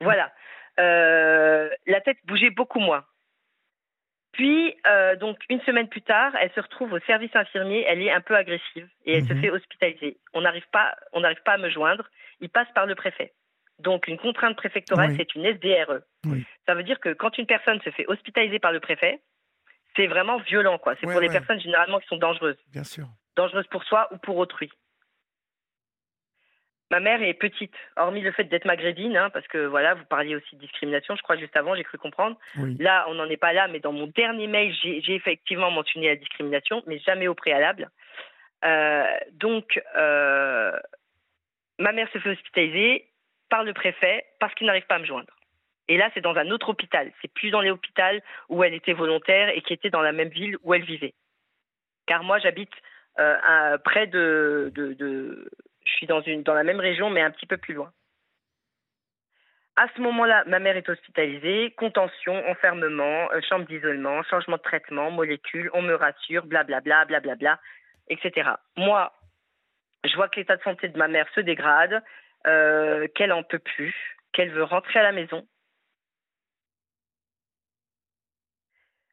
Voilà. 0.00 0.32
Euh, 0.78 1.68
la 1.86 2.00
tête 2.00 2.18
bougeait 2.24 2.50
beaucoup 2.50 2.78
moins. 2.78 3.04
Puis, 4.32 4.74
euh, 4.86 5.14
donc, 5.16 5.38
une 5.50 5.60
semaine 5.62 5.88
plus 5.88 6.00
tard, 6.02 6.32
elle 6.40 6.50
se 6.52 6.60
retrouve 6.60 6.92
au 6.94 6.98
service 7.00 7.34
infirmier. 7.36 7.84
Elle 7.86 8.00
est 8.02 8.10
un 8.10 8.20
peu 8.22 8.34
agressive 8.34 8.88
et 9.04 9.18
elle 9.18 9.26
se 9.26 9.34
Mhm. 9.34 9.40
fait 9.42 9.50
hospitaliser. 9.50 10.16
On 10.32 10.40
n'arrive 10.40 10.66
pas, 10.72 10.94
on 11.12 11.20
n'arrive 11.20 11.42
pas 11.44 11.52
à 11.52 11.58
me 11.58 11.68
joindre. 11.68 12.08
Il 12.40 12.48
passe 12.48 12.68
par 12.74 12.86
le 12.86 12.94
préfet. 12.94 13.32
Donc, 13.78 14.08
une 14.08 14.18
contrainte 14.18 14.56
préfectorale, 14.56 15.10
Oui. 15.10 15.16
c'est 15.18 15.34
une 15.34 15.44
SDRE. 15.44 16.00
Oui. 16.26 16.44
Ça 16.66 16.74
veut 16.74 16.82
dire 16.82 16.98
que 17.00 17.12
quand 17.12 17.36
une 17.36 17.46
personne 17.46 17.80
se 17.82 17.90
fait 17.90 18.06
hospitaliser 18.08 18.58
par 18.58 18.72
le 18.72 18.80
préfet, 18.80 19.20
c'est 19.96 20.06
vraiment 20.06 20.38
violent, 20.38 20.78
quoi. 20.78 20.94
C'est 21.00 21.06
Ouais, 21.06 21.12
pour 21.12 21.20
les 21.20 21.28
ouais. 21.28 21.32
personnes 21.32 21.60
généralement 21.60 21.98
qui 22.00 22.06
sont 22.08 22.16
dangereuses, 22.16 22.56
Bien 22.72 22.84
sûr. 22.84 23.06
dangereuses 23.36 23.66
pour 23.66 23.84
soi 23.84 24.08
ou 24.12 24.18
pour 24.18 24.36
autrui. 24.38 24.70
Ma 26.92 27.00
mère 27.00 27.22
est 27.22 27.32
petite, 27.32 27.72
hormis 27.96 28.20
le 28.20 28.32
fait 28.32 28.44
d'être 28.44 28.66
maghrébine, 28.66 29.16
hein, 29.16 29.30
parce 29.30 29.48
que 29.48 29.64
voilà, 29.64 29.94
vous 29.94 30.04
parliez 30.04 30.36
aussi 30.36 30.56
de 30.56 30.60
discrimination, 30.60 31.16
je 31.16 31.22
crois 31.22 31.38
juste 31.38 31.56
avant, 31.56 31.74
j'ai 31.74 31.84
cru 31.84 31.96
comprendre. 31.96 32.36
Oui. 32.58 32.76
Là, 32.78 33.06
on 33.08 33.14
n'en 33.14 33.30
est 33.30 33.38
pas 33.38 33.54
là, 33.54 33.66
mais 33.66 33.80
dans 33.80 33.92
mon 33.92 34.08
dernier 34.08 34.46
mail, 34.46 34.74
j'ai 34.82 35.14
effectivement 35.14 35.70
mentionné 35.70 36.08
la 36.08 36.16
discrimination, 36.16 36.82
mais 36.86 36.98
jamais 36.98 37.28
au 37.28 37.34
préalable. 37.34 37.88
Euh, 38.66 39.06
donc, 39.32 39.80
euh, 39.96 40.78
ma 41.78 41.92
mère 41.92 42.10
se 42.12 42.18
fait 42.18 42.28
hospitaliser 42.28 43.08
par 43.48 43.64
le 43.64 43.72
préfet 43.72 44.26
parce 44.38 44.54
qu'il 44.54 44.66
n'arrive 44.66 44.86
pas 44.86 44.96
à 44.96 44.98
me 44.98 45.06
joindre. 45.06 45.32
Et 45.88 45.96
là, 45.96 46.10
c'est 46.12 46.20
dans 46.20 46.36
un 46.36 46.50
autre 46.50 46.68
hôpital. 46.68 47.10
C'est 47.22 47.32
plus 47.32 47.50
dans 47.50 47.62
les 47.62 47.70
hôpitaux 47.70 48.02
où 48.50 48.62
elle 48.64 48.74
était 48.74 48.92
volontaire 48.92 49.48
et 49.48 49.62
qui 49.62 49.72
était 49.72 49.88
dans 49.88 50.02
la 50.02 50.12
même 50.12 50.28
ville 50.28 50.58
où 50.62 50.74
elle 50.74 50.84
vivait. 50.84 51.14
Car 52.06 52.22
moi, 52.22 52.38
j'habite 52.38 52.72
euh, 53.18 53.78
près 53.78 54.06
de, 54.06 54.70
de, 54.74 54.92
de- 54.92 55.50
Je 55.84 55.92
suis 55.92 56.06
dans, 56.06 56.22
une, 56.22 56.42
dans 56.42 56.54
la 56.54 56.64
même 56.64 56.80
région, 56.80 57.10
mais 57.10 57.22
un 57.22 57.30
petit 57.30 57.46
peu 57.46 57.56
plus 57.56 57.74
loin. 57.74 57.92
À 59.76 59.86
ce 59.96 60.00
moment-là, 60.02 60.44
ma 60.46 60.58
mère 60.58 60.76
est 60.76 60.88
hospitalisée, 60.88 61.72
contention, 61.78 62.46
enfermement, 62.48 63.30
euh, 63.32 63.40
chambre 63.48 63.66
d'isolement, 63.66 64.22
changement 64.24 64.58
de 64.58 64.62
traitement, 64.62 65.10
molécules, 65.10 65.70
on 65.72 65.80
me 65.80 65.94
rassure, 65.94 66.44
blablabla, 66.44 67.06
blablabla, 67.06 67.58
etc. 68.08 68.50
Moi, 68.76 69.12
je 70.04 70.14
vois 70.14 70.28
que 70.28 70.40
l'état 70.40 70.56
de 70.56 70.62
santé 70.62 70.88
de 70.88 70.98
ma 70.98 71.08
mère 71.08 71.26
se 71.34 71.40
dégrade, 71.40 72.02
euh, 72.46 73.08
qu'elle 73.14 73.32
en 73.32 73.42
peut 73.42 73.60
plus, 73.60 73.94
qu'elle 74.32 74.50
veut 74.50 74.64
rentrer 74.64 74.98
à 74.98 75.04
la 75.04 75.12
maison. 75.12 75.46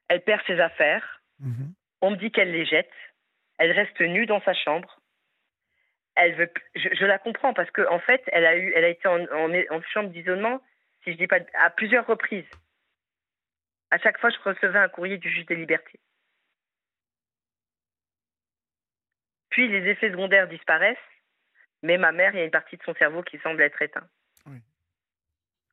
Elle 0.09 0.24
perd 0.24 0.41
ses 0.45 0.59
affaires. 0.59 1.22
Mhm. 1.39 1.74
On 2.01 2.11
me 2.11 2.15
dit 2.17 2.32
qu'elle 2.32 2.51
les 2.51 2.65
jette. 2.65 2.91
Elle 3.59 3.72
reste 3.72 3.99
nue 4.01 4.26
dans 4.26 4.41
sa 4.41 4.53
chambre. 4.53 4.99
Elle 6.22 6.36
veut, 6.36 6.51
je, 6.76 6.89
je 6.91 7.05
la 7.05 7.17
comprends 7.17 7.53
parce 7.53 7.72
que 7.72 7.88
en 7.88 7.99
fait, 7.99 8.22
elle 8.28 8.45
a 8.45 8.57
eu, 8.57 8.74
elle 8.76 8.84
a 8.84 8.89
été 8.89 9.07
en, 9.07 9.22
en, 9.22 9.53
en 9.53 9.82
chambre 9.84 10.09
d'isolement, 10.09 10.61
si 11.03 11.13
je 11.13 11.17
dis 11.17 11.28
pas, 11.28 11.39
à 11.53 11.70
plusieurs 11.70 12.05
reprises. 12.05 12.49
À 13.89 13.97
chaque 13.99 14.20
fois, 14.20 14.30
je 14.30 14.38
recevais 14.39 14.80
un 14.80 14.89
courrier 14.89 15.17
du 15.17 15.30
juge 15.30 15.45
des 15.45 15.55
libertés. 15.55 15.99
Puis 19.49 19.70
les 19.70 19.89
effets 19.89 20.11
secondaires 20.11 20.49
disparaissent, 20.49 20.97
mais 21.84 21.97
ma 21.97 22.11
mère, 22.11 22.34
il 22.34 22.39
y 22.39 22.41
a 22.41 22.45
une 22.45 22.51
partie 22.51 22.76
de 22.76 22.84
son 22.84 22.93
cerveau 22.95 23.24
qui 23.24 23.39
semble 23.39 23.61
être 23.61 23.82
éteinte. 23.82 24.09
Oui. 24.45 24.57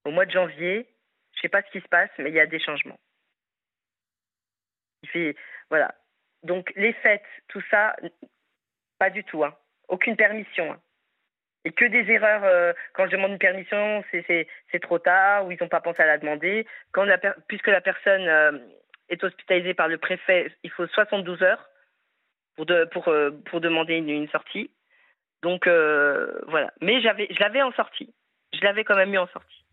Au 0.04 0.12
mois 0.12 0.26
de 0.26 0.30
janvier, 0.30 0.88
je 1.34 1.40
sais 1.40 1.48
pas 1.48 1.62
ce 1.62 1.70
qui 1.72 1.80
se 1.80 1.88
passe, 1.88 2.10
mais 2.18 2.30
il 2.30 2.36
y 2.36 2.40
a 2.40 2.46
des 2.46 2.60
changements. 2.60 3.00
Il 5.02 5.08
fait, 5.08 5.36
voilà. 5.70 5.92
Donc 6.44 6.72
les 6.76 6.92
fêtes, 6.92 7.26
tout 7.48 7.62
ça, 7.68 7.96
pas 9.00 9.10
du 9.10 9.24
tout. 9.24 9.44
Hein. 9.44 9.56
Aucune 9.88 10.16
permission. 10.16 10.72
Hein. 10.72 10.80
Et 11.64 11.72
que 11.72 11.84
des 11.84 12.10
erreurs. 12.10 12.44
euh, 12.44 12.72
quand 12.92 13.06
je 13.06 13.12
demande 13.12 13.32
une 13.32 13.38
permission, 13.38 14.04
c'est 14.12 14.80
trop 14.82 14.98
tard 14.98 15.46
ou 15.46 15.52
ils 15.52 15.58
n'ont 15.60 15.68
pas 15.68 15.80
pensé 15.80 16.00
à 16.02 16.06
la 16.06 16.18
demander. 16.18 16.66
Quand 16.92 17.04
la 17.04 17.18
puisque 17.18 17.66
la 17.66 17.80
personne 17.80 18.28
euh, 18.28 18.58
est 19.08 19.22
hospitalisée 19.24 19.74
par 19.74 19.88
le 19.88 19.98
préfet, 19.98 20.52
il 20.62 20.70
faut 20.70 20.86
72 20.86 21.42
heures 21.42 21.68
pour, 22.54 22.66
de, 22.66 22.84
pour, 22.84 23.08
euh, 23.08 23.30
pour 23.46 23.60
demander 23.60 23.96
une, 23.96 24.28
sortie. 24.28 24.70
Donc 25.42 25.66
voilà. 25.66 26.72
Mais 26.80 27.00
je 27.00 27.40
l'avais 27.40 27.62
en 27.62 27.72
sortie. 27.72 28.14
Je 28.52 28.60
l'avais 28.62 28.84
quand 28.84 28.96
même 28.96 29.10
mis 29.10 29.18
en 29.18 29.28
sortie. 29.28 29.64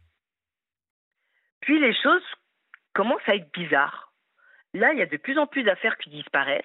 Puis 1.62 1.80
les 1.80 1.94
choses 1.94 2.26
commencent 2.94 3.28
à 3.28 3.36
être 3.36 3.52
bizarres. 3.54 4.12
Là, 4.74 4.94
il 4.94 5.00
y 5.00 5.02
a 5.02 5.06
de 5.06 5.18
plus 5.18 5.38
en 5.38 5.48
plus 5.48 5.64
d'affaires 5.64 5.98
qui 5.98 6.10
disparaissent. 6.10 6.64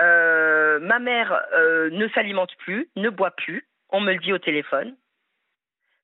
Euh, 0.00 0.78
ma 0.80 0.98
mère 0.98 1.32
euh, 1.54 1.90
ne 1.90 2.08
s'alimente 2.08 2.54
plus, 2.56 2.88
ne 2.96 3.10
boit 3.10 3.32
plus. 3.32 3.66
On 3.90 4.00
me 4.00 4.12
le 4.12 4.18
dit 4.18 4.32
au 4.32 4.38
téléphone. 4.38 4.96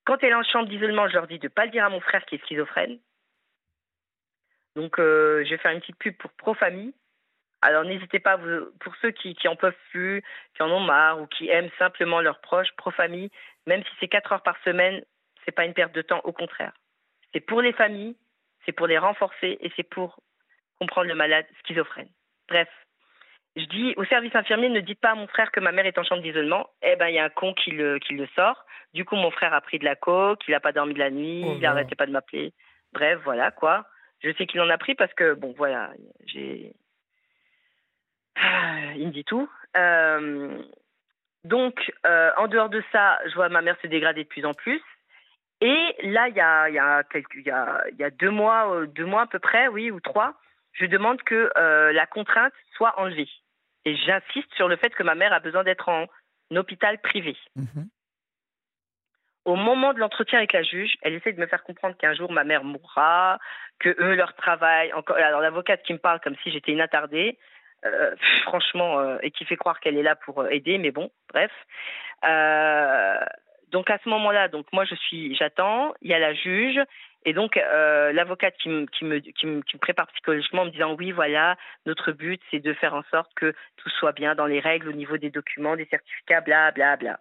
Quand 0.05 0.23
elle 0.23 0.31
est 0.31 0.35
en 0.35 0.43
chambre 0.43 0.69
d'isolement, 0.69 1.09
je 1.09 1.15
leur 1.15 1.27
dis 1.27 1.39
de 1.39 1.47
ne 1.47 1.53
pas 1.53 1.65
le 1.65 1.71
dire 1.71 1.85
à 1.85 1.91
mon 1.91 2.01
frère 2.01 2.25
qui 2.27 2.35
est 2.35 2.45
schizophrène. 2.45 2.99
Donc, 4.77 4.99
euh, 4.99 5.45
je 5.45 5.51
vais 5.51 5.59
faire 5.59 5.73
une 5.73 5.81
petite 5.81 5.99
pub 5.99 6.17
pour 6.17 6.31
Profamille. 6.33 6.93
Alors, 7.63 7.85
n'hésitez 7.85 8.19
pas, 8.19 8.39
pour 8.81 8.95
ceux 8.97 9.13
qui, 9.13 9.35
qui 9.35 9.49
en 9.49 9.57
peuvent 9.57 9.73
plus, 9.91 10.23
qui 10.55 10.63
en 10.63 10.71
ont 10.71 10.81
marre 10.81 11.21
ou 11.21 11.27
qui 11.27 11.49
aiment 11.49 11.71
simplement 11.79 12.21
leurs 12.21 12.41
proches, 12.41 12.73
Profamille, 12.77 13.31
même 13.67 13.83
si 13.83 13.91
c'est 14.01 14.09
4 14.09 14.33
heures 14.33 14.43
par 14.43 14.59
semaine, 14.65 15.03
c'est 15.45 15.53
pas 15.53 15.65
une 15.65 15.73
perte 15.73 15.95
de 15.95 16.03
temps, 16.03 16.21
au 16.25 16.33
contraire. 16.33 16.73
C'est 17.33 17.41
pour 17.41 17.63
les 17.63 17.73
familles, 17.73 18.17
c'est 18.67 18.73
pour 18.73 18.87
les 18.87 18.99
renforcer 18.99 19.57
et 19.61 19.73
c'est 19.77 19.89
pour 19.89 20.21
comprendre 20.79 21.09
le 21.09 21.15
malade 21.15 21.47
schizophrène. 21.63 22.11
Bref, 22.49 22.69
je 23.57 23.65
dis 23.67 23.95
au 23.97 24.05
service 24.05 24.35
infirmier, 24.35 24.69
ne 24.69 24.81
dites 24.81 25.01
pas 25.01 25.13
à 25.13 25.15
mon 25.15 25.29
frère 25.29 25.53
que 25.53 25.61
ma 25.61 25.71
mère 25.71 25.87
est 25.87 25.99
en 25.99 26.03
chambre 26.03 26.23
d'isolement. 26.23 26.69
Eh 26.83 26.97
ben, 26.97 27.09
il 27.09 27.15
y 27.15 27.19
a 27.19 27.25
un 27.25 27.31
con 27.31 27.55
qui 27.55 27.71
le, 27.71 27.99
qui 27.99 28.15
le 28.15 28.27
sort. 28.35 28.65
Du 28.95 29.05
coup, 29.05 29.17
mon 29.17 29.31
frère 29.31 29.55
a 29.55 29.61
pris 29.61 29.79
de 29.79 29.85
la 29.85 29.95
coke, 29.95 30.43
il 30.49 30.53
n'a 30.53 30.61
pas 30.61 30.73
dormi 30.73 30.95
de 30.95 30.99
la 30.99 31.11
nuit, 31.11 31.43
Oh 31.47 31.53
il 31.55 31.61
n'arrêtait 31.61 31.95
pas 31.95 32.07
de 32.07 32.13
m'appeler. 32.13 32.53
Bref, 32.93 33.21
voilà 33.25 33.51
quoi. 33.51 33.87
Je 34.23 34.33
sais 34.33 34.47
qu'il 34.47 34.61
en 34.61 34.71
a 34.71 34.79
pris 34.79 34.95
parce 34.95 35.13
que, 35.15 35.35
bon, 35.35 35.55
voilà, 35.57 35.91
j'ai. 36.27 36.73
Ah, 38.37 38.93
il 38.97 39.07
me 39.07 39.13
dit 39.13 39.25
tout. 39.25 39.49
Euh, 39.77 40.59
donc, 41.45 41.93
euh, 42.07 42.31
en 42.37 42.49
dehors 42.49 42.71
de 42.71 42.83
ça, 42.91 43.19
je 43.29 43.35
vois 43.35 43.49
ma 43.49 43.63
mère 43.63 43.77
se 43.83 43.87
dégrader 43.87 44.25
de 44.25 44.29
plus 44.29 44.47
en 44.47 44.55
plus. 44.55 44.83
Et 45.61 45.95
là, 46.03 46.29
il 46.29 46.35
y 46.35 46.41
a, 46.41 46.69
y, 46.71 46.79
a 46.79 47.05
quelques, 47.05 47.37
y, 47.47 47.51
a, 47.51 47.85
y 47.99 48.03
a 48.03 48.11
deux 48.11 48.31
mois, 48.31 48.85
deux 48.87 49.05
mois 49.05 49.23
à 49.23 49.27
peu 49.27 49.39
près, 49.39 49.69
oui, 49.69 49.91
ou 49.91 50.01
trois, 50.01 50.35
je 50.73 50.87
demande 50.87 51.23
que 51.23 51.51
euh, 51.57 51.93
la 51.93 52.07
contrainte 52.07 52.53
soit 52.77 52.99
enlevée. 52.99 53.29
Et 53.85 53.97
j'insiste 53.97 54.53
sur 54.55 54.69
le 54.69 54.77
fait 54.77 54.91
que 54.91 55.03
ma 55.03 55.15
mère 55.15 55.33
a 55.33 55.41
besoin 55.41 55.65
d'être 55.65 55.89
en 55.89 56.07
hôpital 56.51 56.99
privé. 57.01 57.37
-hmm. 57.57 57.87
Au 59.45 59.57
moment 59.57 59.93
de 59.93 59.99
l'entretien 59.99 60.39
avec 60.39 60.53
la 60.55 60.63
juge, 60.63 60.95
elle 61.03 61.15
essaie 61.15 61.33
de 61.33 61.41
me 61.41 61.47
faire 61.47 61.63
comprendre 61.65 61.97
qu'un 61.97 62.15
jour 62.15 62.33
ma 62.33 62.45
mère 62.45 62.65
mourra, 62.65 63.39
que 63.79 63.91
eux, 64.01 64.15
leur 64.15 64.35
travail, 64.35 64.93
encore, 64.95 65.17
alors 65.17 65.43
l'avocate 65.43 65.83
qui 65.83 65.93
me 65.93 65.99
parle 65.99 66.21
comme 66.21 66.37
si 66.43 66.51
j'étais 66.51 66.73
une 66.73 66.81
attardée, 66.81 67.39
euh, 67.85 68.15
franchement, 68.45 69.01
euh, 69.01 69.19
et 69.21 69.31
qui 69.31 69.45
fait 69.45 69.57
croire 69.57 69.81
qu'elle 69.81 69.99
est 69.99 70.03
là 70.03 70.17
pour 70.17 70.47
aider, 70.49 70.79
mais 70.79 70.91
bon, 70.91 71.11
bref. 71.29 71.53
Euh, 72.25 73.19
donc 73.69 73.91
à 73.91 73.99
ce 74.03 74.09
moment-là, 74.09 74.49
donc 74.49 74.67
moi 74.73 74.85
je 74.87 74.95
suis, 74.95 75.35
j'attends, 75.37 75.95
il 76.01 76.11
y 76.11 76.15
a 76.15 76.19
la 76.19 76.33
juge, 76.33 76.81
et 77.25 77.33
donc 77.33 77.57
euh, 77.57 78.13
l'avocate 78.13 78.55
qui 78.59 78.69
me, 78.69 79.79
prépare 79.79 80.07
psychologiquement 80.09 80.63
en 80.63 80.65
me 80.67 80.71
disant 80.71 80.95
oui, 80.95 81.11
voilà, 81.11 81.57
notre 81.87 82.13
but 82.13 82.41
c'est 82.51 82.61
de 82.61 82.73
faire 82.75 82.95
en 82.95 83.03
sorte 83.11 83.33
que 83.35 83.55
tout 83.77 83.91
soit 83.91 84.13
bien 84.13 84.35
dans 84.35 84.47
les 84.47 84.61
règles 84.61 84.89
au 84.89 84.93
niveau 84.93 85.17
des 85.17 85.31
documents, 85.31 85.77
des 85.77 85.87
certificats, 85.87 86.43
bla 86.43 86.71
bla 86.71 86.97
bla. 86.97 87.19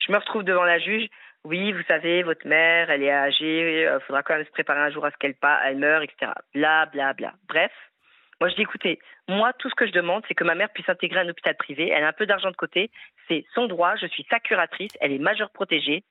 Je 0.00 0.12
me 0.12 0.18
retrouve 0.18 0.42
devant 0.42 0.64
la 0.64 0.78
juge. 0.78 1.08
Oui, 1.44 1.72
vous 1.72 1.82
savez, 1.84 2.22
votre 2.22 2.46
mère, 2.46 2.90
elle 2.90 3.02
est 3.02 3.12
âgée, 3.12 3.82
il 3.82 3.86
euh, 3.86 4.00
faudra 4.00 4.22
quand 4.22 4.34
même 4.34 4.44
se 4.44 4.50
préparer 4.50 4.80
un 4.80 4.90
jour 4.90 5.06
à 5.06 5.10
ce 5.10 5.16
qu'elle 5.16 5.36
elle 5.64 5.78
meurt, 5.78 6.04
etc. 6.04 6.32
Bla 6.54 6.86
bla 6.86 7.12
bla. 7.14 7.32
Bref, 7.48 7.72
moi 8.40 8.50
je 8.50 8.56
dis 8.56 8.62
écoutez, 8.62 8.98
moi 9.28 9.52
tout 9.54 9.70
ce 9.70 9.74
que 9.74 9.86
je 9.86 9.92
demande, 9.92 10.24
c'est 10.26 10.34
que 10.34 10.44
ma 10.44 10.54
mère 10.54 10.70
puisse 10.70 10.88
intégrer 10.88 11.20
un 11.20 11.28
hôpital 11.28 11.56
privé. 11.56 11.88
Elle 11.88 12.04
a 12.04 12.08
un 12.08 12.12
peu 12.12 12.26
d'argent 12.26 12.50
de 12.50 12.56
côté, 12.56 12.90
c'est 13.28 13.44
son 13.54 13.66
droit. 13.66 13.94
Je 13.96 14.06
suis 14.06 14.26
sa 14.28 14.40
curatrice, 14.40 14.92
elle 15.00 15.12
est 15.12 15.18
majeure 15.18 15.50
protégée 15.50 16.02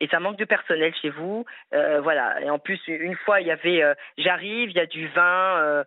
et 0.00 0.08
ça 0.08 0.20
manque 0.20 0.38
de 0.38 0.44
personnel 0.44 0.94
chez 1.00 1.10
vous. 1.10 1.44
Euh, 1.74 2.00
voilà. 2.00 2.40
Et 2.40 2.50
en 2.50 2.58
plus, 2.58 2.80
une 2.86 3.16
fois, 3.16 3.40
il 3.40 3.46
y 3.46 3.50
avait, 3.50 3.82
euh, 3.82 3.94
j'arrive, 4.16 4.70
il 4.70 4.76
y 4.76 4.80
a 4.80 4.86
du 4.86 5.08
vin, 5.08 5.58
euh, 5.58 5.84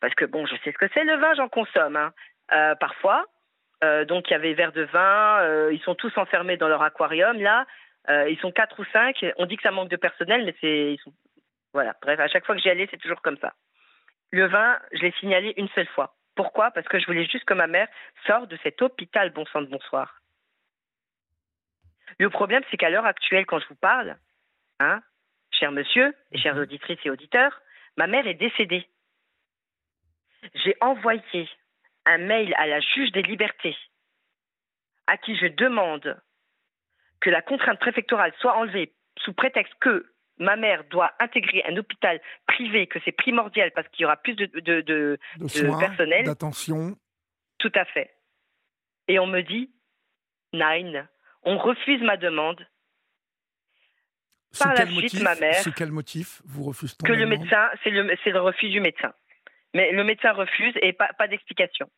parce 0.00 0.14
que 0.14 0.24
bon, 0.24 0.46
je 0.46 0.54
sais 0.56 0.72
ce 0.72 0.78
que 0.78 0.88
c'est 0.94 1.04
le 1.04 1.16
vin, 1.16 1.34
j'en 1.34 1.48
consomme 1.48 1.96
hein, 1.96 2.74
parfois. 2.80 3.24
donc 4.08 4.28
il 4.28 4.32
y 4.32 4.34
avait 4.34 4.54
verre 4.54 4.72
de 4.72 4.82
vin, 4.82 5.70
ils 5.70 5.80
sont 5.80 5.94
tous 5.94 6.16
enfermés 6.18 6.56
dans 6.56 6.68
leur 6.68 6.82
aquarium 6.82 7.40
là. 7.40 7.66
ils 8.28 8.38
sont 8.40 8.52
quatre 8.52 8.78
ou 8.80 8.84
cinq. 8.92 9.24
On 9.38 9.46
dit 9.46 9.56
que 9.56 9.62
ça 9.62 9.70
manque 9.70 9.88
de 9.88 9.96
personnel, 9.96 10.44
mais 10.44 10.54
c'est, 10.60 10.96
voilà. 11.72 11.94
Bref, 12.02 12.20
à 12.20 12.28
chaque 12.28 12.44
fois 12.44 12.54
que 12.54 12.60
j'y 12.60 12.70
allais, 12.70 12.88
c'est 12.90 13.00
toujours 13.00 13.22
comme 13.22 13.38
ça. 13.38 13.54
Le 14.30 14.46
vin, 14.46 14.78
je 14.92 15.02
l'ai 15.02 15.12
signalé 15.20 15.54
une 15.56 15.68
seule 15.68 15.88
fois. 15.88 16.14
Pourquoi? 16.34 16.70
Parce 16.72 16.88
que 16.88 16.98
je 16.98 17.06
voulais 17.06 17.24
juste 17.24 17.44
que 17.44 17.54
ma 17.54 17.66
mère 17.66 17.88
sorte 18.26 18.48
de 18.48 18.58
cet 18.62 18.82
hôpital 18.82 19.30
Bon 19.30 19.46
sang 19.46 19.62
de 19.62 19.68
bonsoir. 19.68 20.20
Le 22.18 22.30
problème, 22.30 22.62
c'est 22.70 22.76
qu'à 22.76 22.90
l'heure 22.90 23.06
actuelle, 23.06 23.46
quand 23.46 23.58
je 23.58 23.68
vous 23.68 23.74
parle, 23.76 24.16
hein, 24.80 25.02
cher 25.52 25.72
monsieur 25.72 26.14
et 26.32 26.38
chères 26.38 26.56
auditrices 26.56 26.98
et 27.04 27.10
auditeurs, 27.10 27.60
Ma 27.96 28.06
mère 28.08 28.26
est 28.26 28.34
décédée. 28.34 28.88
J'ai 30.54 30.76
envoyé 30.80 31.48
un 32.06 32.18
mail 32.18 32.52
à 32.58 32.66
la 32.66 32.80
juge 32.80 33.12
des 33.12 33.22
libertés 33.22 33.76
à 35.06 35.16
qui 35.16 35.36
je 35.36 35.46
demande 35.46 36.20
que 37.20 37.30
la 37.30 37.40
contrainte 37.40 37.78
préfectorale 37.78 38.32
soit 38.40 38.56
enlevée 38.56 38.92
sous 39.18 39.32
prétexte 39.32 39.74
que 39.80 40.12
ma 40.38 40.56
mère 40.56 40.84
doit 40.90 41.14
intégrer 41.20 41.62
un 41.68 41.76
hôpital 41.76 42.20
privé, 42.46 42.86
que 42.86 42.98
c'est 43.04 43.12
primordial 43.12 43.70
parce 43.72 43.86
qu'il 43.88 44.02
y 44.02 44.06
aura 44.06 44.16
plus 44.16 44.34
de, 44.34 44.46
de, 44.46 44.80
de, 44.80 45.18
De 45.38 45.48
soins, 45.48 45.78
personnel. 45.78 46.24
d'attention. 46.24 46.96
Tout 47.58 47.72
à 47.74 47.84
fait. 47.84 48.12
Et 49.08 49.18
on 49.18 49.26
me 49.26 49.42
dit, 49.42 49.70
Nine, 50.52 51.08
on 51.44 51.58
refuse 51.58 52.00
ma 52.02 52.16
demande 52.16 52.66
Par 54.58 54.74
la 54.74 54.86
suite, 54.86 54.94
motif, 54.94 55.22
ma 55.22 55.34
mère- 55.36 55.54
Sous 55.62 55.72
quel 55.72 55.90
motif 55.90 56.42
vous 56.44 56.64
refusez 56.64 56.94
que 57.04 57.12
le 57.12 57.26
médecin, 57.26 57.70
c'est 57.82 57.90
le, 57.90 58.16
c'est 58.22 58.30
le 58.30 58.40
refus 58.40 58.68
du 58.68 58.80
médecin. 58.80 59.12
Mais 59.74 59.90
le 59.92 60.04
médecin 60.04 60.32
refuse 60.32 60.72
et 60.82 60.92
pas, 60.92 61.12
pas 61.14 61.26
d'explication. 61.28 61.90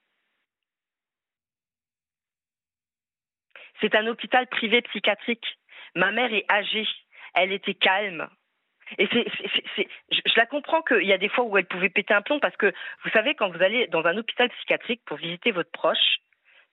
C'est 3.80 3.94
un 3.94 4.06
hôpital 4.06 4.46
privé 4.46 4.80
psychiatrique. 4.82 5.44
Ma 5.94 6.10
mère 6.12 6.32
est 6.32 6.50
âgée. 6.50 6.88
Elle 7.34 7.52
était 7.52 7.74
calme. 7.74 8.28
Et 8.98 9.06
c'est, 9.12 9.26
c'est- 9.36 9.50
c'est- 9.54 9.64
c'est- 9.74 9.88
je, 10.12 10.20
je 10.24 10.32
la 10.36 10.46
comprends 10.46 10.80
qu'il 10.82 11.02
y 11.06 11.12
a 11.12 11.18
des 11.18 11.28
fois 11.28 11.44
où 11.44 11.58
elle 11.58 11.66
pouvait 11.66 11.90
péter 11.90 12.14
un 12.14 12.22
plomb 12.22 12.38
parce 12.40 12.56
que 12.56 12.72
vous 13.04 13.10
savez, 13.10 13.34
quand 13.34 13.50
vous 13.50 13.62
allez 13.62 13.88
dans 13.88 14.04
un 14.06 14.16
hôpital 14.16 14.48
psychiatrique 14.48 15.02
pour 15.04 15.16
visiter 15.18 15.50
votre 15.50 15.70
proche, 15.72 16.18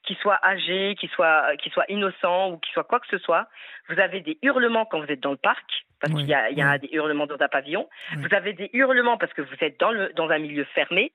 qu'il 0.03 0.17
soit 0.17 0.39
âgé, 0.45 0.95
qu'il 0.99 1.09
soit, 1.09 1.55
qu'il 1.57 1.71
soit 1.71 1.85
innocent 1.89 2.51
ou 2.51 2.57
qu'il 2.57 2.73
soit 2.73 2.83
quoi 2.83 2.99
que 2.99 3.07
ce 3.07 3.17
soit, 3.17 3.47
vous 3.89 3.99
avez 3.99 4.21
des 4.21 4.37
hurlements 4.41 4.85
quand 4.85 4.99
vous 4.99 5.11
êtes 5.11 5.21
dans 5.21 5.31
le 5.31 5.37
parc, 5.37 5.65
parce 5.99 6.13
Oui, 6.13 6.21
qu'il 6.21 6.29
y 6.29 6.33
a, 6.33 6.49
y 6.75 6.79
des 6.79 6.89
hurlements 6.91 7.27
dans 7.27 7.41
un 7.41 7.47
pavillon. 7.47 7.89
Oui. 8.15 8.23
Vous 8.23 8.35
avez 8.35 8.53
des 8.53 8.69
hurlements 8.73 9.17
parce 9.17 9.33
que 9.33 9.41
vous 9.41 9.55
êtes 9.61 9.79
dans, 9.79 9.91
le, 9.91 10.11
dans 10.13 10.29
un 10.29 10.39
milieu 10.39 10.65
fermé. 10.75 11.13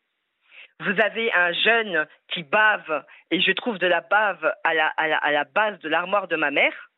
Vous 0.81 1.01
avez 1.01 1.33
un 1.33 1.53
jeune 1.53 2.07
qui 2.29 2.45
bave, 2.45 3.05
et 3.31 3.41
je 3.41 3.53
trouve 3.53 3.79
de 3.79 3.87
la 3.87 4.01
bave 4.01 4.53
à 4.65 4.75
la, 4.75 4.87
à 4.97 5.09
la, 5.09 5.17
à 5.19 5.33
la 5.33 5.45
base 5.45 5.79
de 5.81 5.89
l'armoire 5.89 6.29
de 6.29 6.37
ma 6.37 6.51
mère, 6.51 6.91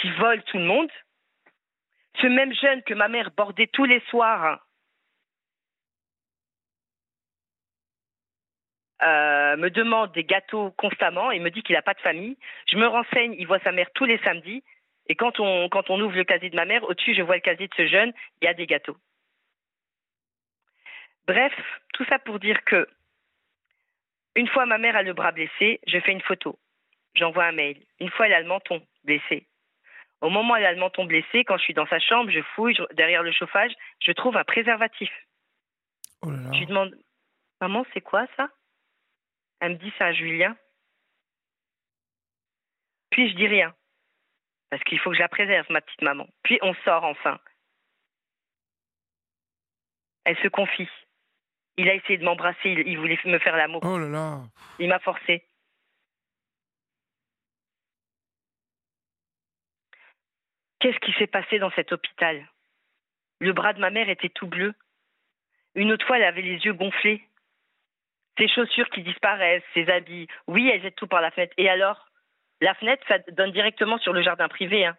qui 0.00 0.10
vole 0.12 0.42
tout 0.44 0.58
le 0.58 0.64
monde. 0.64 0.90
Ce 2.20 2.26
même 2.26 2.52
jeune 2.54 2.82
que 2.82 2.94
ma 2.94 3.08
mère 3.08 3.30
bordait 3.36 3.68
tous 3.72 3.86
les 3.86 4.00
soirs 4.10 4.60
euh, 9.04 9.56
me 9.56 9.70
demande 9.70 10.12
des 10.12 10.24
gâteaux 10.24 10.70
constamment 10.72 11.30
et 11.30 11.38
me 11.40 11.50
dit 11.50 11.62
qu'il 11.62 11.74
n'a 11.74 11.82
pas 11.82 11.94
de 11.94 12.00
famille. 12.00 12.36
Je 12.66 12.76
me 12.76 12.86
renseigne, 12.86 13.34
il 13.38 13.46
voit 13.46 13.60
sa 13.60 13.72
mère 13.72 13.90
tous 13.94 14.04
les 14.04 14.18
samedis. 14.18 14.62
Et 15.08 15.16
quand 15.16 15.40
on, 15.40 15.68
quand 15.68 15.90
on 15.90 16.00
ouvre 16.00 16.16
le 16.16 16.24
casier 16.24 16.50
de 16.50 16.56
ma 16.56 16.64
mère, 16.64 16.84
au-dessus, 16.84 17.14
je 17.14 17.22
vois 17.22 17.34
le 17.34 17.40
casier 17.40 17.66
de 17.68 17.74
ce 17.74 17.86
jeune, 17.86 18.12
il 18.40 18.44
y 18.44 18.48
a 18.48 18.54
des 18.54 18.66
gâteaux. 18.66 18.96
Bref, 21.26 21.52
tout 21.94 22.04
ça 22.06 22.18
pour 22.18 22.38
dire 22.38 22.64
que, 22.64 22.86
une 24.34 24.48
fois 24.48 24.66
ma 24.66 24.78
mère 24.78 24.96
a 24.96 25.02
le 25.02 25.12
bras 25.12 25.32
blessé, 25.32 25.80
je 25.86 25.98
fais 26.00 26.12
une 26.12 26.22
photo. 26.22 26.58
J'envoie 27.14 27.44
un 27.44 27.52
mail. 27.52 27.78
Une 28.00 28.10
fois, 28.10 28.26
elle 28.26 28.32
a 28.32 28.40
le 28.40 28.46
menton 28.46 28.80
blessé. 29.04 29.46
Au 30.22 30.30
moment 30.30 30.54
où 30.54 30.56
elle 30.56 30.64
a 30.64 30.72
le 30.72 30.78
menton 30.78 31.04
blessé, 31.04 31.44
quand 31.44 31.58
je 31.58 31.64
suis 31.64 31.74
dans 31.74 31.86
sa 31.86 31.98
chambre, 31.98 32.30
je 32.30 32.40
fouille 32.54 32.74
je- 32.74 32.94
derrière 32.94 33.22
le 33.22 33.32
chauffage, 33.32 33.72
je 34.00 34.12
trouve 34.12 34.36
un 34.36 34.44
préservatif. 34.44 35.10
Oh 36.22 36.30
là 36.30 36.36
là. 36.36 36.50
Je 36.52 36.58
lui 36.60 36.66
demande, 36.66 36.94
maman, 37.60 37.84
c'est 37.92 38.00
quoi 38.00 38.26
ça? 38.36 38.48
Elle 39.62 39.74
me 39.74 39.76
dit, 39.76 39.92
c'est 39.96 40.02
un 40.02 40.12
Julien. 40.12 40.56
Puis 43.10 43.30
je 43.30 43.36
dis 43.36 43.46
rien, 43.46 43.72
parce 44.70 44.82
qu'il 44.82 44.98
faut 44.98 45.10
que 45.10 45.16
je 45.16 45.22
la 45.22 45.28
préserve, 45.28 45.70
ma 45.70 45.80
petite 45.80 46.02
maman. 46.02 46.26
Puis 46.42 46.58
on 46.62 46.74
sort 46.84 47.04
enfin. 47.04 47.38
Elle 50.24 50.36
se 50.38 50.48
confie. 50.48 50.88
Il 51.76 51.88
a 51.88 51.94
essayé 51.94 52.18
de 52.18 52.24
m'embrasser, 52.24 52.70
il, 52.70 52.88
il 52.88 52.98
voulait 52.98 53.20
me 53.24 53.38
faire 53.38 53.56
l'amour. 53.56 53.82
Oh 53.84 53.98
là 53.98 54.08
là. 54.08 54.40
Il 54.80 54.88
m'a 54.88 54.98
forcé. 54.98 55.46
Qu'est-ce 60.80 60.98
qui 60.98 61.12
s'est 61.12 61.28
passé 61.28 61.60
dans 61.60 61.70
cet 61.70 61.92
hôpital? 61.92 62.50
Le 63.38 63.52
bras 63.52 63.74
de 63.74 63.80
ma 63.80 63.90
mère 63.90 64.08
était 64.08 64.28
tout 64.28 64.48
bleu. 64.48 64.74
Une 65.76 65.92
autre 65.92 66.04
fois, 66.04 66.16
elle 66.16 66.24
avait 66.24 66.42
les 66.42 66.58
yeux 66.64 66.74
gonflés. 66.74 67.24
Ses 68.38 68.48
chaussures 68.48 68.88
qui 68.90 69.02
disparaissent, 69.02 69.62
ses 69.74 69.88
habits. 69.90 70.26
Oui, 70.46 70.68
elle 70.68 70.80
jette 70.82 70.96
tout 70.96 71.06
par 71.06 71.20
la 71.20 71.30
fenêtre. 71.30 71.54
Et 71.58 71.68
alors 71.68 72.08
La 72.60 72.74
fenêtre, 72.74 73.04
ça 73.08 73.18
donne 73.32 73.50
directement 73.52 73.98
sur 73.98 74.12
le 74.12 74.22
jardin 74.22 74.48
privé. 74.48 74.86
hein. 74.86 74.96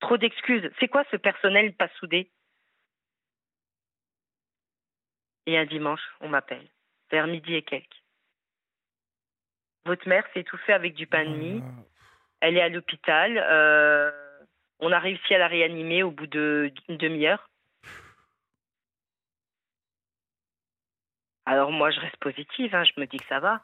Trop 0.00 0.16
d'excuses. 0.16 0.68
C'est 0.80 0.88
quoi 0.88 1.04
ce 1.10 1.16
personnel 1.16 1.74
pas 1.74 1.88
soudé? 1.98 2.30
Et 5.46 5.58
un 5.58 5.64
dimanche, 5.66 6.00
on 6.20 6.28
m'appelle, 6.28 6.66
vers 7.10 7.26
midi 7.26 7.54
et 7.54 7.62
quelques. 7.62 8.02
Votre 9.84 10.08
mère 10.08 10.24
s'est 10.32 10.40
étouffée 10.40 10.72
avec 10.72 10.94
du 10.94 11.06
pain 11.06 11.24
de 11.24 11.30
mie. 11.36 11.58
là. 11.60 11.66
Elle 12.40 12.56
est 12.56 12.62
à 12.62 12.68
l'hôpital. 12.68 13.36
euh, 13.38 14.10
on 14.80 14.90
a 14.90 14.98
réussi 14.98 15.34
à 15.34 15.38
la 15.38 15.48
réanimer 15.48 16.02
au 16.02 16.10
bout 16.10 16.26
de- 16.26 16.72
d'une 16.88 16.96
demi-heure. 16.96 17.48
Alors 21.44 21.70
moi, 21.72 21.90
je 21.90 22.00
reste 22.00 22.16
positive. 22.18 22.74
hein, 22.74 22.84
je 22.84 22.98
me 23.00 23.06
dis 23.06 23.18
que 23.18 23.26
ça 23.28 23.40
va. 23.40 23.62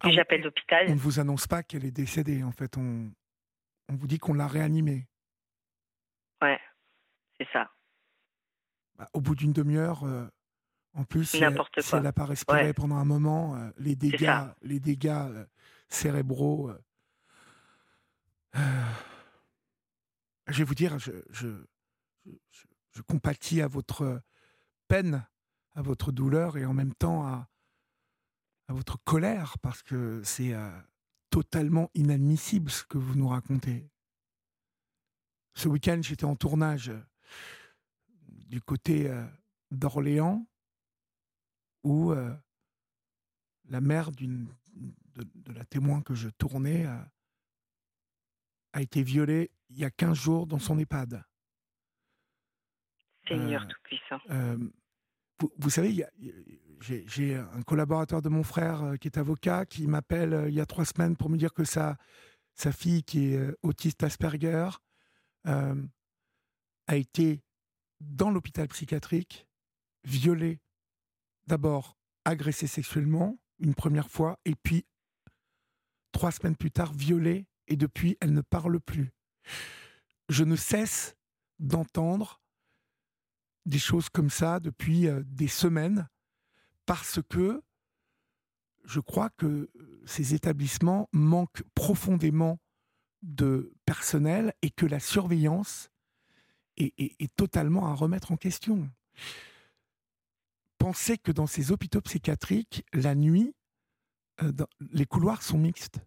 Ah, 0.00 0.10
j'appelle 0.10 0.42
l'hôpital. 0.42 0.86
On 0.88 0.94
ne 0.94 0.98
vous 1.00 1.20
annonce 1.20 1.46
pas 1.46 1.62
qu'elle 1.62 1.84
est 1.84 1.92
décédée, 1.92 2.42
en 2.42 2.50
fait. 2.52 2.76
On, 2.76 3.10
on 3.88 3.94
vous 3.94 4.06
dit 4.08 4.18
qu'on 4.18 4.34
l'a 4.34 4.48
réanimée. 4.48 5.06
Ouais, 6.42 6.60
c'est 7.38 7.46
ça. 7.52 7.70
Bah, 8.96 9.08
au 9.12 9.20
bout 9.20 9.36
d'une 9.36 9.52
demi-heure, 9.52 10.02
euh, 10.04 10.26
en 10.94 11.04
plus, 11.04 11.24
si 11.26 11.36
elle 11.42 11.54
n'a 12.02 12.12
pas 12.12 12.24
respiré 12.26 12.64
Ouais. 12.64 12.72
pendant 12.72 12.96
un 12.96 13.04
moment, 13.04 13.54
euh, 13.56 13.70
les 13.78 13.94
dégâts, 13.94 14.48
les 14.62 14.80
dégâts 14.80 15.28
euh, 15.30 15.46
cérébraux. 15.88 16.72
je 18.54 18.60
vais 20.58 20.64
vous 20.64 20.74
dire, 20.74 20.98
je, 20.98 21.12
je, 21.30 21.64
je- 22.26 22.66
je 22.92 23.02
compatis 23.02 23.60
à 23.60 23.68
votre 23.68 24.22
peine, 24.88 25.26
à 25.74 25.82
votre 25.82 26.12
douleur 26.12 26.56
et 26.56 26.66
en 26.66 26.74
même 26.74 26.94
temps 26.94 27.26
à, 27.26 27.48
votre 28.68 28.96
colère 29.04 29.58
parce 29.58 29.82
que 29.82 30.22
c'est 30.24 30.54
euh, 30.54 30.70
totalement 31.28 31.90
inadmissible 31.92 32.70
ce 32.70 32.84
que 32.84 32.96
vous 32.96 33.14
nous 33.16 33.28
racontez. 33.28 33.90
Ce 35.54 35.68
week-end, 35.68 36.00
j'étais 36.00 36.24
en 36.24 36.36
tournage 36.36 36.88
euh, 36.88 37.02
du 38.28 38.62
côté 38.62 39.10
euh, 39.10 39.26
d'Orléans 39.70 40.46
où 41.84 42.14
la 43.68 43.80
mère 43.80 44.10
de, 44.12 44.46
la 45.52 45.64
témoin 45.66 46.00
que 46.00 46.14
je 46.14 46.30
tournais 46.30 46.86
a 48.72 48.80
été 48.80 49.02
violée 49.02 49.50
il 49.68 49.78
y 49.78 49.84
a 49.84 49.90
15 49.90 50.16
jours 50.16 50.46
dans 50.46 50.60
son 50.60 50.78
EHPAD. 50.78 51.24
Seigneur 53.28 53.62
Euh, 53.62 53.66
Tout-Puissant. 53.66 54.20
Euh, 54.30 54.58
vous, 55.40 55.52
vous 55.58 55.70
savez, 55.70 56.04
j'ai 56.80 57.36
un 57.36 57.62
collaborateur 57.62 58.22
de 58.22 58.28
mon 58.28 58.42
frère 58.42 58.82
euh, 58.82 58.96
qui 58.96 59.08
est 59.08 59.18
avocat 59.18 59.66
qui 59.66 59.86
m'appelle 59.86 60.46
il 60.48 60.54
y 60.54 60.60
a 60.60 60.66
trois 60.66 60.84
semaines 60.84 61.16
pour 61.16 61.30
me 61.30 61.36
dire 61.36 61.52
que 61.52 61.64
sa, 61.64 61.96
sa 62.54 62.72
fille, 62.72 63.02
qui 63.02 63.34
est 63.34 63.54
autiste 63.62 64.02
Asperger, 64.02 64.68
euh, 65.46 65.82
a 66.86 66.96
été 66.96 67.42
dans 68.00 68.30
l'hôpital 68.30 68.68
psychiatrique, 68.68 69.46
violée, 70.04 70.60
d'abord 71.46 71.96
agressée 72.24 72.66
sexuellement 72.66 73.38
une 73.58 73.74
première 73.74 74.10
fois, 74.10 74.38
et 74.44 74.54
puis 74.56 74.84
trois 76.10 76.32
semaines 76.32 76.56
plus 76.56 76.72
tard 76.72 76.92
violée, 76.92 77.46
et 77.68 77.76
depuis 77.76 78.16
elle 78.20 78.32
ne 78.32 78.40
parle 78.40 78.80
plus. 78.80 79.12
Je 80.28 80.44
ne 80.44 80.56
cesse 80.56 81.16
d'entendre 81.58 82.41
des 83.66 83.78
choses 83.78 84.08
comme 84.08 84.30
ça 84.30 84.60
depuis 84.60 85.06
euh, 85.08 85.22
des 85.26 85.48
semaines 85.48 86.08
parce 86.86 87.20
que 87.28 87.62
je 88.84 88.98
crois 89.00 89.30
que 89.30 89.46
euh, 89.46 89.70
ces 90.04 90.34
établissements 90.34 91.08
manquent 91.12 91.62
profondément 91.74 92.58
de 93.22 93.72
personnel 93.86 94.52
et 94.62 94.70
que 94.70 94.86
la 94.86 94.98
surveillance 94.98 95.90
est, 96.76 96.92
est- 96.98 97.14
est 97.22 97.34
totalement 97.36 97.86
à 97.86 97.94
remettre 97.94 98.32
en 98.32 98.36
question. 98.36 98.90
Pensez 100.78 101.18
que 101.18 101.30
dans 101.30 101.46
ces 101.46 101.70
hôpitaux 101.70 102.00
psychiatriques, 102.00 102.84
la 102.92 103.14
nuit, 103.14 103.54
euh, 104.42 104.50
dans- 104.50 104.66
les 104.90 105.06
couloirs 105.06 105.42
sont 105.42 105.58
mixtes. 105.58 106.00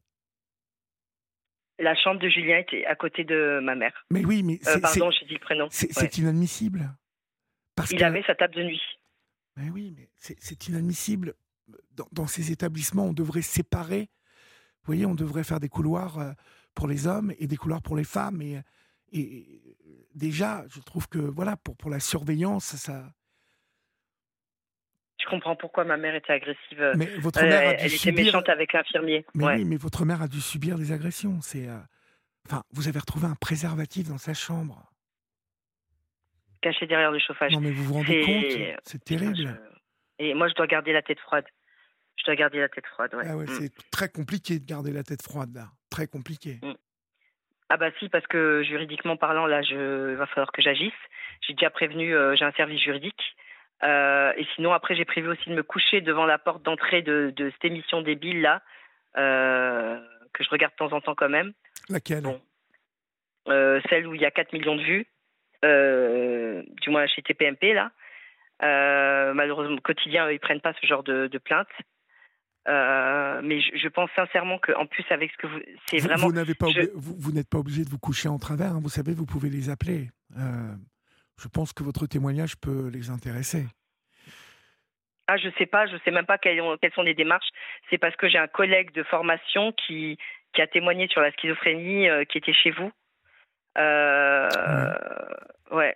La 1.80 1.96
chambre 1.96 2.20
de 2.20 2.28
Julien 2.30 2.58
était 2.60 2.86
à 2.86 2.96
côté 2.96 3.24
de 3.24 3.60
ma 3.64 3.76
mère. 3.76 3.94
Mais 4.10 4.26
oui, 4.26 4.44
mais 4.44 4.60
Euh, 4.68 4.80
pardon, 4.80 5.12
j'ai 5.12 5.26
dit 5.26 5.34
le 5.34 5.40
prénom. 5.40 5.68
c'est 5.72 5.88
Ouais. 5.88 5.94
c'est 6.10 6.18
inadmissible. 6.18 6.94
Parce 7.76 7.92
Il 7.92 8.00
que- 8.00 8.04
avait 8.04 8.24
sa 8.24 8.36
table 8.36 8.56
de 8.56 8.64
nuit. 8.64 8.82
Mais 9.58 9.70
oui, 9.70 9.94
mais 9.96 10.10
c'est 10.18 10.68
inadmissible. 10.68 11.34
Dans, 11.92 12.08
dans 12.12 12.28
ces 12.28 12.52
établissements, 12.52 13.06
on 13.06 13.14
devrait 13.14 13.42
séparer. 13.42 14.10
Vous 14.82 14.88
voyez, 14.88 15.06
on 15.06 15.16
devrait 15.16 15.44
faire 15.44 15.60
des 15.60 15.70
couloirs 15.70 16.20
euh, 16.20 16.32
pour 16.74 16.88
les 16.88 17.08
hommes 17.08 17.34
et 17.40 17.48
des 17.48 17.58
couloirs 17.58 17.82
pour 17.82 17.96
les 17.96 18.04
femmes. 18.04 18.42
Et, 18.42 18.62
et 19.12 19.62
déjà, 20.14 20.66
je 20.70 20.80
trouve 20.82 21.08
que 21.08 21.20
voilà, 21.20 21.56
pour, 21.58 21.76
pour 21.78 21.90
la 21.90 22.00
surveillance, 22.00 22.76
ça. 22.76 23.14
Je 25.20 25.26
comprends 25.30 25.56
pourquoi 25.56 25.86
ma 25.86 25.98
mère 25.98 26.14
était 26.14 26.34
agressive. 26.34 26.82
Euh, 26.82 26.94
mais 26.98 27.06
votre 27.18 27.42
mère 27.42 27.70
a 27.70 27.74
dû 27.76 27.84
elle 27.86 27.90
subir... 27.92 28.14
était 28.14 28.24
méchante 28.26 28.50
avec 28.50 28.74
l'infirmier. 28.74 29.26
Mais 29.34 29.46
ouais. 29.46 29.56
oui, 29.56 29.66
mais 29.66 29.78
votre 29.78 30.06
mère 30.06 30.22
a 30.22 30.28
dû 30.28 30.42
subir 30.42 30.78
des 30.78 30.92
agressions. 30.92 31.40
C'est, 31.42 31.68
euh, 31.68 31.80
enfin, 32.46 32.64
vous 32.72 32.88
avez 32.88 33.00
retrouvé 33.00 33.26
un 33.26 33.36
préservatif 33.36 34.10
dans 34.10 34.18
sa 34.20 34.34
chambre. 34.34 34.92
Caché 36.66 36.88
derrière 36.88 37.12
le 37.12 37.20
chauffage. 37.20 37.52
Non, 37.52 37.62
mais 37.62 37.70
vous 37.70 37.84
vous 37.84 37.94
rendez 37.94 38.22
compte 38.22 38.80
C'est 38.86 39.04
terrible. 39.06 39.56
Et 40.18 40.34
moi, 40.34 40.48
je 40.48 40.56
dois 40.56 40.66
garder 40.66 40.94
la 40.94 41.04
tête 41.04 41.20
froide. 41.20 41.46
Je 42.18 42.24
dois 42.26 42.36
garder 42.36 42.58
la 42.60 42.70
tête 42.70 42.88
froide, 42.88 43.14
ouais. 43.14 43.24
Ah 43.28 43.38
ouais, 43.38 43.44
Mm. 43.46 43.48
c'est 43.60 43.72
très 43.92 44.10
compliqué 44.10 44.58
de 44.58 44.66
garder 44.66 44.92
la 44.92 45.04
tête 45.04 45.22
froide 45.22 45.54
là. 45.54 45.68
Très 45.92 46.08
compliqué. 46.08 46.60
Ah 47.70 47.78
bah 47.78 47.90
si, 48.00 48.10
parce 48.10 48.26
que 48.26 48.64
juridiquement 48.64 49.16
parlant, 49.16 49.46
là, 49.46 49.62
je 49.62 50.10
il 50.12 50.16
va 50.18 50.26
falloir 50.26 50.52
que 50.52 50.64
j'agisse. 50.64 50.94
J'ai 51.42 51.54
déjà 51.54 51.70
prévenu, 51.70 52.16
euh, 52.16 52.36
j'ai 52.36 52.46
un 52.46 52.52
service 52.54 52.82
juridique. 52.82 53.36
Euh, 53.84 54.34
et 54.38 54.48
sinon, 54.56 54.74
après, 54.74 54.96
j'ai 54.96 55.06
prévu 55.06 55.28
aussi 55.28 55.48
de 55.50 55.54
me 55.56 55.62
coucher 55.64 56.02
devant 56.02 56.26
la 56.26 56.40
porte 56.40 56.64
d'entrée 56.64 57.04
de, 57.04 57.32
de 57.36 57.52
cette 57.52 57.66
émission 57.66 58.02
débile 58.02 58.42
là, 58.42 58.64
euh, 59.18 60.00
que 60.34 60.44
je 60.44 60.50
regarde 60.50 60.74
de 60.74 60.78
temps 60.78 60.94
en 60.96 61.02
temps 61.02 61.14
quand 61.16 61.30
même. 61.30 61.54
Laquelle? 61.90 62.24
Bon. 62.24 62.42
Celle 63.90 64.08
où 64.08 64.16
il 64.16 64.22
y 64.22 64.26
a 64.26 64.32
4 64.32 64.54
millions 64.54 64.76
de 64.76 64.82
vues, 64.82 65.06
du 65.64 66.90
moins 66.90 67.08
chez 67.08 67.22
TPMP 67.22 67.74
là. 67.74 67.92
Euh, 68.64 69.34
malheureusement, 69.34 69.76
au 69.76 69.82
quotidien, 69.82 70.30
ils 70.32 70.40
prennent 70.40 70.62
pas 70.62 70.74
ce 70.82 70.86
genre 70.88 71.04
de, 71.04 71.28
de 71.28 71.38
plainte. 71.38 71.68
Euh, 72.68 73.42
mais 73.44 73.60
je, 73.62 73.76
je 73.78 73.88
pense 73.90 74.10
sincèrement 74.16 74.58
qu'en 74.60 74.86
plus 74.88 75.04
avec 75.12 75.32
ce 75.32 75.38
que 75.38 75.48
vous, 75.48 75.60
c'est 75.88 75.98
Vous, 76.00 76.08
vraiment 76.08 76.28
vous 76.28 76.34
n'avez 76.34 76.56
pas 76.56 76.68
je- 76.68 76.80
obli- 76.80 76.92
vous, 76.96 77.16
vous 77.20 77.32
n'êtes 77.32 77.50
pas 77.50 77.60
obligé 77.60 77.84
de 77.84 77.90
vous 77.90 78.00
coucher 78.00 78.28
en 78.28 78.40
travers. 78.40 78.72
hein. 78.72 78.80
Vous 78.82 78.90
savez, 78.90 79.14
vous 79.14 79.26
pouvez 79.28 79.50
les 79.50 79.70
appeler. 79.70 80.10
Euh, 80.38 80.74
je 81.40 81.48
pense 81.48 81.74
que 81.74 81.84
votre 81.84 82.08
témoignage 82.08 82.56
peut 82.58 82.90
les 82.92 83.10
intéresser. 83.12 83.66
Ah, 85.28 85.38
je 85.38 85.50
sais 85.58 85.66
pas, 85.66 85.86
je 85.88 85.98
sais 86.06 86.12
même 86.12 86.26
pas 86.26 86.38
quelles, 86.38 86.62
ont- 86.62 86.78
quelles 86.78 86.94
sont 86.94 87.02
les 87.04 87.14
démarches. 87.16 87.50
C'est 87.90 87.98
parce 87.98 88.16
que 88.16 88.30
j'ai 88.30 88.38
un 88.38 88.48
collègue 88.48 88.92
de 88.94 89.04
formation 89.04 89.72
qui, 89.74 90.18
qui 90.54 90.62
a 90.62 90.68
témoigné 90.68 91.08
sur 91.10 91.22
la 91.22 91.32
schizophrénie, 91.34 92.08
euh, 92.10 92.26
qui 92.26 92.38
était 92.38 92.54
chez 92.54 92.72
vous. 92.72 92.92
Euh, 93.78 94.50
ouais. 95.72 95.96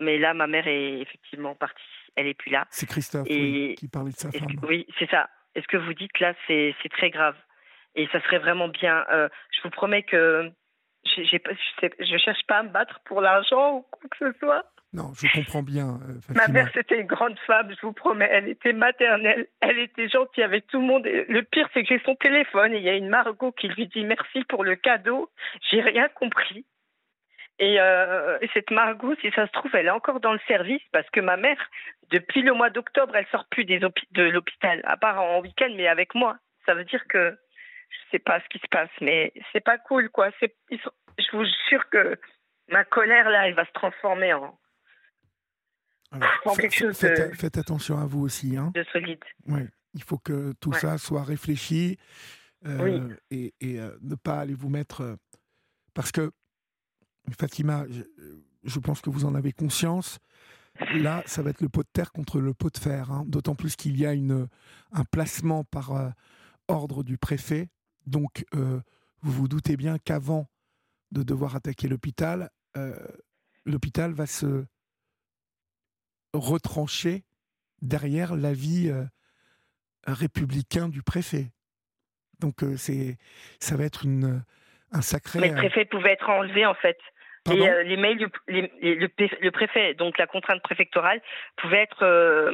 Mais 0.00 0.18
là, 0.18 0.34
ma 0.34 0.46
mère 0.46 0.66
est 0.66 1.00
effectivement 1.00 1.54
partie. 1.54 1.82
Elle 2.16 2.26
est 2.26 2.34
plus 2.34 2.50
là. 2.50 2.66
C'est 2.70 2.86
Christophe 2.88 3.26
Et- 3.30 3.40
oui, 3.40 3.74
qui 3.76 3.88
parlait 3.88 4.10
de 4.12 4.16
sa 4.16 4.30
femme. 4.30 4.46
que- 4.60 4.66
oui, 4.66 4.86
c'est 4.98 5.08
ça. 5.10 5.28
Est-ce 5.54 5.66
que 5.68 5.76
vous 5.76 5.94
dites 5.94 6.18
là, 6.20 6.34
c'est 6.46 6.74
très 6.90 7.10
grave. 7.10 7.36
Et 7.94 8.06
ça 8.12 8.20
serait 8.22 8.38
vraiment 8.38 8.68
bien. 8.68 9.04
euh, 9.12 9.28
je 9.54 9.62
vous 9.62 9.70
promets 9.70 10.02
que 10.02 10.50
je, 11.04 11.22
je 11.22 12.16
cherche 12.18 12.42
pas 12.46 12.58
à 12.58 12.62
me 12.62 12.70
battre 12.70 13.00
pour 13.04 13.20
l'argent 13.20 13.76
ou 13.76 13.82
quoi 13.82 14.08
que 14.10 14.32
ce 14.32 14.38
soit. 14.38 14.64
Non, 14.94 15.12
je 15.14 15.26
comprends 15.32 15.62
bien, 15.62 15.98
euh, 16.06 16.34
Ma 16.34 16.48
mère, 16.48 16.68
c'était 16.74 17.00
une 17.00 17.06
grande 17.06 17.38
femme, 17.46 17.70
je 17.70 17.80
vous 17.86 17.94
promets. 17.94 18.28
Elle 18.30 18.48
était 18.48 18.74
maternelle, 18.74 19.46
elle 19.60 19.78
était 19.78 20.06
gentille 20.08 20.44
avec 20.44 20.66
tout 20.66 20.78
le 20.80 20.86
monde. 20.86 21.06
Et 21.06 21.24
le 21.30 21.42
pire, 21.44 21.66
c'est 21.72 21.82
que 21.82 21.88
j'ai 21.88 22.02
son 22.04 22.14
téléphone 22.14 22.74
et 22.74 22.76
il 22.76 22.82
y 22.82 22.90
a 22.90 22.94
une 22.94 23.08
Margot 23.08 23.52
qui 23.52 23.68
lui 23.68 23.86
dit 23.88 24.04
merci 24.04 24.44
pour 24.50 24.64
le 24.64 24.74
cadeau. 24.76 25.30
J'ai 25.70 25.80
rien 25.80 26.08
compris. 26.10 26.66
Et, 27.58 27.78
euh, 27.80 28.38
et 28.40 28.48
cette 28.54 28.70
Margot, 28.70 29.14
si 29.20 29.30
ça 29.32 29.46
se 29.46 29.52
trouve, 29.52 29.74
elle 29.74 29.86
est 29.86 29.90
encore 29.90 30.20
dans 30.20 30.32
le 30.32 30.40
service 30.48 30.82
parce 30.90 31.08
que 31.10 31.20
ma 31.20 31.36
mère, 31.36 31.58
depuis 32.10 32.42
le 32.42 32.54
mois 32.54 32.70
d'octobre, 32.70 33.14
elle 33.14 33.26
sort 33.28 33.46
plus 33.50 33.64
des 33.64 33.78
de 33.78 34.22
l'hôpital, 34.22 34.80
à 34.84 34.96
part 34.96 35.20
en 35.20 35.40
week-end, 35.40 35.72
mais 35.76 35.86
avec 35.86 36.14
moi. 36.14 36.38
Ça 36.66 36.74
veut 36.74 36.84
dire 36.84 37.06
que 37.08 37.38
je 37.90 37.98
sais 38.10 38.18
pas 38.18 38.40
ce 38.40 38.48
qui 38.48 38.58
se 38.58 38.68
passe, 38.70 38.90
mais 39.00 39.32
c'est 39.52 39.60
pas 39.64 39.78
cool, 39.78 40.08
quoi. 40.10 40.30
Sont- 40.40 40.90
je 41.18 41.36
vous 41.36 41.44
jure 41.68 41.88
que 41.90 42.18
ma 42.68 42.84
colère 42.84 43.28
là, 43.28 43.46
elle 43.46 43.54
va 43.54 43.66
se 43.66 43.72
transformer 43.72 44.32
en 44.32 44.58
Alors, 46.10 46.28
fa- 46.44 46.54
quelque 46.60 46.74
chose 46.74 46.98
faites, 46.98 47.30
de- 47.30 47.36
faites 47.36 47.58
attention 47.58 47.98
à 47.98 48.06
vous 48.06 48.20
aussi. 48.22 48.56
Hein. 48.56 48.70
de 48.74 48.82
solide. 48.92 49.22
Ouais. 49.46 49.66
Il 49.94 50.02
faut 50.02 50.18
que 50.18 50.52
tout 50.60 50.70
Ouais. 50.70 50.78
ça 50.78 50.96
soit 50.98 51.22
réfléchi 51.22 51.98
euh, 52.66 52.78
Oui. 52.80 53.14
et, 53.30 53.54
et, 53.60 53.78
euh, 53.80 53.90
ne 54.02 54.14
pas 54.14 54.40
aller 54.40 54.54
vous 54.54 54.68
mettre. 54.70 55.16
parce 55.94 56.10
que, 56.12 56.30
Fatima, 57.30 57.86
je, 58.64 58.78
pense 58.80 59.00
que 59.00 59.10
vous 59.10 59.24
en 59.24 59.34
avez 59.34 59.52
conscience. 59.52 60.18
Là, 60.94 61.22
ça 61.26 61.42
va 61.42 61.50
être 61.50 61.60
le 61.60 61.68
pot 61.68 61.82
de 61.82 61.88
terre 61.92 62.12
contre 62.12 62.40
le 62.40 62.54
pot 62.54 62.70
de 62.70 62.78
fer. 62.78 63.10
hein. 63.10 63.24
D'autant 63.26 63.54
plus 63.54 63.76
qu'il 63.76 63.96
y 63.96 64.06
a 64.06 64.10
un 64.10 65.04
placement 65.04 65.64
par 65.64 65.92
euh, 65.92 66.10
ordre 66.68 67.02
du 67.02 67.18
préfet. 67.18 67.68
Donc, 68.06 68.44
euh, 68.54 68.80
vous 69.20 69.32
vous 69.32 69.48
doutez 69.48 69.76
bien 69.76 69.98
qu'avant 69.98 70.48
de 71.12 71.22
devoir 71.22 71.54
attaquer 71.54 71.88
l'hôpital, 71.88 72.50
euh, 72.76 72.96
l'hôpital 73.66 74.12
va 74.12 74.26
se 74.26 74.64
retrancher 76.32 77.24
derrière 77.82 78.34
l'avis 78.34 78.90
républicain 80.06 80.88
du 80.88 81.02
préfet. 81.02 81.52
Donc 82.40 82.64
ça 83.60 83.76
va 83.76 83.84
être 83.84 84.06
une 84.06 84.42
un 84.92 85.02
sacré. 85.02 85.38
Mais 85.40 85.48
le 85.48 85.54
euh, 85.54 85.56
préfet 85.56 85.84
pouvait 85.84 86.12
être 86.12 86.28
enlevé 86.30 86.66
en 86.66 86.74
fait. 86.74 86.98
pardon 87.44 87.64
Et 87.64 87.68
euh, 87.70 87.82
les 87.82 87.96
mails, 87.96 88.18
du- 88.18 88.26
les- 88.48 88.72
les- 88.80 88.94
le, 88.94 89.08
pré- 89.08 89.38
le 89.40 89.50
préfet, 89.50 89.94
donc 89.94 90.18
la 90.18 90.26
contrainte 90.26 90.62
préfectorale, 90.62 91.20
pouvait 91.56 91.82
être, 91.82 92.02
euh, 92.02 92.52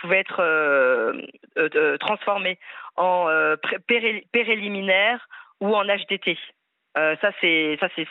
pouvait 0.00 0.18
être 0.20 0.40
euh, 0.40 1.22
transformée 1.98 2.58
en 2.96 3.26
péré- 3.86 4.26
ou 5.60 5.74
en 5.74 5.84
HDT. 5.84 6.36
Ça, 6.96 7.30
c'est, 7.40 7.76
ça, 7.80 7.88
c'est, 7.96 8.06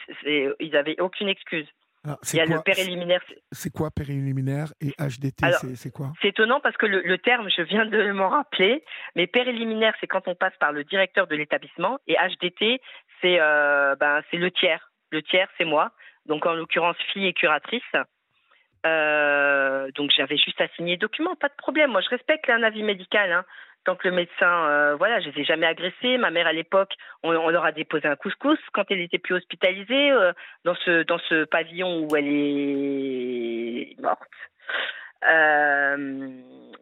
ils 0.60 0.76
avaient 0.76 1.00
aucune 1.00 1.30
excuse. 1.30 1.68
alors, 2.06 2.18
Il 2.24 2.28
c'est 2.28 2.38
y 2.38 2.42
a 2.42 2.46
quoi, 2.46 2.56
le 2.58 2.62
préliminaire. 2.74 3.22
c'est- 3.54 3.70
quoi 3.74 3.90
préliminaire 3.92 4.74
et 4.82 4.92
HDT 5.00 5.46
c'est- 5.76 5.92
quoi 5.94 6.12
C'est 6.22 6.30
étonnant 6.30 6.60
parce 6.60 6.76
que 6.76 6.86
le, 6.86 7.02
le 7.02 7.18
terme, 7.18 7.50
je 7.50 7.62
viens 7.62 7.86
de 7.86 8.12
m'en 8.12 8.28
rappeler, 8.30 8.84
mais 9.16 9.26
préliminaire, 9.28 9.94
c'est 10.02 10.08
quand 10.08 10.28
on 10.28 10.36
passe 10.36 10.56
par 10.60 10.74
le 10.74 10.84
directeur 10.84 11.28
de 11.28 11.36
l'établissement, 11.36 11.98
et 12.08 12.16
HDT, 12.16 12.82
c'est 13.24 13.40
euh, 13.40 13.96
ben, 13.96 14.22
c'est 14.30 14.38
le 14.38 14.52
tiers. 14.52 14.92
Le 15.12 15.24
tiers, 15.24 15.48
c'est 15.58 15.66
moi, 15.66 15.92
donc 16.26 16.46
en 16.46 16.54
l'occurrence 16.54 16.98
fille 17.14 17.28
et 17.28 17.34
curatrice. 17.34 17.82
Euh, 18.86 19.90
donc 19.96 20.12
j'avais 20.16 20.38
juste 20.38 20.60
à 20.60 20.68
signer 20.70 20.98
document, 20.98 21.36
pas 21.36 21.48
de 21.48 21.56
problème. 21.58 21.92
Moi, 21.92 22.02
je 22.02 22.10
respecte 22.10 22.50
un 22.50 22.64
avis 22.64 22.84
médical. 22.84 23.32
Hein. 23.32 23.46
Tant 23.86 23.96
que 23.96 24.08
le 24.08 24.16
médecin, 24.16 24.68
euh, 24.68 24.96
voilà, 24.96 25.20
je 25.20 25.30
les 25.30 25.42
ai 25.42 25.44
jamais 25.46 25.66
agressés. 25.66 26.18
Ma 26.18 26.32
mère, 26.32 26.48
à 26.48 26.54
l'époque, 26.54 26.94
on, 27.22 27.32
leur 27.50 27.66
a 27.66 27.72
déposé 27.72 28.08
un 28.08 28.16
couscous 28.16 28.60
quand 28.74 28.86
elle 28.90 29.02
était 29.02 29.20
plus 29.20 29.36
hospitalisée 29.36 30.12
dans 30.64 30.76
ce 30.76 31.04
dans 31.04 31.20
ce 31.20 31.44
pavillon 31.46 32.06
où 32.06 32.16
elle 32.16 32.28
est 32.28 33.96
morte. 34.00 34.22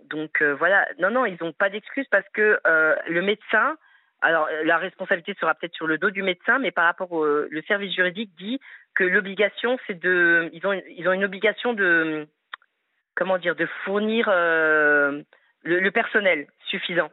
Donc 0.10 0.42
voilà, 0.44 0.88
non, 1.00 1.10
non, 1.10 1.26
ils 1.26 1.38
n'ont 1.42 1.54
pas 1.54 1.70
d'excuses 1.70 2.08
parce 2.12 2.28
que 2.34 2.60
le 3.08 3.22
médecin, 3.22 3.78
alors 4.22 4.48
euh, 4.52 4.64
la 4.64 4.78
responsabilité 4.78 5.36
sera 5.40 5.56
peut-être 5.56 5.76
sur 5.76 5.88
le 5.88 5.98
dos 5.98 6.10
du 6.12 6.24
médecin, 6.24 6.60
mais 6.60 6.72
par 6.72 6.86
rapport 6.86 7.12
au 7.12 7.26
le 7.26 7.62
service 7.64 7.94
juridique 7.94 8.32
dit 8.38 8.60
que 8.96 9.04
l'obligation, 9.04 9.78
c'est 9.88 10.00
de, 10.00 10.50
ils 10.54 10.66
ont, 10.68 10.74
ils 10.74 11.08
ont 11.08 11.14
une 11.14 11.24
obligation 11.26 11.74
de, 11.74 12.28
comment 13.16 13.38
dire, 13.38 13.56
de 13.56 13.66
fournir 13.84 14.28
euh, 14.30 15.22
le, 15.64 15.80
le 15.80 15.92
personnel 15.92 16.48
suffisant. 16.68 17.10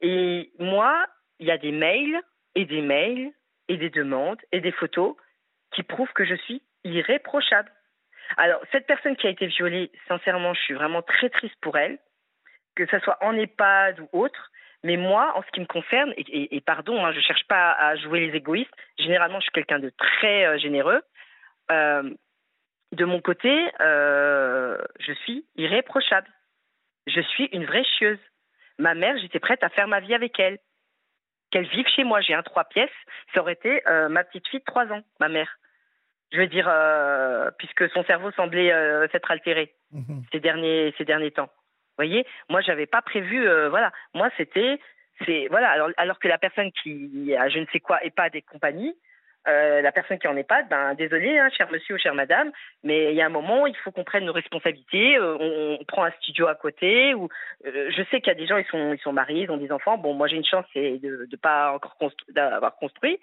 Et 0.00 0.50
moi, 0.58 1.06
il 1.38 1.46
y 1.46 1.50
a 1.50 1.58
des 1.58 1.72
mails 1.72 2.20
et 2.54 2.64
des 2.64 2.82
mails 2.82 3.30
et 3.68 3.76
des 3.76 3.90
demandes 3.90 4.40
et 4.50 4.60
des 4.60 4.72
photos 4.72 5.16
qui 5.72 5.82
prouvent 5.82 6.12
que 6.12 6.24
je 6.24 6.34
suis 6.34 6.62
irréprochable. 6.84 7.70
Alors, 8.36 8.60
cette 8.72 8.86
personne 8.86 9.16
qui 9.16 9.26
a 9.26 9.30
été 9.30 9.46
violée, 9.46 9.90
sincèrement, 10.08 10.54
je 10.54 10.60
suis 10.60 10.74
vraiment 10.74 11.02
très 11.02 11.30
triste 11.30 11.56
pour 11.60 11.76
elle, 11.76 11.98
que 12.74 12.86
ce 12.86 12.98
soit 13.00 13.18
en 13.20 13.36
EHPAD 13.36 14.00
ou 14.00 14.08
autre. 14.12 14.50
Mais 14.84 14.96
moi, 14.96 15.32
en 15.36 15.42
ce 15.42 15.48
qui 15.52 15.60
me 15.60 15.66
concerne, 15.66 16.12
et, 16.16 16.22
et- 16.22 16.56
et 16.56 16.60
pardon, 16.60 17.04
hein, 17.04 17.12
je 17.12 17.18
ne 17.18 17.22
cherche 17.22 17.44
pas 17.46 17.72
à 17.72 17.94
jouer 17.96 18.26
les 18.26 18.36
égoïstes, 18.36 18.72
généralement, 18.98 19.38
je 19.38 19.44
suis 19.44 19.52
quelqu'un 19.52 19.78
de 19.78 19.90
très 19.90 20.44
euh, 20.46 20.58
généreux. 20.58 21.02
Euh, 21.70 22.10
de 22.92 23.04
mon 23.04 23.20
côté, 23.20 23.70
euh, 23.80 24.76
je 25.00 25.12
suis 25.12 25.46
irréprochable. 25.56 26.28
Je 27.06 27.20
suis 27.20 27.44
une 27.52 27.64
vraie 27.64 27.84
chieuse. 27.84 28.18
Ma 28.78 28.94
mère, 28.94 29.16
j'étais 29.18 29.40
prête 29.40 29.62
à 29.62 29.68
faire 29.68 29.86
ma 29.88 30.00
vie 30.00 30.14
avec 30.14 30.38
elle. 30.40 30.58
Qu'elle 31.50 31.66
vive 31.68 31.86
chez 31.88 32.04
moi, 32.04 32.20
j'ai 32.20 32.34
un 32.34 32.42
trois 32.42 32.64
pièces, 32.64 32.90
ça 33.34 33.40
aurait 33.40 33.52
été 33.52 33.82
ma 34.08 34.24
petite 34.24 34.48
fille 34.48 34.60
de 34.60 34.64
trois 34.64 34.86
ans, 34.86 35.02
ma 35.20 35.28
mère. 35.28 35.58
Je 36.32 36.38
veux 36.38 36.46
dire, 36.46 36.70
puisque 37.58 37.90
son 37.90 38.02
cerveau 38.04 38.30
semblait 38.32 38.72
s'être 39.12 39.30
altéré 39.30 39.74
Mhm. 39.92 40.22
ces 40.32 40.40
derniers 40.40 40.94
ces 40.96 41.04
derniers 41.04 41.30
temps. 41.30 41.50
Voyez, 42.02 42.26
moi 42.48 42.60
j'avais 42.62 42.86
pas 42.86 43.00
prévu. 43.00 43.48
euh, 43.48 43.68
voilà, 43.68 43.92
moi 44.12 44.28
c'était 44.36 44.80
c'est 45.24 45.46
voilà. 45.50 45.86
Alors 45.96 46.18
que 46.18 46.26
la 46.26 46.38
personne 46.38 46.72
qui 46.82 47.32
a 47.38 47.48
je 47.48 47.60
ne 47.60 47.66
sais 47.72 47.78
quoi 47.78 48.04
EHPAD 48.04 48.34
et 48.34 48.42
compagnie, 48.42 48.96
euh, 49.46 49.82
la 49.82 49.92
personne 49.92 50.18
qui 50.18 50.26
en 50.26 50.36
EHPAD, 50.36 50.68
ben 50.68 50.94
désolé, 50.94 51.38
hein, 51.38 51.48
cher 51.56 51.70
monsieur 51.70 51.94
ou 51.94 51.98
chère 51.98 52.16
madame, 52.16 52.50
mais 52.82 53.12
il 53.12 53.16
y 53.16 53.22
a 53.22 53.26
un 53.26 53.36
moment 53.40 53.68
il 53.68 53.76
faut 53.76 53.92
qu'on 53.92 54.02
prenne 54.02 54.24
nos 54.24 54.32
responsabilités. 54.32 55.16
euh, 55.16 55.36
on, 55.38 55.84
prend 55.84 56.02
un 56.02 56.10
studio 56.12 56.48
à 56.48 56.56
côté 56.56 57.14
ou 57.14 57.28
euh, 57.66 57.90
je 57.96 58.02
sais 58.10 58.20
qu'il 58.20 58.28
y 58.28 58.36
a 58.36 58.38
des 58.38 58.46
gens 58.46 58.56
ils 58.56 58.66
sont 58.66 58.92
ils 58.94 59.00
sont 59.00 59.12
mariés, 59.12 59.44
ils 59.44 59.50
ont 59.52 59.56
des 59.56 59.70
enfants. 59.70 59.96
Bon, 59.96 60.12
moi 60.12 60.26
j'ai 60.26 60.36
une 60.36 60.44
chance 60.44 60.66
c'est 60.72 60.98
de 60.98 61.26
de 61.30 61.36
pas 61.36 61.72
encore 61.72 61.96
d'avoir 62.30 62.74
construit, 62.76 63.20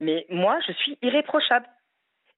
mais 0.00 0.24
moi 0.30 0.58
je 0.66 0.72
suis 0.72 0.96
irréprochable. 1.02 1.66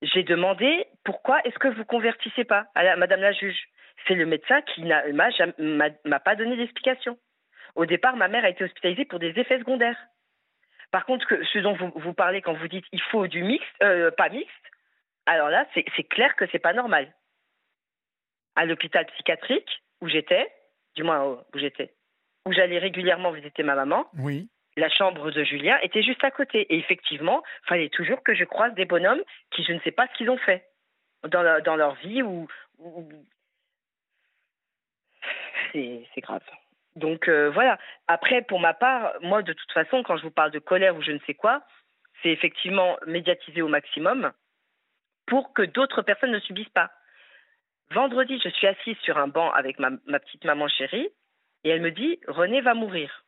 J'ai 0.02 0.22
demandé 0.22 0.86
pourquoi 1.04 1.40
est-ce 1.44 1.58
que 1.58 1.68
vous 1.68 1.84
convertissez 1.84 2.44
pas 2.44 2.66
à 2.74 2.84
la, 2.84 2.96
Madame 2.96 3.20
la 3.20 3.32
juge? 3.32 3.68
C'est 4.06 4.14
le 4.14 4.26
médecin 4.26 4.60
qui 4.62 4.84
m'a, 4.84 6.20
pas 6.20 6.36
donné 6.36 6.56
d'explication. 6.56 7.18
Au 7.74 7.86
départ, 7.86 8.16
ma 8.16 8.28
mère 8.28 8.44
a 8.44 8.50
été 8.50 8.64
hospitalisée 8.64 9.06
pour 9.06 9.18
des 9.18 9.38
effets 9.38 9.58
secondaires. 9.58 9.98
Par 10.90 11.06
contre, 11.06 11.26
que, 11.26 11.44
ce 11.44 11.58
dont 11.58 11.74
vous, 11.74 12.12
parlez 12.12 12.42
quand 12.42 12.54
vous 12.54 12.68
dites 12.68 12.84
il 12.92 13.00
faut 13.02 13.26
du 13.26 13.42
mixte, 13.42 13.66
euh, 13.82 14.10
pas 14.10 14.28
mixte, 14.28 14.52
alors 15.24 15.48
là, 15.48 15.66
c'est, 15.74 15.84
clair 16.04 16.36
que 16.36 16.44
c'est 16.52 16.60
pas 16.60 16.72
normal. 16.72 17.12
À 18.54 18.64
l'hôpital 18.64 19.04
psychiatrique 19.06 19.82
où 20.00 20.08
j'étais, 20.08 20.50
du 20.94 21.02
moins 21.02 21.24
où 21.24 21.38
où 21.52 21.58
j'étais, 21.58 21.94
où 22.46 22.52
j'allais 22.52 22.78
régulièrement 22.78 23.32
visiter 23.32 23.62
ma 23.62 23.74
maman, 23.74 24.06
Oui. 24.18 24.48
La 24.76 24.88
chambre 24.90 25.30
de 25.30 25.42
Julien 25.44 25.78
était 25.82 26.02
juste 26.02 26.22
à 26.24 26.30
côté. 26.30 26.60
Et 26.72 26.78
effectivement, 26.78 27.42
fallait 27.64 27.88
toujours 27.88 28.22
que 28.22 28.34
je 28.34 28.44
croise 28.44 28.74
des 28.74 28.84
bonhommes 28.84 29.22
qui 29.50 29.64
je 29.64 29.72
ne 29.72 29.80
sais 29.80 29.90
pas 29.90 30.06
ce 30.08 30.12
qu'ils 30.18 30.30
ont 30.30 30.38
fait 30.38 30.66
dans, 31.24 31.42
leur- 31.42 31.94
vie 31.96 32.22
ou. 32.22 32.46
C'est 35.72 36.20
grave. 36.22 36.42
Donc 36.94 37.28
euh, 37.28 37.50
voilà. 37.50 37.78
Après, 38.06 38.42
pour 38.42 38.60
ma 38.60 38.74
part, 38.74 39.12
moi, 39.20 39.42
de 39.42 39.52
toute 39.52 39.72
façon, 39.72 40.02
quand 40.02 40.16
je 40.16 40.22
vous 40.22 40.30
parle 40.30 40.50
de 40.50 40.58
colère 40.58 40.96
ou 40.96 41.02
je 41.02 41.12
ne 41.12 41.18
sais 41.26 41.34
quoi, 41.34 41.62
c'est 42.22 42.30
effectivement 42.30 42.96
médiatiser 43.06 43.60
au 43.62 43.68
maximum 43.68 44.32
pour 45.26 45.52
que 45.52 45.62
d'autres 45.62 46.02
personnes 46.02 46.30
ne 46.30 46.38
subissent 46.40 46.68
pas. 46.70 46.90
Vendredi, 47.90 48.40
je 48.42 48.48
suis 48.48 48.66
assise 48.66 48.96
sur 48.98 49.18
un 49.18 49.28
banc 49.28 49.50
avec 49.52 49.78
ma 49.78 49.90
petite 50.18 50.44
maman 50.44 50.68
chérie 50.68 51.08
et 51.64 51.68
elle 51.70 51.82
me 51.82 51.90
dit 51.90 52.20
René 52.26 52.60
va 52.60 52.74
mourir. 52.74 53.25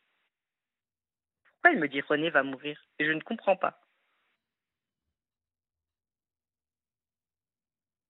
Pourquoi 1.59 1.75
elle 1.75 1.81
me 1.83 1.89
dit 1.89 2.01
René 2.03 2.31
va 2.31 2.45
mourir? 2.45 2.81
Et 3.01 3.05
je 3.05 3.11
ne 3.11 3.21
comprends 3.21 3.57
pas. 3.57 3.81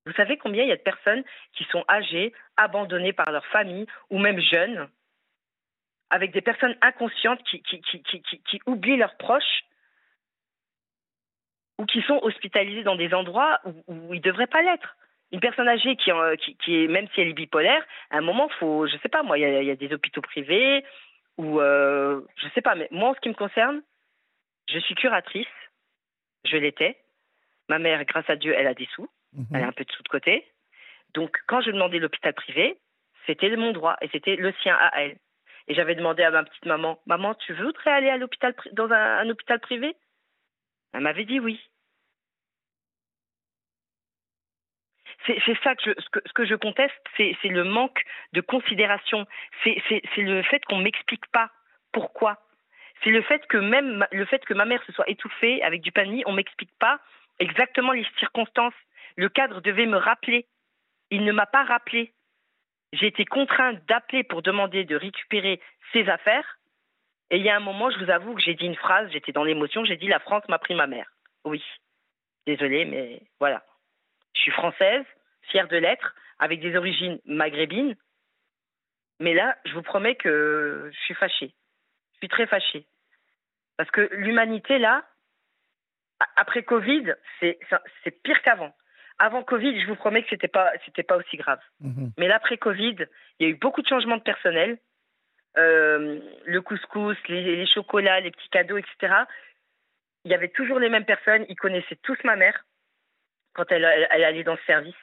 Vous 0.05 0.13
savez 0.13 0.37
combien 0.37 0.65
il 0.65 0.69
y 0.69 0.73
a 0.73 0.77
de 0.77 0.83
personnes 0.83 1.25
qui 1.55 1.65
sont 1.65 1.85
âgées, 1.89 2.35
abandonnées 2.59 3.15
par 3.15 3.31
leur 3.31 3.45
famille 3.47 3.87
ou 4.11 4.19
même 4.19 4.39
jeunes, 4.41 4.89
avec 6.11 6.33
des 6.33 6.43
personnes 6.43 6.77
inconscientes 6.83 7.43
qui, 7.45 7.63
qui, 7.63 7.81
qui, 7.81 8.03
qui, 8.23 8.61
oublient 8.67 8.97
leurs 8.97 9.17
proches 9.17 9.65
ou 11.79 11.87
qui 11.87 12.03
sont 12.03 12.19
hospitalisées 12.23 12.83
dans 12.83 12.97
des 12.97 13.15
endroits 13.15 13.61
où, 13.65 14.13
ils 14.13 14.19
ne 14.19 14.23
devraient 14.23 14.47
pas 14.47 14.63
l'être? 14.63 14.97
Une 15.31 15.41
personne 15.41 15.69
âgée 15.69 15.97
qui, 15.97 16.11
en- 16.13 16.37
qui, 16.37 16.89
même 16.89 17.09
si 17.15 17.21
elle 17.21 17.29
est 17.29 17.33
bipolaire, 17.35 17.85
à 18.11 18.19
un 18.19 18.23
moment, 18.23 18.49
faut, 18.59 18.87
je 18.87 18.97
sais 18.99 19.11
pas, 19.11 19.23
moi, 19.23 19.39
il 19.39 19.47
il 19.47 19.65
y 19.67 19.71
a 19.71 19.77
des 19.77 19.93
hôpitaux 19.93 20.23
privés 20.23 20.85
ou 21.39 21.61
euh, 21.61 22.21
je 22.37 22.49
sais 22.51 22.61
pas, 22.63 22.75
mais 22.75 22.89
moi, 22.91 23.11
en 23.11 23.15
ce 23.15 23.21
qui 23.21 23.29
me 23.29 23.35
concerne, 23.35 23.83
je 24.69 24.79
suis 24.81 24.95
curatrice, 24.95 25.47
je 26.45 26.57
l'étais. 26.57 26.99
Ma 27.69 27.79
mère, 27.79 28.05
grâce 28.05 28.29
à 28.29 28.37
Dieu, 28.37 28.55
elle 28.57 28.67
a 28.67 28.75
des 28.75 28.87
sous, 28.95 29.09
Mhm. 29.33 29.47
elle 29.55 29.63
a 29.63 29.69
un 29.69 29.73
peu 29.73 29.85
de 29.85 29.93
sous 29.93 30.03
de 30.03 30.09
côté. 30.09 30.47
Donc, 31.15 31.37
quand 31.47 31.61
je 31.61 31.71
demandais 31.71 31.99
l'hôpital 31.99 32.35
privé, 32.35 32.79
c'était 33.27 33.55
mon 33.57 33.73
droit 33.73 33.97
et 34.01 34.09
c'était 34.09 34.37
le 34.37 34.53
sien 34.63 34.75
à 34.75 35.03
elle. 35.03 35.17
Et 35.69 35.75
j'avais 35.75 35.95
demandé 35.95 36.23
à 36.23 36.31
ma 36.31 36.45
petite 36.45 36.65
maman, 36.65 36.99
maman, 37.07 37.35
tu 37.35 37.53
voudrais 37.55 37.91
aller 37.91 38.09
à 38.09 38.17
l'hôpital 38.17 38.55
dans 38.73 38.91
un, 38.91 39.19
un 39.19 39.29
hôpital 39.29 39.61
privé? 39.61 39.95
Elle 40.95 41.01
m'avait 41.01 41.27
dit 41.27 41.41
oui. 41.41 41.61
C'est 45.45 45.63
ça 45.63 45.75
que 45.75 45.83
je, 45.85 45.93
ce, 46.01 46.33
que, 46.33 46.47
je 46.47 46.55
conteste, 46.55 46.95
c'est 47.17 47.37
le 47.45 47.65
manque 47.65 48.03
de 48.33 48.41
considération. 48.41 49.27
C'est 49.63 49.83
le 50.17 50.43
fait 50.43 50.65
qu'on 50.65 50.79
m'explique 50.79 51.27
pas 51.33 51.51
pourquoi. 51.93 52.39
C'est 53.03 53.11
le 53.11 53.23
fait 53.23 53.47
que 53.47 53.59
même 53.59 54.07
le 54.11 54.25
fait 54.25 54.45
que 54.45 54.55
ma 54.55 54.65
mère 54.65 54.83
se 54.85 54.93
soit 54.93 55.09
étouffée 55.09 55.63
avec 55.63 55.83
du 55.83 55.93
panier, 55.93 56.23
on 56.27 56.33
m'explique 56.33 56.77
pas 56.79 56.99
exactement 57.39 57.93
les 57.93 58.07
circonstances. 58.19 58.75
Le 59.17 59.29
cadre 59.29 59.61
devait 59.61 59.87
me 59.87 59.99
rappeler. 59.99 60.47
Il 61.11 61.25
ne 61.25 61.33
m'a 61.33 61.47
pas 61.47 61.65
rappelé. 61.65 62.13
J'ai 62.93 63.07
été 63.07 63.25
contrainte 63.25 63.85
d'appeler 63.87 64.25
pour 64.25 64.43
demander 64.43 64.85
de 64.85 64.97
récupérer 64.97 65.61
ses 65.93 66.09
affaires. 66.09 66.59
Et 67.31 67.37
il 67.37 67.43
y 67.43 67.51
a 67.51 67.57
un 67.57 67.61
moment, 67.61 67.91
je 67.91 67.99
vous 67.99 68.11
avoue 68.11 68.35
que 68.35 68.41
j'ai 68.41 68.55
dit 68.55 68.65
une 68.65 68.77
phrase, 68.77 69.11
j'étais 69.13 69.33
dans 69.33 69.45
l'émotion, 69.45 69.85
j'ai 69.85 69.97
dit 69.97 70.09
la 70.09 70.21
France 70.21 70.49
m'a 70.49 70.59
pris 70.59 70.75
ma 70.75 70.87
mère. 70.87 71.11
Oui. 71.45 71.63
Désolée, 72.47 72.87
mais 72.87 73.21
voilà. 73.39 73.63
Je 74.35 74.41
suis 74.41 74.53
française, 74.53 75.05
fière 75.51 75.69
de 75.69 75.77
l'être, 75.77 76.15
avec 76.39 76.61
des 76.61 76.77
origines 76.77 77.19
maghrébines. 77.25 77.97
Mais 79.21 79.35
là, 79.35 79.57
je 79.65 79.75
vous 79.75 79.83
promets 79.83 80.15
que 80.15 80.91
je 80.93 80.99
suis 81.01 81.15
fâchée. 81.15 81.55
Je 82.13 82.19
suis 82.19 82.29
très 82.29 82.47
fâchée. 82.47 82.87
Parce 83.77 83.91
que 83.91 84.09
l'humanité, 84.13 84.79
là, 84.79 85.05
après 86.37 86.63
Covid, 86.63 87.15
c'est 87.41 88.23
pire 88.23 88.43
qu'avant. 88.43 88.75
Avant 89.19 89.43
Covid, 89.43 89.81
je 89.81 89.87
vous 89.87 89.97
promets 89.97 90.23
que 90.23 90.29
c'était 90.31 90.49
pas 90.49 90.71
c'était 90.85 91.03
pas 91.03 91.17
aussi 91.17 91.37
grave. 91.37 91.61
Mhm. 91.81 92.13
Mais 92.19 92.29
l'après 92.29 92.57
Covid, 92.57 93.07
il 93.39 93.47
y 93.47 93.47
a 93.47 93.53
eu 93.53 93.57
beaucoup 93.57 93.83
de 93.83 93.89
changements 93.89 94.17
de 94.17 94.23
personnel. 94.23 94.79
Euh, 95.57 96.21
le 96.45 96.61
couscous, 96.61 97.17
les, 97.27 97.57
les 97.57 97.67
chocolats, 97.67 98.21
les 98.21 98.31
petits 98.31 98.49
cadeaux, 98.51 98.77
etc. 98.77 99.15
Il 100.25 100.31
y 100.31 100.35
avait 100.35 100.51
toujours 100.51 100.79
les 100.79 100.89
mêmes 100.89 101.05
personnes. 101.05 101.45
Ils 101.49 101.57
connaissaient 101.57 101.99
tous 102.03 102.19
ma 102.23 102.37
mère 102.37 102.65
quand 103.55 103.71
elle, 103.73 103.85
elle, 103.85 104.07
elle 104.11 104.25
allait 104.25 104.45
dans 104.45 104.57
ce 104.57 104.65
service. 104.65 104.95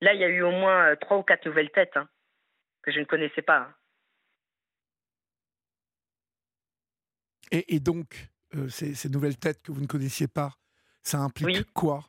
Là, 0.00 0.14
il 0.14 0.20
y 0.20 0.24
a 0.24 0.28
eu 0.28 0.42
au 0.42 0.50
moins 0.50 0.90
euh, 0.90 0.96
trois 0.96 1.18
ou 1.18 1.22
quatre 1.22 1.46
nouvelles 1.46 1.70
têtes 1.70 1.96
hein, 1.96 2.08
que 2.82 2.90
je 2.92 3.00
ne 3.00 3.04
connaissais 3.04 3.42
pas. 3.42 3.58
hein. 3.58 3.74
Et, 7.52 7.74
et 7.74 7.80
donc, 7.80 8.28
euh, 8.54 8.68
ces, 8.68 8.94
ces 8.94 9.08
nouvelles 9.08 9.38
têtes 9.38 9.62
que 9.62 9.72
vous 9.72 9.80
ne 9.80 9.86
connaissiez 9.86 10.28
pas, 10.28 10.50
ça 11.02 11.18
implique 11.18 11.46
Oui. 11.46 11.64
quoi? 11.74 12.04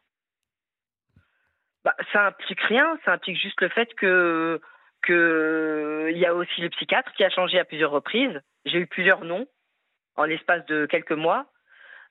Bah, 1.84 1.96
ça 2.14 2.28
implique 2.28 2.62
rien, 2.62 2.98
ça 3.06 3.14
implique 3.14 3.40
juste 3.40 3.60
le 3.62 3.70
fait 3.70 3.94
que 3.96 4.62
que 5.02 6.10
il 6.12 6.18
y 6.20 6.28
a 6.28 6.36
aussi 6.36 6.62
le 6.62 6.70
psychiatre 6.70 7.12
qui 7.14 7.24
a 7.24 7.32
changé 7.32 7.58
à 7.58 7.66
plusieurs 7.66 7.90
reprises. 7.90 8.40
J'ai 8.66 8.78
eu 8.78 8.86
plusieurs 8.86 9.26
noms 9.26 9.48
en 10.16 10.26
l'espace 10.26 10.64
de 10.68 10.86
quelques 10.86 11.12
mois. 11.12 11.52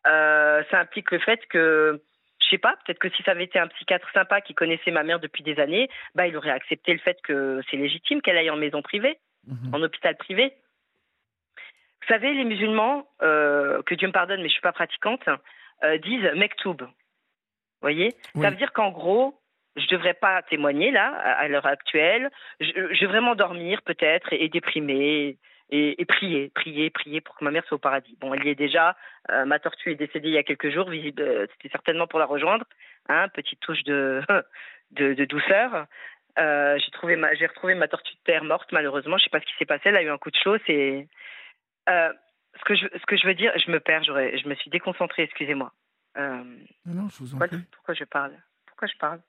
Euh, 0.09 0.65
ça 0.73 0.81
implique 0.81 1.13
le 1.13 1.21
fait 1.21 1.47
que 1.47 2.03
sais 2.51 2.59
pas, 2.59 2.77
peut-être 2.85 2.99
que 2.99 3.09
si 3.11 3.23
ça 3.23 3.31
avait 3.33 3.45
été 3.45 3.59
un 3.59 3.69
psychiatre 3.69 4.09
sympa 4.13 4.41
qui 4.41 4.55
connaissait 4.55 4.91
ma 4.91 5.03
mère 5.03 5.21
depuis 5.21 5.43
des 5.43 5.59
années, 5.59 5.89
bah 6.15 6.27
il 6.27 6.37
aurait 6.37 6.51
accepté 6.51 6.93
le 6.93 6.99
fait 6.99 7.19
que 7.23 7.61
c'est 7.71 7.77
légitime 7.77 8.21
qu'elle 8.23 8.37
aille 8.37 8.51
en 8.51 8.57
maison 8.57 8.83
privée, 8.83 9.19
Mhm. 9.47 9.75
en 9.75 9.83
hôpital 9.83 10.17
privé. 10.17 10.53
Vous 12.03 12.09
savez, 12.09 12.33
les 12.35 12.45
musulmans, 12.45 13.07
euh, 13.23 13.83
que 13.83 13.95
Dieu 13.95 14.09
me 14.09 14.13
pardonne, 14.13 14.41
mais 14.43 14.49
je 14.49 14.53
suis 14.55 14.61
pas 14.63 14.73
pratiquante, 14.73 15.29
euh, 15.85 15.99
disent 15.99 16.31
mektoub. 16.35 16.83
Vous 16.83 16.89
voyez? 17.83 18.11
Oui. 18.35 18.43
Ça 18.43 18.51
veut 18.51 18.57
dire 18.57 18.73
qu'en 18.73 18.91
gros, 18.91 19.39
je 19.77 19.87
devrais 19.87 20.15
pas 20.15 20.43
témoigner 20.43 20.91
là, 20.91 21.09
à, 21.23 21.33
à 21.33 21.49
l'heure 21.49 21.67
actuelle. 21.67 22.31
Je, 22.59 22.67
je 22.93 23.01
vais 23.01 23.07
vraiment 23.07 23.35
dormir 23.35 23.81
peut-être 23.83 24.33
et, 24.33 24.45
et 24.45 24.49
déprimer 24.49 25.39
et, 25.71 26.01
et 26.01 26.05
prier, 26.05 26.51
prier, 26.55 26.91
prier 26.91 27.21
pour 27.21 27.37
que 27.37 27.45
ma 27.45 27.51
mère 27.51 27.65
soit 27.67 27.77
au 27.77 27.79
paradis. 27.81 28.17
Bon, 28.21 28.35
elle 28.35 28.45
y 28.45 28.51
est 28.51 28.55
déjà. 28.55 28.97
Euh, 29.31 29.45
ma 29.45 29.59
tortue 29.59 29.93
est 29.93 29.95
décédée 29.97 30.29
il 30.29 30.35
y 30.35 30.39
a 30.39 30.43
quelques 30.43 30.71
jours. 30.71 30.91
Visible, 30.91 31.23
euh, 31.23 31.47
c'était 31.53 31.69
certainement 31.71 32.07
pour 32.07 32.19
la 32.19 32.27
rejoindre. 32.27 32.65
Hein, 33.09 33.29
petite 33.29 33.61
touche 33.61 33.83
de, 33.85 34.21
de, 34.93 35.15
de 35.15 35.25
douceur. 35.25 35.87
Euh, 36.39 36.79
j'ai 36.79 36.91
trouvé 36.93 37.17
ma, 37.17 37.35
j'ai 37.35 37.47
retrouvé 37.47 37.75
ma 37.75 37.89
tortue 37.89 38.15
de 38.15 38.21
terre 38.25 38.45
morte 38.45 38.71
malheureusement. 38.73 39.17
Je 39.19 39.25
sais 39.25 39.31
pas 39.31 39.41
ce 39.41 39.47
qui 39.47 39.55
s'est 39.59 39.67
passé. 39.67 39.83
Elle 39.87 39.97
a 39.97 40.03
eu 40.03 40.11
un 40.11 40.19
coup 40.19 40.31
de 40.31 40.37
chaud. 40.37 40.57
C'est 40.67 41.09
ce 41.89 42.65
que 42.65 42.75
je, 42.75 42.87
ce 42.93 43.07
que 43.07 43.17
je 43.17 43.27
veux 43.27 43.35
dire. 43.35 43.53
Je 43.59 43.71
me 43.71 43.81
perds. 43.81 44.05
j'aurais- 44.05 44.37
Je 44.39 44.49
me 44.49 44.55
suis 44.57 44.71
déconcentrée. 44.71 45.23
Excusez-moi. 45.25 45.73
Non, 46.17 46.45
non, 46.87 47.09
je 47.09 47.19
vous 47.19 47.35
en 47.35 47.39
pourquoi, 47.39 47.47
prie. 47.49 47.59
pourquoi 47.73 47.95
je 47.95 48.05
parle? 48.05 48.33
Pourquoi 48.67 48.89
je 48.89 48.97
parle? 48.99 49.21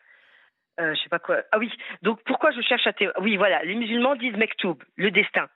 Je 0.80 0.96
sais 1.04 1.10
pas 1.10 1.20
quoi. 1.20 1.44
Ah 1.52 1.60
oui, 1.60 1.72
donc 2.02 2.24
pourquoi 2.24 2.50
je 2.52 2.62
cherche 2.62 2.88
à. 2.88 2.94
Oui, 3.20 3.38
voilà, 3.38 3.64
les 3.64 3.76
musulmans 3.76 4.16
disent 4.16 4.36
Mektoub, 4.36 4.78
le 4.96 5.12
destin. 5.12 5.48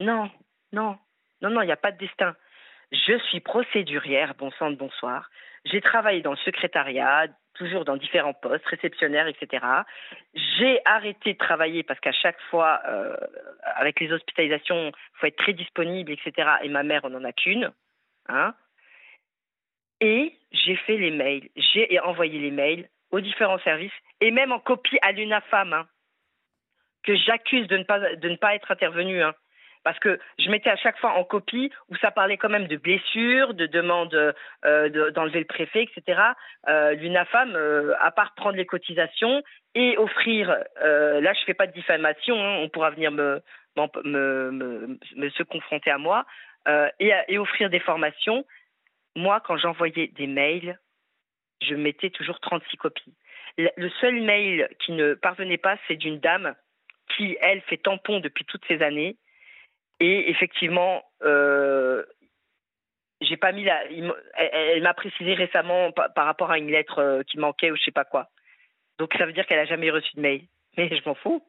Non, 0.00 0.30
non, 0.72 0.98
non, 1.42 1.50
non, 1.50 1.62
il 1.62 1.66
n'y 1.66 1.72
a 1.72 1.76
pas 1.76 1.92
de 1.92 1.98
destin. 1.98 2.34
Je 2.92 3.18
suis 3.28 3.40
procédurière, 3.40 4.34
bon 4.34 4.50
sang 4.52 4.70
de 4.70 4.76
bonsoir. 4.76 5.28
J'ai 5.64 5.80
travaillé 5.80 6.22
dans 6.22 6.30
le 6.30 6.36
secrétariat, 6.38 7.26
toujours 7.54 7.84
dans 7.84 7.96
différents 7.96 8.34
postes, 8.34 8.64
réceptionnaire, 8.66 9.26
etc. 9.26 9.66
J'ai 10.34 10.80
arrêté 10.84 11.34
de 11.34 11.38
travailler 11.38 11.82
parce 11.82 12.00
qu'à 12.00 12.12
chaque 12.12 12.40
fois, 12.50 12.80
euh, 12.86 13.16
avec 13.76 14.00
les 14.00 14.12
hospitalisations, 14.12 14.88
il 14.88 15.18
faut 15.18 15.26
être 15.26 15.36
très 15.36 15.52
disponible, 15.52 16.12
etc. 16.12 16.48
Et 16.62 16.68
ma 16.68 16.82
mère, 16.82 17.02
on 17.04 17.10
n'en 17.10 17.24
a 17.24 17.32
qu'une. 17.32 17.72
Hein 18.28 18.54
et 20.00 20.38
j'ai 20.52 20.76
fait 20.76 20.96
les 20.96 21.10
mails, 21.10 21.48
j'ai 21.56 21.98
envoyé 22.00 22.38
les 22.38 22.50
mails 22.50 22.88
aux 23.10 23.20
différents 23.20 23.58
services 23.60 23.92
et 24.20 24.30
même 24.30 24.52
en 24.52 24.60
copie 24.60 24.98
à 25.02 25.12
l'UNAFAM, 25.12 25.72
hein, 25.72 25.86
que 27.02 27.16
j'accuse 27.16 27.66
de 27.68 27.78
ne 27.78 27.84
pas 27.84 28.14
de 28.14 28.28
ne 28.28 28.36
pas 28.36 28.54
être 28.54 28.70
intervenu, 28.70 29.22
hein, 29.22 29.34
parce 29.84 29.98
que 29.98 30.18
je 30.38 30.50
mettais 30.50 30.70
à 30.70 30.76
chaque 30.76 30.98
fois 30.98 31.12
en 31.12 31.24
copie 31.24 31.70
où 31.88 31.96
ça 31.96 32.10
parlait 32.10 32.36
quand 32.36 32.48
même 32.48 32.66
de 32.66 32.76
blessures, 32.76 33.54
de 33.54 33.66
demandes 33.66 34.14
euh, 34.64 34.88
de- 34.88 35.10
d'enlever 35.10 35.40
le 35.40 35.44
préfet, 35.46 35.84
etc. 35.84 36.20
Euh, 36.68 36.94
L'UNAFAM, 36.94 37.54
euh, 37.54 37.94
à 38.00 38.10
part 38.10 38.34
prendre 38.34 38.56
les 38.56 38.66
cotisations 38.66 39.42
et 39.74 39.96
offrir, 39.98 40.48
là 40.80 41.32
je 41.32 41.44
fais 41.44 41.54
pas 41.54 41.66
de 41.66 41.72
diffamation, 41.72 42.36
hein, 42.42 42.58
on 42.62 42.68
pourra 42.68 42.90
venir 42.90 43.12
me, 43.12 43.42
se 43.76 45.42
confronter 45.42 45.90
à 45.90 45.98
moi 45.98 46.24
et 46.98 47.38
offrir 47.38 47.70
des 47.70 47.80
formations 47.80 48.44
moi, 49.18 49.40
quand 49.40 49.56
j'envoyais 49.56 50.08
des 50.08 50.26
mails, 50.26 50.78
je 51.60 51.74
mettais 51.74 52.10
toujours 52.10 52.38
36 52.40 52.76
copies. 52.76 53.14
Le 53.56 53.90
seul 54.00 54.20
mail 54.22 54.68
qui 54.78 54.92
ne 54.92 55.14
parvenait 55.14 55.58
pas, 55.58 55.76
c'est 55.88 55.96
d'une 55.96 56.20
dame 56.20 56.54
qui, 57.16 57.36
elle, 57.40 57.60
fait 57.62 57.78
tampon 57.78 58.20
depuis 58.20 58.44
toutes 58.44 58.64
ces 58.68 58.80
années. 58.82 59.16
Et 60.00 60.30
effectivement, 60.30 61.02
euh, 61.22 62.04
j'ai 63.20 63.36
pas 63.36 63.52
mis 63.52 63.64
la. 63.64 63.84
Elle, 64.36 64.82
m'a 64.82 64.94
précisé 64.94 65.34
récemment 65.34 65.92
par, 65.92 66.24
rapport 66.24 66.50
à 66.50 66.58
une 66.58 66.70
lettre 66.70 66.98
euh, 67.00 67.22
qui 67.22 67.38
manquait 67.38 67.70
ou 67.70 67.76
je 67.76 67.82
sais 67.82 67.90
pas 67.90 68.04
quoi. 68.04 68.28
Donc 68.98 69.14
ça 69.16 69.26
veut 69.26 69.32
dire 69.32 69.46
qu'elle 69.46 69.58
a 69.58 69.64
jamais 69.64 69.90
reçu 69.90 70.14
de 70.16 70.20
mail. 70.20 70.42
Mais 70.76 70.88
je 70.96 71.08
m'en 71.08 71.14
fous 71.14 71.42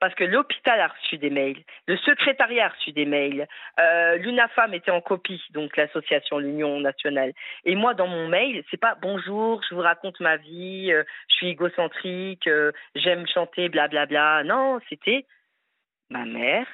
parce 0.00 0.14
que 0.14 0.24
l'hôpital 0.24 0.80
a 0.80 0.88
reçu 0.88 1.18
des 1.18 1.30
mails, 1.30 1.62
le 1.86 1.96
secrétariat 1.96 2.66
a 2.66 2.68
reçu 2.68 2.92
des 2.92 3.04
mails, 3.04 3.48
euh, 3.80 4.16
l'UNAFAM 4.16 4.74
était 4.74 4.90
en 4.90 5.00
copie, 5.00 5.42
donc 5.50 5.76
l'association, 5.76 6.38
l'Union 6.38 6.80
nationale. 6.80 7.32
Et 7.64 7.74
moi, 7.74 7.94
dans 7.94 8.06
mon 8.06 8.28
mail, 8.28 8.64
c'est 8.70 8.80
pas 8.80 8.96
bonjour, 9.00 9.60
je 9.68 9.74
vous 9.74 9.80
raconte 9.80 10.20
ma 10.20 10.36
vie, 10.36 10.92
euh, 10.92 11.02
je 11.30 11.34
suis 11.36 11.48
égocentrique, 11.48 12.46
euh, 12.46 12.72
j'aime 12.94 13.26
chanter, 13.26 13.68
blablabla. 13.68 14.06
Bla, 14.06 14.42
bla. 14.42 14.54
Non, 14.54 14.80
c'était 14.88 15.26
ma 16.10 16.24
mère 16.24 16.66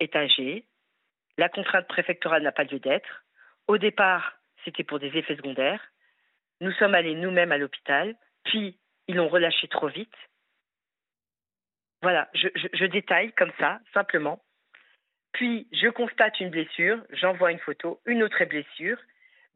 est 0.00 0.14
âgée, 0.16 0.66
la 1.38 1.48
contrainte 1.48 1.88
préfectorale 1.88 2.42
n'a 2.42 2.52
pas 2.52 2.64
lieu 2.64 2.78
d'être. 2.78 3.24
Au 3.66 3.78
départ, 3.78 4.38
c'était 4.64 4.84
pour 4.84 4.98
des 4.98 5.16
effets 5.16 5.36
secondaires. 5.36 5.82
Nous 6.60 6.72
sommes 6.72 6.94
allés 6.94 7.14
nous-mêmes 7.14 7.52
à 7.52 7.58
l'hôpital, 7.58 8.16
puis 8.44 8.78
ils 9.08 9.16
l'ont 9.16 9.28
relâché 9.28 9.68
trop 9.68 9.88
vite 9.88 10.14
voilà, 12.02 12.28
je, 12.34 12.84
détaille 12.86 13.32
comme 13.32 13.52
ça, 13.58 13.80
simplement. 13.92 14.40
Puis, 15.32 15.66
je 15.72 15.88
constate 15.88 16.38
une 16.40 16.50
blessure, 16.50 17.02
j'envoie 17.10 17.52
une 17.52 17.58
photo, 17.58 18.00
une 18.06 18.22
autre 18.22 18.44
blessure. 18.44 18.98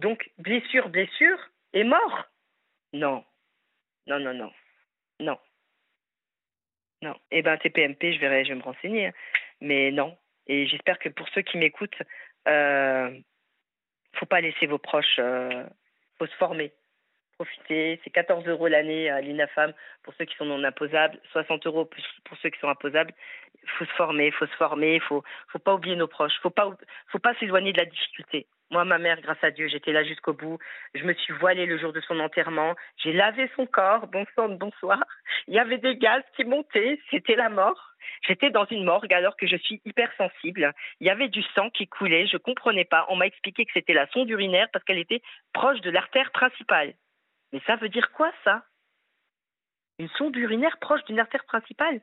Donc, 0.01 0.31
blessure, 0.39 0.89
blessure, 0.89 1.39
et 1.73 1.85
mort? 1.85 2.25
Non. 2.93 3.25
Non, 4.07 4.19
non, 4.19 4.35
non. 4.35 4.53
Non. 5.21 5.39
Non. 7.03 7.15
Eh 7.31 7.43
bien, 7.43 7.57
TPMP, 7.57 8.15
je 8.15 8.19
verrai, 8.19 8.45
je 8.45 8.51
vais 8.51 8.59
me 8.59 8.63
renseigner. 8.63 9.07
Hein. 9.07 9.13
Mais 9.61 9.93
non. 9.93 10.19
Et 10.51 10.67
j'espère 10.67 10.99
que 10.99 11.09
pour 11.09 11.29
ceux 11.29 11.43
qui 11.43 11.59
m'écoutent, 11.59 12.03
euh, 12.49 13.09
faut 14.15 14.27
pas 14.27 14.41
laisser 14.41 14.67
vos 14.67 14.79
proches, 14.79 15.21
euh, 15.21 15.65
faut 16.19 16.27
se 16.27 16.35
former 16.35 16.73
profiter. 17.41 17.99
C'est 18.05 18.11
14 18.11 18.47
euros 18.49 18.69
l'année 18.69 19.09
à 19.09 19.23
l'INAFAM 19.23 19.73
pour 20.03 20.13
ceux 20.19 20.27
qui 20.27 20.37
sont 20.37 20.45
non 20.45 20.63
imposables, 20.63 21.19
60 21.33 21.67
euros 21.67 21.89
pour 22.25 22.37
ceux 22.39 22.51
qui 22.51 22.59
sont 22.59 22.69
imposables. 22.69 23.15
Faut 23.79 23.87
se 23.87 23.93
former, 23.93 24.31
faut 24.33 24.47
se 24.47 24.57
former, 24.57 25.01
faut, 25.01 25.23
faut 25.49 25.59
pas 25.59 25.75
oublier 25.75 25.97
nos 25.97 26.09
proches, 26.09 26.39
faut 26.43 26.51
pas, 26.51 26.69
faut 27.09 27.19
pas 27.19 27.35
s'éloigner 27.37 27.73
de 27.73 27.79
la 27.79 27.87
difficulté. 27.87 28.47
Moi, 28.71 28.85
ma 28.85 28.99
mère, 28.99 29.21
grâce 29.23 29.43
à 29.43 29.53
Dieu, 29.53 29.69
j'étais 29.69 29.93
là 29.93 30.05
jusqu'au 30.05 30.35
bout. 30.35 30.59
Je 30.95 31.05
me 31.05 31.15
suis 31.15 31.33
voilée 31.35 31.65
le 31.65 31.79
jour 31.79 31.93
de 31.95 32.01
son 32.03 32.21
enterrement. 32.21 32.75
J'ai 32.99 33.13
lavé 33.13 33.51
son 33.57 33.67
corps. 33.67 34.07
Bonsoir, 34.09 34.49
bonsoir. 34.51 35.03
Il 35.49 35.55
y 35.55 35.59
avait 35.59 35.79
des 35.79 35.97
gaz 35.97 36.23
qui 36.37 36.45
montaient. 36.45 37.01
C'était 37.11 37.37
la 37.37 37.49
mort. 37.49 37.90
J'étais 38.27 38.51
dans 38.51 38.67
une 38.67 38.85
morgue 38.85 39.13
alors 39.13 39.37
que 39.37 39.47
je 39.47 39.57
suis 39.57 39.81
hypersensible. 39.85 40.73
Il 41.01 41.07
y 41.07 41.11
avait 41.11 41.29
du 41.29 41.43
sang 41.55 41.71
qui 41.71 41.87
coulait. 41.87 42.27
Je 42.27 42.37
comprenais 42.37 42.85
pas. 42.85 43.07
On 43.09 43.17
m'a 43.17 43.27
expliqué 43.27 43.65
que 43.65 43.73
c'était 43.73 43.93
la 43.93 44.09
sonde 44.09 44.29
urinaire 44.31 44.69
parce 44.73 44.85
qu'elle 44.85 44.99
était 44.99 45.23
proche 45.53 45.81
de 45.81 45.91
l'artère 45.91 46.31
principale. 46.33 46.95
Mais 47.53 47.61
ça 47.67 47.77
veut 47.77 47.89
dire 47.89 48.13
quoi, 48.13 48.33
ça? 48.45 48.65
Une 49.99 50.09
sonde 50.11 50.37
urinaire 50.37 50.79
proche 50.79 51.05
d'une 51.05 51.21
artère 51.21 51.45
principale? 51.45 52.01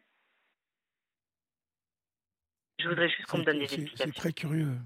Je 2.79 2.89
voudrais 2.89 3.09
juste 3.09 3.25
qu'on 3.25 3.39
me 3.39 3.43
donne 3.43 3.59
des 3.59 3.63
explications. 3.63 4.05
C'est 4.13 4.19
très 4.19 4.33
curieux. 4.33 4.77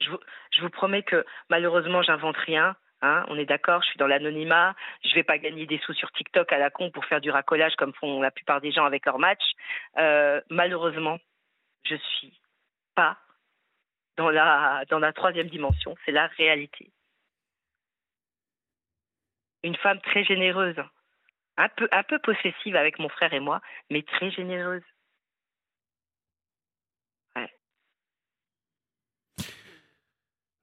Je 0.00 0.10
vous, 0.10 0.18
je 0.52 0.60
vous, 0.60 0.70
promets 0.70 1.02
que 1.02 1.24
malheureusement, 1.48 2.02
j'invente 2.02 2.36
rien. 2.36 2.76
Hein, 3.00 3.24
on 3.28 3.38
est 3.38 3.44
d'accord, 3.44 3.82
je 3.82 3.90
suis 3.90 3.98
dans 3.98 4.06
l'anonymat. 4.06 4.74
Je 5.04 5.10
ne 5.10 5.14
vais 5.14 5.22
pas 5.22 5.38
gagner 5.38 5.66
des 5.66 5.78
sous 5.78 5.94
sur 5.94 6.10
TikTok 6.12 6.52
à 6.52 6.58
la 6.58 6.70
con 6.70 6.90
pour 6.90 7.04
faire 7.04 7.20
du 7.20 7.30
racolage 7.30 7.76
comme 7.76 7.94
font 7.94 8.20
la 8.20 8.30
plupart 8.30 8.60
des 8.60 8.72
gens 8.72 8.84
avec 8.84 9.06
leur 9.06 9.18
match. 9.18 9.42
Euh, 9.98 10.40
malheureusement, 10.50 11.18
je 11.84 11.94
suis 11.94 12.38
pas 12.94 13.16
dans 14.16 14.30
la, 14.30 14.84
dans 14.90 14.98
la 14.98 15.12
troisième 15.12 15.48
dimension. 15.48 15.94
C'est 16.04 16.12
la 16.12 16.26
réalité 16.26 16.90
une 19.62 19.76
femme 19.76 20.00
très 20.00 20.24
généreuse, 20.24 20.76
un 21.56 21.68
peu, 21.68 21.88
un 21.92 22.02
peu 22.02 22.18
possessive 22.18 22.76
avec 22.76 22.98
mon 22.98 23.08
frère 23.08 23.32
et 23.32 23.40
moi, 23.40 23.60
mais 23.90 24.02
très 24.02 24.30
généreuse. 24.30 24.82
Ouais. 27.36 27.52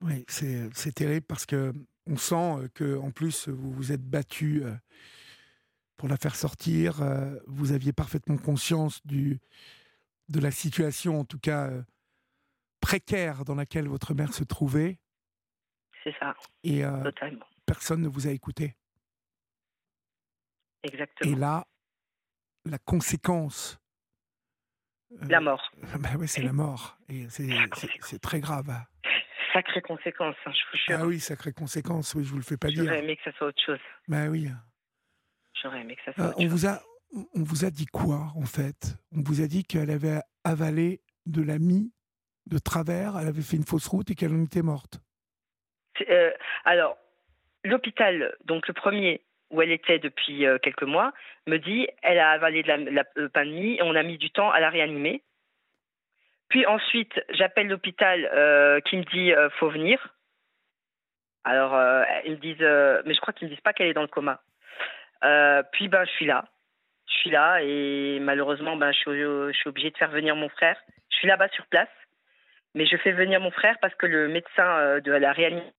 Oui, 0.02 0.26
c'est 0.28 0.96
terrible 0.96 1.26
parce 1.28 1.46
que 1.46 1.74
on 2.08 2.18
sent 2.18 2.70
que 2.74 2.98
en 2.98 3.12
plus 3.12 3.48
vous 3.48 3.72
vous 3.72 3.92
êtes 3.92 4.04
battu 4.04 4.64
euh, 4.64 4.74
pour 5.98 6.10
la 6.10 6.18
faire 6.18 6.36
sortir. 6.36 7.02
Euh, 7.02 7.38
vous 7.48 7.72
aviez 7.72 7.94
parfaitement 7.94 8.38
conscience 8.38 9.06
du 9.06 9.40
de 10.28 10.40
la 10.40 10.52
situation, 10.52 11.20
en 11.20 11.26
tout 11.26 11.40
cas 11.40 11.70
euh, 11.70 11.84
précaire, 12.82 13.46
dans 13.46 13.56
laquelle 13.56 13.88
votre 13.88 14.14
mère 14.14 14.34
se 14.34 14.44
trouvait. 14.44 15.00
C'est 16.04 16.16
ça. 16.20 16.36
Et 16.64 16.84
personne 17.66 18.02
ne 18.02 18.08
vous 18.08 18.28
a 18.28 18.32
écouté. 18.32 18.76
Exactement. 20.84 21.32
Et 21.32 21.36
là, 21.36 21.66
la 22.66 22.78
conséquence. 22.78 23.80
Euh, 25.12 25.28
la 25.28 25.40
mort. 25.40 25.72
Bah 26.00 26.10
oui, 26.20 26.28
c'est 26.28 26.42
la 26.42 26.54
mort. 26.54 26.98
Et 27.10 27.28
c'est 27.30 28.20
très 28.20 28.40
grave. 28.40 28.72
Sacrée 29.56 29.82
conséquence, 29.82 30.36
hein, 30.46 30.52
je 30.52 30.62
vous 30.70 30.78
jure. 30.78 30.98
Ah 31.00 31.06
oui, 31.06 31.20
sacrée 31.22 31.54
conséquence, 31.54 32.14
oui, 32.14 32.26
je 32.26 32.30
vous 32.32 32.36
le 32.36 32.44
fais 32.44 32.58
pas 32.58 32.68
dire. 32.68 32.84
J'aurais 32.84 33.00
aimé 33.00 33.16
que 33.16 33.24
ça 33.24 33.32
soit 33.38 33.48
autre 33.48 33.64
chose. 33.66 33.80
Bah 34.10 34.28
oui. 34.28 34.50
J'aurais 35.62 35.80
aimé 35.80 35.96
que 35.96 36.02
ça 36.04 36.14
soit 36.14 36.26
euh, 36.26 36.28
autre 36.28 36.38
on 36.40 36.42
chose. 36.42 36.52
Vous 36.52 36.68
a, 36.68 36.82
on 37.14 37.44
vous 37.44 37.64
a 37.64 37.70
dit 37.70 37.86
quoi, 37.86 38.34
en 38.36 38.46
fait? 38.46 38.98
On 39.14 39.22
vous 39.22 39.42
a 39.42 39.48
dit 39.48 39.64
qu'elle 39.64 39.92
avait 39.92 40.20
avalé 40.44 41.00
de 41.26 41.42
la 41.42 41.58
mie 41.58 41.94
de 42.48 42.58
travers, 42.58 43.18
elle 43.18 43.30
avait 43.30 43.42
fait 43.42 43.56
une 43.56 43.64
fausse 43.64 43.88
route 43.88 44.12
et 44.12 44.16
qu'elle 44.16 44.34
en 44.34 44.44
était 44.44 44.62
morte. 44.62 45.00
Euh, 46.10 46.32
alors, 46.66 46.98
l'hôpital, 47.64 48.36
donc 48.44 48.68
le 48.68 48.74
premier, 48.74 49.26
où 49.52 49.62
elle 49.62 49.72
était 49.72 50.00
depuis 50.00 50.46
euh, 50.46 50.58
quelques 50.62 50.84
mois, 50.84 51.14
me 51.48 51.60
dit 51.60 51.88
elle 52.02 52.20
a 52.20 52.32
avalé 52.32 52.62
de 52.62 52.68
la, 52.68 52.78
la 52.78 53.04
le 53.16 53.30
pain 53.30 53.46
de 53.46 53.52
mie 53.52 53.76
et 53.76 53.84
on 53.84 53.96
a 53.96 54.04
mis 54.04 54.18
du 54.18 54.32
temps 54.32 54.52
à 54.52 54.60
la 54.60 54.70
réanimer. 54.70 55.24
Puis 56.50 56.66
ensuite, 56.66 57.14
j'appelle 57.30 57.68
l'hôpital 57.68 58.30
euh, 58.34 58.80
qui 58.82 58.98
me 58.98 59.04
dit 59.04 59.34
euh, 59.34 59.50
faut 59.60 59.70
venir. 59.70 60.14
Alors 61.44 61.80
ils 62.26 62.32
me 62.32 62.38
disent, 62.38 63.06
mais 63.06 63.14
je 63.14 63.22
crois 63.22 63.32
qu'ils 63.32 63.48
me 63.48 63.54
disent 63.54 63.62
pas 63.62 63.72
qu'elle 63.72 63.88
est 63.88 63.94
dans 63.94 64.02
le 64.02 64.08
coma. 64.08 64.42
puis 65.74 65.88
ben 65.90 66.04
je 66.04 66.10
suis 66.10 66.26
là, 66.26 66.46
je 67.08 67.14
suis 67.14 67.30
là 67.30 67.60
et 67.62 68.18
malheureusement 68.20 68.76
ben 68.76 68.92
je 68.92 68.98
suis, 68.98 69.12
je 69.12 69.70
obligée 69.70 69.92
de 69.92 69.98
faire 69.98 70.10
venir 70.10 70.36
mon 70.36 70.50
frère. 70.50 70.76
Je 71.12 71.18
suis 71.18 71.28
là-bas 71.28 71.50
sur 71.50 71.68
place, 71.68 71.90
mais 72.74 72.88
je 72.88 72.98
fais 72.98 73.12
venir 73.12 73.40
mon 73.42 73.52
frère 73.52 73.78
parce 73.80 73.94
que 73.94 74.08
le 74.08 74.28
médecin 74.28 75.00
de 75.02 75.12
la 75.12 75.34
réanimation 75.34 75.72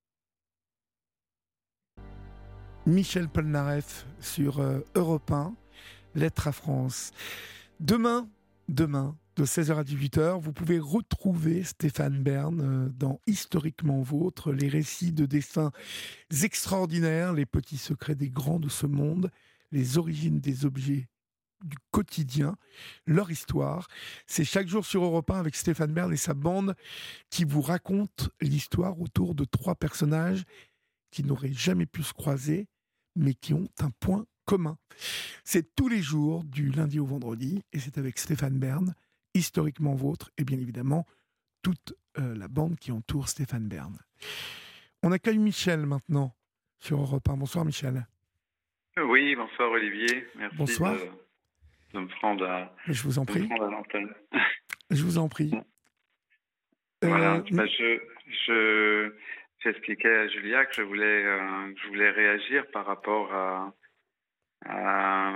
Michel 2.86 3.28
Polnareff 3.28 4.06
sur 4.20 4.60
euh, 4.60 4.78
Europe 4.94 5.32
1, 5.32 5.54
Lettre 6.14 6.46
à 6.46 6.52
France. 6.52 7.12
Demain, 7.80 8.28
demain, 8.68 9.16
de 9.36 9.44
16h 9.44 9.76
à 9.76 9.82
18h, 9.82 10.40
vous 10.40 10.52
pouvez 10.54 10.78
retrouver 10.78 11.62
Stéphane 11.62 12.22
Bern 12.22 12.60
euh, 12.60 12.88
dans 12.88 13.20
Historiquement 13.26 14.00
Vôtre, 14.00 14.50
les 14.50 14.68
récits 14.68 15.12
de 15.12 15.26
dessins 15.26 15.72
extraordinaires, 16.42 17.34
les 17.34 17.44
petits 17.44 17.76
secrets 17.76 18.14
des 18.14 18.30
grands 18.30 18.58
de 18.58 18.70
ce 18.70 18.86
monde, 18.86 19.30
les 19.72 19.98
origines 19.98 20.40
des 20.40 20.64
objets 20.64 21.08
du 21.62 21.76
quotidien, 21.90 22.56
leur 23.06 23.30
histoire. 23.30 23.88
C'est 24.26 24.44
chaque 24.44 24.68
jour 24.68 24.86
sur 24.86 25.04
Europe 25.04 25.30
1 25.30 25.38
avec 25.38 25.54
Stéphane 25.54 25.92
Bern 25.92 26.12
et 26.12 26.18
sa 26.18 26.32
bande 26.32 26.74
qui 27.28 27.44
vous 27.44 27.62
raconte 27.62 28.30
l'histoire 28.40 28.98
autour 28.98 29.34
de 29.34 29.44
trois 29.44 29.74
personnages 29.74 30.44
qui 31.10 31.24
n'auraient 31.24 31.52
jamais 31.52 31.86
pu 31.86 32.02
se 32.02 32.14
croiser 32.14 32.68
mais 33.16 33.34
qui 33.34 33.52
ont 33.52 33.68
un 33.80 33.90
point 34.00 34.24
commun. 34.46 34.78
C'est 35.44 35.74
tous 35.74 35.88
les 35.88 36.00
jours, 36.00 36.44
du 36.44 36.70
lundi 36.70 36.98
au 37.00 37.06
vendredi, 37.06 37.62
et 37.72 37.80
c'est 37.80 37.98
avec 37.98 38.18
Stéphane 38.18 38.58
Bern, 38.58 38.94
historiquement 39.36 39.94
vôtre, 39.94 40.30
et 40.38 40.44
bien 40.44 40.58
évidemment 40.58 41.06
toute 41.62 41.94
euh, 42.18 42.34
la 42.36 42.48
bande 42.48 42.78
qui 42.78 42.92
entoure 42.92 43.28
Stéphane 43.28 43.68
Bern. 43.68 43.98
On 45.02 45.12
accueille 45.12 45.38
Michel 45.38 45.86
maintenant 45.86 46.34
sur 46.78 47.00
Europe 47.00 47.28
1. 47.28 47.36
Bonsoir 47.36 47.64
Michel. 47.64 48.06
Oui, 48.96 49.34
bonsoir 49.36 49.70
Olivier. 49.70 50.26
Merci 50.36 50.56
bonsoir. 50.56 50.96
De, 51.92 52.00
me 52.00 52.06
prendre 52.08 52.44
à, 52.46 52.74
Je 52.86 53.02
vous 53.02 53.18
en 53.18 53.24
prie. 53.24 53.48
Je 54.90 55.02
vous 55.02 55.18
en 55.18 55.28
prie. 55.28 55.52
Voilà, 57.02 57.36
euh, 57.36 57.42
bah, 57.50 57.66
je, 57.66 58.00
je, 58.46 59.12
j'expliquais 59.62 60.08
à 60.08 60.28
Julia 60.28 60.64
que 60.64 60.74
je 60.74 60.82
voulais, 60.82 61.24
euh, 61.24 61.74
je 61.82 61.88
voulais 61.88 62.10
réagir 62.10 62.66
par 62.70 62.86
rapport 62.86 63.32
à, 63.34 63.74
à, 64.64 65.34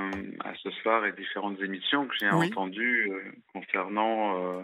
ce 0.62 0.70
soir 0.70 1.04
et 1.06 1.12
différentes 1.12 1.60
émissions 1.60 2.06
que 2.06 2.14
j'ai 2.18 2.28
entendues 2.28 3.10
euh, 3.10 3.22
concernant 3.52 4.58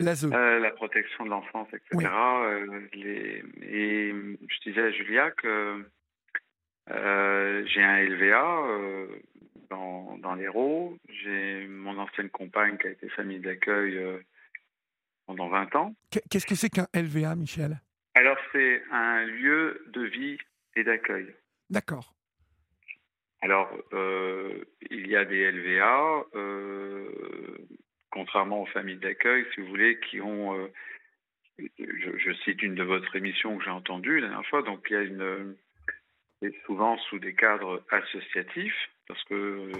euh, 0.00 0.58
la 0.58 0.70
protection 0.70 1.24
de 1.24 1.30
l'enfance, 1.30 1.68
etc. 1.72 2.10
les, 2.92 3.42
et 3.62 4.12
je 4.12 4.70
disais 4.70 4.82
à 4.82 4.90
Julia 4.90 5.30
que 5.30 5.84
j'ai 6.88 7.82
un 7.82 8.02
LVA 8.04 8.62
dans, 9.68 10.18
dans 10.18 10.34
l'Hérault. 10.34 10.96
J'ai 11.08 11.66
mon 11.68 11.98
ancienne 11.98 12.30
compagne 12.30 12.76
qui 12.78 12.88
a 12.88 12.90
été 12.90 13.08
famille 13.10 13.40
d'accueil 13.40 13.98
pendant 15.26 15.48
20 15.48 15.76
ans. 15.76 15.94
Qu'est-ce 16.30 16.46
que 16.46 16.54
c'est 16.54 16.70
qu'un 16.70 16.88
LVA, 16.94 17.36
Michel? 17.36 17.80
Alors, 18.14 18.36
c'est 18.52 18.82
un 18.90 19.24
lieu 19.24 19.84
de 19.92 20.02
vie 20.02 20.38
et 20.76 20.82
d'accueil. 20.82 21.32
D'accord. 21.68 22.14
Alors, 23.42 23.70
euh, 23.92 24.64
il 24.90 25.06
y 25.06 25.16
a 25.16 25.24
des 25.24 25.50
LVA, 25.50 26.26
euh, 26.34 27.08
contrairement 28.10 28.62
aux 28.62 28.66
familles 28.66 28.98
d'accueil, 28.98 29.46
si 29.54 29.60
vous 29.60 29.68
voulez, 29.68 29.98
qui 30.00 30.20
ont. 30.20 30.58
Euh, 30.58 30.68
je, 31.78 32.32
cite 32.44 32.62
une 32.62 32.74
de 32.74 32.82
votre 32.82 33.16
émission 33.16 33.56
que 33.56 33.64
j'ai 33.64 33.70
entendue 33.70 34.20
la 34.20 34.28
dernière 34.28 34.46
fois. 34.48 34.62
Donc, 34.62 34.86
il 34.90 34.92
y 34.92 34.96
a 34.96 35.02
une. 35.02 35.56
C'est 36.42 36.54
souvent 36.64 36.96
sous 36.98 37.18
des 37.18 37.34
cadres 37.34 37.84
associatifs, 37.90 38.90
parce 39.06 39.22
que 39.24 39.70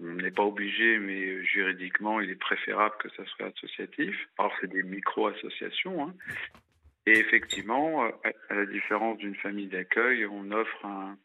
on 0.00 0.14
n'est 0.14 0.30
pas 0.30 0.44
obligé, 0.44 0.98
mais 0.98 1.44
juridiquement, 1.44 2.20
il 2.20 2.30
est 2.30 2.36
préférable 2.36 2.94
que 2.98 3.08
ça 3.10 3.24
soit 3.26 3.46
associatif. 3.46 4.16
Alors, 4.38 4.52
c'est 4.60 4.70
des 4.70 4.82
micro-associations. 4.82 6.04
Hein. 6.04 6.14
Et 7.06 7.18
effectivement, 7.18 8.04
à 8.04 8.54
la 8.54 8.66
différence 8.66 9.18
d'une 9.18 9.34
famille 9.36 9.66
d'accueil, 9.66 10.26
on 10.26 10.52
offre 10.52 10.84
un, 10.84 11.16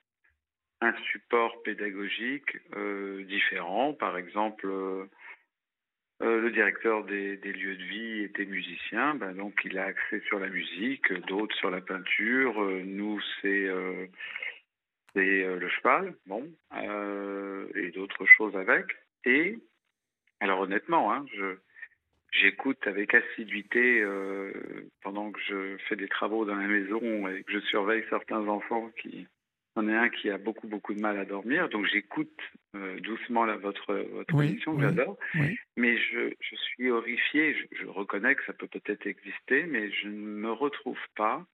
un 0.81 0.93
support 1.11 1.61
pédagogique 1.63 2.57
euh, 2.75 3.23
différent. 3.25 3.93
Par 3.93 4.17
exemple, 4.17 4.67
euh, 4.67 5.05
euh, 6.21 6.41
le 6.41 6.51
directeur 6.51 7.03
des, 7.03 7.37
lieux 7.37 7.75
de 7.75 7.83
vie 7.83 8.23
était 8.23 8.45
musicien, 8.45 9.15
ben 9.15 9.33
donc 9.33 9.59
il 9.65 9.77
a 9.77 9.85
accès 9.85 10.21
sur 10.27 10.39
la 10.39 10.47
musique, 10.47 11.11
d'autres 11.27 11.55
sur 11.57 11.69
la 11.69 11.81
peinture. 11.81 12.61
nous, 12.85 13.21
c'est 13.41 13.67
le 15.15 15.69
cheval, 15.69 16.15
bon, 16.25 16.49
et 17.75 17.91
d'autres 17.91 18.25
choses 18.25 18.55
avec. 18.55 18.85
Et 19.25 19.57
alors 20.39 20.61
honnêtement, 20.61 21.11
hein, 21.13 21.25
j'écoute 22.31 22.85
avec 22.87 23.13
assiduité 23.13 24.05
pendant 25.01 25.31
que 25.31 25.39
je 25.41 25.77
fais 25.89 25.97
des 25.97 26.07
travaux 26.07 26.45
dans 26.45 26.55
la 26.55 26.67
maison 26.67 27.27
et 27.27 27.43
que 27.43 27.51
je 27.51 27.59
surveille 27.59 28.05
certains 28.09 28.47
enfants 28.47 28.89
qui 29.01 29.27
on 29.75 29.87
est 29.89 29.95
un 29.95 30.09
qui 30.09 30.29
a 30.29 30.37
beaucoup, 30.37 30.67
beaucoup 30.67 30.93
de 30.93 31.01
mal 31.01 31.17
à 31.17 31.25
dormir, 31.25 31.69
donc 31.69 31.85
j'écoute 31.85 32.39
euh, 32.75 32.99
doucement 33.01 33.45
votre, 33.57 33.93
votre 33.93 34.41
émission, 34.41 34.79
j'adore. 34.79 35.17
Mais 35.75 35.97
je, 35.97 36.33
je, 36.39 36.55
suis 36.55 36.89
horrifié, 36.89 37.55
je, 37.71 37.85
reconnais 37.87 38.35
que 38.35 38.45
ça 38.45 38.53
peut 38.53 38.67
peut-être 38.67 39.05
exister, 39.05 39.63
mais 39.63 39.91
je 39.91 40.07
ne 40.07 40.15
me 40.15 40.51
retrouve 40.51 40.99
pas. 41.15 41.45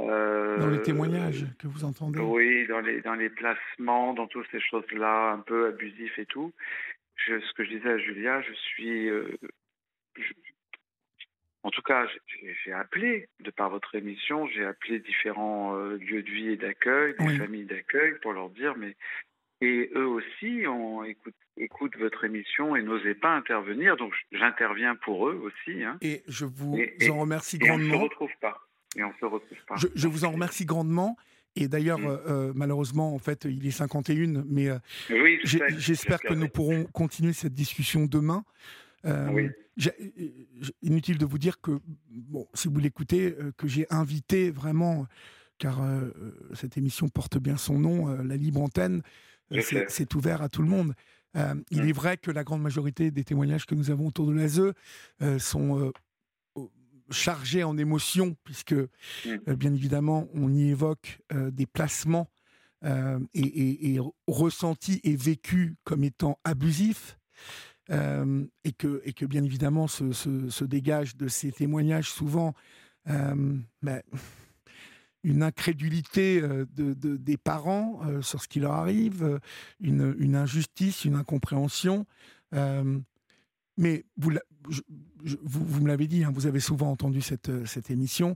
Euh, 0.00 0.58
dans 0.58 0.70
les 0.70 0.82
témoignages 0.82 1.46
que 1.58 1.68
vous 1.68 1.84
entendez 1.84 2.18
Oui, 2.18 2.66
dans 2.66 2.80
les, 2.80 3.00
dans 3.00 3.14
les 3.14 3.30
placements, 3.30 4.12
dans 4.12 4.26
toutes 4.26 4.48
ces 4.50 4.60
choses-là, 4.60 5.32
un 5.32 5.38
peu 5.38 5.68
abusifs 5.68 6.18
et 6.18 6.26
tout. 6.26 6.52
Je, 7.14 7.38
ce 7.38 7.52
que 7.52 7.64
je 7.64 7.76
disais 7.76 7.90
à 7.90 7.98
Julia, 7.98 8.42
je 8.42 8.52
suis. 8.54 9.08
Euh, 9.08 9.28
en 11.64 11.70
tout 11.70 11.80
cas, 11.80 12.06
j'ai 12.64 12.72
appelé, 12.72 13.26
de 13.40 13.50
par 13.50 13.70
votre 13.70 13.94
émission, 13.94 14.46
j'ai 14.48 14.66
appelé 14.66 15.00
différents 15.00 15.74
euh, 15.74 15.96
lieux 15.96 16.22
de 16.22 16.30
vie 16.30 16.48
et 16.50 16.56
d'accueil, 16.56 17.14
des 17.18 17.38
familles 17.38 17.64
d'accueil, 17.64 18.12
pour 18.22 18.32
leur 18.32 18.50
dire, 18.50 18.74
mais. 18.76 18.94
Et 19.60 19.90
eux 19.94 20.06
aussi 20.06 20.66
on 20.66 21.04
écoute, 21.04 21.34
écoute 21.56 21.96
votre 21.96 22.24
émission 22.24 22.76
et 22.76 22.82
n'osaient 22.82 23.14
pas 23.14 23.34
intervenir, 23.34 23.96
donc 23.96 24.12
j'interviens 24.32 24.94
pour 24.96 25.28
eux 25.28 25.40
aussi. 25.42 25.82
Hein. 25.82 25.96
Et 26.02 26.22
je 26.28 26.44
vous 26.44 26.76
en 27.08 27.20
remercie 27.20 27.56
grandement. 27.56 27.94
On 27.94 27.98
ne 27.98 27.98
se 27.98 28.02
retrouve 28.02 28.32
pas. 28.42 28.60
Et 28.96 29.04
on 29.04 29.12
se 29.18 29.24
retrouve 29.24 29.58
pas. 29.66 29.76
Je, 29.94 30.08
vous 30.08 30.24
en 30.26 30.32
remercie 30.32 30.66
grandement. 30.66 31.16
Et 31.56 31.68
d'ailleurs, 31.68 32.00
mm. 32.00 32.06
euh, 32.06 32.18
euh, 32.28 32.52
malheureusement, 32.54 33.14
en 33.14 33.18
fait, 33.18 33.46
il 33.48 33.66
est 33.66 33.70
51, 33.70 34.44
mais 34.46 34.68
j'espère 35.44 36.20
que 36.20 36.34
nous 36.34 36.48
pourrons 36.48 36.84
continuer 36.92 37.32
cette 37.32 37.54
discussion 37.54 38.04
demain. 38.04 38.44
Oui. 39.04 39.50
Inutile 40.82 41.18
de 41.18 41.26
vous 41.26 41.38
dire 41.38 41.60
que, 41.60 41.80
bon, 42.08 42.46
si 42.54 42.68
vous 42.68 42.78
l'écoutez, 42.78 43.34
euh, 43.38 43.52
que 43.56 43.66
j'ai 43.66 43.86
invité 43.90 44.50
vraiment, 44.50 45.06
car 45.58 45.82
euh, 45.82 46.10
cette 46.54 46.78
émission 46.78 47.08
porte 47.08 47.38
bien 47.38 47.56
son 47.56 47.78
nom, 47.78 48.08
euh, 48.08 48.22
la 48.22 48.36
libre 48.36 48.62
antenne, 48.62 49.02
c'est 49.88 50.14
ouvert 50.14 50.42
à 50.42 50.48
tout 50.48 50.62
le 50.62 50.68
monde. 50.68 50.94
il 51.34 51.82
mm. 51.82 51.88
est 51.88 51.92
vrai 51.92 52.16
que 52.16 52.30
la 52.30 52.44
grande 52.44 52.62
majorité 52.62 53.10
des 53.10 53.24
témoignages 53.24 53.66
que 53.66 53.74
nous 53.74 53.90
avons 53.90 54.06
autour 54.06 54.26
de 54.26 54.32
l'ASE 54.32 54.72
sont 55.38 55.92
chargés 57.10 57.64
en 57.64 57.76
émotions, 57.76 58.36
puisque 58.44 58.74
mm. 58.74 59.54
bien 59.56 59.74
évidemment, 59.74 60.28
on 60.34 60.52
y 60.52 60.70
évoque 60.70 61.20
des 61.32 61.66
placements 61.66 62.28
et, 62.84 63.94
et, 63.94 64.00
ressentis 64.28 65.00
et 65.02 65.16
vécus 65.16 65.74
comme 65.84 66.04
étant 66.04 66.38
abusifs. 66.44 67.18
Euh, 67.90 68.44
et, 68.64 68.72
que, 68.72 69.02
et 69.04 69.12
que 69.12 69.26
bien 69.26 69.44
évidemment 69.44 69.86
se, 69.88 70.12
se, 70.12 70.64
dégage 70.64 71.16
de 71.16 71.28
ces 71.28 71.52
témoignages 71.52 72.08
souvent 72.08 72.54
euh, 73.10 73.58
ben, 73.82 74.02
une 75.22 75.42
incrédulité 75.42 76.40
euh, 76.40 76.64
de, 76.74 76.94
des 76.94 77.36
parents 77.36 78.00
sur 78.22 78.40
ce 78.40 78.48
qui 78.48 78.60
leur 78.60 78.72
arrive, 78.72 79.38
une, 79.80 80.14
une 80.18 80.34
injustice, 80.34 81.04
une 81.04 81.14
incompréhension. 81.14 82.06
mais 82.52 84.04
vous, 84.16 84.32
vous, 85.42 85.64
vous, 85.66 85.82
me 85.82 85.88
l'avez 85.88 86.06
dit, 86.06 86.24
hein, 86.24 86.32
vous 86.32 86.46
avez 86.46 86.60
souvent 86.60 86.90
entendu 86.90 87.20
cette, 87.20 87.66
cette 87.66 87.90
émission. 87.90 88.34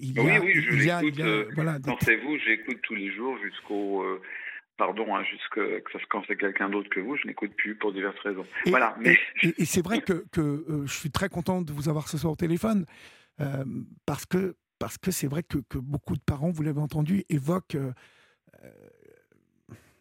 il 0.00 0.12
y 0.12 0.18
a, 0.20 0.22
oui, 0.22 0.52
oui, 0.54 0.62
je 0.62 0.76
l'écoute. 0.76 1.54
Voilà, 1.54 1.78
vous 1.78 2.38
j'écoute 2.46 2.78
tous 2.84 2.94
les 2.94 3.12
jours 3.12 3.36
jusqu'au 3.42 4.04
pardon, 4.76 5.14
hein, 5.14 5.22
jusque 5.24 5.60
quand 6.08 6.22
c'est 6.26 6.36
quelqu'un 6.36 6.68
d'autre 6.68 6.88
que 6.90 7.00
vous, 7.00 7.16
je 7.16 7.26
n'écoute 7.26 7.52
plus 7.56 7.74
pour 7.74 7.92
diverses 7.92 8.18
raisons. 8.20 8.46
Et, 8.64 8.70
voilà. 8.70 8.96
Mais... 9.00 9.18
Et, 9.42 9.64
c'est 9.64 9.84
vrai 9.84 10.00
que, 10.00 10.24
que 10.32 10.40
euh, 10.40 10.86
je 10.86 10.92
suis 10.92 11.10
très 11.10 11.28
content 11.28 11.62
de 11.62 11.72
vous 11.72 11.88
avoir 11.88 12.08
ce 12.08 12.18
soir 12.18 12.32
au 12.32 12.36
téléphone 12.36 12.86
euh, 13.40 13.64
parce 14.04 14.26
que 14.26 14.56
parce 14.78 14.98
que 14.98 15.10
c'est 15.10 15.26
vrai 15.26 15.42
que, 15.42 15.58
que, 15.70 15.78
beaucoup 15.78 16.14
de 16.14 16.20
parents, 16.20 16.50
vous 16.50 16.62
l'avez 16.62 16.80
entendu, 16.80 17.24
évoquent 17.30 17.76
euh, 17.76 17.92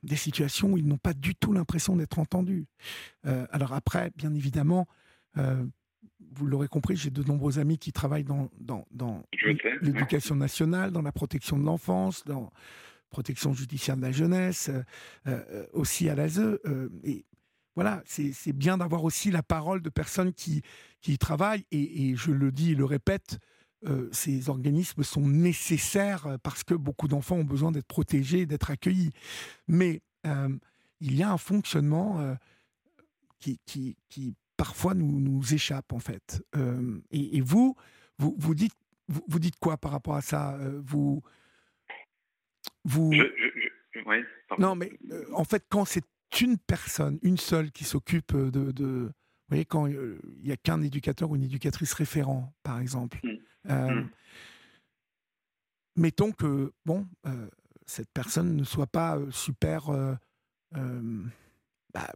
des 0.04 0.18
situations 0.18 0.74
où 0.74 0.78
ils 0.78 0.86
n'ont 0.86 0.98
pas 0.98 1.14
du 1.14 1.34
tout 1.34 1.54
l'impression 1.54 1.96
d'être 1.96 2.20
entendus. 2.20 2.66
alors 3.24 3.72
après, 3.72 4.12
bien 4.18 4.34
évidemment. 4.34 4.86
vous 5.36 6.46
l'aurez 6.46 6.68
compris, 6.68 6.98
j'ai 6.98 7.10
de 7.10 7.24
nombreux 7.24 7.58
amis 7.58 7.78
qui 7.78 7.94
travaillent 7.94 8.26
dans, 8.26 8.50
dans, 8.60 8.86
dans 8.92 9.24
l'éducation 9.82 10.36
nationale, 10.36 10.92
dans 10.92 11.02
la 11.02 11.14
protection 11.14 11.58
de 11.58 11.64
l'enfance, 11.64 12.26
dans, 12.26 12.52
protection 13.10 13.54
judiciaire 13.54 13.98
de 13.98 14.02
la 14.02 14.12
jeunesse, 14.12 14.70
euh, 14.70 14.84
euh, 15.28 15.66
aussi 15.74 16.10
à 16.10 16.16
l'ASE. 16.16 16.40
Euh, 16.40 16.90
et 17.04 17.26
voilà, 17.76 18.02
c'est 18.06 18.54
bien 18.54 18.78
d'avoir 18.78 19.04
aussi 19.04 19.32
la 19.32 19.44
parole 19.44 19.82
de 19.82 19.90
personnes 19.90 20.34
qui, 20.34 20.62
qui 21.02 21.14
y 21.14 21.18
travaillent. 21.18 21.66
Et, 21.72 22.16
je 22.16 22.32
le 22.32 22.52
dis 22.52 22.72
et 22.72 22.76
le 22.76 22.86
répète, 22.86 23.38
ces 24.14 24.50
organismes 24.50 25.04
sont 25.04 25.28
nécessaires 25.28 26.38
parce 26.42 26.64
que 26.64 26.74
beaucoup 26.74 27.10
d'enfants 27.10 27.36
ont 27.36 27.44
besoin 27.44 27.74
d'être 27.74 27.86
protégés, 27.86 28.46
d'être 28.46 28.72
accueillis. 28.72 29.12
Mais 29.68 30.02
il 31.02 31.16
y 31.18 31.22
a 31.22 31.30
un 31.30 31.38
fonctionnement 31.38 32.38
qui, 33.40 33.60
qui, 33.66 33.98
qui, 34.08 34.36
parfois 34.56 34.94
nous, 34.94 35.20
nous 35.20 35.54
échappe, 35.54 35.92
en 35.92 36.00
fait. 36.00 36.42
Et, 37.12 37.42
vous, 37.42 37.76
vous, 38.20 38.38
vous, 38.40 38.56
dites, 38.56 38.76
vous, 39.10 39.40
dites 39.40 39.58
quoi 39.60 39.76
par 39.76 39.92
rapport 39.92 40.16
à 40.16 40.22
ça? 40.22 40.58
Vous, 40.82 41.22
vous... 42.86 43.12
non, 44.60 44.76
mais 44.76 44.92
euh, 45.12 45.26
en 45.34 45.44
fait, 45.44 45.66
quand 45.70 45.86
c'est 45.86 46.06
une 46.40 46.58
personne, 46.58 47.20
une 47.24 47.38
seule 47.38 47.72
qui 47.72 47.84
s'occupe 47.84 48.36
de, 48.36 48.84
Vous 48.84 49.12
voyez, 49.50 49.66
quand 49.66 49.90
euh, 49.90 50.20
il 50.38 50.46
n'y 50.46 50.52
a 50.52 50.58
qu'un 50.58 50.82
éducateur 50.82 51.32
ou 51.32 51.36
une 51.36 51.44
éducatrice 51.44 51.94
référent, 51.94 52.54
par 52.64 52.80
exemple. 52.80 53.20
Mmh. 53.24 53.30
Euh, 53.72 53.90
mmh. 53.90 54.10
Mettons 55.98 56.32
que, 56.32 56.74
bon, 56.86 57.08
cette 57.86 58.12
personne 58.14 58.56
ne 58.56 58.64
soit 58.64 58.88
pas 58.88 59.20
super... 59.32 59.90
Bah, 61.94 62.12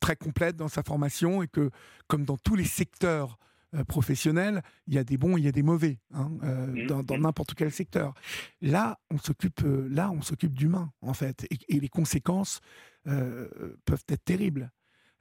très 0.00 0.16
complète 0.16 0.56
dans 0.56 0.68
sa 0.68 0.82
formation 0.82 1.42
et 1.42 1.48
que, 1.48 1.68
comme 2.06 2.24
dans 2.24 2.38
tous 2.38 2.56
les 2.56 2.64
secteurs 2.64 3.38
euh, 3.72 3.84
professionnel, 3.84 4.62
il 4.88 4.94
y 4.94 4.98
a 4.98 5.04
des 5.04 5.16
bons, 5.16 5.36
il 5.36 5.44
y 5.44 5.48
a 5.48 5.52
des 5.52 5.62
mauvais 5.62 5.98
hein, 6.12 6.28
euh, 6.42 6.66
mmh, 6.66 7.04
dans 7.04 7.16
mmh. 7.16 7.20
n'importe 7.20 7.54
quel 7.54 7.70
secteur. 7.70 8.14
Là, 8.60 8.98
on 9.12 9.18
s'occupe, 9.18 9.60
euh, 9.64 9.86
là, 9.88 10.10
on 10.10 10.22
s'occupe 10.22 10.54
d'humains 10.54 10.90
en 11.02 11.14
fait, 11.14 11.46
et, 11.68 11.78
les 11.78 11.88
conséquences 11.88 12.60
peuvent 13.04 14.04
être 14.08 14.24
terribles. 14.24 14.70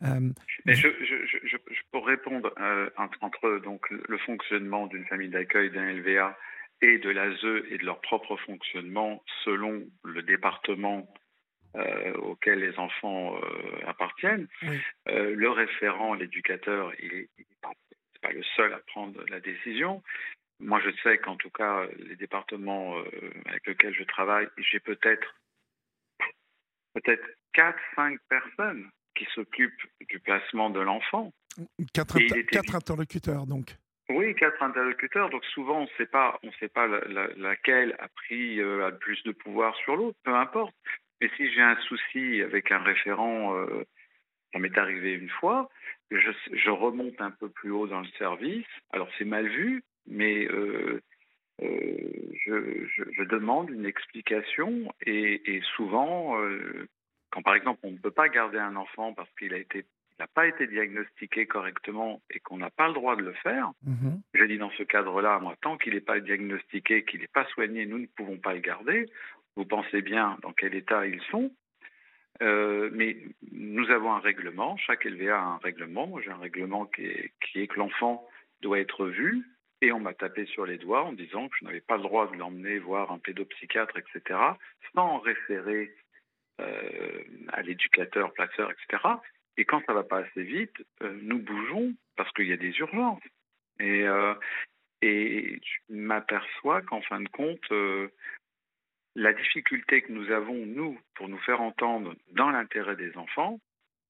Mais 0.01 0.73
je, 0.73 0.87
je, 1.03 1.57
pour 1.91 2.07
répondre 2.07 2.53
entre 2.97 3.59
donc 3.59 3.87
le 3.89 4.17
fonctionnement 4.17 4.87
d'une 4.87 5.05
famille 5.05 5.29
d'accueil 5.29 5.69
d'un 5.69 5.93
LVA 5.93 6.35
et 6.81 6.97
de 6.97 7.09
l'ASE 7.09 7.63
et 7.69 7.77
de 7.77 7.85
leur 7.85 8.01
propre 8.01 8.35
fonctionnement 8.37 9.23
selon 9.45 9.83
le 10.03 10.23
département 10.23 11.07
auquel 12.15 12.59
les 12.59 12.77
enfants 12.79 13.39
appartiennent. 13.87 14.47
le 15.05 15.49
référent, 15.49 16.15
l'éducateur, 16.15 16.91
il, 17.01 17.27
il, 17.37 17.45
pas 17.61 17.71
pas 18.21 18.31
le 18.31 18.43
seul 18.55 18.73
à 18.73 18.79
prendre 18.87 19.23
la 19.29 19.39
décision. 19.39 20.03
Moi, 20.59 20.81
je 20.83 20.89
sais 21.03 21.17
qu'en 21.19 21.37
tout 21.37 21.49
cas, 21.49 21.85
les 21.97 22.15
départements 22.15 22.97
avec 23.45 23.65
lesquels 23.65 23.95
je 23.95 24.03
travaille, 24.03 24.47
j'ai 24.57 24.79
peut-être 24.79 25.35
peut-être 26.93 27.25
4, 27.53 27.77
5 27.95 28.19
personnes 28.27 28.89
qui 29.15 29.25
s'occupent 29.33 29.83
du 30.09 30.19
placement 30.19 30.69
de 30.69 30.79
l'enfant. 30.79 31.31
Quatre, 31.93 32.17
quatre 32.51 32.75
interlocuteurs, 32.75 33.45
donc. 33.45 33.75
Oui, 34.09 34.33
quatre 34.35 34.63
interlocuteurs. 34.63 35.29
Donc 35.29 35.43
souvent, 35.45 35.79
on 35.79 35.83
ne 35.83 35.97
sait 35.97 36.07
pas, 36.07 36.39
on 36.43 36.51
sait 36.53 36.69
pas 36.69 36.87
laquelle 37.37 37.95
a 37.99 38.07
pris 38.07 38.59
euh, 38.59 38.89
plus 38.91 39.21
de 39.23 39.31
pouvoir 39.31 39.75
sur 39.77 39.95
l'autre. 39.95 40.17
Peu 40.23 40.33
importe. 40.33 40.73
Mais 41.21 41.29
si 41.35 41.51
j'ai 41.51 41.61
un 41.61 41.77
souci 41.81 42.41
avec 42.41 42.71
un 42.71 42.79
référent, 42.79 43.55
euh, 43.55 43.83
ça 44.53 44.59
m'est 44.59 44.77
arrivé 44.77 45.13
une 45.13 45.29
fois, 45.29 45.69
je, 46.11 46.31
je, 46.53 46.69
remonte 46.69 47.19
un 47.21 47.31
peu 47.31 47.49
plus 47.49 47.71
haut 47.71 47.87
dans 47.87 48.01
le 48.01 48.07
service. 48.17 48.65
Alors 48.91 49.09
c'est 49.17 49.25
mal 49.25 49.47
vu, 49.47 49.83
mais 50.07 50.47
euh, 50.47 51.01
je, 51.61 52.85
je, 52.87 53.23
demande 53.23 53.69
une 53.69 53.85
explication 53.85 54.93
et, 55.05 55.55
et 55.55 55.61
souvent, 55.75 56.35
quand 57.31 57.41
par 57.41 57.55
exemple 57.55 57.79
on 57.83 57.91
ne 57.91 57.97
peut 57.97 58.11
pas 58.11 58.29
garder 58.29 58.57
un 58.57 58.75
enfant 58.75 59.13
parce 59.13 59.29
qu'il 59.37 59.53
a 59.53 59.57
été 59.57 59.85
n'a 60.19 60.27
pas 60.27 60.47
été 60.47 60.67
diagnostiqué 60.67 61.45
correctement 61.45 62.21
et 62.29 62.39
qu'on 62.39 62.57
n'a 62.57 62.69
pas 62.69 62.87
le 62.87 62.93
droit 62.93 63.15
de 63.15 63.21
le 63.21 63.33
faire, 63.33 63.71
mhm. 63.83 64.21
je 64.33 64.43
dis 64.43 64.57
dans 64.57 64.71
ce 64.71 64.83
cadre-là, 64.83 65.39
moi, 65.39 65.55
tant 65.61 65.77
qu'il 65.77 65.93
n'est 65.93 66.01
pas 66.01 66.19
diagnostiqué, 66.19 67.03
qu'il 67.05 67.21
n'est 67.21 67.27
pas 67.27 67.45
soigné, 67.45 67.85
nous 67.85 67.99
ne 67.99 68.05
pouvons 68.05 68.37
pas 68.37 68.53
le 68.53 68.59
garder. 68.59 69.05
Vous 69.55 69.65
pensez 69.65 70.01
bien 70.01 70.37
dans 70.41 70.53
quel 70.53 70.75
état 70.75 71.07
ils 71.07 71.21
sont. 71.31 71.51
Euh, 72.41 72.89
mais 72.93 73.17
nous 73.51 73.89
avons 73.89 74.13
un 74.13 74.19
règlement, 74.19 74.77
chaque 74.77 75.03
LVA 75.03 75.37
a 75.37 75.43
un 75.43 75.57
règlement. 75.57 76.19
J'ai 76.21 76.31
un 76.31 76.37
règlement 76.37 76.85
qui 76.85 77.05
est, 77.05 77.67
que 77.67 77.77
l'enfant 77.77 78.27
doit 78.61 78.79
être 78.79 79.07
vu, 79.07 79.45
et 79.81 79.91
on 79.91 79.99
m'a 79.99 80.13
tapé 80.13 80.45
sur 80.45 80.65
les 80.65 80.77
doigts 80.77 81.03
en 81.03 81.13
disant 81.13 81.47
que 81.47 81.55
je 81.59 81.65
n'avais 81.65 81.81
pas 81.81 81.97
le 81.97 82.03
droit 82.03 82.29
de 82.31 82.37
l'emmener 82.37 82.79
voir 82.79 83.11
un 83.11 83.19
pédopsychiatre, 83.19 83.97
etc., 83.97 84.39
sans 84.93 85.19
référer 85.19 85.93
euh, 86.61 87.23
à 87.49 87.61
l'éducateur, 87.61 88.33
placeur, 88.33 88.71
etc. 88.71 89.03
Et 89.57 89.65
quand 89.65 89.81
ça 89.85 89.93
va 89.93 90.03
pas 90.03 90.19
assez 90.19 90.43
vite, 90.43 90.75
euh, 91.01 91.17
nous 91.21 91.39
bougeons 91.39 91.93
parce 92.15 92.31
qu'il 92.33 92.47
y 92.47 92.53
a 92.53 92.57
des 92.57 92.77
urgences. 92.79 93.21
Et, 93.81 94.05
et 95.01 95.61
je 95.63 95.93
m'aperçois 95.93 96.81
qu'en 96.81 97.01
fin 97.01 97.21
de 97.21 97.29
compte, 97.29 97.71
la 99.15 99.33
difficulté 99.33 100.01
que 100.01 100.11
nous 100.11 100.31
avons, 100.31 100.65
nous, 100.65 100.99
pour 101.15 101.29
nous 101.29 101.39
faire 101.39 101.61
entendre 101.61 102.15
dans 102.31 102.49
l'intérêt 102.49 102.95
des 102.95 103.15
enfants, 103.17 103.59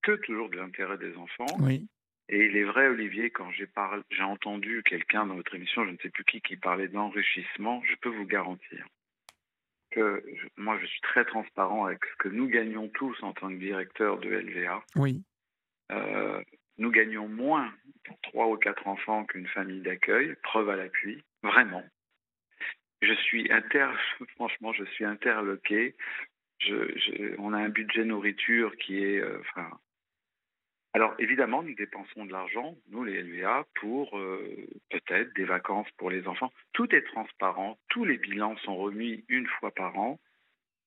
que 0.01 0.13
toujours 0.13 0.49
de 0.49 0.57
l'intérêt 0.57 0.97
des 0.97 1.15
enfants. 1.17 1.57
Oui. 1.59 1.87
Et 2.29 2.45
il 2.45 2.57
est 2.57 2.63
vrai, 2.63 2.87
Olivier, 2.87 3.31
quand 3.31 3.49
j'ai 3.51 3.67
j'ai 4.11 4.23
entendu 4.23 4.83
quelqu'un 4.83 5.25
dans 5.25 5.35
votre 5.35 5.55
émission, 5.55 5.83
je 5.85 5.91
ne 5.91 5.97
sais 5.97 6.09
plus 6.09 6.23
qui, 6.25 6.41
qui 6.41 6.57
parlait 6.57 6.87
d'enrichissement, 6.87 7.81
je 7.85 7.95
peux 8.01 8.09
vous 8.09 8.25
garantir 8.25 8.85
que 9.91 10.23
moi, 10.57 10.77
je 10.79 10.85
suis 10.85 11.01
très 11.01 11.25
transparent 11.25 11.85
avec 11.85 11.99
ce 12.05 12.15
que 12.17 12.29
nous 12.29 12.47
gagnons 12.47 12.87
tous 12.89 13.15
en 13.23 13.33
tant 13.33 13.49
que 13.49 13.55
directeur 13.55 14.19
de 14.19 14.29
LVA. 14.29 14.83
Oui. 14.95 15.23
Euh, 15.91 16.41
nous 16.77 16.91
gagnons 16.91 17.27
moins 17.27 17.73
pour 18.03 18.19
trois 18.21 18.47
ou 18.47 18.57
quatre 18.57 18.87
enfants 18.87 19.25
qu'une 19.25 19.47
famille 19.47 19.81
d'accueil, 19.81 20.35
preuve 20.43 20.69
à 20.69 20.75
l'appui, 20.75 21.23
vraiment. 21.43 21.83
Je 23.01 23.13
suis 23.13 23.51
inter, 23.51 23.87
franchement, 24.35 24.73
je 24.73 24.83
suis 24.85 25.05
interloqué. 25.05 25.95
Je, 26.59 27.35
on 27.37 27.53
a 27.53 27.57
un 27.57 27.69
budget 27.69 28.03
nourriture 28.03 28.75
qui 28.77 29.01
est, 29.01 29.19
euh, 29.19 29.39
enfin, 29.39 29.69
alors 30.93 31.13
évidemment, 31.19 31.61
nous 31.61 31.75
dépensons 31.75 32.25
de 32.25 32.31
l'argent, 32.31 32.75
nous 32.89 33.03
les 33.03 33.21
LVA, 33.21 33.65
pour 33.79 34.17
euh, 34.17 34.67
peut-être 34.89 35.33
des 35.35 35.45
vacances 35.45 35.87
pour 35.97 36.09
les 36.09 36.27
enfants. 36.27 36.51
Tout 36.73 36.93
est 36.95 37.03
transparent, 37.03 37.77
tous 37.89 38.05
les 38.05 38.17
bilans 38.17 38.57
sont 38.57 38.75
remis 38.75 39.23
une 39.29 39.47
fois 39.59 39.71
par 39.71 39.97
an. 39.97 40.19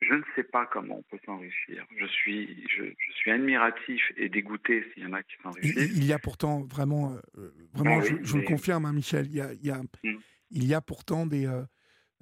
Je 0.01 0.15
ne 0.15 0.23
sais 0.35 0.43
pas 0.43 0.67
comment 0.67 0.99
on 0.99 1.03
peut 1.03 1.23
s'enrichir. 1.25 1.87
Je 1.97 2.07
suis, 2.07 2.67
je, 2.69 2.83
suis 3.15 3.31
admiratif 3.31 4.03
et 4.17 4.29
dégoûté 4.29 4.85
s'il 4.93 5.05
y 5.05 5.07
en 5.07 5.13
a 5.13 5.23
qui 5.23 5.37
s'enrichissent. 5.41 5.97
Il, 5.97 6.05
y 6.05 6.13
a 6.13 6.19
pourtant 6.19 6.63
vraiment, 6.63 7.17
euh, 7.39 7.53
vraiment, 7.73 8.01
ah 8.01 8.17
je, 8.23 8.37
le 8.37 8.43
confirme, 8.43 8.85
hein, 8.85 8.93
Michel. 8.93 9.27
Il 9.27 9.37
y 9.37 9.41
a, 9.41 9.53
il 9.53 9.65
y 9.65 9.71
a, 9.71 9.81
hmm. 10.03 10.19
il 10.51 10.67
y 10.67 10.75
a 10.75 10.81
pourtant 10.81 11.25
des, 11.25 11.47
euh, 11.47 11.63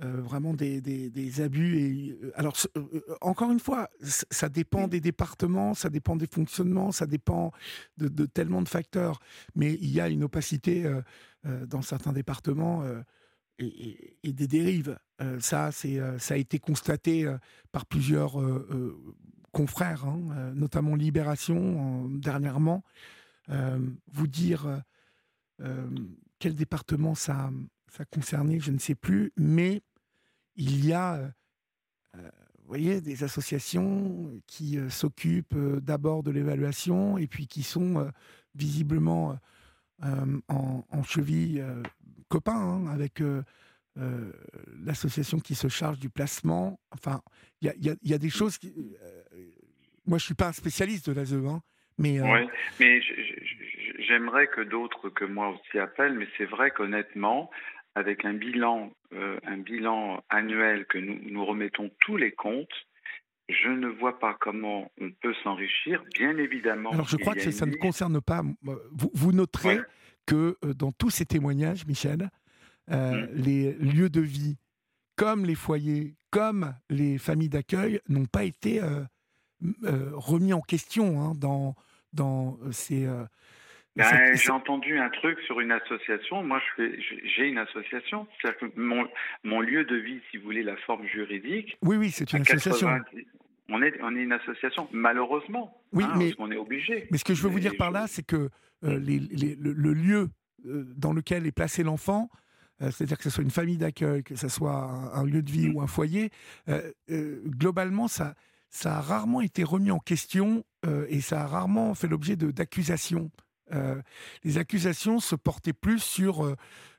euh, 0.03 0.23
vraiment 0.23 0.55
des, 0.55 0.81
des, 0.81 1.41
abus. 1.43 1.79
Et, 1.79 2.19
euh, 2.23 2.33
alors, 2.35 2.57
euh, 2.77 3.01
encore 3.21 3.51
une 3.51 3.61
fois, 3.61 3.91
ça 4.01 4.49
dépend 4.49 4.89
des 4.89 5.01
départements, 5.01 5.75
ça 5.75 5.91
dépend 5.91 6.17
des 6.17 6.27
fonctionnements, 6.27 6.91
ça 6.91 7.07
dépend 7.07 7.53
de, 7.99 8.25
tellement 8.25 8.63
de 8.63 8.69
facteurs. 8.69 9.21
Mais 9.55 9.75
il 9.75 9.91
y 9.91 10.01
a 10.01 10.09
une 10.09 10.25
opacité 10.25 10.91
dans 11.45 11.83
certains 11.83 12.13
départements 12.13 12.83
et, 13.59 14.17
des 14.25 14.47
dérives. 14.47 14.99
ça, 15.39 15.71
c'est, 15.71 16.01
ça 16.19 16.35
a 16.35 16.37
été 16.39 16.59
constaté 16.59 17.31
par 17.71 17.85
plusieurs 17.85 18.39
confrères, 19.53 20.07
hein, 20.07 20.53
notamment 20.55 20.95
Libération 20.95 22.09
dernièrement. 22.09 22.83
vous 23.49 24.27
dire 24.27 24.83
quel 26.39 26.55
département 26.55 27.15
ça, 27.15 27.51
ça 27.91 28.05
concernait, 28.07 28.61
je 28.61 28.71
ne 28.71 28.79
sais 28.79 28.95
plus, 28.95 29.33
mais 29.37 29.83
il 30.61 30.87
y 30.87 30.93
a, 30.93 31.15
euh, 31.15 31.29
euh, 32.17 32.31
voyez, 32.67 33.01
des 33.01 33.25
associations 33.25 34.31
qui 34.47 34.79
euh, 34.79 34.91
s'occupent 34.91 35.57
d'abord 35.81 36.23
de 36.23 36.31
l'évaluation 36.31 37.17
et 37.19 37.27
puis 37.27 37.47
qui 37.47 37.63
sont 37.63 38.11
visiblement 38.55 39.39
en, 40.03 41.03
cheville 41.03 41.65
copains 42.29 42.53
hein, 42.53 42.87
avec 42.89 43.23
l'association 44.85 45.41
qui 45.41 45.55
se 45.55 45.69
charge 45.69 45.99
du 45.99 46.11
placement. 46.11 46.79
Enfin, 46.91 47.23
il 47.61 47.73
y, 48.03 48.15
a, 48.15 48.19
des 48.19 48.31
choses 48.31 48.59
qui. 48.59 48.73
moi, 50.07 50.19
je 50.19 50.25
suis 50.25 50.35
pas 50.35 50.49
un 50.49 50.53
spécialiste 50.53 51.09
de 51.11 51.15
l'ASE, 51.15 51.35
hein, 51.35 51.63
mais. 51.99 52.21
Oui, 52.21 52.49
mais 52.79 53.01
j'aimerais 53.99 54.47
que 54.47 54.63
d'autres 54.63 55.11
que 55.11 55.25
moi 55.25 55.49
aussi 55.51 55.79
appellent, 55.79 56.15
mais 56.15 56.29
c'est 56.39 56.47
vrai 56.47 56.71
qu'honnêtement, 56.71 57.51
avec 57.95 58.25
un 58.25 58.35
bilan, 58.35 58.93
euh, 59.13 59.39
un 59.45 59.59
bilan 59.59 60.23
annuel 60.29 60.87
que 60.87 60.99
nous, 60.99 61.19
nous 61.31 61.45
remettons 61.45 61.91
tous 62.01 62.17
les 62.17 62.33
comptes, 62.33 62.87
je 63.49 63.69
ne 63.69 63.89
vois 63.89 64.19
pas 64.19 64.37
comment 64.41 64.91
on 65.01 65.11
peut 65.11 65.35
s'enrichir. 65.43 66.05
Bien 66.15 66.37
évidemment. 66.37 66.91
Alors 66.91 67.09
je 67.09 67.17
crois 67.17 67.35
que 67.35 67.51
ça 67.51 67.67
ne 67.67 67.75
concerne 67.75 68.21
pas. 68.21 68.43
Vous, 68.63 69.11
vous 69.13 69.33
noterez 69.33 69.81
que 70.27 70.57
euh, 70.65 70.75
dans 70.75 70.93
tous 70.93 71.11
ces 71.11 71.27
témoignages, 71.27 71.87
Michel, 71.87 72.31
euh, 72.91 73.27
mm. 73.27 73.29
les 73.35 73.73
lieux 73.75 74.11
de 74.11 74.21
vie, 74.21 74.57
comme 75.17 75.45
les 75.45 75.57
foyers, 75.57 76.15
comme 76.31 76.75
les 76.89 77.19
familles 77.19 77.49
d'accueil, 77.49 78.01
n'ont 78.09 78.27
pas 78.27 78.45
été 78.45 78.81
remis 80.13 80.53
en 80.55 80.61
question 80.61 81.21
hein, 81.21 81.33
dans, 81.37 81.75
dans 82.13 82.59
ces 82.71 83.07
ben, 83.97 84.35
j'ai 84.35 84.51
entendu 84.51 84.99
un 84.99 85.11
truc 85.11 85.39
sur 85.41 85.61
une 85.61 85.73
association. 85.73 86.43
Moi, 86.43 86.61
j'ai 86.79 87.49
une 87.49 87.59
association. 87.59 88.27
C'est-à-dire 88.41 88.61
que 88.61 88.81
mon, 88.81 89.07
mon, 89.43 89.61
lieu 89.61 89.85
de 89.85 89.97
vie, 89.97 90.21
si 90.31 90.37
vous 90.37 90.45
voulez, 90.45 90.63
la 90.63 90.77
forme 90.79 91.07
juridique. 91.07 91.77
Oui, 91.83 91.97
oui, 91.97 92.11
c'est 92.11 92.33
une 92.33 92.43
association. 92.43 92.89
on 93.69 93.83
est, 93.83 93.95
on 94.03 94.17
est 94.17 94.23
une 94.23 94.33
association, 94.33 94.89
malheureusement. 94.93 95.83
Oui, 95.93 96.05
hein, 96.05 96.15
mais 96.17 96.33
on 96.39 96.51
est 96.51 96.57
obligé. 96.57 97.09
Mais 97.11 97.19
ce 97.19 97.25
que 97.25 97.35
je 97.35 97.43
veux 97.43 97.49
vous 97.49 97.61
dire 97.61 97.77
par 97.77 97.91
là, 97.91 98.07
c'est 98.07 98.25
que 98.25 98.49
euh, 98.85 98.99
les, 98.99 99.19
le, 99.19 99.93
lieu 99.93 100.29
euh, 100.67 100.85
dans 100.97 101.13
lequel 101.13 101.47
est 101.47 101.53
placé 101.53 101.83
l'enfant, 101.83 102.31
euh, 102.81 102.91
c'est-à-dire 102.91 103.19
que 103.19 103.25
ce 103.25 103.31
soit 103.31 103.45
une 103.45 103.51
famille 103.51 103.77
d'accueil, 103.77 104.23
que 104.23 104.37
ce 104.37 104.49
soit 104.49 104.89
un, 105.15 105.25
lieu 105.25 105.43
de 105.43 105.51
vie 105.51 105.69
mm. 105.69 105.77
ou 105.77 105.83
un 105.83 105.87
foyer, 105.87 106.31
globalement, 107.09 108.07
ça, 108.07 108.35
ça 108.69 108.99
a 108.99 109.01
rarement 109.01 109.41
été 109.41 109.65
remis 109.65 109.91
en 109.91 109.99
question 109.99 110.65
et 111.09 111.21
ça 111.21 111.43
a 111.43 111.47
rarement 111.47 111.95
fait 111.95 112.09
l'objet 112.09 112.37
d'accusations. 112.37 113.31
Euh, 113.73 114.01
les 114.45 114.59
accusations 114.59 115.21
se 115.21 115.35
portaient 115.35 115.73
plus 115.73 116.01
sur 116.01 116.45
euh, 116.45 116.57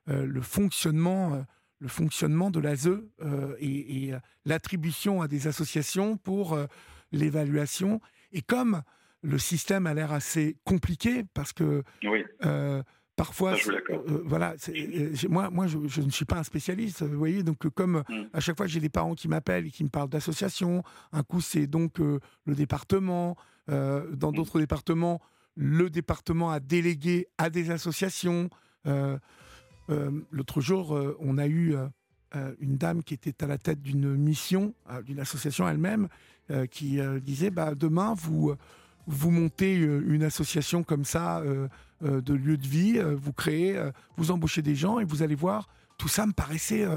euh, 0.09 0.25
le 0.25 0.41
fonctionnement 0.41 1.45
le 1.79 1.87
fonctionnement 1.87 2.51
de 2.51 2.59
l'ASE 2.59 3.01
et, 3.57 4.05
et 4.05 4.13
l'attribution 4.45 5.23
à 5.23 5.27
des 5.27 5.47
associations 5.47 6.15
pour 6.15 6.55
l'évaluation. 7.11 7.99
Et 8.33 8.43
comme 8.43 8.83
le 9.23 9.39
système 9.39 9.87
a 9.87 9.95
l'air 9.95 10.11
assez 10.11 10.57
compliqué, 10.63 11.23
parce 11.33 11.53
que 11.53 11.81
parfois, 13.15 13.55
voilà, 14.23 14.53
moi, 15.27 15.49
moi 15.49 15.65
je, 15.65 16.01
ne 16.01 16.11
suis 16.11 16.25
pas 16.25 16.37
un 16.37 16.43
spécialiste, 16.43 17.01
vous 17.01 17.17
voyez, 17.17 17.41
donc 17.41 17.67
comme 17.69 18.03
mm. 18.07 18.27
à 18.31 18.39
chaque 18.41 18.57
fois 18.57 18.67
j'ai 18.67 18.79
des 18.79 18.89
parents 18.89 19.15
qui 19.15 19.27
m'appellent 19.27 19.65
et 19.65 19.71
qui 19.71 19.83
me 19.83 19.89
parlent 19.89 20.09
d'associations, 20.09 20.83
un 21.11 21.23
coup 21.23 21.41
c'est 21.41 21.65
donc 21.65 21.97
le 21.97 22.19
département, 22.53 23.37
dans 23.67 24.31
mm. 24.31 24.35
d'autres 24.35 24.59
départements 24.59 25.19
le 25.61 25.91
département 25.91 26.49
a 26.49 26.59
délégué 26.59 27.27
à 27.37 27.51
des 27.51 27.69
associations. 27.69 28.49
Euh, 28.87 29.19
euh, 29.91 30.09
l'autre 30.31 30.59
jour, 30.59 30.95
euh, 30.95 31.15
on 31.19 31.37
a 31.37 31.47
eu 31.47 31.75
une 32.59 32.77
dame 32.77 33.03
qui 33.03 33.13
était 33.13 33.43
à 33.43 33.47
la 33.47 33.57
tête 33.57 33.81
d'une 33.81 34.15
mission, 34.15 34.73
d'une 35.05 35.19
association 35.19 35.67
elle-même, 35.67 36.07
qui 36.71 36.99
disait 37.21 37.51
bah, 37.51 37.75
demain, 37.75 38.15
vous, 38.17 38.55
vous 39.05 39.31
montez 39.31 39.75
une 39.75 40.23
association 40.23 40.81
comme 40.83 41.03
ça 41.03 41.43
de 42.01 42.33
lieu 42.33 42.55
de 42.55 42.67
vie, 42.67 43.01
vous 43.17 43.33
créez, 43.33 43.77
vous 44.15 44.31
embauchez 44.31 44.61
des 44.61 44.75
gens 44.75 44.99
et 44.99 45.03
vous 45.03 45.23
allez 45.23 45.35
voir, 45.35 45.67
tout 45.97 46.07
ça 46.07 46.25
me 46.25 46.31
paraissait 46.31 46.87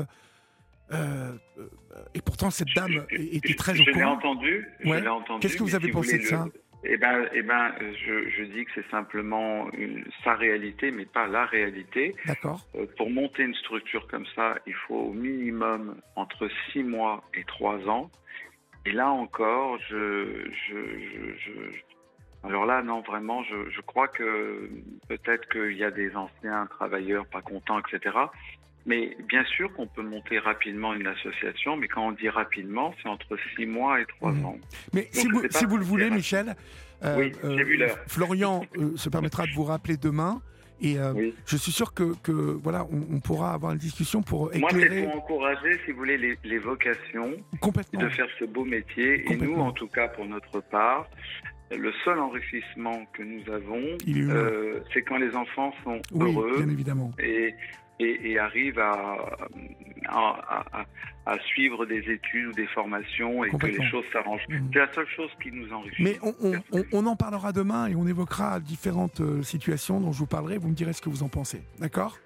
et 2.14 2.20
pourtant 2.20 2.50
cette 2.50 2.68
dame 2.76 3.04
était 3.10 3.54
très 3.54 3.74
je, 3.74 3.82
au 3.82 3.92
courant. 3.92 4.12
Entendu, 4.12 4.68
ouais. 4.84 5.06
entendu. 5.06 5.40
Qu'est-ce 5.40 5.56
que 5.56 5.64
vous 5.64 5.74
avez 5.74 5.90
pensé 5.90 6.18
de 6.18 6.24
ça? 6.24 6.46
Eh 6.84 6.96
ben, 6.96 7.28
eh 7.32 7.42
ben, 7.42 7.72
je, 8.06 8.28
je 8.28 8.44
dis 8.44 8.64
que 8.64 8.70
c'est 8.74 8.90
simplement 8.90 9.70
une, 9.72 10.04
sa 10.22 10.34
réalité, 10.34 10.90
mais 10.90 11.04
pas 11.04 11.26
la 11.26 11.46
réalité. 11.46 12.14
D'accord. 12.26 12.60
Euh, 12.74 12.86
pour 12.96 13.10
monter 13.10 13.42
une 13.42 13.54
structure 13.54 14.06
comme 14.08 14.26
ça, 14.34 14.56
il 14.66 14.74
faut 14.74 14.96
au 14.96 15.12
minimum 15.12 15.96
entre 16.16 16.48
six 16.70 16.82
mois 16.82 17.24
et 17.34 17.44
trois 17.44 17.78
ans. 17.88 18.10
Et 18.86 18.92
là 18.92 19.08
encore, 19.08 19.78
je, 19.88 20.50
je, 20.68 20.76
je, 20.76 21.38
je 21.38 21.50
alors 22.44 22.66
là, 22.66 22.82
non, 22.82 23.00
vraiment, 23.00 23.42
je, 23.44 23.70
je 23.70 23.80
crois 23.80 24.06
que 24.06 24.68
peut-être 25.08 25.48
qu'il 25.48 25.78
y 25.78 25.84
a 25.84 25.90
des 25.90 26.14
anciens 26.14 26.66
travailleurs 26.66 27.26
pas 27.26 27.40
contents, 27.40 27.78
etc. 27.78 28.14
Mais 28.86 29.16
bien 29.28 29.44
sûr 29.44 29.72
qu'on 29.72 29.86
peut 29.86 30.02
monter 30.02 30.38
rapidement 30.38 30.92
une 30.92 31.06
association, 31.06 31.76
mais 31.76 31.88
quand 31.88 32.06
on 32.06 32.12
dit 32.12 32.28
rapidement, 32.28 32.94
c'est 33.02 33.08
entre 33.08 33.36
six 33.56 33.66
mois 33.66 34.00
et 34.00 34.06
trois 34.06 34.32
mmh. 34.32 34.44
ans. 34.44 34.58
Mais 34.92 35.08
si 35.10 35.26
vous, 35.26 35.42
si 35.48 35.64
vous, 35.64 35.78
le 35.78 35.84
voulez, 35.84 36.10
Michel, 36.10 36.54
euh, 37.04 37.30
euh, 37.44 37.88
Florian 38.06 38.64
euh, 38.76 38.96
se 38.96 39.08
permettra 39.08 39.46
de 39.46 39.52
vous 39.52 39.64
rappeler 39.64 39.96
demain. 39.96 40.40
Et 40.82 40.96
je 41.46 41.56
suis 41.56 41.72
sûr 41.72 41.94
que, 41.94 42.14
que 42.22 42.32
voilà, 42.32 42.86
on, 42.90 43.18
pourra 43.20 43.54
avoir 43.54 43.72
une 43.72 43.78
discussion 43.78 44.22
pour 44.22 44.52
éclairer... 44.52 44.60
Moi, 44.60 44.80
c'est 44.90 45.02
pour 45.04 45.16
encourager, 45.16 45.80
si 45.84 45.92
vous 45.92 45.98
voulez, 45.98 46.18
les, 46.18 46.36
les 46.44 46.58
vocations 46.58 47.32
Complètement. 47.60 48.00
de 48.00 48.08
faire 48.10 48.26
ce 48.38 48.44
beau 48.44 48.66
métier. 48.66 49.24
Et 49.32 49.36
nous, 49.36 49.54
en 49.54 49.72
tout 49.72 49.86
cas, 49.86 50.08
pour 50.08 50.26
notre 50.26 50.60
part, 50.60 51.08
le 51.70 51.90
seul 52.04 52.18
enrichissement 52.18 53.06
que 53.14 53.22
nous 53.22 53.50
avons, 53.50 53.96
c'est 54.92 55.02
quand 55.02 55.16
les 55.16 55.34
enfants 55.34 55.72
sont 55.84 56.02
heureux. 56.20 56.56
Bien 56.58 56.68
évidemment. 56.68 57.12
Et, 57.18 57.54
et, 58.00 58.38
arrive 58.38 58.78
à, 58.78 59.16
à, 60.08 61.38
suivre 61.46 61.86
des 61.86 62.00
études 62.10 62.48
ou 62.48 62.52
des 62.52 62.66
formations 62.66 63.44
et 63.44 63.50
que 63.50 63.66
les 63.66 63.88
choses 63.88 64.04
s'arrangent. 64.12 64.46
Mmh. 64.48 64.68
C'est 64.72 64.78
la 64.78 64.92
seule 64.92 65.08
chose 65.08 65.30
qui 65.42 65.50
nous 65.52 65.72
enrichit. 65.72 66.02
Mais 66.02 66.18
on, 66.92 67.06
en 67.06 67.16
parlera 67.16 67.52
demain 67.52 67.88
et 67.88 67.94
on 67.94 68.06
évoquera 68.06 68.60
différentes 68.60 69.20
euh, 69.20 69.42
situations 69.42 70.00
dont 70.00 70.12
je 70.12 70.18
vous 70.18 70.26
parlerai. 70.26 70.58
Vous 70.58 70.68
me 70.68 70.74
direz 70.74 70.92
ce 70.92 71.02
que 71.02 71.08
vous 71.08 71.22
en 71.22 71.28
pensez. 71.28 71.62
D'accord? 71.78 72.18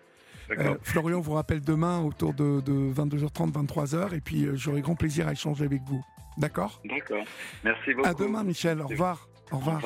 Euh, 0.51 0.77
Florian 0.83 1.21
vous 1.21 1.33
rappelle 1.33 1.61
demain 1.61 2.01
autour 2.01 2.33
de, 2.33 2.61
22h30, 2.63 3.53
23h 3.53 4.15
et 4.15 4.21
puis 4.21 4.47
euh, 4.47 4.57
j'aurai 4.57 4.81
grand 4.81 4.95
plaisir 4.95 5.29
à 5.29 5.33
échanger 5.33 5.65
avec 5.65 5.83
vous. 5.83 6.03
D'accord? 6.39 6.81
D'accord. 6.85 7.25
Merci 7.65 7.95
beaucoup. 7.95 8.09
À 8.09 8.15
demain 8.15 8.45
Michel. 8.45 8.81
Au 8.81 8.87
revoir. 8.87 9.29
Au 9.51 9.59
revoir. 9.59 9.83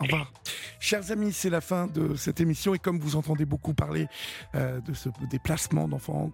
Au 0.00 0.04
revoir. 0.04 0.32
Chers 0.78 1.10
amis, 1.10 1.32
c'est 1.32 1.50
la 1.50 1.60
fin 1.60 1.86
de 1.86 2.14
cette 2.16 2.40
émission 2.40 2.74
et 2.74 2.78
comme 2.78 2.98
vous 2.98 3.16
entendez 3.16 3.44
beaucoup 3.44 3.74
parler 3.74 4.06
euh, 4.54 4.80
de 4.80 4.94
ce 4.94 5.08
déplacement 5.30 5.88
d'enfants, 5.88 6.32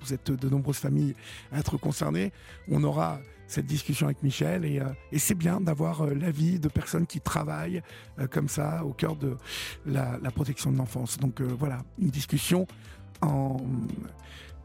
vous 0.00 0.14
êtes 0.14 0.30
de 0.30 0.48
nombreuses 0.48 0.78
familles 0.78 1.14
à 1.52 1.58
être 1.58 1.76
concernées, 1.76 2.32
on 2.68 2.84
aura 2.84 3.18
cette 3.46 3.66
discussion 3.66 4.06
avec 4.06 4.22
Michel 4.22 4.64
et, 4.64 4.80
euh, 4.80 4.84
c'est 5.18 5.34
bien 5.34 5.60
d'avoir 5.60 6.02
euh, 6.02 6.14
l'avis 6.14 6.60
de 6.60 6.68
personnes 6.68 7.06
qui 7.06 7.20
travaillent 7.20 7.82
comme 8.30 8.48
ça 8.48 8.84
au 8.84 8.92
cœur 8.92 9.16
de 9.16 9.36
la, 9.86 10.18
la 10.22 10.30
protection 10.30 10.70
de 10.70 10.78
l'enfance. 10.78 11.18
Donc 11.18 11.40
voilà, 11.40 11.82
une 11.98 12.10
discussion 12.10 12.66
en... 13.22 13.56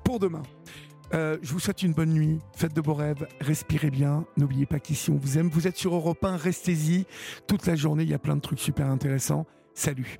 pour 0.03 0.19
demain. 0.19 0.43
Euh, 1.13 1.37
je 1.41 1.51
vous 1.51 1.59
souhaite 1.59 1.83
une 1.83 1.93
bonne 1.93 2.11
nuit, 2.11 2.39
faites 2.55 2.73
de 2.73 2.81
beaux 2.81 2.93
rêves, 2.93 3.27
respirez 3.39 3.91
bien. 3.91 4.25
N'oubliez 4.37 4.65
pas 4.65 4.79
qu'ici 4.79 5.11
on 5.11 5.15
vous 5.15 5.37
aime. 5.37 5.49
Vous 5.49 5.67
êtes 5.67 5.77
sur 5.77 5.93
Europe 5.93 6.23
1, 6.23 6.37
restez-y. 6.37 7.05
Toute 7.47 7.65
la 7.65 7.75
journée, 7.75 8.03
il 8.03 8.09
y 8.09 8.13
a 8.13 8.19
plein 8.19 8.35
de 8.35 8.41
trucs 8.41 8.59
super 8.59 8.87
intéressants. 8.87 9.45
Salut 9.73 10.19